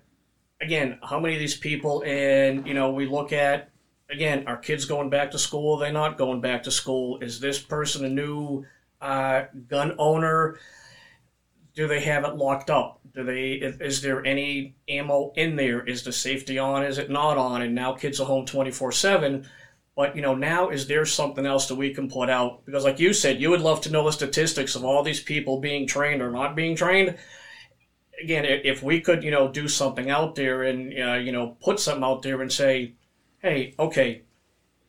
Again, 0.61 0.99
how 1.03 1.18
many 1.18 1.35
of 1.35 1.41
these 1.41 1.57
people, 1.57 2.05
and 2.07 2.66
you 2.66 2.74
know, 2.74 2.93
we 2.93 3.07
look 3.07 3.33
at 3.33 3.70
again, 4.11 4.45
are 4.47 4.57
kids 4.57 4.85
going 4.85 5.11
back 5.11 5.33
to 5.33 5.39
school? 5.39 5.76
Are 5.76 5.87
they 5.87 5.93
not 5.93 6.18
going 6.18 6.41
back 6.41 6.62
to 6.64 6.70
school? 6.70 7.18
Is 7.20 7.41
this 7.41 7.59
person 7.59 8.05
a 8.05 8.09
new 8.09 8.64
uh, 9.01 9.45
gun 9.68 9.95
owner? 9.99 10.59
Do 11.74 11.89
they 11.89 12.01
have 12.01 12.24
it 12.24 12.37
locked 12.37 12.70
up? 12.70 13.01
Do 13.14 13.24
they? 13.24 13.53
Is 13.55 14.03
there 14.03 14.24
any 14.24 14.76
ammo 14.89 15.33
in 15.35 15.57
there? 15.57 15.85
Is 15.85 16.05
the 16.05 16.12
safety 16.12 16.59
on? 16.59 16.85
Is 16.85 16.99
it 16.99 17.11
not 17.11 17.39
on? 17.39 17.62
And 17.62 17.74
now 17.74 17.93
kids 17.95 18.20
are 18.20 18.26
home 18.26 18.47
twenty 18.47 18.70
four 18.70 18.93
seven. 18.93 19.49
But 20.01 20.16
you 20.16 20.22
know, 20.22 20.34
now 20.34 20.70
is 20.70 20.86
there 20.86 21.05
something 21.05 21.44
else 21.44 21.66
that 21.68 21.74
we 21.74 21.92
can 21.92 22.09
put 22.09 22.30
out? 22.30 22.64
Because 22.64 22.84
like 22.84 22.98
you 22.98 23.12
said, 23.12 23.38
you 23.38 23.51
would 23.51 23.61
love 23.61 23.82
to 23.82 23.90
know 23.90 24.05
the 24.07 24.12
statistics 24.12 24.74
of 24.74 24.82
all 24.82 25.03
these 25.03 25.22
people 25.22 25.61
being 25.61 25.86
trained 25.86 26.22
or 26.22 26.30
not 26.30 26.57
being 26.57 26.74
trained. 26.74 27.18
Again, 28.22 28.46
if 28.46 28.82
we 28.82 29.03
could, 29.03 29.22
you 29.22 29.30
know, 29.30 29.53
do 29.53 29.68
something 29.68 30.09
out 30.09 30.36
there 30.36 30.62
and 30.62 30.80
uh, 30.98 31.18
you 31.26 31.32
know 31.32 31.59
put 31.61 31.78
something 31.80 32.03
out 32.03 32.22
there 32.22 32.40
and 32.40 32.51
say, 32.51 32.94
hey, 33.42 33.74
okay, 33.78 34.22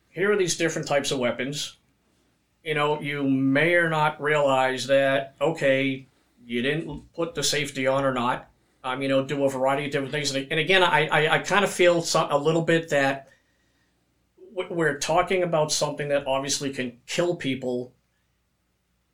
here 0.08 0.32
are 0.32 0.36
these 0.38 0.56
different 0.56 0.88
types 0.88 1.10
of 1.10 1.18
weapons. 1.18 1.76
You 2.64 2.74
know, 2.74 2.98
you 2.98 3.22
may 3.22 3.74
or 3.74 3.90
not 3.90 4.18
realize 4.18 4.86
that 4.86 5.34
okay, 5.42 6.06
you 6.42 6.62
didn't 6.62 7.12
put 7.12 7.34
the 7.34 7.42
safety 7.42 7.86
on 7.86 8.02
or 8.02 8.14
not. 8.14 8.48
um, 8.84 9.02
you 9.02 9.08
know, 9.08 9.24
do 9.24 9.44
a 9.44 9.50
variety 9.50 9.86
of 9.86 9.92
different 9.92 10.12
things. 10.12 10.34
And, 10.34 10.58
again, 10.58 10.82
I, 10.82 11.06
I, 11.06 11.34
I 11.34 11.38
kind 11.38 11.64
of 11.64 11.70
feel 11.70 12.02
some, 12.02 12.30
a 12.30 12.36
little 12.36 12.62
bit 12.62 12.88
that 12.90 13.28
we're 14.54 14.98
talking 14.98 15.42
about 15.42 15.72
something 15.72 16.08
that 16.08 16.26
obviously 16.26 16.72
can 16.72 16.98
kill 17.06 17.36
people, 17.36 17.92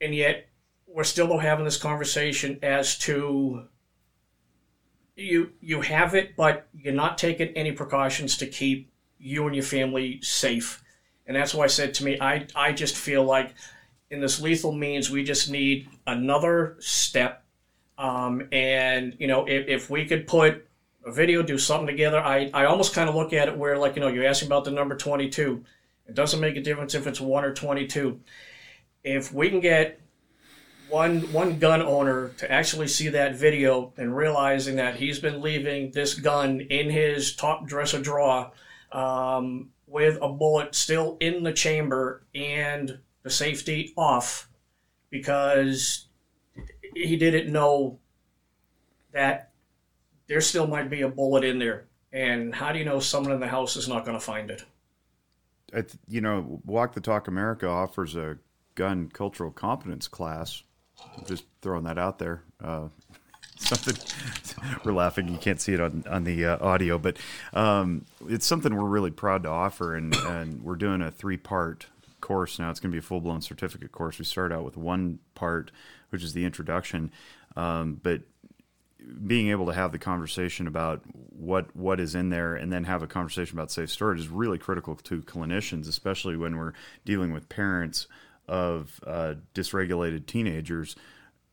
and 0.01 0.15
yet 0.15 0.49
we're 0.87 1.05
still 1.05 1.39
having 1.39 1.65
this 1.65 1.77
conversation 1.77 2.59
as 2.63 2.99
to 2.99 3.65
you 5.17 5.53
you 5.61 5.81
have 5.81 6.15
it, 6.15 6.37
but 6.37 6.69
you're 6.73 6.95
not 6.95 7.19
taking 7.19 7.49
any 7.49 7.73
precautions 7.73 8.37
to 8.39 8.47
keep 8.47 8.91
you 9.19 9.47
and 9.47 9.55
your 9.55 9.65
family 9.65 10.21
safe. 10.23 10.83
And 11.27 11.37
that's 11.37 11.53
why 11.55 11.65
I 11.65 11.69
said 11.69 11.93
to 11.95 12.05
me, 12.05 12.19
I, 12.21 12.47
I 12.55 12.73
just 12.73 12.97
feel 12.97 13.25
like 13.25 13.55
in 14.11 14.21
this 14.21 14.41
lethal 14.41 14.73
means 14.73 15.11
we 15.11 15.25
just 15.25 15.51
need 15.51 15.89
another 16.07 16.77
step. 16.79 17.45
Um, 17.99 18.49
and, 18.53 19.17
you 19.19 19.27
know, 19.27 19.45
if, 19.47 19.67
if 19.67 19.91
we 19.91 20.07
could 20.07 20.27
put 20.29 20.68
a 21.09 21.13
video, 21.13 21.43
do 21.43 21.59
something 21.59 21.87
together, 21.87 22.21
I, 22.21 22.51
I 22.55 22.67
almost 22.67 22.95
kind 22.95 23.09
of 23.09 23.15
look 23.15 23.33
at 23.33 23.49
it 23.49 23.57
where, 23.57 23.79
like, 23.79 23.97
you 23.97 24.01
know, 24.01 24.09
you're 24.09 24.27
asking 24.27 24.49
about 24.49 24.65
the 24.65 24.71
number 24.71 24.97
22. 24.97 25.65
It 26.07 26.15
doesn't 26.15 26.41
make 26.41 26.57
a 26.57 26.63
difference 26.63 26.95
if 26.95 27.07
it's 27.07 27.21
one 27.21 27.45
or 27.45 27.53
22. 27.53 28.21
If 29.05 29.33
we 29.33 29.49
can 29.51 29.61
get 29.61 30.01
one 30.89 31.21
one 31.33 31.59
gun 31.59 31.83
owner 31.83 32.31
to 32.39 32.51
actually 32.51 32.89
see 32.89 33.09
that 33.11 33.37
video 33.37 33.93
and 33.97 34.17
realizing 34.17 34.77
that 34.77 34.97
he's 34.97 35.19
been 35.19 35.43
leaving 35.43 35.93
this 35.93 36.15
gun 36.15 36.61
in 36.63 36.89
his 36.89 37.37
top 37.37 37.67
dresser 37.67 38.01
drawer 38.01 38.51
um, 38.93 39.69
with 39.87 40.19
a 40.23 40.29
bullet 40.29 40.75
still 40.75 41.17
in 41.21 41.43
the 41.43 41.53
chamber 41.53 42.25
and 42.35 42.99
the 43.23 43.31
safety 43.31 43.93
off 43.97 44.49
because 45.11 46.07
he 46.95 47.17
didn't 47.17 47.53
know 47.53 47.99
that 49.13 49.51
there 50.29 50.41
still 50.41 50.67
might 50.67 50.91
be 50.91 51.03
a 51.03 51.09
bullet 51.09 51.45
in 51.45 51.59
there. 51.59 51.87
And 52.13 52.55
how 52.55 52.73
do 52.73 52.79
you 52.79 52.85
know 52.85 53.01
someone 53.01 53.33
in 53.33 53.41
the 53.41 53.49
house 53.49 53.77
is 53.77 53.89
not 53.89 54.05
going 54.05 54.17
to 54.17 54.25
find 54.25 54.51
it? 54.51 54.65
you 56.09 56.21
know, 56.23 56.63
Walk 56.65 56.95
the 56.95 57.01
Talk 57.01 57.29
America 57.29 57.69
offers 57.69 58.17
a 58.17 58.39
gun 58.75 59.11
cultural 59.13 59.51
competence 59.51 60.09
class. 60.09 60.63
Just 61.27 61.45
throwing 61.61 61.85
that 61.85 61.99
out 61.99 62.19
there. 62.19 62.43
Uh, 62.63 62.89
something 63.59 63.97
we're 64.85 64.93
laughing. 64.93 65.29
You 65.29 65.37
can't 65.37 65.61
see 65.61 65.75
it 65.75 65.81
on 65.81 66.05
on 66.09 66.25
the 66.25 66.45
uh, 66.47 66.65
audio, 66.65 66.99
but 66.99 67.19
um, 67.53 68.07
it's 68.29 68.47
something 68.47 68.75
we're 68.75 68.89
really 68.89 69.11
proud 69.11 69.43
to 69.43 69.49
offer, 69.51 69.95
and 69.95 70.15
and 70.15 70.63
we're 70.63 70.77
doing 70.77 71.03
a 71.03 71.11
three 71.11 71.37
part 71.37 71.87
course 72.21 72.59
now. 72.59 72.71
It's 72.71 72.81
going 72.81 72.91
to 72.91 72.95
be 72.95 73.01
a 73.01 73.03
full 73.03 73.21
blown 73.21 73.43
certificate 73.43 73.93
course. 73.93 74.19
We 74.19 74.25
start 74.25 74.53
out 74.53 74.65
with 74.65 74.77
one 74.77 75.19
part, 75.35 75.71
which 76.11 76.23
is 76.23 76.33
the 76.33 76.45
introduction, 76.45 77.13
um, 77.57 78.01
but 78.03 78.23
being 79.27 79.51
able 79.51 79.67
to 79.67 79.73
have 79.73 79.93
the 79.93 79.99
conversation 79.99 80.67
about 80.67 81.03
what 81.31 81.75
what 81.75 82.01
is 82.01 82.15
in 82.15 82.31
there 82.31 82.55
and 82.55 82.73
then 82.73 82.85
have 82.85 83.03
a 83.03 83.07
conversation 83.07 83.57
about 83.57 83.71
safe 83.71 83.91
storage 83.91 84.21
is 84.21 84.29
really 84.29 84.59
critical 84.59 84.97
to 84.97 85.23
clinicians, 85.23 85.89
especially 85.89 86.37
when 86.37 86.57
we're 86.57 86.73
dealing 87.05 87.33
with 87.33 87.49
parents 87.49 88.07
of 88.47 89.01
uh, 89.07 89.35
dysregulated 89.55 90.27
teenagers 90.27 90.97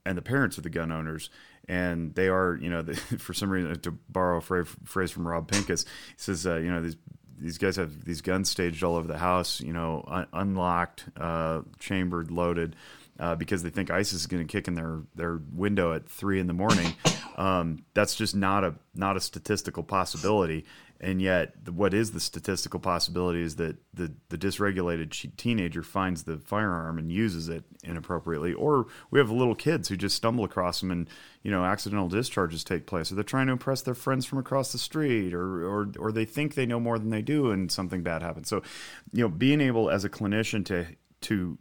and 0.06 0.18
the 0.18 0.22
parents 0.22 0.58
of 0.58 0.64
the 0.64 0.70
gun 0.70 0.92
owners. 0.92 1.30
And 1.68 2.14
they 2.14 2.28
are, 2.28 2.58
you 2.62 2.70
know, 2.70 2.84
for 3.18 3.34
some 3.34 3.50
reason, 3.50 3.80
to 3.80 3.92
borrow 4.10 4.38
a 4.38 4.42
phrase 4.42 5.12
from 5.12 5.28
Rob 5.28 5.50
Pincus, 5.50 5.84
he 5.84 5.90
says, 6.18 6.46
uh, 6.46 6.56
you 6.56 6.72
know, 6.72 6.82
these 6.82 6.98
these 7.38 7.58
guys 7.58 7.76
have 7.76 8.06
these 8.06 8.22
guns 8.22 8.50
staged 8.50 8.84
all 8.84 8.96
over 8.96 9.08
the 9.08 9.18
house, 9.18 9.60
you 9.60 9.74
know, 9.74 10.04
un- 10.08 10.28
unlocked, 10.32 11.06
uh, 11.18 11.62
chambered, 11.80 12.32
loaded, 12.32 12.76
uh, 13.20 13.36
because 13.36 13.64
they 13.64 13.70
think 13.70 13.90
ISIS 13.90 14.22
is 14.22 14.28
going 14.28 14.46
to 14.46 14.52
kick 14.52 14.68
in 14.68 14.76
their 14.76 15.02
their 15.16 15.40
window 15.52 15.94
at 15.94 16.08
three 16.10 16.40
in 16.40 16.48
the 16.48 16.54
morning. 16.54 16.94
Um, 17.38 17.84
that's 17.94 18.16
just 18.16 18.36
not 18.36 18.64
a 18.64 18.76
not 18.94 19.18
a 19.18 19.22
statistical 19.22 19.84
possibility. 19.84 20.66
And 21.02 21.22
yet 21.22 21.54
what 21.70 21.94
is 21.94 22.12
the 22.12 22.22
statistical 22.22 22.80
possibility 22.80 23.42
is 23.42 23.58
that 23.58 23.76
the, 23.94 24.14
the 24.30 24.38
dysregulated 24.38 25.36
teenager 25.36 25.84
finds 25.84 26.24
the 26.24 26.38
firearm 26.38 26.98
and 26.98 27.12
uses 27.12 27.50
it 27.50 27.66
inappropriately. 27.84 28.54
Or 28.54 28.88
we 29.12 29.20
have 29.20 29.30
little 29.30 29.56
kids 29.56 29.90
who 29.90 29.98
just 29.98 30.16
stumble 30.16 30.46
across 30.46 30.80
them 30.80 30.92
and 30.92 31.10
you 31.44 31.52
know 31.52 31.66
accidental 31.66 32.08
discharges 32.08 32.64
take 32.64 32.86
place. 32.86 33.12
Or 33.12 33.16
they're 33.16 33.24
trying 33.24 33.48
to 33.48 33.54
impress 33.54 33.82
their 33.82 33.94
friends 33.94 34.26
from 34.26 34.40
across 34.40 34.72
the 34.72 34.78
street 34.78 35.34
or 35.34 35.66
or, 35.68 35.92
or 36.00 36.12
they 36.12 36.26
think 36.26 36.56
they 36.56 36.66
know 36.66 36.80
more 36.80 36.98
than 36.98 37.10
they 37.10 37.22
do 37.22 37.52
and 37.52 37.72
something 37.72 38.02
bad 38.02 38.22
happens. 38.22 38.48
So 38.48 38.64
you 39.12 39.24
know 39.24 39.30
being 39.30 39.62
able 39.62 39.90
as 39.90 40.06
a 40.06 40.10
clinician 40.10 40.66
to 40.66 40.86
to 41.22 41.58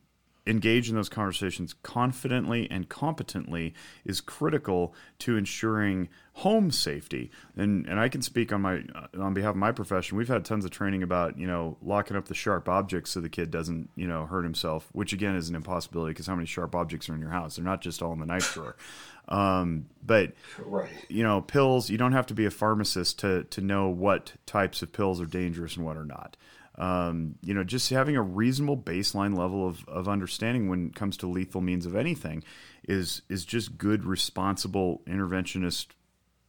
engage 0.46 0.90
in 0.90 0.94
those 0.94 1.08
conversations 1.08 1.74
confidently 1.82 2.70
and 2.70 2.88
competently 2.88 3.74
is 4.04 4.20
critical 4.20 4.94
to 5.18 5.36
ensuring 5.36 6.08
home 6.34 6.70
safety. 6.70 7.30
And 7.56 7.86
and 7.86 7.98
I 7.98 8.08
can 8.08 8.20
speak 8.20 8.52
on 8.52 8.60
my 8.60 8.82
on 9.18 9.34
behalf 9.34 9.50
of 9.50 9.56
my 9.56 9.72
profession. 9.72 10.18
We've 10.18 10.28
had 10.28 10.44
tons 10.44 10.64
of 10.64 10.70
training 10.70 11.02
about 11.02 11.38
you 11.38 11.46
know 11.46 11.76
locking 11.82 12.16
up 12.16 12.26
the 12.26 12.34
sharp 12.34 12.68
objects 12.68 13.12
so 13.12 13.20
the 13.20 13.28
kid 13.28 13.50
doesn't 13.50 13.88
you 13.96 14.06
know 14.06 14.26
hurt 14.26 14.44
himself, 14.44 14.88
which 14.92 15.12
again 15.12 15.36
is 15.36 15.48
an 15.48 15.54
impossibility 15.54 16.10
because 16.10 16.26
how 16.26 16.34
many 16.34 16.46
sharp 16.46 16.74
objects 16.74 17.08
are 17.08 17.14
in 17.14 17.20
your 17.20 17.30
house? 17.30 17.56
They're 17.56 17.64
not 17.64 17.80
just 17.80 18.02
all 18.02 18.12
in 18.12 18.20
the 18.20 18.26
knife 18.26 18.54
drawer. 18.54 18.76
Um, 19.26 19.86
but 20.04 20.32
right. 20.58 20.90
you 21.08 21.22
know, 21.22 21.40
pills. 21.40 21.88
You 21.88 21.96
don't 21.96 22.12
have 22.12 22.26
to 22.26 22.34
be 22.34 22.44
a 22.44 22.50
pharmacist 22.50 23.20
to 23.20 23.44
to 23.44 23.62
know 23.62 23.88
what 23.88 24.34
types 24.44 24.82
of 24.82 24.92
pills 24.92 25.18
are 25.18 25.24
dangerous 25.24 25.76
and 25.76 25.86
what 25.86 25.96
are 25.96 26.04
not 26.04 26.36
um, 26.76 27.36
you 27.40 27.54
know, 27.54 27.64
just 27.64 27.90
having 27.90 28.16
a 28.16 28.22
reasonable 28.22 28.76
baseline 28.76 29.36
level 29.36 29.66
of, 29.66 29.88
of 29.88 30.08
understanding 30.08 30.68
when 30.68 30.88
it 30.88 30.94
comes 30.94 31.16
to 31.18 31.26
lethal 31.26 31.60
means 31.60 31.86
of 31.86 31.94
anything 31.94 32.42
is 32.88 33.22
is 33.28 33.44
just 33.44 33.78
good, 33.78 34.04
responsible 34.04 35.02
interventionist 35.06 35.86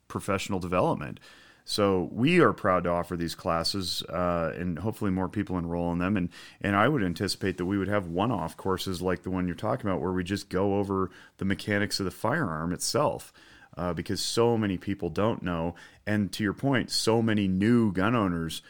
professional 0.08 0.60
development. 0.60 1.20
So 1.68 2.10
we 2.12 2.42
are 2.42 2.54
proud 2.54 2.84
to 2.84 2.92
offer 2.92 3.18
these 3.18 3.34
classes, 3.34 4.04
uh, 4.04 4.54
and 4.56 4.78
hopefully 4.78 5.10
more 5.10 5.30
people 5.30 5.58
enroll 5.58 5.92
in 5.92 6.00
them. 6.00 6.18
And 6.18 6.30
and 6.62 6.76
I 6.76 6.88
would 6.88 7.04
anticipate 7.04 7.58
that 7.58 7.66
we 7.66 7.78
would 7.78 7.88
have 7.88 8.08
one-off 8.08 8.56
courses 8.56 9.02
like 9.02 9.24
the 9.24 9.32
one 9.32 9.48
you're 9.48 9.56
talking 9.56 9.90
about, 9.90 10.02
where 10.02 10.12
we 10.12 10.24
just 10.24 10.50
go 10.50 10.76
over 10.76 11.10
the 11.38 11.46
mechanics 11.46 12.00
of 12.00 12.06
the 12.06 12.12
firearm 12.12 12.72
itself. 12.72 13.34
Uh, 13.78 13.92
because 13.92 14.22
so 14.22 14.58
many 14.58 14.78
people 14.78 15.10
don't 15.10 15.44
know, 15.44 15.76
and 16.08 16.32
to 16.32 16.44
your 16.44 16.54
point, 16.54 16.90
so 16.90 17.22
many 17.22 17.46
new 17.46 17.92
gun 17.92 18.16
owners 18.16 18.62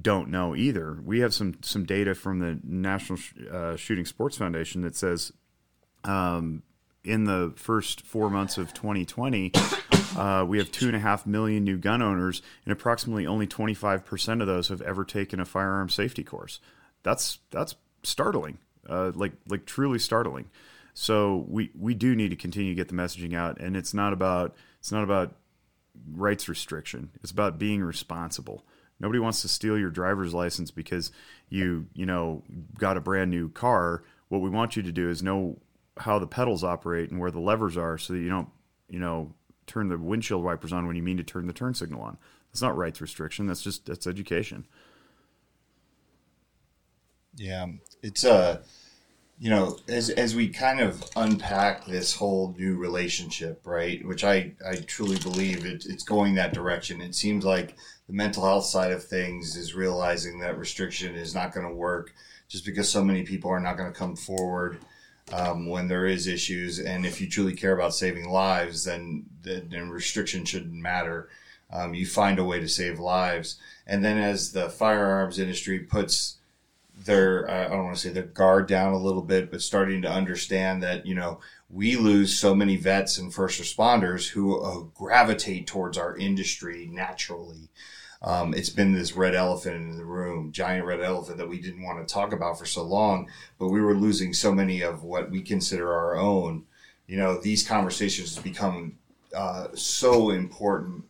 don't 0.00 0.28
know 0.30 0.54
either. 0.54 0.98
We 1.04 1.20
have 1.20 1.32
some 1.32 1.58
some 1.62 1.84
data 1.84 2.14
from 2.14 2.38
the 2.40 2.58
National 2.62 3.18
uh, 3.50 3.76
Shooting 3.76 4.04
Sports 4.04 4.36
Foundation 4.36 4.82
that 4.82 4.96
says 4.96 5.32
um, 6.04 6.62
in 7.04 7.24
the 7.24 7.52
first 7.56 8.02
four 8.02 8.28
months 8.30 8.58
of 8.58 8.74
2020, 8.74 9.52
uh, 10.16 10.44
we 10.46 10.58
have 10.58 10.70
two 10.70 10.86
and 10.86 10.96
a 10.96 11.00
half 11.00 11.26
million 11.26 11.64
new 11.64 11.78
gun 11.78 12.02
owners, 12.02 12.42
and 12.64 12.72
approximately 12.72 13.26
only 13.26 13.46
25 13.46 14.04
percent 14.04 14.40
of 14.40 14.46
those 14.46 14.68
have 14.68 14.82
ever 14.82 15.04
taken 15.04 15.40
a 15.40 15.44
firearm 15.44 15.88
safety 15.88 16.24
course. 16.24 16.60
That's 17.02 17.38
that's 17.50 17.76
startling, 18.02 18.58
uh, 18.88 19.12
like 19.14 19.32
like 19.48 19.66
truly 19.66 19.98
startling. 19.98 20.50
So 20.94 21.44
we 21.48 21.70
we 21.78 21.94
do 21.94 22.14
need 22.14 22.30
to 22.30 22.36
continue 22.36 22.72
to 22.72 22.76
get 22.76 22.88
the 22.88 22.94
messaging 22.94 23.34
out, 23.34 23.60
and 23.60 23.76
it's 23.76 23.94
not 23.94 24.12
about 24.12 24.54
it's 24.78 24.92
not 24.92 25.04
about 25.04 25.34
rights 26.12 26.48
restriction. 26.48 27.10
It's 27.22 27.30
about 27.30 27.58
being 27.58 27.82
responsible. 27.82 28.64
Nobody 28.98 29.18
wants 29.18 29.42
to 29.42 29.48
steal 29.48 29.78
your 29.78 29.90
driver's 29.90 30.32
license 30.32 30.70
because 30.70 31.12
you, 31.48 31.86
you 31.94 32.06
know, 32.06 32.42
got 32.78 32.96
a 32.96 33.00
brand 33.00 33.30
new 33.30 33.48
car. 33.50 34.02
What 34.28 34.40
we 34.40 34.50
want 34.50 34.76
you 34.76 34.82
to 34.82 34.92
do 34.92 35.10
is 35.10 35.22
know 35.22 35.58
how 35.98 36.18
the 36.18 36.26
pedals 36.26 36.64
operate 36.64 37.10
and 37.10 37.20
where 37.20 37.30
the 37.30 37.40
levers 37.40 37.76
are 37.76 37.98
so 37.98 38.14
that 38.14 38.20
you 38.20 38.28
don't, 38.28 38.48
you 38.88 38.98
know, 38.98 39.34
turn 39.66 39.88
the 39.88 39.98
windshield 39.98 40.42
wipers 40.42 40.72
on 40.72 40.86
when 40.86 40.96
you 40.96 41.02
mean 41.02 41.16
to 41.16 41.24
turn 41.24 41.46
the 41.46 41.52
turn 41.52 41.74
signal 41.74 42.02
on. 42.02 42.16
That's 42.52 42.62
not 42.62 42.76
rights 42.76 43.00
restriction. 43.00 43.46
That's 43.46 43.62
just 43.62 43.84
that's 43.86 44.06
education. 44.06 44.66
Yeah, 47.36 47.66
it's 48.02 48.24
uh 48.24 48.62
you 49.38 49.50
know, 49.50 49.78
as 49.88 50.08
as 50.08 50.34
we 50.34 50.48
kind 50.48 50.80
of 50.80 51.04
unpack 51.14 51.84
this 51.84 52.14
whole 52.14 52.54
new 52.58 52.76
relationship, 52.76 53.60
right? 53.64 54.04
Which 54.06 54.24
I 54.24 54.52
I 54.66 54.76
truly 54.76 55.18
believe 55.18 55.66
it, 55.66 55.84
it's 55.86 56.04
going 56.04 56.34
that 56.36 56.54
direction. 56.54 57.02
It 57.02 57.14
seems 57.14 57.44
like 57.44 57.76
the 58.06 58.12
mental 58.12 58.44
health 58.44 58.64
side 58.64 58.92
of 58.92 59.04
things 59.04 59.56
is 59.56 59.74
realizing 59.74 60.38
that 60.38 60.58
restriction 60.58 61.14
is 61.14 61.34
not 61.34 61.52
going 61.52 61.66
to 61.66 61.74
work 61.74 62.12
just 62.48 62.64
because 62.64 62.88
so 62.88 63.02
many 63.02 63.24
people 63.24 63.50
are 63.50 63.60
not 63.60 63.76
going 63.76 63.92
to 63.92 63.98
come 63.98 64.14
forward 64.14 64.78
um, 65.32 65.68
when 65.68 65.88
there 65.88 66.06
is 66.06 66.26
issues. 66.26 66.78
And 66.78 67.04
if 67.04 67.20
you 67.20 67.28
truly 67.28 67.54
care 67.54 67.72
about 67.72 67.94
saving 67.94 68.28
lives, 68.28 68.84
then 68.84 69.26
then 69.42 69.90
restriction 69.90 70.44
shouldn't 70.44 70.72
matter. 70.72 71.28
Um, 71.72 71.94
you 71.94 72.06
find 72.06 72.38
a 72.38 72.44
way 72.44 72.60
to 72.60 72.68
save 72.68 73.00
lives. 73.00 73.58
And 73.86 74.04
then 74.04 74.18
as 74.18 74.52
the 74.52 74.70
firearms 74.70 75.38
industry 75.38 75.80
puts 75.80 76.36
their 76.96 77.50
I 77.50 77.68
don't 77.68 77.84
want 77.84 77.96
to 77.96 78.00
say 78.00 78.10
their 78.10 78.22
guard 78.22 78.68
down 78.68 78.92
a 78.92 78.98
little 78.98 79.22
bit, 79.22 79.50
but 79.50 79.62
starting 79.62 80.02
to 80.02 80.10
understand 80.10 80.82
that 80.84 81.06
you 81.06 81.14
know 81.16 81.40
we 81.68 81.96
lose 81.96 82.38
so 82.38 82.54
many 82.54 82.76
vets 82.76 83.18
and 83.18 83.34
first 83.34 83.60
responders 83.60 84.28
who 84.30 84.60
uh, 84.60 84.80
gravitate 84.94 85.66
towards 85.66 85.98
our 85.98 86.16
industry 86.16 86.88
naturally 86.90 87.68
um, 88.22 88.54
it's 88.54 88.70
been 88.70 88.92
this 88.92 89.14
red 89.14 89.34
elephant 89.34 89.76
in 89.76 89.96
the 89.96 90.04
room, 90.04 90.52
giant 90.52 90.86
red 90.86 91.00
elephant 91.00 91.38
that 91.38 91.48
we 91.48 91.60
didn't 91.60 91.84
want 91.84 92.06
to 92.06 92.12
talk 92.12 92.32
about 92.32 92.58
for 92.58 92.66
so 92.66 92.82
long, 92.82 93.28
but 93.58 93.68
we 93.68 93.80
were 93.80 93.94
losing 93.94 94.32
so 94.32 94.52
many 94.52 94.82
of 94.82 95.02
what 95.02 95.30
we 95.30 95.42
consider 95.42 95.92
our 95.92 96.16
own. 96.16 96.64
You 97.06 97.18
know, 97.18 97.38
these 97.38 97.66
conversations 97.66 98.36
become 98.38 98.98
uh, 99.34 99.68
so 99.74 100.30
important, 100.30 101.04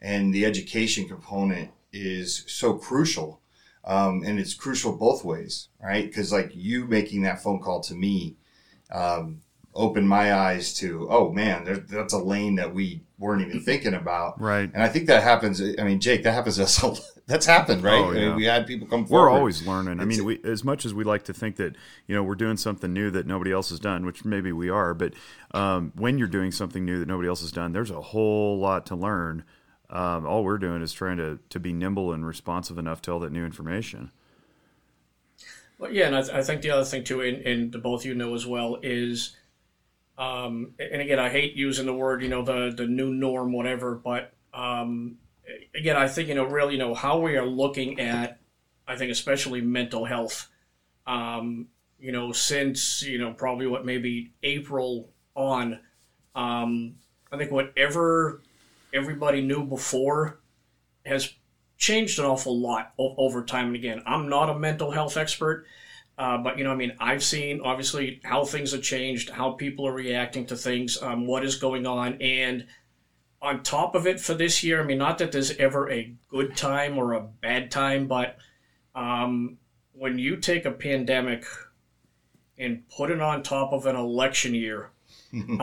and 0.00 0.32
the 0.32 0.46
education 0.46 1.08
component 1.08 1.70
is 1.92 2.44
so 2.46 2.74
crucial. 2.74 3.40
Um, 3.84 4.22
and 4.24 4.38
it's 4.38 4.54
crucial 4.54 4.96
both 4.96 5.24
ways, 5.24 5.68
right? 5.82 6.06
Because 6.06 6.32
like 6.32 6.52
you 6.54 6.86
making 6.86 7.22
that 7.22 7.42
phone 7.42 7.60
call 7.60 7.80
to 7.80 7.94
me 7.94 8.36
um, 8.92 9.41
opened 9.74 10.08
my 10.08 10.34
eyes 10.34 10.74
to, 10.74 11.08
oh 11.10 11.32
man, 11.32 11.64
there, 11.64 11.76
that's 11.76 12.12
a 12.12 12.18
lane 12.18 12.56
that 12.56 12.74
we 12.74 13.02
weren't 13.18 13.42
even 13.42 13.60
thinking 13.60 13.94
about. 13.94 14.40
Right. 14.40 14.70
And 14.72 14.82
I 14.82 14.88
think 14.88 15.06
that 15.06 15.22
happens. 15.22 15.60
I 15.60 15.82
mean, 15.84 16.00
Jake, 16.00 16.22
that 16.24 16.32
happens 16.32 16.56
to 16.56 16.64
us. 16.64 17.08
That's 17.28 17.46
happened, 17.46 17.84
right? 17.84 18.04
Oh, 18.04 18.10
yeah. 18.10 18.20
I 18.20 18.26
mean, 18.26 18.34
we 18.34 18.44
had 18.44 18.66
people 18.66 18.88
come 18.88 19.06
forward. 19.06 19.30
We're 19.30 19.38
always 19.38 19.64
learning. 19.64 20.00
I 20.00 20.04
mean, 20.04 20.24
we, 20.24 20.40
as 20.42 20.64
much 20.64 20.84
as 20.84 20.92
we 20.92 21.04
like 21.04 21.22
to 21.26 21.32
think 21.32 21.54
that 21.56 21.76
you 22.08 22.16
know 22.16 22.22
we're 22.24 22.34
doing 22.34 22.56
something 22.56 22.92
new 22.92 23.12
that 23.12 23.28
nobody 23.28 23.52
else 23.52 23.70
has 23.70 23.78
done, 23.78 24.04
which 24.04 24.24
maybe 24.24 24.50
we 24.50 24.68
are, 24.68 24.92
but 24.92 25.14
um, 25.52 25.92
when 25.94 26.18
you're 26.18 26.26
doing 26.26 26.50
something 26.50 26.84
new 26.84 26.98
that 26.98 27.06
nobody 27.06 27.28
else 27.28 27.40
has 27.40 27.52
done, 27.52 27.72
there's 27.72 27.92
a 27.92 28.00
whole 28.00 28.58
lot 28.58 28.86
to 28.86 28.96
learn. 28.96 29.44
Um, 29.88 30.26
all 30.26 30.42
we're 30.42 30.58
doing 30.58 30.82
is 30.82 30.92
trying 30.92 31.18
to 31.18 31.38
to 31.48 31.60
be 31.60 31.72
nimble 31.72 32.12
and 32.12 32.26
responsive 32.26 32.76
enough 32.76 33.00
to 33.02 33.12
all 33.12 33.20
that 33.20 33.30
new 33.30 33.44
information. 33.44 34.10
Well, 35.82 35.92
yeah, 35.92 36.06
and 36.06 36.16
I, 36.16 36.22
th- 36.22 36.32
I 36.32 36.42
think 36.42 36.62
the 36.62 36.70
other 36.70 36.84
thing 36.84 37.02
too, 37.02 37.20
and, 37.20 37.38
and 37.44 37.72
the 37.72 37.78
both 37.78 38.04
you 38.04 38.14
know 38.14 38.34
as 38.34 38.46
well, 38.46 38.78
is, 38.82 39.36
um, 40.18 40.74
and 40.78 41.00
again, 41.00 41.18
I 41.18 41.30
hate 41.30 41.54
using 41.54 41.86
the 41.86 41.94
word, 41.94 42.22
you 42.22 42.28
know, 42.28 42.42
the 42.42 42.72
the 42.76 42.86
new 42.86 43.12
norm, 43.12 43.52
whatever, 43.52 43.94
but 43.94 44.32
um, 44.52 45.16
again, 45.74 45.96
I 45.96 46.08
think 46.08 46.28
you 46.28 46.34
know, 46.34 46.44
really, 46.44 46.74
you 46.74 46.78
know, 46.78 46.94
how 46.94 47.18
we 47.18 47.36
are 47.36 47.46
looking 47.46 48.00
at, 48.00 48.38
I 48.86 48.96
think, 48.96 49.10
especially 49.10 49.60
mental 49.60 50.04
health. 50.04 50.48
Um, 51.06 51.68
you 51.98 52.12
know, 52.12 52.32
since 52.32 53.02
you 53.02 53.18
know, 53.18 53.32
probably 53.32 53.66
what 53.66 53.84
maybe 53.84 54.32
April 54.42 55.10
on, 55.34 55.80
um, 56.34 56.96
I 57.30 57.36
think 57.38 57.50
whatever 57.50 58.42
everybody 58.92 59.40
knew 59.40 59.64
before 59.64 60.40
has 61.06 61.32
changed 61.78 62.18
an 62.18 62.26
awful 62.26 62.58
lot 62.58 62.92
o- 62.98 63.14
over 63.16 63.44
time. 63.44 63.68
And 63.68 63.76
again, 63.76 64.02
I'm 64.06 64.28
not 64.28 64.50
a 64.50 64.58
mental 64.58 64.90
health 64.90 65.16
expert. 65.16 65.66
Uh, 66.22 66.38
but 66.38 66.56
you 66.56 66.62
know, 66.62 66.70
I 66.70 66.76
mean, 66.76 66.92
I've 67.00 67.24
seen 67.24 67.62
obviously 67.62 68.20
how 68.22 68.44
things 68.44 68.70
have 68.70 68.82
changed, 68.82 69.28
how 69.28 69.52
people 69.52 69.88
are 69.88 69.92
reacting 69.92 70.46
to 70.46 70.56
things, 70.56 71.02
um, 71.02 71.26
what 71.26 71.44
is 71.44 71.56
going 71.56 71.84
on, 71.84 72.22
and 72.22 72.64
on 73.40 73.64
top 73.64 73.96
of 73.96 74.06
it 74.06 74.20
for 74.20 74.32
this 74.32 74.62
year, 74.62 74.80
I 74.80 74.84
mean, 74.84 74.98
not 74.98 75.18
that 75.18 75.32
there's 75.32 75.50
ever 75.56 75.90
a 75.90 76.14
good 76.28 76.56
time 76.56 76.96
or 76.96 77.14
a 77.14 77.22
bad 77.22 77.72
time, 77.72 78.06
but 78.06 78.36
um, 78.94 79.58
when 79.94 80.16
you 80.16 80.36
take 80.36 80.64
a 80.64 80.70
pandemic 80.70 81.44
and 82.56 82.88
put 82.88 83.10
it 83.10 83.20
on 83.20 83.42
top 83.42 83.72
of 83.72 83.86
an 83.86 83.96
election 83.96 84.54
year, 84.54 84.92
um, 85.32 85.58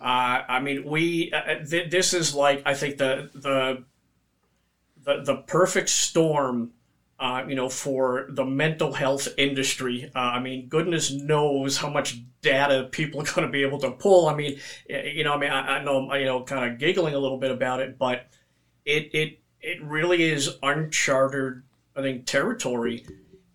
uh, 0.00 0.44
I 0.48 0.60
mean, 0.62 0.84
we 0.84 1.32
uh, 1.32 1.64
th- 1.68 1.90
this 1.90 2.14
is 2.14 2.36
like 2.36 2.62
I 2.64 2.74
think 2.74 2.98
the 2.98 3.30
the 3.34 3.84
the, 5.02 5.24
the 5.24 5.36
perfect 5.38 5.88
storm. 5.88 6.70
Uh, 7.20 7.44
you 7.48 7.56
know, 7.56 7.68
for 7.68 8.26
the 8.30 8.44
mental 8.44 8.92
health 8.92 9.26
industry, 9.36 10.08
uh, 10.14 10.18
I 10.18 10.40
mean, 10.40 10.68
goodness 10.68 11.10
knows 11.10 11.76
how 11.76 11.90
much 11.90 12.20
data 12.42 12.88
people 12.92 13.20
are 13.20 13.24
going 13.24 13.46
to 13.46 13.50
be 13.50 13.62
able 13.62 13.78
to 13.80 13.90
pull. 13.90 14.28
I 14.28 14.36
mean, 14.36 14.60
you 14.88 15.24
know, 15.24 15.34
I 15.34 15.38
mean, 15.38 15.50
I, 15.50 15.78
I 15.78 15.84
know, 15.84 16.14
you 16.14 16.26
know, 16.26 16.44
kind 16.44 16.72
of 16.72 16.78
giggling 16.78 17.14
a 17.14 17.18
little 17.18 17.38
bit 17.38 17.50
about 17.50 17.80
it, 17.80 17.98
but 17.98 18.26
it 18.84 19.10
it 19.12 19.40
it 19.60 19.82
really 19.82 20.22
is 20.22 20.56
uncharted, 20.62 21.62
I 21.96 22.02
think, 22.02 22.26
territory, 22.26 23.04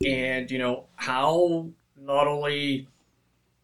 and 0.06 0.49
you 0.52 0.60
know 0.60 0.85
how 0.95 1.69
not 1.98 2.27
only 2.27 2.88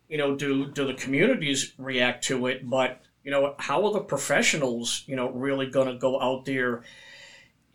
you 0.08 0.18
know 0.18 0.36
do 0.36 0.66
do 0.72 0.88
the 0.88 0.94
communities 0.94 1.74
react 1.78 2.24
to 2.26 2.48
it, 2.48 2.68
but 2.70 3.02
you 3.24 3.32
know 3.32 3.56
how 3.60 3.86
are 3.86 3.94
the 3.94 4.00
professionals 4.00 5.04
you 5.06 5.16
know 5.16 5.30
really 5.30 5.68
going 5.68 5.88
to 5.88 5.98
go 5.98 6.20
out 6.20 6.46
there 6.46 6.84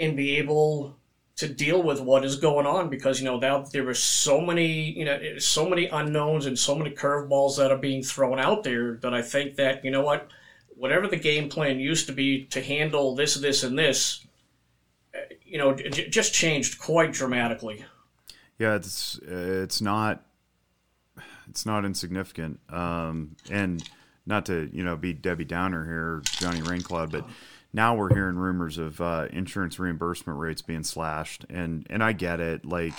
and 0.01 0.17
be 0.17 0.37
able 0.37 0.97
to 1.37 1.49
deal 1.49 1.83
with 1.83 2.01
what 2.01 2.25
is 2.25 2.37
going 2.37 2.67
on 2.67 2.89
because 2.89 3.21
you 3.21 3.25
know 3.25 3.39
now 3.39 3.61
there 3.73 3.89
are 3.89 3.95
so 3.95 4.41
many 4.41 4.91
you 4.93 5.05
know 5.05 5.39
so 5.39 5.69
many 5.69 5.87
unknowns 5.87 6.47
and 6.47 6.59
so 6.59 6.75
many 6.75 6.91
curveballs 6.91 7.57
that 7.57 7.73
are 7.73 7.79
being 7.79 8.03
thrown 8.03 8.39
out 8.39 8.63
there 8.63 8.97
that 8.99 9.13
I 9.13 9.23
think 9.23 9.57
that 9.57 9.85
you 9.85 9.91
know 9.91 10.03
what 10.03 10.29
whatever 10.77 11.07
the 11.09 11.17
game 11.17 11.49
plan 11.49 11.81
used 11.81 12.07
to 12.07 12.13
be 12.13 12.45
to 12.47 12.63
handle 12.63 13.15
this 13.15 13.35
this 13.35 13.65
and 13.65 13.79
this 13.79 14.25
you 15.45 15.59
know 15.59 15.75
j- 15.75 16.09
just 16.09 16.33
changed 16.33 16.79
quite 16.79 17.13
dramatically. 17.13 17.85
Yeah 18.59 18.77
it's 18.77 19.19
it's 19.27 19.81
not 19.81 20.25
it's 21.49 21.67
not 21.67 21.85
insignificant. 21.85 22.61
Um, 22.71 23.37
and 23.51 23.83
not 24.25 24.47
to 24.47 24.71
you 24.73 24.85
know 24.85 24.97
be 24.97 25.13
Debbie 25.13 25.45
Downer 25.45 25.85
here 25.85 26.23
Johnny 26.39 26.61
Raincloud 26.61 27.11
but 27.11 27.25
now 27.75 27.97
we're 27.97 28.15
hearing 28.15 28.37
rumors 28.37 28.79
of 28.79 29.01
uh, 29.01 29.27
insurance 29.33 29.81
reimbursement 29.81 30.39
rates 30.39 30.63
being 30.63 30.85
slashed, 30.85 31.45
and 31.51 31.85
and 31.91 32.03
I 32.03 32.13
get 32.13 32.41
it. 32.41 32.65
Like 32.65 32.95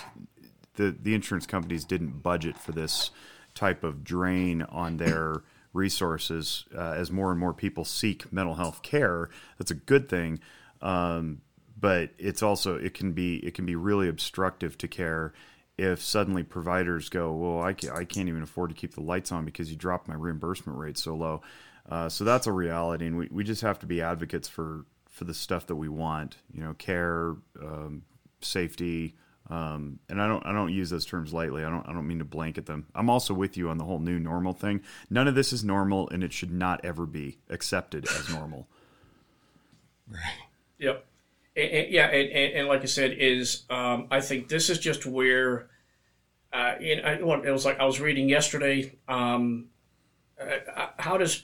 the 0.76 0.96
the 1.02 1.16
insurance 1.16 1.48
companies 1.48 1.86
didn't 1.86 2.22
budget 2.22 2.58
for 2.58 2.74
this 2.74 3.10
type 3.56 3.86
of 3.86 4.04
drain 4.04 4.64
on 4.64 4.98
their 4.98 5.44
resources 5.72 6.66
uh, 6.78 6.92
as 6.92 7.10
more 7.10 7.32
and 7.32 7.40
more 7.40 7.54
people 7.54 7.86
seek 7.86 8.32
mental 8.34 8.56
health 8.56 8.82
care. 8.82 9.30
That's 9.58 9.72
a 9.72 9.76
good 9.76 10.10
thing, 10.10 10.42
um, 10.82 11.42
but 11.80 12.10
it's 12.18 12.44
also 12.44 12.76
it 12.76 12.94
can 12.94 13.14
be 13.14 13.38
it 13.38 13.54
can 13.54 13.66
be 13.66 13.76
really 13.76 14.10
obstructive 14.10 14.78
to 14.80 14.90
care 14.90 15.34
if 15.78 16.02
suddenly 16.02 16.44
providers 16.44 17.10
go, 17.10 17.34
well, 17.34 17.62
I 17.62 17.74
can't, 17.74 17.94
I 17.94 18.06
can't 18.06 18.30
even 18.30 18.42
afford 18.42 18.70
to 18.70 18.76
keep 18.76 18.94
the 18.94 19.02
lights 19.02 19.32
on 19.32 19.44
because 19.46 19.70
you 19.70 19.76
dropped 19.76 20.08
my 20.08 20.16
reimbursement 20.16 20.80
rate 20.80 20.98
so 20.98 21.16
low. 21.16 21.42
Uh, 21.90 22.10
so 22.10 22.24
that's 22.24 22.48
a 22.48 22.52
reality, 22.52 23.06
and 23.06 23.18
we, 23.18 23.28
we 23.32 23.44
just 23.44 23.62
have 23.62 23.80
to 23.80 23.86
be 23.86 24.02
advocates 24.02 24.48
for, 24.48 24.86
for 25.10 25.26
the 25.26 25.34
stuff 25.34 25.68
that 25.68 25.76
we 25.76 25.88
want. 25.88 26.38
You 26.52 26.64
know, 26.64 26.74
care, 26.74 27.36
um, 27.62 28.04
safety, 28.42 29.16
um, 29.50 30.00
and 30.10 30.20
I 30.20 30.28
don't 30.28 30.46
I 30.46 30.52
don't 30.52 30.74
use 30.74 30.90
those 30.90 31.06
terms 31.06 31.32
lightly. 31.32 31.64
I 31.64 31.70
don't 31.70 31.88
I 31.88 31.94
don't 31.94 32.08
mean 32.08 32.20
to 32.20 32.26
blanket 32.26 32.66
them. 32.66 32.88
I'm 32.96 33.10
also 33.10 33.34
with 33.34 33.58
you 33.58 33.70
on 33.70 33.78
the 33.78 33.84
whole 33.84 34.00
new 34.00 34.20
normal 34.20 34.54
thing. 34.54 34.82
None 35.10 35.28
of 35.28 35.36
this 35.36 35.54
is 35.54 35.64
normal, 35.64 36.10
and 36.10 36.24
it 36.24 36.34
should 36.34 36.52
not 36.52 36.84
ever 36.84 37.06
be 37.06 37.38
accepted 37.50 38.08
as 38.08 38.30
normal. 38.30 38.68
Right. 40.08 40.22
Yep. 40.78 41.04
And, 41.56 41.72
and, 41.72 41.92
yeah, 41.92 42.06
and, 42.06 42.30
and, 42.30 42.54
and, 42.54 42.68
like 42.68 42.84
I 42.84 42.86
said, 42.86 43.16
is 43.18 43.64
um, 43.72 44.06
I 44.12 44.22
think 44.22 44.50
this 44.50 44.70
is 44.70 44.78
just 44.78 45.08
where, 45.08 45.68
uh, 46.54 46.76
in, 46.80 47.04
I, 47.04 47.14
it 47.14 47.52
was 47.52 47.66
like 47.66 47.80
I 47.80 47.86
was 47.86 48.00
reading 48.00 48.30
yesterday. 48.30 48.94
Um, 49.08 49.70
uh, 50.40 50.90
how 51.00 51.18
does 51.18 51.42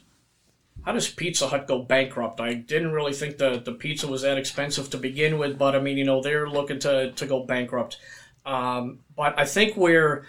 how 0.86 0.94
does 0.94 1.10
Pizza 1.10 1.48
Hut 1.48 1.68
go 1.68 1.84
bankrupt? 1.84 2.40
I 2.40 2.54
didn't 2.54 2.92
really 2.92 3.14
think 3.14 3.38
the, 3.38 3.60
the 3.60 3.74
pizza 3.74 4.08
was 4.08 4.24
that 4.24 4.38
expensive 4.38 4.90
to 4.90 4.98
begin 4.98 5.38
with, 5.38 5.58
but 5.58 5.76
I 5.76 5.80
mean, 5.80 5.98
you 5.98 6.04
know, 6.04 6.22
they're 6.22 6.50
looking 6.50 6.80
to, 6.80 7.12
to 7.12 7.26
go 7.26 7.44
bankrupt. 7.46 7.98
Um, 8.46 9.00
but 9.16 9.38
I 9.38 9.46
think 9.46 9.78
we're, 9.78 10.26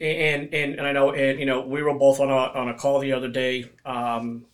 and, 0.00 0.54
and, 0.54 0.74
and 0.76 0.86
I 0.86 0.92
know, 0.92 1.12
and, 1.12 1.40
you 1.40 1.46
know, 1.46 1.62
we 1.66 1.82
were 1.82 1.94
both 1.94 2.20
on 2.20 2.30
a, 2.30 2.32
on 2.32 2.68
a 2.68 2.74
call 2.74 3.00
the 3.00 3.12
other 3.12 3.28
day 3.28 3.70
um, 3.84 4.46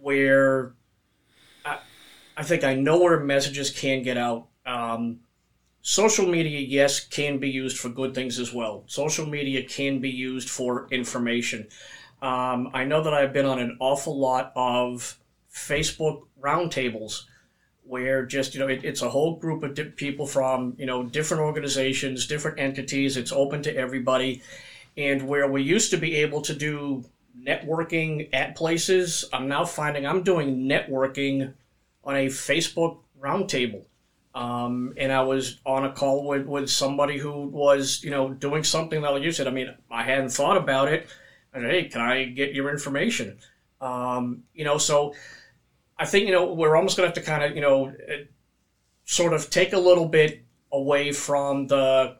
where 0.00 0.74
I, 1.64 1.78
I 2.36 2.42
think 2.42 2.62
I 2.62 2.74
know 2.74 3.00
where 3.00 3.18
messages 3.20 3.70
can 3.70 4.02
get 4.02 4.18
out. 4.18 4.48
Um, 4.66 5.20
social 5.80 6.26
media, 6.26 6.60
yes, 6.60 7.00
can 7.00 7.38
be 7.38 7.48
used 7.48 7.78
for 7.78 7.88
good 7.88 8.14
things 8.14 8.38
as 8.38 8.52
well. 8.52 8.84
Social 8.86 9.26
media 9.26 9.62
can 9.62 10.00
be 10.00 10.10
used 10.10 10.50
for 10.50 10.88
information. 10.90 11.68
Um, 12.24 12.70
I 12.72 12.84
know 12.84 13.02
that 13.02 13.12
I've 13.12 13.34
been 13.34 13.44
on 13.44 13.58
an 13.58 13.76
awful 13.80 14.18
lot 14.18 14.50
of 14.56 15.18
Facebook 15.52 16.22
roundtables 16.40 17.24
where 17.82 18.24
just 18.24 18.54
you 18.54 18.60
know 18.60 18.66
it, 18.66 18.82
it's 18.82 19.02
a 19.02 19.10
whole 19.10 19.36
group 19.36 19.62
of 19.62 19.74
di- 19.74 19.84
people 19.84 20.26
from 20.26 20.74
you 20.78 20.86
know 20.86 21.02
different 21.02 21.42
organizations, 21.42 22.26
different 22.26 22.58
entities. 22.58 23.18
It's 23.18 23.30
open 23.30 23.62
to 23.64 23.76
everybody, 23.76 24.40
and 24.96 25.28
where 25.28 25.46
we 25.46 25.62
used 25.62 25.90
to 25.90 25.98
be 25.98 26.16
able 26.16 26.40
to 26.42 26.54
do 26.54 27.04
networking 27.38 28.30
at 28.32 28.56
places, 28.56 29.26
I'm 29.30 29.46
now 29.46 29.66
finding 29.66 30.06
I'm 30.06 30.22
doing 30.22 30.66
networking 30.66 31.52
on 32.04 32.16
a 32.16 32.26
Facebook 32.28 33.00
roundtable. 33.20 33.82
Um, 34.34 34.94
and 34.96 35.12
I 35.12 35.20
was 35.24 35.60
on 35.66 35.84
a 35.84 35.92
call 35.92 36.26
with, 36.26 36.46
with 36.46 36.70
somebody 36.70 37.18
who 37.18 37.48
was, 37.48 38.02
you 38.02 38.10
know, 38.10 38.30
doing 38.30 38.64
something 38.64 39.02
that 39.02 39.12
like 39.12 39.22
you 39.22 39.30
said. 39.30 39.46
I 39.46 39.50
mean, 39.50 39.74
I 39.90 40.02
hadn't 40.02 40.30
thought 40.30 40.56
about 40.56 40.88
it, 40.88 41.06
hey, 41.62 41.84
can 41.84 42.00
I 42.00 42.24
get 42.24 42.54
your 42.54 42.70
information? 42.70 43.38
Um, 43.80 44.42
you 44.52 44.64
know, 44.64 44.78
so 44.78 45.14
I 45.98 46.06
think, 46.06 46.26
you 46.26 46.32
know, 46.32 46.52
we're 46.52 46.76
almost 46.76 46.96
going 46.96 47.10
to 47.10 47.14
have 47.14 47.24
to 47.24 47.30
kind 47.30 47.44
of, 47.44 47.54
you 47.54 47.62
know, 47.62 47.94
sort 49.04 49.32
of 49.32 49.50
take 49.50 49.72
a 49.72 49.78
little 49.78 50.08
bit 50.08 50.44
away 50.72 51.12
from 51.12 51.66
the, 51.66 52.16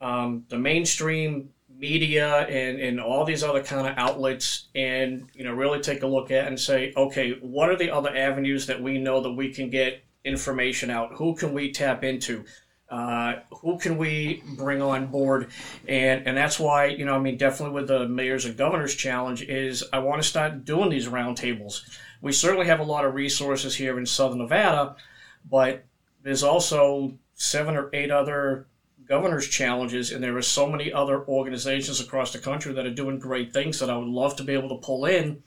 um, 0.00 0.44
the 0.48 0.58
mainstream 0.58 1.50
media 1.78 2.46
and, 2.46 2.80
and 2.80 3.00
all 3.00 3.24
these 3.24 3.44
other 3.44 3.62
kind 3.62 3.86
of 3.86 3.94
outlets 3.96 4.68
and, 4.74 5.28
you 5.34 5.44
know, 5.44 5.52
really 5.52 5.80
take 5.80 6.02
a 6.02 6.06
look 6.06 6.30
at 6.30 6.46
and 6.46 6.58
say, 6.58 6.92
okay, 6.96 7.36
what 7.40 7.68
are 7.68 7.76
the 7.76 7.90
other 7.90 8.14
avenues 8.16 8.66
that 8.66 8.82
we 8.82 8.98
know 8.98 9.20
that 9.20 9.32
we 9.32 9.52
can 9.52 9.70
get 9.70 10.02
information 10.24 10.90
out? 10.90 11.12
Who 11.14 11.34
can 11.34 11.52
we 11.52 11.72
tap 11.72 12.02
into? 12.02 12.44
Uh, 12.90 13.40
who 13.60 13.78
can 13.78 13.98
we 13.98 14.42
bring 14.56 14.80
on 14.80 15.06
board? 15.08 15.50
And 15.86 16.26
and 16.26 16.36
that's 16.36 16.58
why 16.58 16.86
you 16.86 17.04
know 17.04 17.14
I 17.14 17.18
mean 17.18 17.36
definitely 17.36 17.74
with 17.74 17.88
the 17.88 18.08
mayors 18.08 18.44
and 18.44 18.56
governors 18.56 18.94
challenge 18.94 19.42
is 19.42 19.84
I 19.92 19.98
want 19.98 20.22
to 20.22 20.28
start 20.28 20.64
doing 20.64 20.88
these 20.88 21.06
roundtables 21.06 21.82
we 22.20 22.32
certainly 22.32 22.66
have 22.66 22.80
a 22.80 22.84
lot 22.84 23.04
of 23.04 23.14
resources 23.14 23.76
here 23.76 23.98
in 23.98 24.06
Southern 24.06 24.38
Nevada, 24.38 24.96
but 25.48 25.84
there's 26.22 26.42
also 26.42 27.14
seven 27.34 27.76
or 27.76 27.90
eight 27.92 28.10
other 28.10 28.66
governor's 29.06 29.48
challenges, 29.48 30.10
and 30.10 30.22
there 30.22 30.36
are 30.36 30.42
so 30.42 30.68
many 30.68 30.92
other 30.92 31.24
organizations 31.26 32.00
across 32.00 32.32
the 32.32 32.38
country 32.38 32.72
that 32.74 32.86
are 32.86 32.94
doing 32.94 33.18
great 33.18 33.52
things 33.52 33.78
that 33.78 33.88
I 33.88 33.96
would 33.96 34.08
love 34.08 34.36
to 34.36 34.44
be 34.44 34.52
able 34.52 34.68
to 34.70 34.84
pull 34.84 35.06
in. 35.06 35.42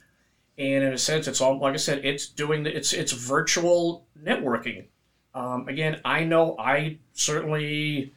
And 0.57 0.84
in 0.84 0.93
a 0.93 0.97
sense, 0.97 1.27
it's 1.27 1.41
all 1.41 1.59
like 1.59 1.73
I 1.73 1.77
said, 1.77 2.05
it's 2.05 2.27
doing 2.27 2.63
the, 2.63 2.76
it's 2.76 2.93
it's 2.93 3.11
virtual 3.11 4.05
networking. 4.22 4.85
Um, 5.33 5.67
again, 5.67 6.01
I 6.03 6.23
know 6.23 6.55
I 6.57 6.99
certainly 7.13 8.13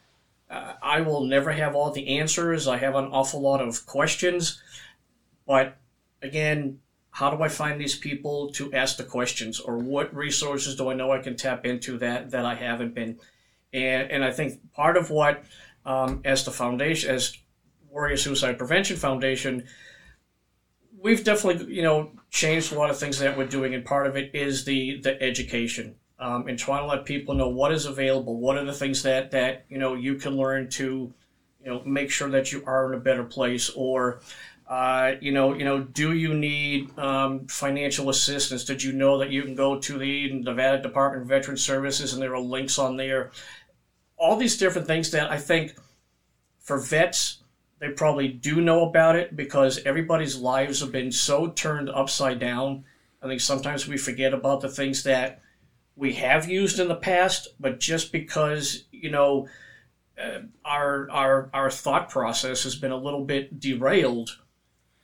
uh, 0.50 0.74
I 0.82 1.00
will 1.00 1.24
never 1.24 1.52
have 1.52 1.74
all 1.74 1.90
the 1.90 2.18
answers. 2.18 2.66
I 2.68 2.78
have 2.78 2.94
an 2.94 3.06
awful 3.06 3.40
lot 3.40 3.60
of 3.60 3.86
questions, 3.86 4.62
but 5.46 5.76
again, 6.22 6.80
how 7.10 7.30
do 7.30 7.42
I 7.42 7.48
find 7.48 7.80
these 7.80 7.96
people 7.96 8.50
to 8.52 8.72
ask 8.72 8.96
the 8.96 9.04
questions, 9.04 9.60
or 9.60 9.78
what 9.78 10.14
resources 10.14 10.74
do 10.74 10.90
I 10.90 10.94
know 10.94 11.12
I 11.12 11.20
can 11.20 11.36
tap 11.36 11.64
into 11.64 11.98
that 11.98 12.32
that 12.32 12.44
I 12.44 12.56
haven't 12.56 12.94
been? 12.94 13.18
And 13.72 14.10
and 14.10 14.24
I 14.24 14.32
think 14.32 14.72
part 14.72 14.96
of 14.96 15.10
what 15.10 15.44
um, 15.86 16.20
as 16.24 16.44
the 16.44 16.50
foundation 16.50 17.14
as 17.14 17.36
Warrior 17.88 18.16
Suicide 18.16 18.58
Prevention 18.58 18.96
Foundation, 18.96 19.64
we've 21.00 21.22
definitely 21.22 21.72
you 21.72 21.82
know 21.82 22.10
changed 22.30 22.72
a 22.72 22.78
lot 22.78 22.90
of 22.90 22.98
things 22.98 23.20
that 23.20 23.38
we're 23.38 23.46
doing, 23.46 23.74
and 23.74 23.84
part 23.84 24.08
of 24.08 24.16
it 24.16 24.34
is 24.34 24.64
the 24.64 25.00
the 25.00 25.22
education 25.22 25.94
um, 26.18 26.48
and 26.48 26.58
trying 26.58 26.82
to 26.82 26.86
let 26.86 27.04
people 27.04 27.34
know 27.34 27.48
what 27.48 27.72
is 27.72 27.86
available, 27.86 28.38
what 28.38 28.56
are 28.56 28.64
the 28.64 28.72
things 28.72 29.02
that 29.02 29.30
that 29.32 29.64
you 29.68 29.78
know 29.78 29.94
you 29.94 30.14
can 30.16 30.36
learn 30.36 30.68
to 30.70 31.12
you 31.62 31.70
know 31.70 31.82
make 31.84 32.10
sure 32.10 32.30
that 32.30 32.52
you 32.52 32.62
are 32.66 32.92
in 32.92 32.98
a 32.98 33.02
better 33.02 33.24
place 33.24 33.70
or 33.70 34.20
uh, 34.66 35.16
you 35.20 35.30
know, 35.30 35.52
you 35.52 35.64
know, 35.64 35.80
do 35.80 36.12
you 36.12 36.32
need 36.32 36.98
um, 36.98 37.46
financial 37.48 38.08
assistance? 38.08 38.64
Did 38.64 38.82
you 38.82 38.92
know 38.92 39.18
that 39.18 39.30
you 39.30 39.42
can 39.42 39.54
go 39.54 39.78
to 39.78 39.98
the 39.98 40.32
Nevada 40.32 40.80
Department 40.80 41.22
of 41.22 41.28
Veteran 41.28 41.58
Services 41.58 42.14
and 42.14 42.22
there 42.22 42.34
are 42.34 42.40
links 42.40 42.78
on 42.78 42.96
there? 42.96 43.30
All 44.16 44.36
these 44.36 44.56
different 44.56 44.86
things 44.86 45.10
that 45.10 45.30
I 45.30 45.38
think 45.38 45.74
for 46.60 46.78
vets, 46.78 47.40
they 47.78 47.90
probably 47.90 48.28
do 48.28 48.62
know 48.62 48.88
about 48.88 49.16
it 49.16 49.36
because 49.36 49.84
everybody's 49.84 50.36
lives 50.36 50.80
have 50.80 50.92
been 50.92 51.12
so 51.12 51.48
turned 51.48 51.90
upside 51.90 52.38
down. 52.38 52.84
I 53.22 53.26
think 53.26 53.42
sometimes 53.42 53.86
we 53.86 53.98
forget 53.98 54.32
about 54.32 54.62
the 54.62 54.70
things 54.70 55.02
that 55.02 55.40
we 55.96 56.14
have 56.14 56.48
used 56.48 56.78
in 56.80 56.88
the 56.88 56.94
past, 56.94 57.48
but 57.60 57.80
just 57.80 58.12
because, 58.12 58.84
you 58.90 59.10
know, 59.10 59.48
uh, 60.18 60.40
our, 60.64 61.10
our, 61.10 61.50
our 61.52 61.70
thought 61.70 62.08
process 62.08 62.64
has 62.64 62.74
been 62.74 62.92
a 62.92 62.96
little 62.96 63.24
bit 63.24 63.58
derailed 63.60 64.38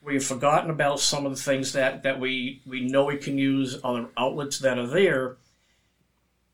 we've 0.01 0.23
forgotten 0.23 0.69
about 0.69 0.99
some 0.99 1.25
of 1.25 1.35
the 1.35 1.41
things 1.41 1.73
that, 1.73 2.03
that 2.03 2.19
we, 2.19 2.61
we 2.65 2.81
know 2.81 3.05
we 3.05 3.17
can 3.17 3.37
use 3.37 3.79
other 3.83 4.09
outlets 4.17 4.59
that 4.59 4.77
are 4.77 4.87
there. 4.87 5.37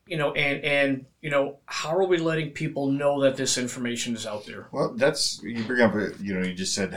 You 0.06 0.16
know 0.16 0.32
and 0.32 0.64
and 0.64 1.04
you 1.20 1.28
know 1.28 1.58
how 1.66 1.94
are 1.94 2.06
we 2.06 2.16
letting 2.16 2.52
people 2.52 2.90
know 2.90 3.20
that 3.20 3.36
this 3.36 3.58
information 3.58 4.16
is 4.16 4.24
out 4.24 4.46
there? 4.46 4.68
Well 4.72 4.94
that's 4.96 5.38
you 5.42 5.62
bring 5.64 5.82
up 5.82 5.92
you 6.18 6.32
know 6.32 6.46
you 6.46 6.54
just 6.54 6.74
said 6.74 6.94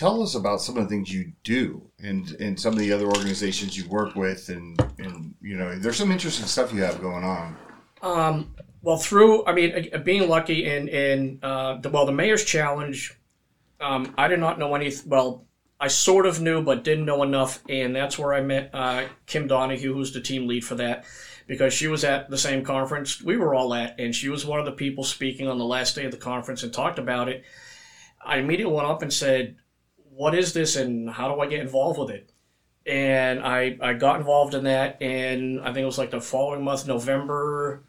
tell 0.00 0.22
us 0.22 0.34
about 0.34 0.60
some 0.60 0.76
of 0.76 0.84
the 0.84 0.88
things 0.88 1.12
you 1.12 1.32
do 1.44 1.82
and 2.02 2.32
and 2.40 2.58
some 2.58 2.72
of 2.72 2.78
the 2.78 2.92
other 2.92 3.06
organizations 3.06 3.76
you 3.76 3.88
work 3.88 4.14
with 4.14 4.48
and 4.48 4.80
and 4.98 5.34
you 5.42 5.56
know 5.56 5.78
there's 5.78 5.96
some 5.96 6.10
interesting 6.10 6.46
stuff 6.46 6.72
you 6.72 6.82
have 6.82 7.00
going 7.00 7.22
on 7.22 7.56
um 8.02 8.54
well 8.82 8.96
through 8.96 9.44
i 9.46 9.52
mean 9.52 9.90
being 10.04 10.28
lucky 10.28 10.64
in 10.64 10.88
in 10.88 11.38
uh 11.42 11.76
the 11.78 11.90
well 11.90 12.06
the 12.06 12.12
mayor's 12.12 12.44
challenge 12.44 13.20
um, 13.80 14.14
I 14.18 14.28
did 14.28 14.40
not 14.40 14.58
know 14.58 14.74
any. 14.74 14.92
Well, 15.06 15.46
I 15.80 15.88
sort 15.88 16.26
of 16.26 16.40
knew, 16.40 16.62
but 16.62 16.84
didn't 16.84 17.06
know 17.06 17.22
enough, 17.22 17.62
and 17.68 17.96
that's 17.96 18.18
where 18.18 18.34
I 18.34 18.42
met 18.42 18.70
uh, 18.74 19.06
Kim 19.26 19.46
Donahue, 19.46 19.94
who's 19.94 20.12
the 20.12 20.20
team 20.20 20.46
lead 20.46 20.64
for 20.64 20.74
that, 20.76 21.04
because 21.46 21.72
she 21.72 21.88
was 21.88 22.04
at 22.04 22.28
the 22.28 22.38
same 22.38 22.62
conference 22.62 23.22
we 23.22 23.36
were 23.36 23.54
all 23.54 23.72
at, 23.72 23.98
and 23.98 24.14
she 24.14 24.28
was 24.28 24.44
one 24.44 24.60
of 24.60 24.66
the 24.66 24.72
people 24.72 25.04
speaking 25.04 25.48
on 25.48 25.58
the 25.58 25.64
last 25.64 25.94
day 25.94 26.04
of 26.04 26.10
the 26.10 26.18
conference 26.18 26.62
and 26.62 26.72
talked 26.72 26.98
about 26.98 27.28
it. 27.28 27.44
I 28.22 28.36
immediately 28.36 28.74
went 28.74 28.88
up 28.88 29.00
and 29.00 29.12
said, 29.12 29.56
"What 30.20 30.34
is 30.34 30.52
this, 30.52 30.76
and 30.76 31.08
how 31.08 31.34
do 31.34 31.40
I 31.40 31.46
get 31.46 31.60
involved 31.60 31.98
with 31.98 32.10
it?" 32.10 32.30
And 32.84 33.40
I 33.40 33.78
I 33.80 33.94
got 33.94 34.16
involved 34.16 34.52
in 34.52 34.64
that, 34.64 35.00
and 35.00 35.62
I 35.62 35.72
think 35.72 35.78
it 35.78 35.86
was 35.86 35.96
like 35.96 36.10
the 36.10 36.20
following 36.20 36.62
month, 36.62 36.86
November, 36.86 37.84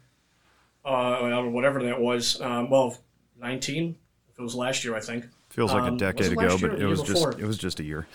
uh, 0.82 1.42
whatever 1.42 1.82
that 1.82 2.00
was. 2.00 2.40
Um, 2.40 2.70
well, 2.70 2.96
nineteen. 3.38 3.96
If 4.30 4.38
it 4.38 4.42
was 4.42 4.54
last 4.54 4.82
year, 4.82 4.96
I 4.96 5.00
think. 5.00 5.26
Feels 5.50 5.74
like 5.74 5.82
um, 5.82 5.96
a 5.96 5.98
decade 5.98 6.32
ago, 6.32 6.56
but 6.58 6.80
it 6.80 6.86
was 6.86 7.02
just 7.02 7.38
it 7.38 7.44
was 7.44 7.58
just 7.58 7.80
a 7.80 7.84
year. 7.84 8.06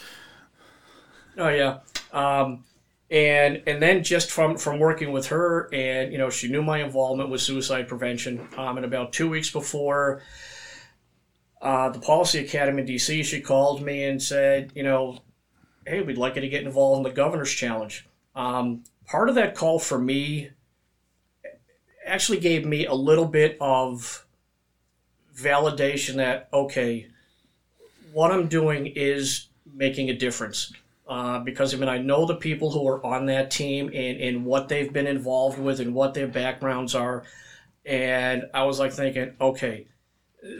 Oh 1.37 1.49
yeah, 1.49 1.81
um, 2.11 2.63
and 3.11 3.61
and 3.67 3.79
then 3.79 4.03
just 4.03 4.31
from 4.31 4.57
from 4.57 4.79
working 4.79 5.11
with 5.11 5.27
her, 5.27 5.69
and 5.71 6.11
you 6.11 6.17
know, 6.17 6.31
she 6.31 6.47
knew 6.47 6.63
my 6.63 6.83
involvement 6.83 7.29
with 7.29 7.41
suicide 7.41 7.87
prevention. 7.87 8.47
Um, 8.57 8.77
and 8.77 8.85
about 8.85 9.13
two 9.13 9.29
weeks 9.29 9.51
before 9.51 10.23
uh, 11.61 11.89
the 11.89 11.99
Policy 11.99 12.39
Academy 12.39 12.81
in 12.81 12.87
DC, 12.87 13.23
she 13.25 13.41
called 13.41 13.81
me 13.81 14.03
and 14.03 14.21
said, 14.21 14.71
you 14.75 14.83
know, 14.83 15.19
hey, 15.85 16.01
we'd 16.01 16.17
like 16.17 16.35
you 16.35 16.41
to 16.41 16.49
get 16.49 16.63
involved 16.63 16.99
in 16.99 17.03
the 17.03 17.15
Governor's 17.15 17.51
Challenge. 17.51 18.07
Um, 18.35 18.83
part 19.05 19.29
of 19.29 19.35
that 19.35 19.55
call 19.55 19.79
for 19.79 19.97
me 19.97 20.51
actually 22.05 22.39
gave 22.39 22.65
me 22.65 22.85
a 22.85 22.93
little 22.93 23.25
bit 23.25 23.57
of 23.59 24.25
validation 25.35 26.15
that 26.15 26.49
okay 26.51 27.07
what 28.17 28.31
I'm 28.31 28.47
doing 28.47 28.87
is 28.87 29.49
making 29.71 30.09
a 30.09 30.13
difference. 30.15 30.73
Uh, 31.07 31.39
because 31.39 31.73
I 31.73 31.77
mean, 31.77 31.87
I 31.87 31.99
know 31.99 32.25
the 32.25 32.35
people 32.35 32.71
who 32.71 32.87
are 32.87 33.05
on 33.05 33.27
that 33.27 33.51
team 33.51 33.91
and, 33.93 34.19
and 34.19 34.43
what 34.43 34.67
they've 34.67 34.91
been 34.91 35.05
involved 35.05 35.59
with 35.59 35.79
and 35.79 35.93
what 35.93 36.15
their 36.15 36.27
backgrounds 36.27 36.95
are. 36.95 37.25
And 37.85 38.45
I 38.55 38.63
was 38.63 38.79
like 38.79 38.91
thinking, 38.91 39.35
okay, 39.39 39.87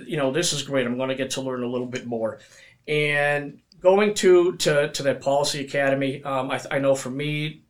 you 0.06 0.18
know, 0.18 0.32
this 0.32 0.54
is 0.54 0.64
great. 0.64 0.86
I'm 0.86 0.98
going 0.98 1.10
to 1.10 1.16
get 1.16 1.32
to 1.32 1.42
learn 1.42 1.64
a 1.64 1.68
little 1.68 1.88
bit 1.88 2.06
more. 2.06 2.40
And 2.88 3.60
going 3.82 4.14
to, 4.16 4.56
to, 4.58 4.90
to 4.90 5.04
that 5.04 5.22
policy 5.22 5.62
academy, 5.66 6.24
um, 6.24 6.52
I, 6.52 6.62
I 6.72 6.80
know 6.80 6.96
for 6.96 7.10
me, 7.10 7.62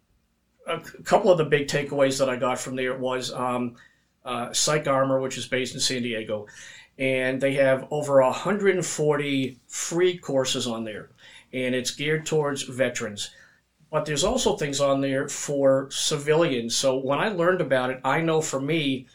a 0.67 0.79
couple 1.03 1.31
of 1.31 1.37
the 1.37 1.45
big 1.45 1.67
takeaways 1.67 2.19
that 2.19 2.29
I 2.29 2.35
got 2.35 2.59
from 2.59 2.75
there 2.75 2.97
was 2.97 3.31
um, 3.31 3.75
uh, 4.25 4.49
PsychArmor, 4.49 5.21
which 5.21 5.37
is 5.37 5.47
based 5.47 5.73
in 5.73 5.79
San 5.79 6.01
Diego 6.01 6.47
and 6.97 7.39
they 7.39 7.53
have 7.53 7.87
over 7.91 8.21
140 8.21 9.59
free 9.67 10.17
courses 10.17 10.65
on 10.65 10.83
there, 10.83 11.09
and 11.53 11.75
it's 11.75 11.91
geared 11.91 12.25
towards 12.25 12.63
veterans. 12.63 13.29
But 13.91 14.05
there's 14.05 14.23
also 14.23 14.57
things 14.57 14.81
on 14.81 15.01
there 15.01 15.29
for 15.29 15.89
civilians. 15.91 16.75
So 16.75 16.97
when 16.97 17.19
I 17.19 17.29
learned 17.29 17.61
about 17.61 17.89
it, 17.89 18.01
I 18.03 18.21
know 18.21 18.41
for 18.41 18.59
me, 18.59 19.07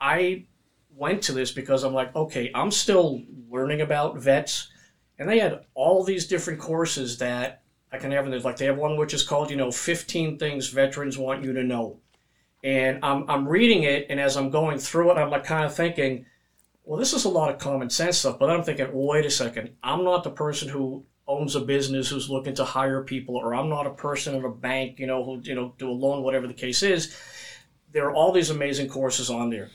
I 0.00 0.44
went 0.98 1.22
to 1.22 1.32
this 1.32 1.52
because 1.52 1.84
I'm 1.84 1.94
like, 1.94 2.14
okay, 2.14 2.50
I'm 2.54 2.70
still 2.70 3.22
learning 3.50 3.80
about 3.80 4.18
vets, 4.18 4.68
and 5.18 5.28
they 5.28 5.38
had 5.38 5.64
all 5.74 6.04
these 6.04 6.26
different 6.26 6.60
courses 6.60 7.18
that 7.18 7.62
I 7.92 7.98
can 7.98 8.10
have. 8.12 8.26
And 8.26 8.44
like 8.44 8.56
they 8.56 8.66
have 8.66 8.76
one 8.76 8.96
which 8.96 9.14
is 9.14 9.22
called, 9.22 9.50
you 9.50 9.56
know, 9.56 9.70
15 9.70 10.38
things 10.38 10.68
veterans 10.68 11.16
want 11.18 11.44
you 11.44 11.52
to 11.52 11.62
know. 11.62 12.00
And 12.64 13.04
I'm, 13.04 13.28
I'm 13.30 13.46
reading 13.46 13.84
it, 13.84 14.06
and 14.10 14.18
as 14.18 14.36
I'm 14.36 14.50
going 14.50 14.78
through 14.78 15.12
it, 15.12 15.18
I'm 15.18 15.30
like 15.30 15.44
kind 15.44 15.64
of 15.64 15.74
thinking, 15.74 16.26
well, 16.84 16.98
this 16.98 17.12
is 17.12 17.24
a 17.24 17.28
lot 17.28 17.50
of 17.50 17.60
common 17.60 17.90
sense 17.90 18.18
stuff, 18.18 18.38
but 18.38 18.50
I'm 18.50 18.64
thinking, 18.64 18.88
wait 18.92 19.26
a 19.26 19.30
second, 19.30 19.70
I'm 19.82 20.04
not 20.04 20.24
the 20.24 20.30
person 20.30 20.68
who 20.68 21.04
owns 21.28 21.54
a 21.54 21.60
business 21.60 22.08
who's 22.08 22.30
looking 22.30 22.54
to 22.54 22.64
hire 22.64 23.02
people, 23.04 23.36
or 23.36 23.54
I'm 23.54 23.68
not 23.68 23.86
a 23.86 23.90
person 23.90 24.34
in 24.34 24.44
a 24.44 24.50
bank, 24.50 24.98
you 24.98 25.06
know, 25.06 25.22
who 25.22 25.40
you 25.42 25.54
know 25.54 25.74
do 25.78 25.90
a 25.90 25.92
loan, 25.92 26.22
whatever 26.22 26.46
the 26.48 26.54
case 26.54 26.82
is. 26.82 27.16
There 27.92 28.06
are 28.06 28.14
all 28.14 28.32
these 28.32 28.50
amazing 28.50 28.88
courses 28.88 29.30
on 29.30 29.50
there. 29.50 29.70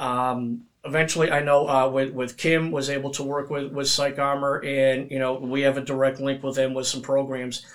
Um, 0.00 0.62
eventually, 0.84 1.30
I 1.30 1.40
know 1.40 1.68
uh, 1.68 1.88
with 1.88 2.12
with 2.12 2.36
Kim 2.36 2.70
was 2.72 2.88
able 2.88 3.10
to 3.10 3.22
work 3.22 3.50
with 3.50 3.70
with 3.70 3.86
PsychArmor, 3.86 4.66
and 4.66 5.10
you 5.10 5.18
know 5.18 5.34
we 5.34 5.60
have 5.60 5.76
a 5.76 5.82
direct 5.82 6.18
link 6.20 6.42
with 6.42 6.56
them 6.56 6.74
with 6.74 6.86
some 6.86 7.02
programs. 7.02 7.66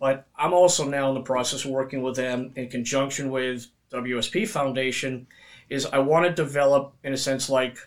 But 0.00 0.26
I'm 0.36 0.52
also 0.52 0.88
now 0.88 1.10
in 1.10 1.14
the 1.14 1.20
process 1.20 1.64
of 1.64 1.70
working 1.70 2.02
with 2.02 2.16
them 2.16 2.52
in 2.56 2.68
conjunction 2.68 3.30
with 3.30 3.66
WSP 3.92 4.48
Foundation. 4.48 5.26
Is 5.68 5.86
I 5.86 5.98
want 5.98 6.26
to 6.26 6.32
develop, 6.32 6.94
in 7.04 7.12
a 7.12 7.16
sense, 7.16 7.48
like 7.48 7.78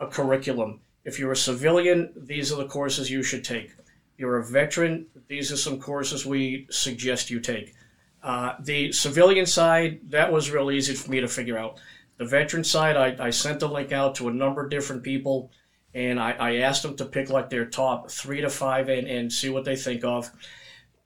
a 0.00 0.06
curriculum. 0.06 0.80
If 1.04 1.18
you're 1.18 1.32
a 1.32 1.36
civilian, 1.36 2.12
these 2.16 2.52
are 2.52 2.56
the 2.56 2.66
courses 2.66 3.10
you 3.10 3.22
should 3.22 3.44
take. 3.44 3.72
You're 4.18 4.38
a 4.38 4.44
veteran, 4.44 5.06
these 5.28 5.52
are 5.52 5.56
some 5.56 5.78
courses 5.78 6.26
we 6.26 6.66
suggest 6.70 7.30
you 7.30 7.38
take. 7.38 7.74
Uh, 8.22 8.54
the 8.58 8.90
civilian 8.90 9.46
side, 9.46 10.00
that 10.10 10.32
was 10.32 10.50
real 10.50 10.70
easy 10.70 10.94
for 10.94 11.10
me 11.10 11.20
to 11.20 11.28
figure 11.28 11.58
out. 11.58 11.78
The 12.18 12.24
veteran 12.24 12.64
side, 12.64 12.96
I, 12.96 13.26
I 13.26 13.30
sent 13.30 13.60
the 13.60 13.68
link 13.68 13.92
out 13.92 14.14
to 14.16 14.28
a 14.28 14.32
number 14.32 14.64
of 14.64 14.70
different 14.70 15.02
people, 15.02 15.50
and 15.92 16.18
I, 16.18 16.32
I 16.32 16.56
asked 16.56 16.82
them 16.82 16.96
to 16.96 17.04
pick 17.04 17.28
like 17.28 17.50
their 17.50 17.66
top 17.66 18.10
three 18.10 18.40
to 18.40 18.50
five 18.50 18.88
and, 18.88 19.06
and 19.06 19.32
see 19.32 19.50
what 19.50 19.64
they 19.64 19.76
think 19.76 20.04
of. 20.04 20.30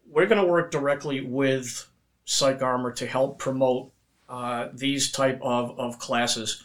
We're 0.09 0.27
going 0.27 0.41
to 0.41 0.51
work 0.51 0.71
directly 0.71 1.21
with 1.21 1.89
PsychArmor 2.27 2.95
to 2.97 3.07
help 3.07 3.39
promote 3.39 3.93
uh, 4.29 4.69
these 4.73 5.11
type 5.11 5.41
of, 5.43 5.79
of 5.79 5.99
classes. 5.99 6.65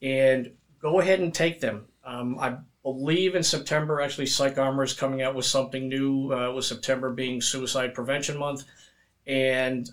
And 0.00 0.52
go 0.80 1.00
ahead 1.00 1.20
and 1.20 1.32
take 1.34 1.60
them. 1.60 1.86
Um, 2.04 2.38
I 2.38 2.56
believe 2.82 3.34
in 3.34 3.42
September, 3.42 4.00
actually, 4.00 4.26
PsychArmor 4.26 4.84
is 4.84 4.94
coming 4.94 5.22
out 5.22 5.34
with 5.34 5.44
something 5.44 5.88
new, 5.88 6.32
uh, 6.32 6.52
with 6.52 6.64
September 6.64 7.10
being 7.10 7.40
Suicide 7.40 7.94
Prevention 7.94 8.38
Month. 8.38 8.64
And 9.26 9.88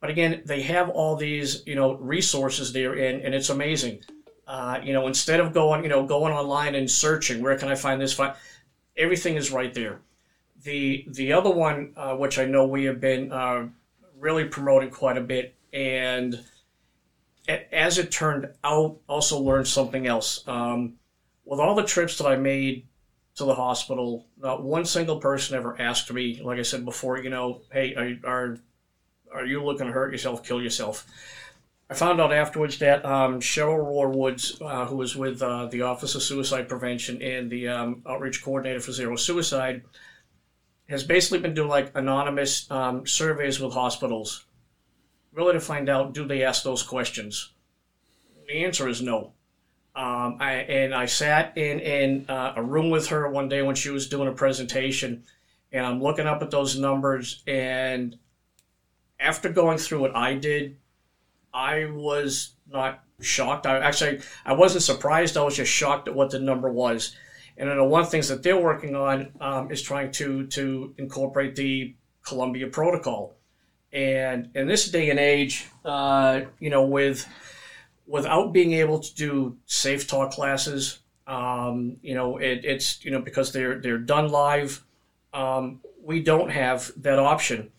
but 0.00 0.10
again, 0.10 0.42
they 0.44 0.62
have 0.62 0.88
all 0.88 1.16
these 1.16 1.62
you 1.66 1.74
know 1.74 1.94
resources 1.94 2.72
there, 2.72 2.92
and, 2.92 3.22
and 3.22 3.34
it's 3.34 3.50
amazing. 3.50 4.02
Uh, 4.46 4.80
you 4.82 4.92
know, 4.92 5.06
instead 5.06 5.40
of 5.40 5.52
going 5.52 5.82
you 5.82 5.88
know 5.88 6.06
going 6.06 6.32
online 6.32 6.74
and 6.74 6.90
searching, 6.90 7.42
where 7.42 7.58
can 7.58 7.68
I 7.68 7.74
find 7.74 8.00
this? 8.00 8.12
Find 8.12 8.34
everything 8.96 9.36
is 9.36 9.50
right 9.50 9.72
there. 9.74 10.00
The 10.62 11.04
the 11.08 11.32
other 11.32 11.50
one, 11.50 11.92
uh, 11.96 12.16
which 12.16 12.38
I 12.38 12.44
know 12.44 12.66
we 12.66 12.84
have 12.84 13.00
been 13.00 13.32
uh, 13.32 13.68
really 14.18 14.44
promoting 14.44 14.90
quite 14.90 15.16
a 15.16 15.22
bit, 15.22 15.54
and 15.72 16.44
as 17.72 17.98
it 17.98 18.10
turned 18.10 18.48
out, 18.62 18.98
also 19.08 19.38
learned 19.38 19.68
something 19.68 20.06
else. 20.06 20.46
Um, 20.46 20.94
with 21.44 21.60
all 21.60 21.74
the 21.74 21.84
trips 21.84 22.18
that 22.18 22.26
I 22.26 22.36
made 22.36 22.86
to 23.36 23.44
the 23.44 23.54
hospital, 23.54 24.26
not 24.36 24.62
one 24.62 24.84
single 24.84 25.18
person 25.18 25.56
ever 25.56 25.80
asked 25.80 26.12
me, 26.12 26.40
like 26.42 26.58
I 26.58 26.62
said 26.62 26.84
before, 26.84 27.18
you 27.18 27.30
know, 27.30 27.62
hey, 27.72 27.94
are, 27.94 28.30
are, 28.30 28.58
are 29.32 29.46
you 29.46 29.64
looking 29.64 29.86
to 29.86 29.92
hurt 29.92 30.12
yourself, 30.12 30.44
kill 30.44 30.62
yourself? 30.62 31.06
I 31.90 31.94
found 31.94 32.20
out 32.20 32.32
afterwards 32.32 32.78
that 32.78 33.04
um, 33.04 33.40
Cheryl 33.40 33.78
Rohr 33.78 34.14
Woods, 34.14 34.60
uh, 34.60 34.84
who 34.84 34.96
was 34.96 35.16
with 35.16 35.42
uh, 35.42 35.66
the 35.66 35.82
Office 35.82 36.14
of 36.14 36.22
Suicide 36.22 36.68
Prevention 36.68 37.22
and 37.22 37.50
the 37.50 37.68
um, 37.68 38.02
outreach 38.06 38.42
coordinator 38.42 38.80
for 38.80 38.92
Zero 38.92 39.16
Suicide, 39.16 39.82
has 40.88 41.02
basically 41.02 41.38
been 41.38 41.54
doing 41.54 41.68
like 41.68 41.92
anonymous 41.94 42.70
um, 42.70 43.06
surveys 43.06 43.58
with 43.58 43.72
hospitals, 43.72 44.44
really 45.32 45.54
to 45.54 45.60
find 45.60 45.88
out 45.88 46.12
do 46.12 46.26
they 46.26 46.42
ask 46.42 46.62
those 46.62 46.82
questions. 46.82 47.52
The 48.46 48.64
answer 48.64 48.88
is 48.88 49.00
no. 49.00 49.32
Um, 49.94 50.36
I, 50.40 50.52
and 50.52 50.94
I 50.94 51.06
sat 51.06 51.56
in, 51.56 51.80
in 51.80 52.26
uh, 52.28 52.52
a 52.56 52.62
room 52.62 52.90
with 52.90 53.08
her 53.08 53.28
one 53.30 53.48
day 53.48 53.62
when 53.62 53.74
she 53.74 53.90
was 53.90 54.08
doing 54.08 54.28
a 54.28 54.32
presentation, 54.32 55.24
and 55.72 55.84
I'm 55.84 56.02
looking 56.02 56.26
up 56.26 56.42
at 56.42 56.50
those 56.50 56.78
numbers. 56.78 57.42
And 57.46 58.16
after 59.20 59.48
going 59.48 59.78
through 59.78 60.00
what 60.00 60.16
I 60.16 60.34
did, 60.34 60.76
I 61.52 61.86
was 61.86 62.52
not 62.70 63.02
shocked. 63.20 63.66
I 63.66 63.78
actually 63.78 64.20
I 64.44 64.52
wasn't 64.52 64.84
surprised. 64.84 65.36
I 65.36 65.42
was 65.42 65.56
just 65.56 65.72
shocked 65.72 66.08
at 66.08 66.14
what 66.14 66.30
the 66.30 66.38
number 66.38 66.70
was. 66.70 67.16
And 67.56 67.68
I 67.68 67.74
know 67.74 67.84
one 67.84 68.02
of 68.02 68.06
the 68.06 68.10
things 68.12 68.28
that 68.28 68.42
they're 68.42 68.60
working 68.60 68.94
on 68.94 69.32
um, 69.40 69.70
is 69.70 69.82
trying 69.82 70.12
to 70.12 70.46
to 70.48 70.94
incorporate 70.98 71.56
the 71.56 71.94
Columbia 72.22 72.68
Protocol. 72.68 73.34
And 73.92 74.50
in 74.54 74.68
this 74.68 74.90
day 74.90 75.10
and 75.10 75.18
age, 75.18 75.66
uh, 75.84 76.42
you 76.60 76.70
know, 76.70 76.84
with 76.84 77.26
without 78.06 78.52
being 78.52 78.72
able 78.72 78.98
to 79.00 79.14
do 79.14 79.56
safeTALK 79.68 80.32
classes. 80.32 81.00
Um, 81.26 81.98
you 82.02 82.14
know, 82.14 82.38
it, 82.38 82.64
it's 82.64 83.04
you 83.04 83.10
know 83.10 83.20
because 83.20 83.52
they're 83.52 83.78
they're 83.80 83.98
done 83.98 84.30
live. 84.30 84.82
Um, 85.34 85.80
we 86.02 86.22
don't 86.22 86.50
have 86.50 86.90
that 87.02 87.18
option. 87.18 87.70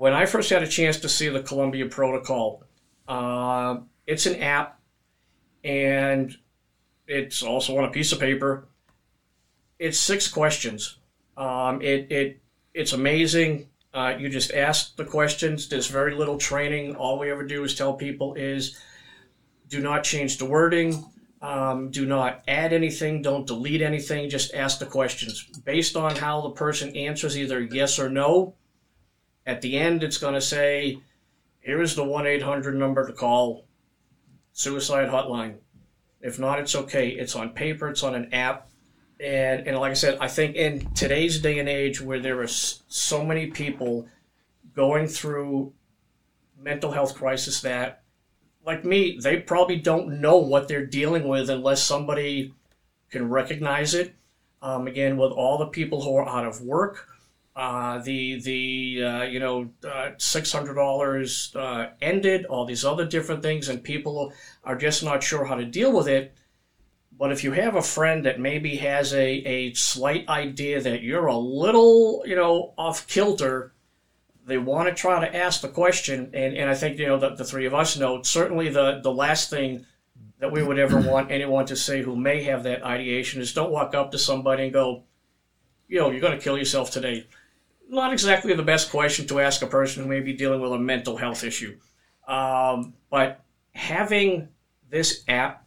When 0.00 0.14
I 0.14 0.24
first 0.24 0.48
had 0.48 0.62
a 0.62 0.66
chance 0.66 0.96
to 1.00 1.10
see 1.10 1.28
the 1.28 1.42
Columbia 1.42 1.84
Protocol, 1.84 2.64
uh, 3.06 3.80
it's 4.06 4.24
an 4.24 4.36
app, 4.36 4.80
and 5.62 6.34
it's 7.06 7.42
also 7.42 7.76
on 7.76 7.84
a 7.84 7.90
piece 7.90 8.10
of 8.10 8.18
paper. 8.18 8.66
It's 9.78 10.00
six 10.00 10.26
questions. 10.26 10.96
Um, 11.36 11.82
it 11.82 12.10
it 12.10 12.40
it's 12.72 12.94
amazing. 12.94 13.68
Uh, 13.92 14.14
you 14.18 14.30
just 14.30 14.54
ask 14.54 14.96
the 14.96 15.04
questions. 15.04 15.68
There's 15.68 15.88
very 15.88 16.14
little 16.14 16.38
training. 16.38 16.96
All 16.96 17.18
we 17.18 17.30
ever 17.30 17.44
do 17.44 17.62
is 17.64 17.74
tell 17.74 17.92
people 17.92 18.32
is 18.36 18.80
do 19.68 19.80
not 19.80 20.02
change 20.02 20.38
the 20.38 20.46
wording. 20.46 21.04
Um, 21.42 21.90
do 21.90 22.06
not 22.06 22.42
add 22.48 22.72
anything. 22.72 23.20
Don't 23.20 23.46
delete 23.46 23.82
anything. 23.82 24.30
Just 24.30 24.54
ask 24.54 24.78
the 24.78 24.86
questions. 24.86 25.44
Based 25.66 25.94
on 25.94 26.16
how 26.16 26.40
the 26.40 26.52
person 26.52 26.96
answers 26.96 27.36
either 27.36 27.60
yes 27.60 27.98
or 27.98 28.08
no, 28.08 28.54
at 29.46 29.60
the 29.60 29.76
end 29.76 30.02
it's 30.02 30.18
going 30.18 30.34
to 30.34 30.40
say, 30.40 31.00
here 31.60 31.82
is 31.82 31.94
the 31.94 32.04
1 32.04 32.26
800 32.26 32.74
number 32.74 33.06
to 33.06 33.12
call, 33.12 33.64
suicide 34.52 35.08
hotline. 35.08 35.56
If 36.20 36.38
not, 36.38 36.58
it's 36.58 36.74
okay. 36.74 37.08
It's 37.08 37.34
on 37.34 37.50
paper, 37.50 37.88
it's 37.88 38.02
on 38.02 38.14
an 38.14 38.32
app. 38.32 38.68
And, 39.18 39.66
and 39.66 39.78
like 39.78 39.90
I 39.90 39.94
said, 39.94 40.18
I 40.20 40.28
think 40.28 40.56
in 40.56 40.92
today's 40.94 41.40
day 41.40 41.58
and 41.58 41.68
age 41.68 42.00
where 42.00 42.20
there 42.20 42.40
are 42.40 42.46
so 42.46 43.24
many 43.24 43.46
people 43.48 44.08
going 44.74 45.06
through 45.06 45.72
mental 46.58 46.92
health 46.92 47.14
crisis 47.14 47.60
that 47.62 48.02
like 48.64 48.84
me, 48.84 49.18
they 49.20 49.38
probably 49.38 49.76
don't 49.76 50.20
know 50.20 50.36
what 50.36 50.68
they're 50.68 50.86
dealing 50.86 51.26
with 51.26 51.50
unless 51.50 51.82
somebody 51.82 52.54
can 53.10 53.28
recognize 53.28 53.94
it. 53.94 54.14
Um, 54.62 54.86
again, 54.86 55.16
with 55.16 55.32
all 55.32 55.58
the 55.58 55.66
people 55.66 56.02
who 56.02 56.14
are 56.16 56.28
out 56.28 56.46
of 56.46 56.60
work, 56.60 57.08
uh, 57.56 57.98
the 57.98 58.40
the 58.40 59.04
uh, 59.04 59.22
you 59.22 59.40
know 59.40 59.70
uh, 59.84 60.10
six 60.18 60.52
hundred 60.52 60.74
dollars 60.74 61.52
uh, 61.56 61.88
ended, 62.00 62.46
all 62.46 62.64
these 62.64 62.84
other 62.84 63.04
different 63.04 63.42
things, 63.42 63.68
and 63.68 63.82
people 63.82 64.32
are 64.64 64.76
just 64.76 65.02
not 65.02 65.22
sure 65.22 65.44
how 65.44 65.56
to 65.56 65.64
deal 65.64 65.92
with 65.92 66.08
it. 66.08 66.34
But 67.18 67.32
if 67.32 67.44
you 67.44 67.52
have 67.52 67.74
a 67.74 67.82
friend 67.82 68.24
that 68.24 68.40
maybe 68.40 68.76
has 68.76 69.12
a, 69.12 69.28
a 69.28 69.74
slight 69.74 70.28
idea 70.28 70.80
that 70.80 71.02
you're 71.02 71.26
a 71.26 71.36
little 71.36 72.22
you 72.24 72.36
know 72.36 72.72
off 72.78 73.06
kilter, 73.08 73.74
they 74.46 74.58
want 74.58 74.88
to 74.88 74.94
try 74.94 75.20
to 75.20 75.36
ask 75.36 75.60
the 75.60 75.68
question, 75.68 76.30
and, 76.32 76.56
and 76.56 76.70
I 76.70 76.74
think 76.74 76.98
you 76.98 77.08
know 77.08 77.18
the, 77.18 77.34
the 77.34 77.44
three 77.44 77.66
of 77.66 77.74
us 77.74 77.96
know 77.96 78.22
certainly 78.22 78.68
the 78.68 79.00
the 79.02 79.12
last 79.12 79.50
thing 79.50 79.86
that 80.38 80.52
we 80.52 80.62
would 80.62 80.78
ever 80.78 81.00
want 81.10 81.30
anyone 81.30 81.66
to 81.66 81.76
say 81.76 82.02
who 82.02 82.16
may 82.16 82.44
have 82.44 82.62
that 82.62 82.84
ideation 82.84 83.40
is 83.40 83.52
don't 83.52 83.72
walk 83.72 83.94
up 83.94 84.12
to 84.12 84.18
somebody 84.18 84.64
and 84.64 84.72
go, 84.72 85.02
yo, 85.88 86.10
you're 86.10 86.20
going 86.20 86.36
to 86.36 86.42
kill 86.42 86.56
yourself 86.56 86.90
today. 86.90 87.26
Not 87.90 88.12
exactly 88.12 88.54
the 88.54 88.62
best 88.62 88.88
question 88.88 89.26
to 89.26 89.40
ask 89.40 89.62
a 89.62 89.66
person 89.66 90.04
who 90.04 90.08
may 90.08 90.20
be 90.20 90.32
dealing 90.32 90.60
with 90.60 90.70
a 90.72 90.78
mental 90.78 91.16
health 91.16 91.42
issue. 91.42 91.76
Um, 92.28 92.94
but 93.10 93.42
having 93.74 94.48
this 94.88 95.24
app 95.26 95.66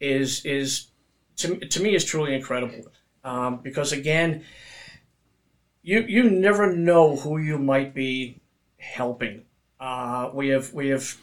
is 0.00 0.42
is 0.46 0.86
to, 1.36 1.58
to 1.58 1.82
me 1.82 1.94
is 1.94 2.02
truly 2.02 2.34
incredible 2.34 2.90
um, 3.24 3.58
because 3.58 3.92
again 3.92 4.42
you 5.82 6.00
you 6.00 6.30
never 6.30 6.74
know 6.74 7.16
who 7.16 7.36
you 7.36 7.58
might 7.58 7.94
be 7.94 8.40
helping. 8.78 9.44
Uh, 9.78 10.30
we 10.32 10.48
have 10.48 10.72
we 10.72 10.88
have 10.88 11.14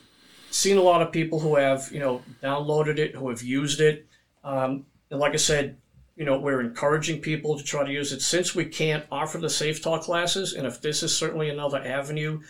seen 0.52 0.78
a 0.78 0.82
lot 0.84 1.02
of 1.02 1.12
people 1.12 1.40
who 1.40 1.56
have 1.56 1.90
you 1.92 2.00
know 2.00 2.22
downloaded 2.44 3.00
it, 3.00 3.16
who 3.16 3.30
have 3.30 3.42
used 3.42 3.82
it, 3.82 4.06
um, 4.44 4.86
and 5.10 5.20
like 5.20 5.34
I 5.34 5.38
said, 5.38 5.78
you 6.18 6.26
know 6.26 6.38
we're 6.38 6.62
encouraging 6.62 7.22
people 7.22 7.58
to 7.58 7.64
try 7.64 7.86
to 7.86 7.92
use 7.92 8.12
it 8.12 8.22
since 8.22 8.54
we 8.54 8.66
can't 8.66 9.06
offer 9.12 9.38
the 9.38 9.48
safeTALK 9.48 10.02
classes, 10.02 10.54
and 10.54 10.68
if 10.68 10.82
this 10.82 11.04
is 11.04 11.16
certainly 11.16 11.50
another 11.50 11.78
avenue, 11.78 12.42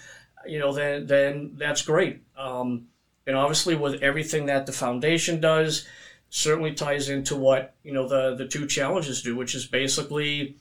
you 0.48 0.60
know 0.60 0.74
then 0.74 1.06
then 1.06 1.52
that's 1.56 1.84
great. 1.84 2.24
Um, 2.38 2.88
and 3.28 3.36
obviously 3.36 3.76
with 3.76 4.02
everything 4.02 4.46
that 4.48 4.66
the 4.66 4.72
foundation 4.72 5.40
does, 5.42 5.86
certainly 6.30 6.74
ties 6.74 7.10
into 7.10 7.36
what 7.36 7.76
you 7.84 7.94
know 7.94 8.08
the 8.08 8.36
the 8.36 8.48
two 8.48 8.66
challenges 8.66 9.22
do, 9.22 9.36
which 9.36 9.54
is 9.54 9.68
basically 9.68 10.58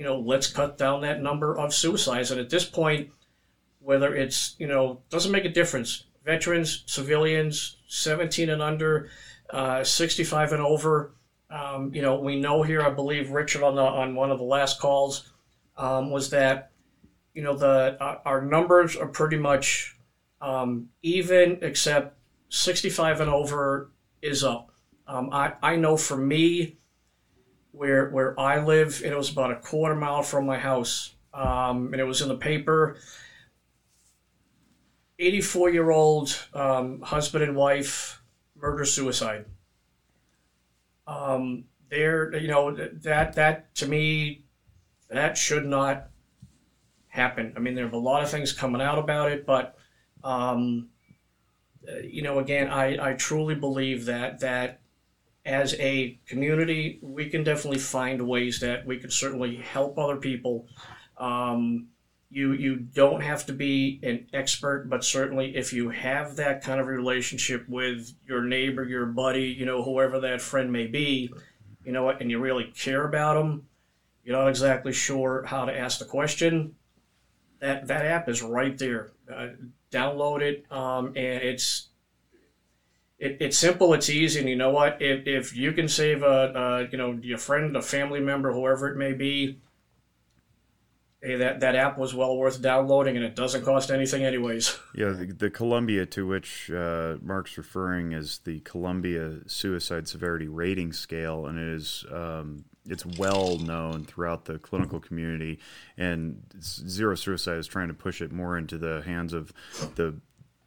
you 0.00 0.06
know, 0.06 0.18
let's 0.18 0.46
cut 0.46 0.78
down 0.78 1.02
that 1.02 1.20
number 1.20 1.58
of 1.58 1.74
suicides. 1.74 2.30
And 2.30 2.40
at 2.40 2.48
this 2.48 2.64
point, 2.64 3.10
whether 3.80 4.14
it's, 4.14 4.56
you 4.58 4.66
know, 4.66 5.02
doesn't 5.10 5.30
make 5.30 5.44
a 5.44 5.50
difference. 5.50 6.04
Veterans, 6.24 6.84
civilians, 6.86 7.76
17 7.88 8.48
and 8.48 8.62
under, 8.62 9.10
uh, 9.50 9.84
65 9.84 10.52
and 10.52 10.62
over. 10.62 11.12
Um, 11.50 11.92
you 11.94 12.02
know, 12.02 12.20
we 12.20 12.40
know 12.40 12.62
here, 12.62 12.82
I 12.82 12.90
believe 12.90 13.30
Richard 13.30 13.62
on 13.62 13.74
the, 13.74 13.82
on 13.82 14.14
one 14.14 14.30
of 14.30 14.38
the 14.38 14.44
last 14.44 14.78
calls 14.78 15.30
um, 15.76 16.10
was 16.10 16.30
that, 16.30 16.70
you 17.34 17.42
know, 17.42 17.56
the 17.56 17.96
uh, 18.00 18.18
our 18.24 18.42
numbers 18.42 18.96
are 18.96 19.08
pretty 19.08 19.36
much 19.36 19.96
um, 20.40 20.88
even, 21.02 21.58
except 21.62 22.16
65 22.50 23.20
and 23.20 23.30
over 23.30 23.90
is 24.22 24.44
up. 24.44 24.70
Um, 25.06 25.30
I, 25.32 25.54
I 25.62 25.76
know 25.76 25.96
for 25.96 26.16
me, 26.16 26.76
where 27.72 28.10
where 28.10 28.38
I 28.38 28.64
live, 28.64 29.02
it 29.04 29.16
was 29.16 29.30
about 29.30 29.52
a 29.52 29.56
quarter 29.56 29.94
mile 29.94 30.22
from 30.22 30.46
my 30.46 30.58
house. 30.58 31.14
Um, 31.32 31.92
and 31.92 32.00
it 32.00 32.04
was 32.04 32.20
in 32.20 32.28
the 32.28 32.36
paper. 32.36 32.96
84 35.18 35.70
year 35.70 35.90
old 35.90 36.36
um, 36.54 37.00
husband 37.02 37.44
and 37.44 37.54
wife 37.54 38.22
murder 38.56 38.84
suicide. 38.84 39.44
Um, 41.10 41.64
there, 41.88 42.34
you 42.36 42.46
know, 42.46 42.72
that 42.74 43.34
that 43.34 43.74
to 43.76 43.86
me, 43.88 44.44
that 45.08 45.36
should 45.36 45.66
not 45.66 46.10
happen. 47.08 47.52
I 47.56 47.58
mean, 47.58 47.74
there 47.74 47.86
are 47.86 47.90
a 47.90 47.98
lot 47.98 48.22
of 48.22 48.30
things 48.30 48.52
coming 48.52 48.80
out 48.80 48.98
about 48.98 49.32
it, 49.32 49.44
but 49.44 49.76
um, 50.22 50.90
you 52.04 52.22
know, 52.22 52.38
again, 52.38 52.68
I, 52.68 53.10
I 53.10 53.12
truly 53.14 53.56
believe 53.56 54.04
that 54.04 54.40
that 54.40 54.82
as 55.44 55.74
a 55.80 56.20
community, 56.28 57.00
we 57.02 57.28
can 57.28 57.42
definitely 57.42 57.80
find 57.80 58.28
ways 58.28 58.60
that 58.60 58.86
we 58.86 58.98
can 58.98 59.10
certainly 59.10 59.56
help 59.56 59.98
other 59.98 60.16
people. 60.16 60.68
Um, 61.16 61.88
you 62.30 62.52
you 62.52 62.76
don't 62.76 63.22
have 63.22 63.44
to 63.46 63.52
be 63.52 64.00
an 64.02 64.26
expert, 64.32 64.88
but 64.88 65.04
certainly 65.04 65.56
if 65.56 65.72
you 65.72 65.90
have 65.90 66.36
that 66.36 66.62
kind 66.62 66.80
of 66.80 66.86
relationship 66.86 67.68
with 67.68 68.12
your 68.26 68.42
neighbor, 68.42 68.84
your 68.84 69.06
buddy, 69.06 69.46
you 69.46 69.66
know, 69.66 69.82
whoever 69.82 70.20
that 70.20 70.40
friend 70.40 70.72
may 70.72 70.86
be, 70.86 71.32
you 71.84 71.92
know 71.92 72.04
what, 72.04 72.20
and 72.20 72.30
you 72.30 72.38
really 72.38 72.72
care 72.76 73.04
about 73.04 73.34
them, 73.34 73.66
you're 74.24 74.36
not 74.36 74.48
exactly 74.48 74.92
sure 74.92 75.44
how 75.44 75.64
to 75.64 75.76
ask 75.76 75.98
the 75.98 76.04
question. 76.04 76.76
that 77.60 77.86
that 77.88 78.06
app 78.06 78.28
is 78.28 78.42
right 78.42 78.78
there. 78.78 79.10
Uh, 79.32 79.48
download 79.90 80.40
it, 80.40 80.64
um, 80.70 81.08
and 81.08 81.42
it's 81.42 81.88
it, 83.18 83.36
it's 83.40 83.58
simple, 83.58 83.92
it's 83.92 84.08
easy, 84.08 84.40
and 84.40 84.48
you 84.48 84.56
know 84.56 84.70
what? 84.70 85.02
If, 85.02 85.26
if 85.26 85.56
you 85.56 85.72
can 85.72 85.88
save 85.88 86.22
a, 86.22 86.52
a 86.54 86.88
you 86.90 86.98
know 86.98 87.18
your 87.22 87.38
friend, 87.38 87.76
a 87.76 87.82
family 87.82 88.20
member, 88.20 88.52
whoever 88.52 88.88
it 88.88 88.96
may 88.96 89.12
be, 89.12 89.58
hey, 91.22 91.36
that, 91.36 91.60
that 91.60 91.74
app 91.74 91.98
was 91.98 92.14
well 92.14 92.36
worth 92.36 92.60
downloading, 92.62 93.16
and 93.16 93.24
it 93.24 93.36
doesn't 93.36 93.64
cost 93.64 93.90
anything 93.90 94.24
anyways. 94.24 94.78
Yeah, 94.92 95.10
the, 95.10 95.26
the 95.26 95.50
Columbia 95.50 96.04
to 96.06 96.26
which 96.26 96.68
uh, 96.70 97.16
Mark's 97.22 97.56
referring 97.56 98.12
is 98.12 98.38
the 98.38 98.58
Columbia 98.60 99.38
Suicide 99.46 100.08
Severity 100.08 100.48
Rating 100.48 100.92
Scale, 100.92 101.46
and 101.46 101.58
it 101.58 101.68
is 101.76 102.04
um, 102.12 102.64
it's 102.86 103.06
well 103.06 103.56
known 103.58 104.04
throughout 104.04 104.46
the 104.46 104.58
clinical 104.58 104.98
community, 104.98 105.60
and 105.96 106.42
Zero 106.60 107.14
Suicide 107.14 107.58
is 107.58 107.68
trying 107.68 107.88
to 107.88 107.94
push 107.94 108.20
it 108.20 108.32
more 108.32 108.58
into 108.58 108.78
the 108.78 109.02
hands 109.02 109.32
of 109.32 109.52
the 109.94 110.16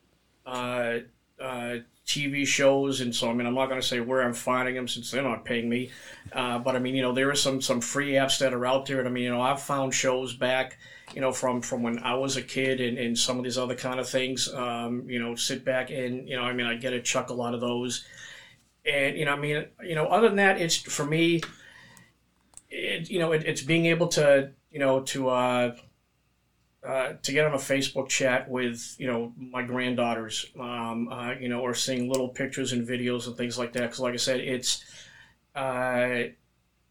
uh, 0.47 0.99
uh, 1.41 1.77
TV 2.09 2.47
shows, 2.47 3.03
and 3.03 3.15
so 3.15 3.31
I 3.31 3.35
mean, 3.35 3.47
I'm 3.47 3.55
not 3.55 3.69
going 3.69 3.81
to 3.81 3.87
say 3.87 4.01
where 4.01 4.23
I'm 4.23 4.33
finding 4.33 4.75
them 4.75 4.89
since 4.89 5.11
they're 5.11 5.23
not 5.23 5.45
paying 5.45 5.69
me, 5.69 5.91
uh, 6.33 6.59
but 6.59 6.75
I 6.75 6.79
mean, 6.79 6.95
you 6.95 7.03
know, 7.03 7.13
there 7.13 7.31
are 7.31 7.35
some 7.35 7.61
some 7.61 7.83
free 7.83 8.13
apps 8.13 8.39
that 8.39 8.55
are 8.55 8.65
out 8.65 8.87
there, 8.87 8.99
and 8.99 9.07
I 9.07 9.11
mean, 9.11 9.25
you 9.25 9.31
know, 9.31 9.43
I've 9.43 9.61
found 9.61 9.93
shows 9.93 10.33
back, 10.33 10.79
you 11.15 11.21
know, 11.21 11.33
from 11.33 11.61
from 11.61 11.83
when 11.83 11.99
I 11.99 12.15
was 12.15 12.39
a 12.39 12.43
kid, 12.43 12.81
and, 12.81 12.97
and 12.97 13.17
some 13.17 13.37
of 13.37 13.45
these 13.45 13.59
other 13.59 13.75
kind 13.75 14.01
of 14.01 14.09
things. 14.09 14.53
Um, 14.53 15.09
you 15.09 15.19
know, 15.19 15.35
sit 15.35 15.67
back 15.67 15.91
and 15.91 16.27
you 16.27 16.37
know, 16.37 16.43
I 16.43 16.55
mean, 16.55 16.67
I 16.67 16.77
get 16.77 16.95
a 16.95 17.03
chuckle 17.03 17.43
out 17.43 17.53
of 17.53 17.61
those, 17.61 18.07
and 18.87 19.15
you 19.15 19.27
know, 19.27 19.33
I 19.33 19.39
mean, 19.39 19.67
you 19.85 19.95
know, 19.95 20.07
other 20.07 20.29
than 20.29 20.39
that, 20.39 20.59
it's 20.59 20.77
for 20.77 21.05
me, 21.05 21.43
it 22.71 23.11
you 23.11 23.19
know, 23.19 23.33
it, 23.33 23.45
it's 23.45 23.63
being 23.63 23.85
able 23.85 24.09
to 24.09 24.53
you 24.71 24.79
know 24.79 25.01
to 25.03 25.29
uh, 25.29 25.77
uh, 26.87 27.15
to 27.23 27.33
get 27.33 27.45
on 27.45 27.55
a 27.55 27.59
Facebook 27.59 28.09
chat 28.09 28.49
with 28.49 28.95
you 28.99 29.07
know 29.07 29.33
my 29.37 29.63
granddaughters, 29.63 30.47
um, 30.59 31.09
uh, 31.11 31.33
you 31.33 31.49
know, 31.49 31.61
or 31.61 31.75
seeing 31.75 32.09
little 32.09 32.29
pictures 32.29 32.73
and 32.73 32.87
videos 32.87 33.27
and 33.27 33.37
things 33.37 33.59
like 33.59 33.73
that. 33.73 33.83
Because, 33.83 34.01
like 34.01 34.15
I 34.15 34.19
said, 34.19 34.41
it's 34.41 34.85
uh, 35.55 36.25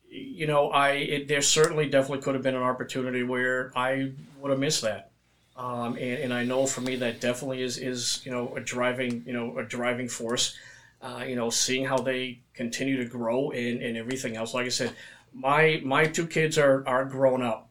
you 0.10 0.48
know, 0.48 0.70
I 0.70 0.92
it, 0.92 1.28
there 1.28 1.42
certainly 1.42 1.90
definitely 1.90 2.24
could 2.24 2.36
have 2.36 2.44
been 2.44 2.56
an 2.56 2.64
opportunity 2.64 3.24
where 3.24 3.72
I 3.76 4.12
would 4.42 4.52
have 4.52 4.60
missed 4.60 4.82
that. 4.82 5.12
Um, 5.56 5.96
and, 5.96 6.20
and 6.20 6.34
I 6.34 6.44
know 6.44 6.68
for 6.68 6.82
me 6.82 6.98
that 6.98 7.20
definitely 7.22 7.64
is 7.64 7.78
is 7.78 8.22
you 8.26 8.32
know 8.32 8.56
a 8.56 8.60
driving 8.60 9.24
you 9.26 9.34
know 9.34 9.58
a 9.58 9.64
driving 9.64 10.10
force. 10.10 10.56
Uh, 11.00 11.24
you 11.28 11.36
know, 11.36 11.52
seeing 11.52 11.86
how 11.86 11.98
they 12.00 12.40
continue 12.56 12.98
to 12.98 13.06
grow 13.06 13.52
and, 13.52 13.84
and 13.84 13.96
everything 13.96 14.36
else. 14.36 14.56
Like 14.56 14.66
I 14.66 14.70
said, 14.70 14.94
my 15.32 15.80
my 15.86 16.08
two 16.08 16.28
kids 16.28 16.58
are 16.58 16.86
are 16.88 17.06
grown 17.06 17.42
up 17.42 17.66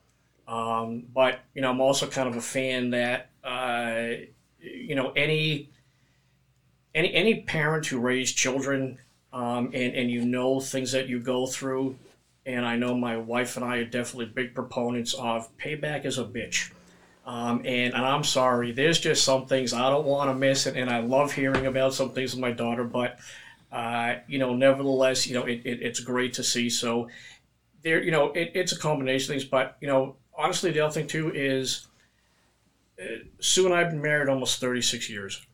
um, 0.46 1.04
but 1.12 1.40
you 1.54 1.62
know, 1.62 1.70
I'm 1.70 1.80
also 1.80 2.06
kind 2.06 2.28
of 2.28 2.36
a 2.36 2.40
fan 2.40 2.90
that 2.90 3.30
uh, 3.42 4.26
you 4.60 4.94
know 4.94 5.12
any 5.12 5.70
any 6.94 7.12
any 7.14 7.40
parent 7.42 7.86
who 7.86 7.98
raised 7.98 8.36
children 8.36 8.98
um, 9.32 9.70
and 9.74 9.94
and 9.94 10.10
you 10.10 10.24
know 10.24 10.60
things 10.60 10.92
that 10.92 11.08
you 11.08 11.20
go 11.20 11.46
through, 11.46 11.96
and 12.44 12.64
I 12.64 12.76
know 12.76 12.94
my 12.94 13.16
wife 13.16 13.56
and 13.56 13.64
I 13.64 13.78
are 13.78 13.84
definitely 13.84 14.26
big 14.26 14.54
proponents 14.54 15.14
of 15.14 15.54
payback 15.58 16.04
is 16.04 16.18
a 16.18 16.24
bitch. 16.24 16.70
Um, 17.26 17.62
and, 17.64 17.92
and 17.92 18.06
I'm 18.06 18.22
sorry, 18.22 18.70
there's 18.70 19.00
just 19.00 19.24
some 19.24 19.46
things 19.46 19.72
I 19.72 19.90
don't 19.90 20.06
want 20.06 20.30
to 20.30 20.34
miss, 20.34 20.66
and, 20.66 20.76
and 20.76 20.88
I 20.88 21.00
love 21.00 21.32
hearing 21.32 21.66
about 21.66 21.92
some 21.92 22.10
things 22.10 22.32
with 22.32 22.40
my 22.40 22.52
daughter, 22.52 22.84
but 22.84 23.18
uh, 23.72 24.16
you 24.28 24.38
know, 24.38 24.54
nevertheless, 24.54 25.26
you 25.26 25.34
know, 25.34 25.42
it, 25.42 25.62
it, 25.64 25.82
it's 25.82 25.98
great 25.98 26.34
to 26.34 26.44
see. 26.44 26.70
So 26.70 27.08
there, 27.82 28.00
you 28.00 28.12
know, 28.12 28.32
it, 28.32 28.52
it's 28.54 28.72
a 28.72 28.78
combination 28.78 29.32
of 29.32 29.40
things, 29.40 29.48
but 29.48 29.76
you 29.80 29.88
know, 29.88 30.16
honestly, 30.36 30.70
the 30.70 30.80
other 30.80 30.92
thing 30.92 31.06
too 31.06 31.32
is 31.34 31.86
uh, 33.00 33.24
Sue 33.40 33.66
and 33.66 33.74
I 33.74 33.80
have 33.80 33.90
been 33.90 34.02
married 34.02 34.28
almost 34.28 34.60
36 34.60 35.10
years, 35.10 35.44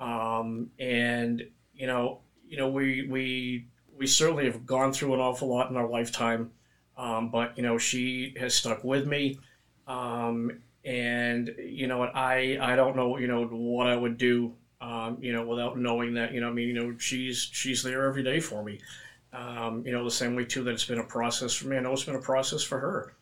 um, 0.00 0.70
and 0.78 1.46
you 1.74 1.86
know, 1.86 2.20
you 2.48 2.56
know, 2.56 2.68
we 2.68 3.06
we 3.08 3.66
we 3.96 4.06
certainly 4.06 4.44
have 4.46 4.66
gone 4.66 4.92
through 4.92 5.14
an 5.14 5.20
awful 5.20 5.48
lot 5.48 5.70
in 5.70 5.76
our 5.76 5.88
lifetime, 5.88 6.50
um, 6.96 7.30
but 7.30 7.56
you 7.56 7.62
know, 7.62 7.78
she 7.78 8.34
has 8.38 8.54
stuck 8.54 8.84
with 8.84 9.06
me, 9.06 9.38
um, 9.86 10.50
and 10.84 11.54
you 11.58 11.86
know, 11.86 12.02
I 12.02 12.58
I 12.60 12.76
don't 12.76 12.96
know, 12.96 13.18
you 13.18 13.26
know, 13.26 13.44
what 13.46 13.86
I 13.86 13.96
would 13.96 14.18
do, 14.18 14.54
um, 14.80 15.18
you 15.20 15.32
know, 15.32 15.46
without 15.46 15.78
knowing 15.78 16.14
that, 16.14 16.32
you 16.32 16.40
know, 16.40 16.48
I 16.48 16.52
mean, 16.52 16.68
you 16.68 16.74
know, 16.74 16.96
she's 16.98 17.48
she's 17.52 17.82
there 17.82 18.06
every 18.06 18.22
day 18.22 18.40
for 18.40 18.62
me. 18.62 18.80
Um, 19.32 19.82
you 19.86 19.92
know, 19.92 20.04
the 20.04 20.10
same 20.10 20.34
way 20.36 20.44
too 20.44 20.62
that 20.64 20.72
it's 20.72 20.84
been 20.84 20.98
a 20.98 21.04
process 21.04 21.54
for 21.54 21.68
me. 21.68 21.76
I 21.76 21.80
know 21.80 21.92
it's 21.92 22.04
been 22.04 22.16
a 22.16 22.20
process 22.20 22.62
for 22.62 22.78
her. 22.78 23.14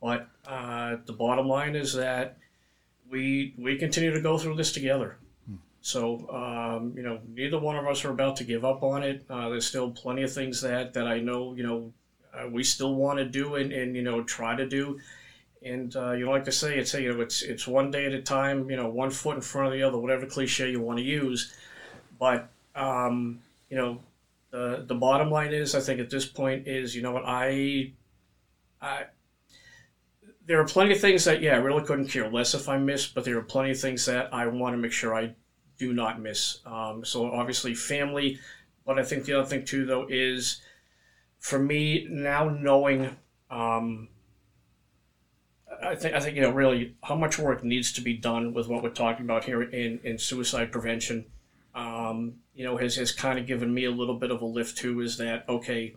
But 0.00 0.28
uh, 0.46 0.96
the 1.06 1.12
bottom 1.12 1.48
line 1.48 1.74
is 1.74 1.94
that 1.94 2.38
we 3.10 3.54
we 3.58 3.76
continue 3.76 4.12
to 4.12 4.20
go 4.20 4.38
through 4.38 4.56
this 4.56 4.72
together. 4.72 5.16
Hmm. 5.46 5.56
So 5.80 6.28
um, 6.30 6.92
you 6.96 7.02
know, 7.02 7.20
neither 7.34 7.58
one 7.58 7.76
of 7.76 7.86
us 7.86 8.04
are 8.04 8.10
about 8.10 8.36
to 8.36 8.44
give 8.44 8.64
up 8.64 8.82
on 8.82 9.02
it. 9.02 9.24
Uh, 9.28 9.48
there's 9.48 9.66
still 9.66 9.90
plenty 9.90 10.22
of 10.22 10.32
things 10.32 10.60
that 10.62 10.94
that 10.94 11.06
I 11.06 11.20
know 11.20 11.54
you 11.54 11.64
know 11.64 11.92
uh, 12.34 12.48
we 12.48 12.62
still 12.62 12.94
want 12.94 13.18
to 13.18 13.24
do 13.24 13.56
and, 13.56 13.72
and 13.72 13.96
you 13.96 14.02
know 14.02 14.22
try 14.22 14.56
to 14.56 14.68
do. 14.68 15.00
And 15.64 15.94
uh, 15.96 16.12
you 16.12 16.24
know, 16.24 16.30
like 16.30 16.44
to 16.44 16.52
say, 16.52 16.78
it's 16.78 16.94
you 16.94 17.12
know, 17.12 17.20
it's 17.20 17.42
it's 17.42 17.66
one 17.66 17.90
day 17.90 18.06
at 18.06 18.12
a 18.12 18.22
time. 18.22 18.70
You 18.70 18.76
know, 18.76 18.88
one 18.88 19.10
foot 19.10 19.36
in 19.36 19.42
front 19.42 19.66
of 19.66 19.72
the 19.72 19.82
other, 19.82 19.98
whatever 19.98 20.26
cliche 20.26 20.70
you 20.70 20.80
want 20.80 20.98
to 20.98 21.04
use. 21.04 21.52
But 22.18 22.48
um, 22.76 23.40
you 23.68 23.76
know, 23.76 24.00
the 24.50 24.84
the 24.86 24.94
bottom 24.94 25.30
line 25.30 25.52
is, 25.52 25.74
I 25.74 25.80
think 25.80 26.00
at 26.00 26.10
this 26.10 26.26
point 26.26 26.68
is, 26.68 26.94
you 26.94 27.02
know 27.02 27.12
what, 27.12 27.24
I, 27.26 27.92
I 28.80 29.04
there 30.48 30.58
are 30.58 30.64
plenty 30.64 30.92
of 30.92 31.00
things 31.00 31.26
that, 31.26 31.42
yeah, 31.42 31.52
I 31.52 31.58
really 31.58 31.84
couldn't 31.84 32.08
care 32.08 32.28
less 32.30 32.54
if 32.54 32.70
I 32.70 32.78
miss, 32.78 33.06
but 33.06 33.22
there 33.22 33.36
are 33.36 33.42
plenty 33.42 33.72
of 33.72 33.78
things 33.78 34.06
that 34.06 34.32
I 34.32 34.46
want 34.46 34.72
to 34.72 34.78
make 34.78 34.92
sure 34.92 35.14
I 35.14 35.34
do 35.78 35.92
not 35.92 36.22
miss. 36.22 36.60
Um, 36.64 37.04
so 37.04 37.30
obviously 37.30 37.74
family, 37.74 38.38
but 38.86 38.98
I 38.98 39.04
think 39.04 39.26
the 39.26 39.34
other 39.34 39.46
thing 39.46 39.66
too, 39.66 39.84
though, 39.84 40.06
is 40.08 40.62
for 41.38 41.58
me 41.58 42.06
now 42.08 42.48
knowing, 42.48 43.14
um, 43.50 44.08
I 45.84 45.94
think 45.94 46.14
I 46.14 46.20
think 46.20 46.34
you 46.34 46.42
know 46.42 46.50
really 46.50 46.96
how 47.04 47.14
much 47.14 47.38
work 47.38 47.62
needs 47.62 47.92
to 47.92 48.00
be 48.00 48.14
done 48.14 48.52
with 48.52 48.66
what 48.68 48.82
we're 48.82 48.88
talking 48.88 49.26
about 49.26 49.44
here 49.44 49.62
in 49.62 50.00
in 50.02 50.18
suicide 50.18 50.72
prevention. 50.72 51.26
Um, 51.74 52.36
you 52.54 52.64
know, 52.64 52.78
has 52.78 52.96
has 52.96 53.12
kind 53.12 53.38
of 53.38 53.46
given 53.46 53.72
me 53.72 53.84
a 53.84 53.90
little 53.90 54.16
bit 54.16 54.30
of 54.30 54.40
a 54.40 54.46
lift 54.46 54.78
too. 54.78 55.00
Is 55.00 55.18
that 55.18 55.44
okay? 55.48 55.94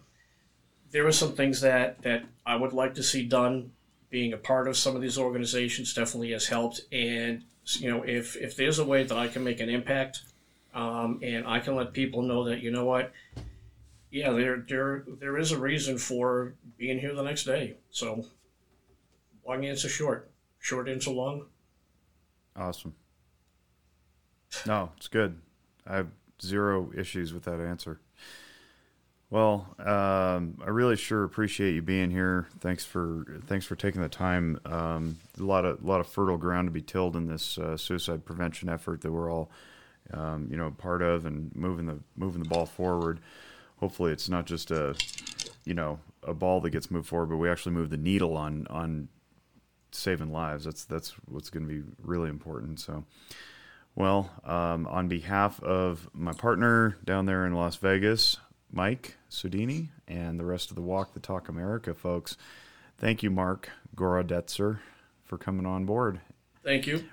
There 0.92 1.08
are 1.08 1.12
some 1.12 1.34
things 1.34 1.62
that 1.62 2.02
that 2.04 2.26
I 2.46 2.58
would 2.58 2.74
like 2.74 2.94
to 2.96 3.04
see 3.04 3.26
done 3.26 3.72
being 4.12 4.34
a 4.34 4.38
part 4.38 4.68
of 4.68 4.78
some 4.78 4.96
of 4.96 5.02
these 5.02 5.18
organizations 5.18 5.96
definitely 5.96 6.32
has 6.32 6.46
helped. 6.46 6.82
And 6.92 7.44
you 7.78 7.90
know, 7.90 8.04
if 8.04 8.36
if 8.36 8.56
there's 8.56 8.78
a 8.78 8.86
way 8.86 9.04
that 9.04 9.18
I 9.18 9.28
can 9.28 9.44
make 9.44 9.60
an 9.60 9.70
impact, 9.70 10.22
um, 10.76 11.20
and 11.24 11.48
I 11.48 11.60
can 11.60 11.76
let 11.76 11.94
people 11.94 12.22
know 12.22 12.44
that 12.44 12.62
you 12.62 12.70
know 12.70 12.86
what, 12.86 13.12
yeah, 14.12 14.32
there 14.32 14.64
there 14.68 15.06
there 15.20 15.38
is 15.38 15.52
a 15.52 15.60
reason 15.60 15.98
for 15.98 16.54
being 16.78 17.00
here 17.00 17.16
the 17.16 17.24
next 17.24 17.46
day. 17.46 17.78
So 17.90 18.26
long 19.48 19.66
answer 19.66 19.90
short, 19.90 20.30
short 20.60 20.88
answer 20.90 21.12
long. 21.12 21.48
Awesome. 22.56 22.94
No, 24.68 24.92
it's 24.98 25.08
good. 25.08 25.40
I 25.88 25.96
have 25.96 26.10
zero 26.42 26.92
issues 26.96 27.34
with 27.34 27.44
that 27.44 27.62
answer. 27.62 28.02
Well, 29.32 29.74
um, 29.80 30.58
I 30.62 30.70
really 30.72 30.98
sure 30.98 31.24
appreciate 31.24 31.74
you 31.74 31.82
being 31.82 32.12
here. 32.12 32.48
Thanks 32.60 32.84
for 32.84 33.26
thanks 33.48 33.66
for 33.66 33.78
taking 33.78 34.02
the 34.02 34.10
time. 34.10 34.60
Um, 34.66 35.20
a 35.40 35.44
lot 35.44 35.64
of 35.64 35.82
a 35.82 35.88
lot 35.88 36.02
of 36.02 36.08
fertile 36.08 36.38
ground 36.38 36.68
to 36.68 36.72
be 36.72 36.82
tilled 36.82 37.16
in 37.16 37.28
this 37.28 37.58
uh, 37.58 37.78
suicide 37.78 38.26
prevention 38.26 38.68
effort 38.68 39.00
that 39.02 39.12
we're 39.12 39.32
all, 39.32 39.50
um, 40.12 40.50
you 40.52 40.58
know, 40.58 40.70
part 40.72 41.02
of 41.02 41.26
and 41.26 41.56
moving 41.56 41.86
the 41.86 42.00
moving 42.18 42.44
the 42.44 42.50
ball 42.50 42.66
forward. 42.66 43.22
Hopefully, 43.78 44.12
it's 44.12 44.28
not 44.28 44.46
just 44.46 44.70
a, 44.70 44.96
you 45.64 45.74
know, 45.74 46.00
a 46.24 46.34
ball 46.34 46.60
that 46.60 46.72
gets 46.72 46.92
moved 46.92 47.08
forward, 47.08 47.28
but 47.28 47.38
we 47.38 47.50
actually 47.50 47.72
move 47.72 47.90
the 47.90 47.96
needle 47.96 48.36
on 48.36 48.68
on 48.70 49.08
saving 49.94 50.34
lives. 50.34 50.66
That's 50.66 50.84
that's 50.84 51.12
what's 51.26 51.50
going 51.50 51.66
to 51.66 51.74
be 51.74 51.90
really 52.04 52.30
important. 52.30 52.82
So, 52.82 53.06
well, 53.96 54.30
um, 54.44 54.86
on 54.88 55.08
behalf 55.08 55.64
of 55.64 56.10
my 56.12 56.34
partner 56.34 56.98
down 57.06 57.28
there 57.28 57.46
in 57.46 57.54
Las 57.54 57.78
Vegas, 57.78 58.36
Mike 58.72 59.18
Sudini, 59.30 59.90
and 60.08 60.40
the 60.40 60.46
rest 60.46 60.70
of 60.70 60.76
the 60.76 60.82
Walk 60.82 61.14
the 61.14 61.20
Talk 61.20 61.50
America 61.50 61.94
folks, 61.94 62.38
thank 62.98 63.22
you, 63.24 63.30
Mark 63.30 63.70
Gorodetzer, 63.96 64.80
for 65.24 65.38
coming 65.38 65.66
on 65.66 65.86
board. 65.86 66.22
Thank 66.64 66.88
you. 66.88 67.04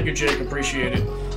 Thank 0.00 0.18
you, 0.18 0.28
Jake. 0.28 0.40
Appreciate 0.40 0.94
it. 0.94 1.29